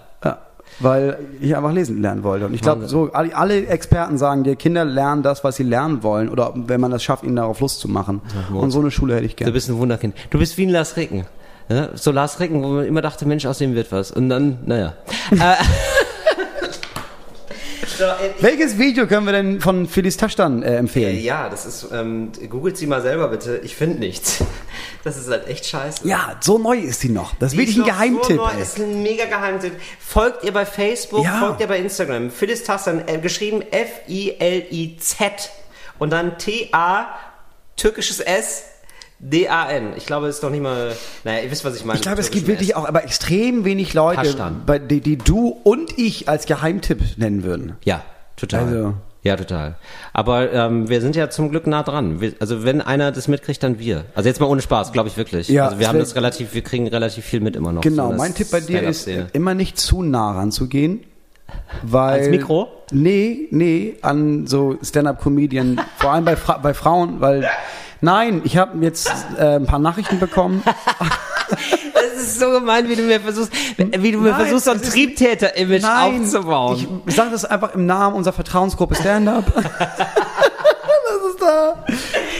Weil 0.79 1.19
ich 1.39 1.55
einfach 1.55 1.71
lesen 1.71 2.01
lernen 2.01 2.23
wollte. 2.23 2.45
Und 2.47 2.53
ich 2.53 2.61
glaube, 2.61 2.87
so 2.87 3.11
alle, 3.13 3.67
Experten 3.67 4.17
sagen 4.17 4.43
dir, 4.43 4.55
Kinder 4.55 4.83
lernen 4.85 5.23
das, 5.23 5.43
was 5.43 5.55
sie 5.55 5.63
lernen 5.63 6.03
wollen. 6.03 6.29
Oder 6.29 6.53
wenn 6.55 6.81
man 6.81 6.91
das 6.91 7.03
schafft, 7.03 7.23
ihnen 7.23 7.35
darauf 7.35 7.59
Lust 7.59 7.79
zu 7.79 7.87
machen. 7.87 8.21
Und 8.53 8.71
so 8.71 8.79
eine 8.79 8.91
Schule 8.91 9.15
hätte 9.15 9.25
ich 9.25 9.33
Du 9.33 9.37
gerne. 9.37 9.51
bist 9.53 9.69
ein 9.69 9.77
Wunderkind. 9.77 10.15
Du 10.29 10.39
bist 10.39 10.57
wie 10.57 10.65
ein 10.65 10.69
Lars 10.69 10.97
Ricken. 10.97 11.25
Ja? 11.69 11.89
So 11.95 12.11
Lars 12.11 12.39
Ricken, 12.39 12.61
wo 12.63 12.67
man 12.67 12.85
immer 12.85 13.01
dachte, 13.01 13.25
Mensch, 13.27 13.45
aus 13.45 13.59
dem 13.59 13.75
wird 13.75 13.91
was. 13.91 14.11
Und 14.11 14.29
dann, 14.29 14.57
naja. 14.65 14.93
äh, 15.31 15.55
so, 17.97 18.03
äh, 18.05 18.31
Welches 18.39 18.77
Video 18.77 19.05
können 19.07 19.25
wir 19.25 19.33
denn 19.33 19.61
von 19.61 19.87
Phyllis 19.87 20.17
Taschtan 20.17 20.63
äh, 20.63 20.75
empfehlen? 20.77 21.19
ja, 21.21 21.49
das 21.49 21.65
ist, 21.65 21.87
ähm, 21.93 22.31
googelt 22.49 22.75
sie 22.77 22.87
mal 22.87 23.01
selber 23.01 23.27
bitte. 23.27 23.59
Ich 23.63 23.75
finde 23.75 23.99
nichts. 23.99 24.43
Das 25.03 25.17
ist 25.17 25.29
halt 25.29 25.47
echt 25.47 25.65
scheiße. 25.65 26.07
Ja, 26.07 26.37
so 26.39 26.57
neu 26.57 26.77
ist 26.77 27.01
sie 27.01 27.09
noch. 27.09 27.35
Das 27.35 27.51
ist 27.51 27.57
wirklich 27.57 27.77
ein 27.77 27.83
Geheimtipp. 27.83 28.37
So 28.37 28.45
neu, 28.45 28.61
ist 28.61 28.79
ein 28.79 29.03
mega 29.03 29.25
Geheimtipp. 29.25 29.73
Folgt 29.99 30.43
ihr 30.45 30.53
bei 30.53 30.65
Facebook, 30.65 31.25
Ja. 31.25 31.39
folgt 31.39 31.59
ihr 31.59 31.67
bei 31.67 31.77
Instagram. 31.79 32.31
Phyllis 32.31 32.63
Tassan, 32.63 33.05
äh, 33.07 33.17
geschrieben 33.17 33.61
F-I-L-I-Z 33.71 35.49
und 35.99 36.11
dann 36.11 36.37
T-A, 36.37 37.07
türkisches 37.75 38.19
S, 38.21 38.63
D-A-N. 39.19 39.93
Ich 39.97 40.05
glaube, 40.05 40.27
es 40.27 40.35
ist 40.35 40.43
doch 40.43 40.49
nicht 40.49 40.63
mal. 40.63 40.95
Naja, 41.23 41.43
ihr 41.43 41.51
wisst, 41.51 41.63
was 41.65 41.75
ich 41.75 41.85
meine. 41.85 41.97
Ich 41.97 42.03
glaube, 42.03 42.21
es 42.21 42.31
gibt 42.31 42.47
wirklich 42.47 42.75
auch 42.75 42.85
aber 42.87 43.03
extrem 43.03 43.63
wenig 43.65 43.93
Leute, 43.93 44.53
bei, 44.65 44.79
die, 44.79 45.01
die 45.01 45.17
du 45.17 45.47
und 45.63 45.97
ich 45.97 46.27
als 46.29 46.45
Geheimtipp 46.45 47.17
nennen 47.17 47.43
würden. 47.43 47.77
Ja, 47.83 48.03
total. 48.35 48.65
Also. 48.65 48.93
Ja, 49.23 49.37
total. 49.37 49.75
Aber 50.11 50.51
ähm, 50.51 50.89
wir 50.89 50.99
sind 50.99 51.15
ja 51.15 51.29
zum 51.29 51.49
Glück 51.49 51.65
nah 51.65 51.83
dran. 51.83 52.19
Wir, 52.19 52.33
also 52.39 52.65
wenn 52.65 52.81
einer 52.81 53.11
das 53.13 53.29
mitkriegt, 53.29 53.63
dann 53.63 53.79
wir. 53.79 54.03
Also 54.15 54.27
jetzt 54.27 54.41
mal 54.41 54.47
ohne 54.47 54.61
Spaß, 54.61 54.91
glaube 54.91 55.07
ich 55.07 55.15
wirklich. 55.15 55.47
Ja, 55.47 55.65
also 55.65 55.79
wir 55.79 55.87
haben 55.87 55.99
das 55.99 56.15
relativ, 56.15 56.53
wir 56.53 56.61
kriegen 56.61 56.87
relativ 56.87 57.23
viel 57.23 57.39
mit 57.39 57.55
immer 57.55 57.71
noch. 57.71 57.81
Genau, 57.81 58.11
so 58.11 58.17
mein 58.17 58.35
Tipp 58.35 58.51
bei 58.51 58.59
dir 58.59 58.83
ist, 58.83 59.09
immer 59.31 59.53
nicht 59.53 59.79
zu 59.79 60.03
nah 60.03 60.31
ranzugehen. 60.33 61.05
Weil, 61.83 62.19
Als 62.19 62.29
Mikro? 62.29 62.67
Nee, 62.91 63.47
nee, 63.51 63.95
an 64.01 64.47
so 64.47 64.77
Stand-up-Comedian, 64.81 65.79
vor 65.97 66.11
allem 66.11 66.25
bei, 66.25 66.35
Fra 66.35 66.57
bei 66.57 66.73
Frauen, 66.73 67.21
weil 67.21 67.47
Nein, 68.03 68.41
ich 68.43 68.57
habe 68.57 68.83
jetzt 68.83 69.09
äh, 69.39 69.55
ein 69.55 69.65
paar 69.65 69.79
Nachrichten 69.79 70.19
bekommen. 70.19 70.61
das 72.23 72.33
ist 72.33 72.39
so 72.39 72.51
gemein, 72.51 72.87
wie 72.87 72.95
du 72.95 73.03
mir 73.03 73.19
versuchst, 73.19 73.51
wie 73.77 74.11
du 74.11 74.19
mir 74.19 74.31
Nein, 74.31 74.41
versuchst, 74.41 74.65
so 74.65 74.71
ein 74.71 74.81
Triebtäter-Image 74.81 75.83
aufzubauen. 75.83 77.01
Ich 77.05 77.15
sage 77.15 77.31
das 77.31 77.45
einfach 77.45 77.73
im 77.75 77.85
Namen 77.85 78.15
unserer 78.15 78.33
Vertrauensgruppe 78.33 78.95
Stand-Up. 78.95 79.51
das 79.55 81.31
ist 81.31 81.41
da. 81.41 81.83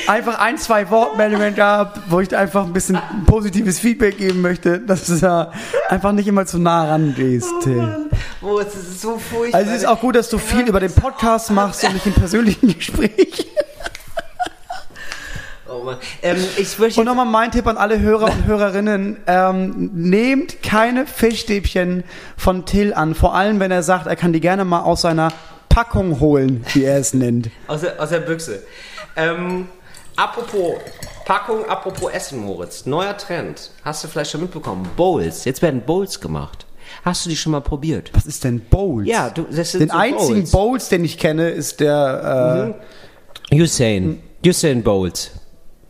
Einfach 0.07 0.39
ein, 0.39 0.57
zwei 0.57 0.89
Wortmeldungen 0.89 1.55
gab, 1.55 1.99
wo 2.09 2.19
ich 2.19 2.36
einfach 2.36 2.65
ein 2.65 2.73
bisschen 2.73 2.97
positives 3.25 3.79
Feedback 3.79 4.17
geben 4.17 4.41
möchte, 4.41 4.79
dass 4.79 5.05
du 5.05 5.17
da 5.17 5.51
einfach 5.89 6.11
nicht 6.13 6.27
immer 6.27 6.45
zu 6.45 6.59
nah 6.59 6.86
rangehst. 6.86 7.53
Oh, 8.41 8.59
es 8.59 8.73
ist 8.75 9.01
so 9.01 9.17
furchtbar. 9.17 9.59
Also 9.59 9.71
es 9.71 9.77
ist 9.79 9.86
auch 9.86 9.99
gut, 9.99 10.15
dass 10.15 10.29
du 10.29 10.38
viel 10.38 10.67
über 10.67 10.79
den 10.79 10.93
Podcast 10.93 11.51
machst 11.51 11.84
und 11.84 11.93
nicht 11.93 12.05
im 12.05 12.13
persönlichen 12.13 12.73
Gespräch. 12.73 13.47
Oh 15.74 15.91
ähm, 16.21 16.38
ich 16.57 16.78
möchte 16.78 16.99
und 16.99 17.05
nochmal 17.07 17.26
mein 17.26 17.51
Tipp 17.51 17.65
an 17.65 17.78
alle 17.78 17.99
Hörer 17.99 18.26
und 18.26 18.45
Hörerinnen: 18.45 19.17
ähm, 19.26 19.89
Nehmt 19.93 20.61
keine 20.61 21.07
Fischstäbchen 21.07 22.03
von 22.38 22.65
Till 22.65 22.93
an, 22.93 23.15
vor 23.15 23.34
allem 23.34 23.59
wenn 23.59 23.71
er 23.71 23.82
sagt, 23.82 24.05
er 24.05 24.15
kann 24.15 24.34
die 24.34 24.39
gerne 24.39 24.65
mal 24.65 24.82
aus 24.82 25.01
seiner 25.01 25.30
Packung 25.69 26.19
holen, 26.19 26.63
wie 26.74 26.84
er 26.84 26.99
es 26.99 27.13
nennt. 27.15 27.49
Aus 27.67 27.82
der, 27.82 27.99
aus 27.99 28.09
der 28.09 28.19
Büchse. 28.19 28.61
Ähm, 29.15 29.67
apropos 30.15 30.76
Packung, 31.26 31.67
apropos 31.67 32.11
Essen, 32.11 32.39
Moritz. 32.39 32.86
Neuer 32.86 33.17
Trend. 33.17 33.71
Hast 33.84 34.03
du 34.03 34.07
vielleicht 34.07 34.30
schon 34.30 34.41
mitbekommen? 34.41 34.88
Bowls. 34.95 35.45
Jetzt 35.45 35.63
werden 35.63 35.82
Bowls 35.82 36.19
gemacht. 36.19 36.67
Hast 37.03 37.26
du 37.26 37.30
die 37.30 37.36
schon 37.36 37.53
mal 37.53 37.61
probiert? 37.61 38.11
Was 38.13 38.28
ist 38.28 38.43
denn 38.43 38.59
Bowls? 38.59 39.07
Ja, 39.07 39.32
du, 39.32 39.47
das 39.49 39.71
sind 39.71 39.82
Den 39.82 39.89
so 39.89 39.95
einzigen 39.95 40.39
Bowls. 40.41 40.51
Bowls. 40.51 40.89
den 40.89 41.03
ich 41.05 41.17
kenne, 41.17 41.49
ist 41.49 41.80
der 41.80 42.76
äh, 43.51 43.55
mhm. 43.55 43.61
Usain. 43.61 44.21
Usain 44.45 44.84
Bowls. 44.84 45.32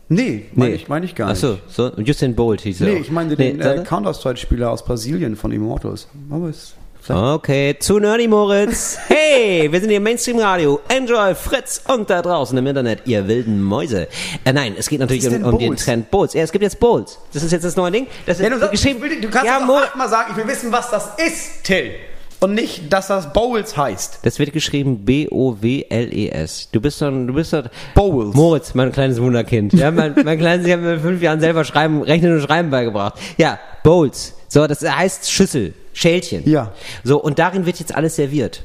Nee, 0.08 0.46
meine 0.54 0.70
nee. 0.70 0.76
ich, 0.76 0.88
mein 0.88 1.02
ich 1.02 1.14
gar 1.14 1.30
nicht. 1.30 1.42
Achso, 1.42 1.58
so, 1.68 1.90
Usain 1.96 2.34
Bolt 2.34 2.60
hieß 2.60 2.82
er. 2.82 2.88
Nee, 2.88 2.98
ich 2.98 3.10
meine 3.10 3.36
den 3.36 3.56
nee, 3.56 3.62
äh, 3.62 3.82
Counter-Strike-Spieler 3.82 4.70
aus 4.70 4.84
Brasilien 4.84 5.34
von 5.36 5.50
Immortals. 5.50 6.08
Aber 6.30 6.48
ist 6.48 6.74
Okay, 7.06 7.76
zu 7.78 7.98
Nerdy 7.98 8.28
Moritz. 8.28 8.96
Hey, 9.08 9.70
wir 9.70 9.78
sind 9.78 9.90
hier 9.90 9.98
im 9.98 10.02
Mainstream 10.02 10.38
Radio. 10.38 10.80
Enjoy, 10.88 11.34
Fritz 11.34 11.82
und 11.88 12.08
da 12.08 12.22
draußen 12.22 12.56
im 12.56 12.66
Internet, 12.66 13.02
ihr 13.04 13.28
wilden 13.28 13.62
Mäuse. 13.62 14.08
Äh, 14.44 14.52
nein, 14.54 14.74
es 14.78 14.88
geht 14.88 15.00
natürlich 15.00 15.26
um, 15.28 15.42
um 15.44 15.58
den 15.58 15.76
Trend 15.76 16.10
Bowls. 16.10 16.32
Ja, 16.32 16.42
es 16.42 16.52
gibt 16.52 16.62
jetzt 16.62 16.80
Bowls. 16.80 17.18
Das 17.32 17.42
ist 17.42 17.52
jetzt 17.52 17.64
das 17.64 17.76
neue 17.76 17.90
Ding. 17.90 18.06
Das 18.24 18.40
ist 18.40 18.48
ja, 18.48 18.56
du, 18.56 18.68
geschrieben. 18.68 19.02
Will, 19.02 19.20
du 19.20 19.28
kannst 19.28 19.46
ja, 19.46 19.60
mal 19.60 20.08
sagen, 20.08 20.30
ich 20.30 20.36
will 20.36 20.48
wissen, 20.48 20.72
was 20.72 20.90
das 20.90 21.10
ist, 21.18 21.64
Till 21.64 21.90
und 22.44 22.54
nicht, 22.54 22.92
dass 22.92 23.06
das 23.06 23.32
Bowls 23.32 23.74
heißt. 23.74 24.18
Das 24.22 24.38
wird 24.38 24.52
geschrieben 24.52 25.04
B-O-W-L-E-S. 25.06 26.68
Du 26.72 26.80
bist 26.80 27.00
doch, 27.00 27.10
du 27.10 27.32
bist 27.32 27.54
doch 27.54 27.64
Bowls. 27.94 28.34
Moritz, 28.34 28.74
mein 28.74 28.92
kleines 28.92 29.18
Wunderkind. 29.18 29.72
Ja, 29.72 29.90
mein, 29.90 30.14
mein 30.24 30.38
kleines, 30.38 30.66
ich 30.66 30.72
habe 30.72 30.82
mir 30.82 31.00
fünf 31.00 31.22
Jahren 31.22 31.40
selber 31.40 31.64
schreiben, 31.64 32.02
rechnen 32.02 32.34
und 32.34 32.42
schreiben 32.42 32.68
beigebracht. 32.68 33.14
Ja, 33.38 33.58
Bowls. 33.82 34.34
So, 34.48 34.66
das 34.66 34.82
heißt 34.82 35.30
Schüssel. 35.30 35.72
Schälchen. 35.94 36.48
Ja. 36.48 36.72
So, 37.02 37.22
und 37.22 37.38
darin 37.38 37.64
wird 37.64 37.78
jetzt 37.78 37.94
alles 37.94 38.16
serviert. 38.16 38.64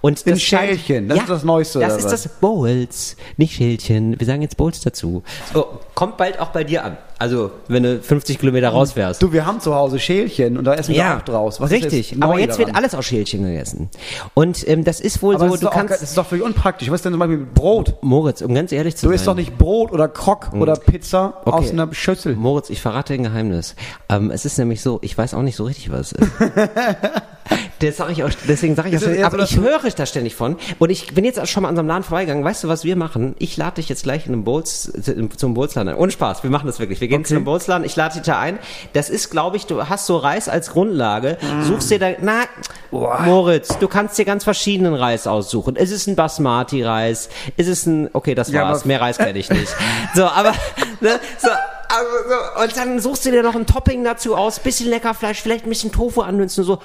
Und 0.00 0.26
das 0.26 0.40
Schälchen, 0.40 1.08
das 1.08 1.18
ja, 1.18 1.24
ist 1.24 1.30
das 1.30 1.44
Neueste. 1.44 1.80
Das 1.80 1.96
ist 1.96 2.04
was? 2.04 2.22
das 2.22 2.28
Bowls, 2.40 3.16
nicht 3.36 3.56
Schälchen. 3.56 4.18
Wir 4.18 4.26
sagen 4.26 4.40
jetzt 4.40 4.56
Bowls 4.56 4.80
dazu. 4.80 5.22
So, 5.52 5.80
kommt 5.94 6.16
bald 6.16 6.40
auch 6.40 6.48
bei 6.48 6.64
dir 6.64 6.84
an. 6.84 6.96
Also, 7.18 7.50
wenn 7.66 7.82
du 7.82 8.00
50 8.00 8.38
Kilometer 8.38 8.68
rausfährst. 8.68 9.20
Du, 9.20 9.32
wir 9.32 9.44
haben 9.44 9.60
zu 9.60 9.74
Hause 9.74 9.98
Schälchen 9.98 10.56
und 10.56 10.64
da 10.64 10.74
essen 10.74 10.92
wir 10.92 11.00
ja, 11.00 11.16
auch 11.16 11.22
draus. 11.22 11.60
Was 11.60 11.70
richtig, 11.70 12.12
jetzt 12.12 12.22
aber 12.22 12.38
jetzt 12.38 12.58
daran? 12.58 12.66
wird 12.66 12.76
alles 12.76 12.94
aus 12.94 13.06
Schälchen 13.06 13.42
gegessen. 13.42 13.90
Und 14.34 14.66
ähm, 14.68 14.84
das 14.84 15.00
ist 15.00 15.20
wohl 15.20 15.34
aber 15.34 15.50
so, 15.50 15.56
du 15.56 15.68
kannst... 15.68 15.94
Auch, 15.94 15.98
das 15.98 16.02
ist 16.02 16.16
doch 16.16 16.26
völlig 16.26 16.44
unpraktisch. 16.44 16.90
Was 16.90 16.96
ist 16.96 17.06
denn 17.06 17.12
zum 17.12 17.18
Beispiel 17.18 17.38
mit 17.38 17.54
Brot? 17.54 17.94
Moritz, 18.02 18.40
um 18.40 18.54
ganz 18.54 18.70
ehrlich 18.70 18.96
zu 18.96 19.02
sein... 19.02 19.10
Du 19.10 19.14
isst 19.14 19.26
doch 19.26 19.34
nicht 19.34 19.58
Brot 19.58 19.90
oder 19.90 20.06
Krok 20.06 20.52
hm. 20.52 20.62
oder 20.62 20.76
Pizza 20.76 21.34
okay. 21.44 21.50
aus 21.50 21.70
einer 21.70 21.92
Schüssel. 21.92 22.36
Moritz, 22.36 22.70
ich 22.70 22.80
verrate 22.80 23.14
ein 23.14 23.24
Geheimnis. 23.24 23.74
Ähm, 24.08 24.30
es 24.30 24.44
ist 24.44 24.56
nämlich 24.58 24.80
so, 24.80 25.00
ich 25.02 25.18
weiß 25.18 25.34
auch 25.34 25.42
nicht 25.42 25.56
so 25.56 25.64
richtig, 25.64 25.90
was 25.90 26.12
es 26.12 26.12
ist. 26.12 26.30
Das 27.80 27.96
sag 27.96 28.10
ich 28.10 28.24
auch, 28.24 28.30
deswegen 28.48 28.74
sage 28.74 28.88
ich 28.88 28.96
auch 28.96 29.00
ständig, 29.00 29.24
aber 29.24 29.38
ich 29.38 29.56
höre 29.56 29.80
da 29.96 30.06
ständig 30.06 30.34
von. 30.34 30.56
Und 30.78 30.90
ich 30.90 31.14
bin 31.14 31.24
jetzt 31.24 31.46
schon 31.48 31.62
mal 31.62 31.68
an 31.68 31.76
so 31.76 31.80
einem 31.80 31.88
Laden 31.88 32.02
vorbeigegangen. 32.02 32.44
Weißt 32.44 32.64
du, 32.64 32.68
was 32.68 32.84
wir 32.84 32.96
machen? 32.96 33.36
Ich 33.38 33.56
lade 33.56 33.76
dich 33.76 33.88
jetzt 33.88 34.02
gleich 34.02 34.26
in 34.26 34.32
einem 34.32 34.44
Bowls, 34.44 34.92
zum 35.36 35.54
Bowlsladen 35.54 35.90
ein. 35.90 35.98
Ohne 35.98 36.10
Spaß, 36.10 36.42
wir 36.42 36.50
machen 36.50 36.66
das 36.66 36.78
wirklich. 36.78 37.00
Wir 37.00 37.08
gehen 37.08 37.20
okay. 37.20 37.28
zu 37.28 37.34
einem 37.36 37.44
Bowlsladen, 37.44 37.84
ich 37.84 37.94
lade 37.94 38.14
dich 38.14 38.22
da 38.22 38.38
ein. 38.38 38.58
Das 38.92 39.10
ist, 39.10 39.30
glaube 39.30 39.56
ich, 39.56 39.66
du 39.66 39.88
hast 39.88 40.06
so 40.06 40.16
Reis 40.16 40.48
als 40.48 40.70
Grundlage, 40.70 41.38
mm. 41.40 41.62
suchst 41.64 41.90
dir 41.90 41.98
da, 41.98 42.10
na, 42.20 42.42
Boah. 42.90 43.20
Moritz, 43.24 43.78
du 43.78 43.86
kannst 43.86 44.18
dir 44.18 44.24
ganz 44.24 44.44
verschiedenen 44.44 44.94
Reis 44.94 45.26
aussuchen. 45.26 45.76
Ist 45.76 45.92
es 45.92 46.06
ein 46.06 46.16
Basmati-Reis? 46.16 47.28
Ist 47.56 47.68
es 47.68 47.86
ein, 47.86 48.08
okay, 48.12 48.34
das 48.34 48.52
war's, 48.52 48.82
ja, 48.82 48.86
mehr 48.86 49.00
Reis 49.00 49.18
kenne 49.18 49.38
ich 49.38 49.50
nicht. 49.50 49.74
so, 50.14 50.24
aber, 50.24 50.52
ne, 51.00 51.20
so, 51.38 51.48
also, 51.88 52.62
und 52.64 52.76
dann 52.76 53.00
suchst 53.00 53.24
du 53.24 53.30
dir 53.30 53.42
noch 53.42 53.54
ein 53.54 53.66
Topping 53.66 54.04
dazu 54.04 54.36
aus, 54.36 54.58
bisschen 54.58 54.90
Leckerfleisch, 54.90 55.40
vielleicht 55.40 55.64
ein 55.64 55.70
bisschen 55.70 55.90
Tofu 55.90 56.20
anmünzen, 56.20 56.62
so, 56.64 56.78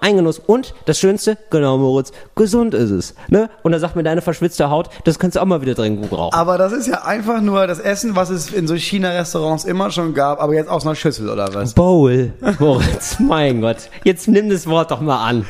Eingenuss. 0.00 0.38
Und 0.38 0.74
das 0.84 1.00
Schönste, 1.00 1.36
genau, 1.50 1.76
Moritz, 1.76 2.12
gesund 2.36 2.74
ist 2.74 2.90
es. 2.90 3.14
Ne? 3.28 3.50
Und 3.62 3.72
da 3.72 3.80
sagt 3.80 3.96
mir 3.96 4.04
deine 4.04 4.22
verschwitzte 4.22 4.70
Haut, 4.70 4.90
das 5.04 5.18
kannst 5.18 5.36
du 5.36 5.40
auch 5.40 5.46
mal 5.46 5.60
wieder 5.60 5.74
drin 5.74 6.00
gebrauchen. 6.02 6.34
Aber 6.34 6.56
das 6.56 6.72
ist 6.72 6.86
ja 6.86 7.02
einfach 7.02 7.40
nur 7.40 7.66
das 7.66 7.80
Essen, 7.80 8.14
was 8.14 8.30
es 8.30 8.52
in 8.52 8.68
so 8.68 8.76
China-Restaurants 8.76 9.64
immer 9.64 9.90
schon 9.90 10.14
gab, 10.14 10.40
aber 10.40 10.54
jetzt 10.54 10.68
aus 10.68 10.86
einer 10.86 10.94
Schüssel, 10.94 11.28
oder 11.28 11.52
was? 11.52 11.74
Bowl, 11.74 12.32
Moritz, 12.60 13.16
mein 13.18 13.60
Gott. 13.60 13.90
Jetzt 14.04 14.28
nimm 14.28 14.50
das 14.50 14.66
Wort 14.68 14.92
doch 14.92 15.00
mal 15.00 15.24
an. 15.24 15.46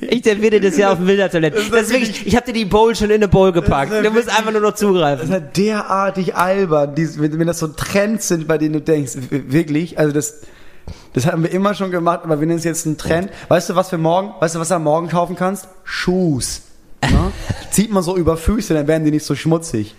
Ich 0.00 0.24
serviere 0.24 0.60
das 0.60 0.76
ja 0.78 0.92
auf 0.92 0.96
dem 0.96 1.06
Bildertoilette. 1.06 1.56
Das, 1.56 1.70
das 1.70 1.82
ist 1.82 1.92
wirklich, 1.92 2.26
ich 2.26 2.36
habe 2.36 2.46
dir 2.46 2.52
die 2.52 2.64
Bowl 2.64 2.94
schon 2.96 3.10
in 3.10 3.16
eine 3.16 3.28
Bowl 3.28 3.52
gepackt. 3.52 3.92
Du 3.92 4.10
musst 4.10 4.28
einfach 4.28 4.50
nur 4.50 4.62
noch 4.62 4.74
zugreifen. 4.74 5.28
Das 5.28 5.36
ist 5.38 5.42
ja 5.42 5.74
derartig 5.74 6.34
albern, 6.34 6.94
wenn 6.96 7.46
das 7.46 7.58
so 7.58 7.68
Trends 7.68 8.29
sind, 8.30 8.48
bei 8.48 8.56
denen 8.56 8.72
du 8.72 8.80
denkst, 8.80 9.12
wirklich, 9.30 9.98
also 9.98 10.12
das, 10.12 10.40
das 11.12 11.26
haben 11.26 11.42
wir 11.42 11.50
immer 11.50 11.74
schon 11.74 11.90
gemacht, 11.90 12.20
aber 12.24 12.40
wir 12.40 12.46
nennen 12.46 12.58
es 12.58 12.64
jetzt 12.64 12.86
einen 12.86 12.96
Trend. 12.96 13.30
Weißt 13.48 13.68
du, 13.68 13.76
was 13.76 13.92
wir 13.92 13.98
morgen, 13.98 14.32
weißt 14.40 14.54
du, 14.54 14.58
was 14.58 14.68
du 14.68 14.74
am 14.74 14.84
Morgen 14.84 15.08
kaufen 15.08 15.36
kannst? 15.36 15.68
Schuhs. 15.84 16.62
Ne? 17.02 17.32
Zieht 17.70 17.92
man 17.92 18.02
so 18.02 18.16
über 18.16 18.36
Füße, 18.36 18.72
dann 18.72 18.86
werden 18.86 19.04
die 19.04 19.10
nicht 19.10 19.26
so 19.26 19.34
schmutzig. 19.34 19.94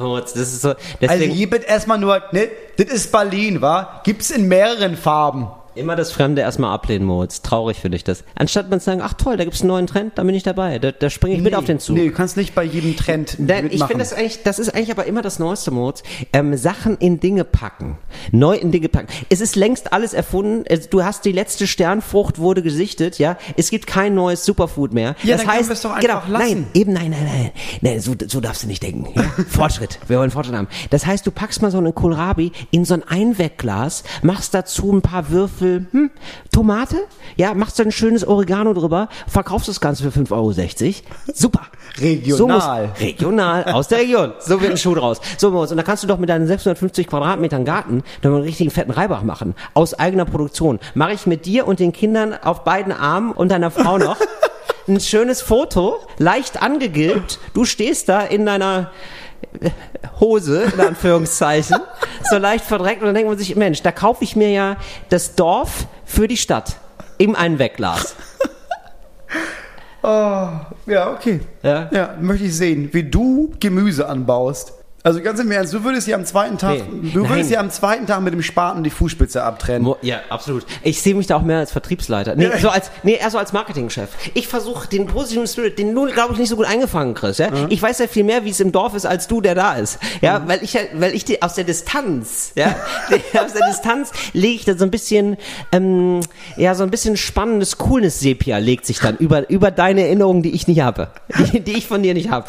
Oh, 0.00 0.18
das 0.18 0.34
ist 0.34 0.62
so, 0.62 0.74
deswegen 1.00 1.10
also 1.10 1.24
hier 1.24 1.50
wird 1.50 1.64
erstmal 1.64 1.98
nur, 1.98 2.22
ne, 2.32 2.48
das 2.76 2.88
ist 2.88 3.12
Berlin, 3.12 3.60
wa? 3.60 4.00
Gibt's 4.04 4.30
in 4.30 4.46
mehreren 4.46 4.96
Farben. 4.96 5.48
Immer 5.78 5.94
das 5.94 6.10
Fremde 6.10 6.42
erstmal 6.42 6.74
ablehnen, 6.74 7.06
Moritz. 7.06 7.42
Traurig 7.42 7.78
für 7.78 7.88
dich 7.88 8.02
das. 8.02 8.24
Anstatt 8.34 8.68
man 8.68 8.80
zu 8.80 8.86
sagen, 8.86 9.00
ach 9.00 9.14
toll, 9.14 9.36
da 9.36 9.44
gibt's 9.44 9.60
einen 9.60 9.68
neuen 9.68 9.86
Trend, 9.86 10.18
da 10.18 10.24
bin 10.24 10.34
ich 10.34 10.42
dabei. 10.42 10.78
Da, 10.80 10.90
da 10.90 11.08
springe 11.08 11.34
ich 11.34 11.40
nee, 11.40 11.44
mit 11.44 11.54
auf 11.54 11.64
den 11.64 11.78
Zug. 11.78 11.96
Nee, 11.96 12.08
du 12.08 12.12
kannst 12.12 12.36
nicht 12.36 12.54
bei 12.54 12.64
jedem 12.64 12.96
Trend 12.96 13.36
da, 13.38 13.60
Ich 13.60 13.84
finde 13.84 13.98
das 13.98 14.12
eigentlich, 14.12 14.42
das 14.42 14.58
ist 14.58 14.74
eigentlich 14.74 14.90
aber 14.90 15.06
immer 15.06 15.22
das 15.22 15.38
Neueste, 15.38 15.70
Moritz. 15.70 16.02
Ähm, 16.32 16.56
Sachen 16.56 16.98
in 16.98 17.20
Dinge 17.20 17.44
packen. 17.44 17.98
Neu 18.32 18.56
in 18.56 18.72
Dinge 18.72 18.88
packen. 18.88 19.06
Es 19.28 19.40
ist 19.40 19.54
längst 19.54 19.92
alles 19.92 20.14
erfunden. 20.14 20.64
Du 20.90 21.04
hast 21.04 21.24
die 21.24 21.32
letzte 21.32 21.68
Sternfrucht 21.68 22.38
wurde 22.38 22.62
gesichtet, 22.62 23.18
ja. 23.18 23.38
Es 23.56 23.70
gibt 23.70 23.86
kein 23.86 24.14
neues 24.16 24.44
Superfood 24.44 24.92
mehr. 24.92 25.14
Ja, 25.22 25.36
das 25.36 25.44
dann 25.44 25.54
heißt, 25.54 25.70
es 25.70 25.82
doch 25.82 25.90
einfach 25.90 26.26
genau, 26.26 26.38
lassen. 26.38 26.52
nein, 26.52 26.66
eben 26.74 26.92
nein, 26.92 27.10
nein, 27.10 27.24
nein. 27.24 27.50
Nein, 27.82 28.00
so, 28.00 28.14
so 28.26 28.40
darfst 28.40 28.64
du 28.64 28.66
nicht 28.66 28.82
denken. 28.82 29.08
Ja? 29.14 29.22
Fortschritt. 29.48 30.00
Wir 30.08 30.18
wollen 30.18 30.32
Fortschritt 30.32 30.56
haben. 30.56 30.68
Das 30.90 31.06
heißt, 31.06 31.24
du 31.24 31.30
packst 31.30 31.62
mal 31.62 31.70
so 31.70 31.78
einen 31.78 31.94
Kohlrabi 31.94 32.50
in 32.72 32.84
so 32.84 32.94
ein 32.94 33.04
Einwegglas, 33.06 34.02
machst 34.22 34.54
dazu 34.54 34.92
ein 34.92 35.02
paar 35.02 35.30
Würfel, 35.30 35.67
hm, 35.90 36.10
Tomate, 36.52 36.96
ja, 37.36 37.54
machst 37.54 37.78
du 37.78 37.84
ein 37.84 37.92
schönes 37.92 38.26
Oregano 38.26 38.72
drüber, 38.74 39.08
verkaufst 39.26 39.68
das 39.68 39.80
Ganze 39.80 40.10
für 40.10 40.20
5,60 40.20 40.32
Euro. 40.32 40.52
Super. 41.34 41.66
Regional. 42.00 42.36
So 42.36 42.46
muss, 42.48 43.00
regional, 43.00 43.64
aus 43.64 43.88
der 43.88 43.98
Region. 43.98 44.32
So 44.40 44.60
wird 44.60 44.72
ein 44.72 44.76
Schuh 44.76 44.94
draus. 44.94 45.20
So, 45.36 45.48
und 45.48 45.76
da 45.76 45.82
kannst 45.82 46.02
du 46.02 46.06
doch 46.06 46.18
mit 46.18 46.28
deinen 46.28 46.46
650 46.46 47.06
Quadratmetern 47.06 47.64
Garten 47.64 48.02
dann 48.22 48.34
einen 48.34 48.42
richtigen 48.42 48.70
fetten 48.70 48.90
Reibach 48.90 49.22
machen. 49.22 49.54
Aus 49.74 49.94
eigener 49.94 50.24
Produktion. 50.24 50.78
Mache 50.94 51.12
ich 51.12 51.26
mit 51.26 51.46
dir 51.46 51.66
und 51.66 51.80
den 51.80 51.92
Kindern 51.92 52.34
auf 52.34 52.64
beiden 52.64 52.92
Armen 52.92 53.32
und 53.32 53.50
deiner 53.50 53.70
Frau 53.70 53.98
noch 53.98 54.18
ein 54.88 55.00
schönes 55.00 55.42
Foto, 55.42 55.98
leicht 56.18 56.62
angegilbt. 56.62 57.38
Du 57.54 57.64
stehst 57.64 58.08
da 58.08 58.20
in 58.22 58.46
deiner 58.46 58.90
Hose, 60.20 60.64
in 60.74 60.80
Anführungszeichen, 60.80 61.76
so 62.30 62.38
leicht 62.38 62.64
verdreckt 62.64 63.00
und 63.00 63.06
dann 63.06 63.14
denkt 63.14 63.28
man 63.28 63.38
sich, 63.38 63.54
Mensch, 63.56 63.82
da 63.82 63.92
kaufe 63.92 64.24
ich 64.24 64.36
mir 64.36 64.50
ja 64.50 64.76
das 65.08 65.34
Dorf 65.34 65.86
für 66.04 66.28
die 66.28 66.36
Stadt 66.36 66.76
im 67.18 67.34
Einwegglas. 67.34 68.14
Oh, 70.02 70.48
ja, 70.86 71.12
okay. 71.12 71.40
Ja? 71.62 71.90
ja, 71.92 72.14
möchte 72.20 72.46
ich 72.46 72.56
sehen, 72.56 72.88
wie 72.92 73.02
du 73.02 73.52
Gemüse 73.58 74.08
anbaust. 74.08 74.77
Also 75.04 75.22
ganz 75.22 75.38
im 75.38 75.50
Ernst, 75.52 75.72
du 75.72 75.84
würdest 75.84 76.06
sie 76.06 76.14
am 76.14 76.24
zweiten 76.24 76.58
Tag, 76.58 76.80
nee, 76.90 77.10
du 77.14 77.28
würdest 77.28 77.50
sie 77.50 77.56
am 77.56 77.70
zweiten 77.70 78.06
Tag 78.06 78.20
mit 78.20 78.34
dem 78.34 78.42
Spaten 78.42 78.82
die 78.82 78.90
Fußspitze 78.90 79.42
abtrennen. 79.42 79.94
Ja, 80.02 80.20
absolut. 80.28 80.66
Ich 80.82 81.00
sehe 81.00 81.14
mich 81.14 81.28
da 81.28 81.36
auch 81.36 81.42
mehr 81.42 81.58
als 81.58 81.70
Vertriebsleiter. 81.70 82.34
Nee, 82.34 82.50
so 82.60 82.68
als, 82.68 82.90
nee 83.04 83.14
eher 83.14 83.30
so 83.30 83.38
als 83.38 83.52
Marketingchef. 83.52 84.08
Ich 84.34 84.48
versuche 84.48 84.88
den 84.88 85.06
positiven 85.06 85.46
Spirit, 85.46 85.78
den 85.78 85.94
du, 85.94 86.06
glaube 86.06 86.32
ich, 86.32 86.40
nicht 86.40 86.48
so 86.48 86.56
gut 86.56 86.66
eingefangen 86.66 87.14
kriegst. 87.14 87.38
Ja? 87.38 87.50
Mhm. 87.50 87.66
Ich 87.68 87.80
weiß 87.80 88.00
ja 88.00 88.08
viel 88.08 88.24
mehr, 88.24 88.44
wie 88.44 88.50
es 88.50 88.58
im 88.58 88.72
Dorf 88.72 88.94
ist, 88.94 89.06
als 89.06 89.28
du, 89.28 89.40
der 89.40 89.54
da 89.54 89.74
ist. 89.74 90.00
Ja, 90.20 90.40
mhm. 90.40 90.48
weil 90.48 90.64
ich, 90.64 90.76
weil 90.94 91.14
ich 91.14 91.24
die, 91.24 91.42
aus 91.42 91.54
der 91.54 91.64
Distanz, 91.64 92.52
ja, 92.56 92.74
aus 93.44 93.52
der 93.52 93.68
Distanz 93.68 94.10
lege 94.32 94.56
ich 94.56 94.64
da 94.64 94.76
so 94.76 94.84
ein 94.84 94.90
bisschen, 94.90 95.36
ähm, 95.70 96.20
ja, 96.56 96.74
so 96.74 96.82
ein 96.82 96.90
bisschen 96.90 97.16
spannendes 97.16 97.78
Coolness-Sepia 97.78 98.58
legt 98.58 98.84
sich 98.84 98.98
dann 98.98 99.16
über, 99.16 99.48
über 99.48 99.70
deine 99.70 100.02
Erinnerungen, 100.02 100.42
die 100.42 100.50
ich 100.50 100.66
nicht 100.66 100.80
habe, 100.80 101.08
die, 101.52 101.60
die 101.60 101.78
ich 101.78 101.86
von 101.86 102.02
dir 102.02 102.14
nicht 102.14 102.30
habe. 102.30 102.48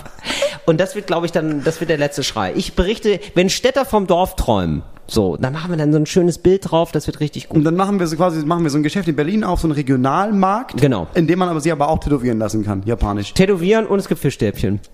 Und 0.66 0.80
das 0.80 0.96
wird, 0.96 1.08
glaube 1.08 1.26
ich, 1.26 1.32
dann, 1.32 1.64
das 1.64 1.80
wird 1.80 1.90
der 1.90 1.98
letzte 1.98 2.24
Schrei. 2.40 2.54
Ich 2.56 2.74
berichte, 2.74 3.20
wenn 3.36 3.50
Städter 3.50 3.86
vom 3.86 4.08
Dorf 4.08 4.36
träumen, 4.36 4.84
so, 5.08 5.38
dann 5.38 5.54
machen 5.54 5.72
wir 5.72 5.78
dann 5.78 5.92
so 5.92 5.98
ein 5.98 6.06
schönes 6.06 6.38
Bild 6.38 6.70
drauf, 6.70 6.92
das 6.92 7.08
wird 7.08 7.20
richtig 7.20 7.50
gut. 7.50 7.58
Und 7.58 7.64
dann 7.64 7.76
machen 7.76 8.00
wir 8.00 8.06
so 8.06 8.16
quasi, 8.16 8.46
machen 8.46 8.64
wir 8.64 8.70
so 8.70 8.78
ein 8.78 8.84
Geschäft 8.84 9.08
in 9.08 9.16
Berlin 9.16 9.44
auf, 9.44 9.60
so 9.60 9.68
einen 9.68 9.74
Regionalmarkt. 9.74 10.80
Genau. 10.80 11.08
In 11.16 11.26
dem 11.26 11.40
man 11.40 11.50
aber 11.50 11.62
sie 11.62 11.72
aber 11.72 11.90
auch 11.90 12.00
tätowieren 12.00 12.38
lassen 12.38 12.64
kann, 12.64 12.84
japanisch. 12.86 13.34
Tätowieren 13.34 13.88
und 13.88 13.98
es 13.98 14.08
gibt 14.08 14.22
Fischstäbchen. 14.22 14.80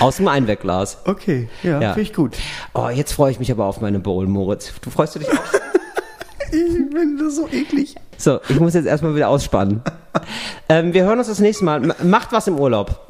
Aus 0.00 0.18
dem 0.18 0.28
Einwegglas. 0.28 0.98
Okay, 1.06 1.48
ja, 1.62 1.80
ja. 1.80 1.94
finde 1.94 2.02
ich 2.02 2.12
gut. 2.12 2.36
Oh, 2.74 2.88
jetzt 2.88 3.12
freue 3.12 3.30
ich 3.30 3.38
mich 3.38 3.50
aber 3.50 3.64
auf 3.64 3.80
meine 3.80 3.98
Bowl, 4.00 4.26
Moritz. 4.26 4.72
Du 4.82 4.90
freust 4.90 5.14
du 5.14 5.20
dich 5.20 5.30
auch? 5.30 5.34
ich 6.50 6.72
finde 6.92 7.24
das 7.24 7.36
so 7.36 7.48
eklig. 7.48 7.94
So, 8.18 8.40
ich 8.48 8.60
muss 8.60 8.74
jetzt 8.74 8.86
erstmal 8.86 9.14
wieder 9.14 9.28
ausspannen. 9.28 9.80
ähm, 10.68 10.92
wir 10.92 11.04
hören 11.04 11.18
uns 11.18 11.28
das 11.28 11.38
nächste 11.38 11.64
Mal. 11.64 11.82
M 11.82 12.10
macht 12.10 12.32
was 12.32 12.46
im 12.46 12.60
Urlaub. 12.60 13.05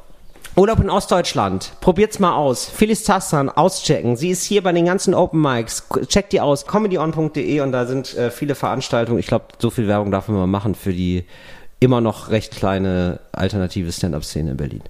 Urlaub 0.56 0.80
in 0.80 0.88
Ostdeutschland. 0.88 1.72
Probiert's 1.82 2.18
mal 2.18 2.34
aus. 2.34 2.64
Phyllis 2.64 3.04
Tassan, 3.04 3.50
auschecken. 3.50 4.16
Sie 4.16 4.30
ist 4.30 4.42
hier 4.42 4.62
bei 4.62 4.72
den 4.72 4.86
ganzen 4.86 5.12
Open 5.12 5.42
Mics. 5.42 5.86
Checkt 6.06 6.32
die 6.32 6.40
aus. 6.40 6.66
comedyon.de 6.66 7.60
und 7.60 7.72
da 7.72 7.84
sind 7.84 8.16
äh, 8.16 8.30
viele 8.30 8.54
Veranstaltungen. 8.54 9.18
Ich 9.18 9.26
glaube, 9.26 9.48
so 9.58 9.68
viel 9.68 9.86
Werbung 9.86 10.10
darf 10.10 10.28
man 10.28 10.38
mal 10.38 10.46
machen 10.46 10.74
für 10.74 10.94
die 10.94 11.24
immer 11.78 12.00
noch 12.00 12.30
recht 12.30 12.56
kleine 12.56 13.20
alternative 13.32 13.92
Stand-up-Szene 13.92 14.52
in 14.52 14.56
Berlin. 14.56 14.82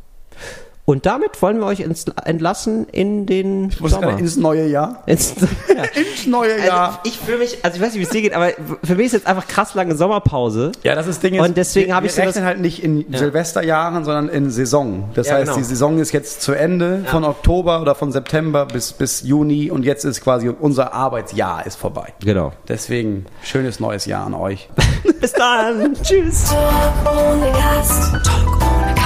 Und 0.87 1.05
damit 1.05 1.43
wollen 1.43 1.59
wir 1.59 1.67
euch 1.67 1.81
entlassen 1.81 2.87
in 2.89 3.27
den 3.27 3.71
ich 3.71 3.81
muss 3.81 3.91
Sommer. 3.91 4.17
ins 4.19 4.37
neue 4.37 4.69
Jahr. 4.69 5.03
Ins, 5.07 5.35
ja. 5.69 5.83
ins 6.01 6.27
neue 6.27 6.65
Jahr. 6.65 6.77
Also 6.87 7.01
ich 7.05 7.19
fühle 7.19 7.39
mich, 7.39 7.59
also 7.65 7.77
ich 7.77 7.83
weiß 7.83 7.93
nicht, 7.95 8.01
wie 8.01 8.05
es 8.05 8.11
dir 8.11 8.23
geht, 8.23 8.33
aber 8.33 8.51
für 8.85 8.95
mich 8.95 9.07
ist 9.07 9.13
jetzt 9.13 9.27
einfach 9.27 9.49
krass 9.49 9.75
lange 9.75 9.97
Sommerpause. 9.97 10.73
Ja, 10.85 10.95
das 10.95 11.07
ist 11.07 11.23
Ding 11.23 11.35
ist, 11.35 11.41
Und 11.41 11.57
deswegen 11.57 11.95
habe 11.95 12.07
ich 12.07 12.17
wir 12.17 12.25
rechnen 12.25 12.45
halt 12.45 12.61
nicht 12.61 12.85
in 12.85 13.11
ja. 13.11 13.19
Silvesterjahren, 13.19 14.05
sondern 14.05 14.29
in 14.29 14.51
Saison. 14.51 15.09
Das 15.15 15.27
ja, 15.27 15.35
heißt, 15.35 15.47
genau. 15.47 15.57
die 15.57 15.65
Saison 15.65 15.99
ist 15.99 16.13
jetzt 16.13 16.43
zu 16.43 16.53
Ende 16.53 17.05
von 17.07 17.25
Oktober 17.25 17.81
oder 17.81 17.95
von 17.95 18.13
September 18.13 18.67
bis, 18.67 18.93
bis 18.93 19.23
Juni 19.23 19.71
und 19.71 19.85
jetzt 19.85 20.05
ist 20.05 20.21
quasi 20.21 20.49
unser 20.49 20.93
Arbeitsjahr 20.95 21.67
ist 21.67 21.77
vorbei. 21.77 22.13
Genau. 22.21 22.53
Deswegen 22.69 23.27
schönes 23.43 23.81
neues 23.81 24.07
Jahr 24.07 24.27
an 24.27 24.35
euch. 24.35 24.69
bis 25.21 25.33
dann. 25.33 25.95
Tschüss. 26.03 26.45
Talk 26.45 27.17
ohne 27.17 27.51
Gast. 27.51 28.13
Talk 28.25 28.63
ohne 28.63 29.06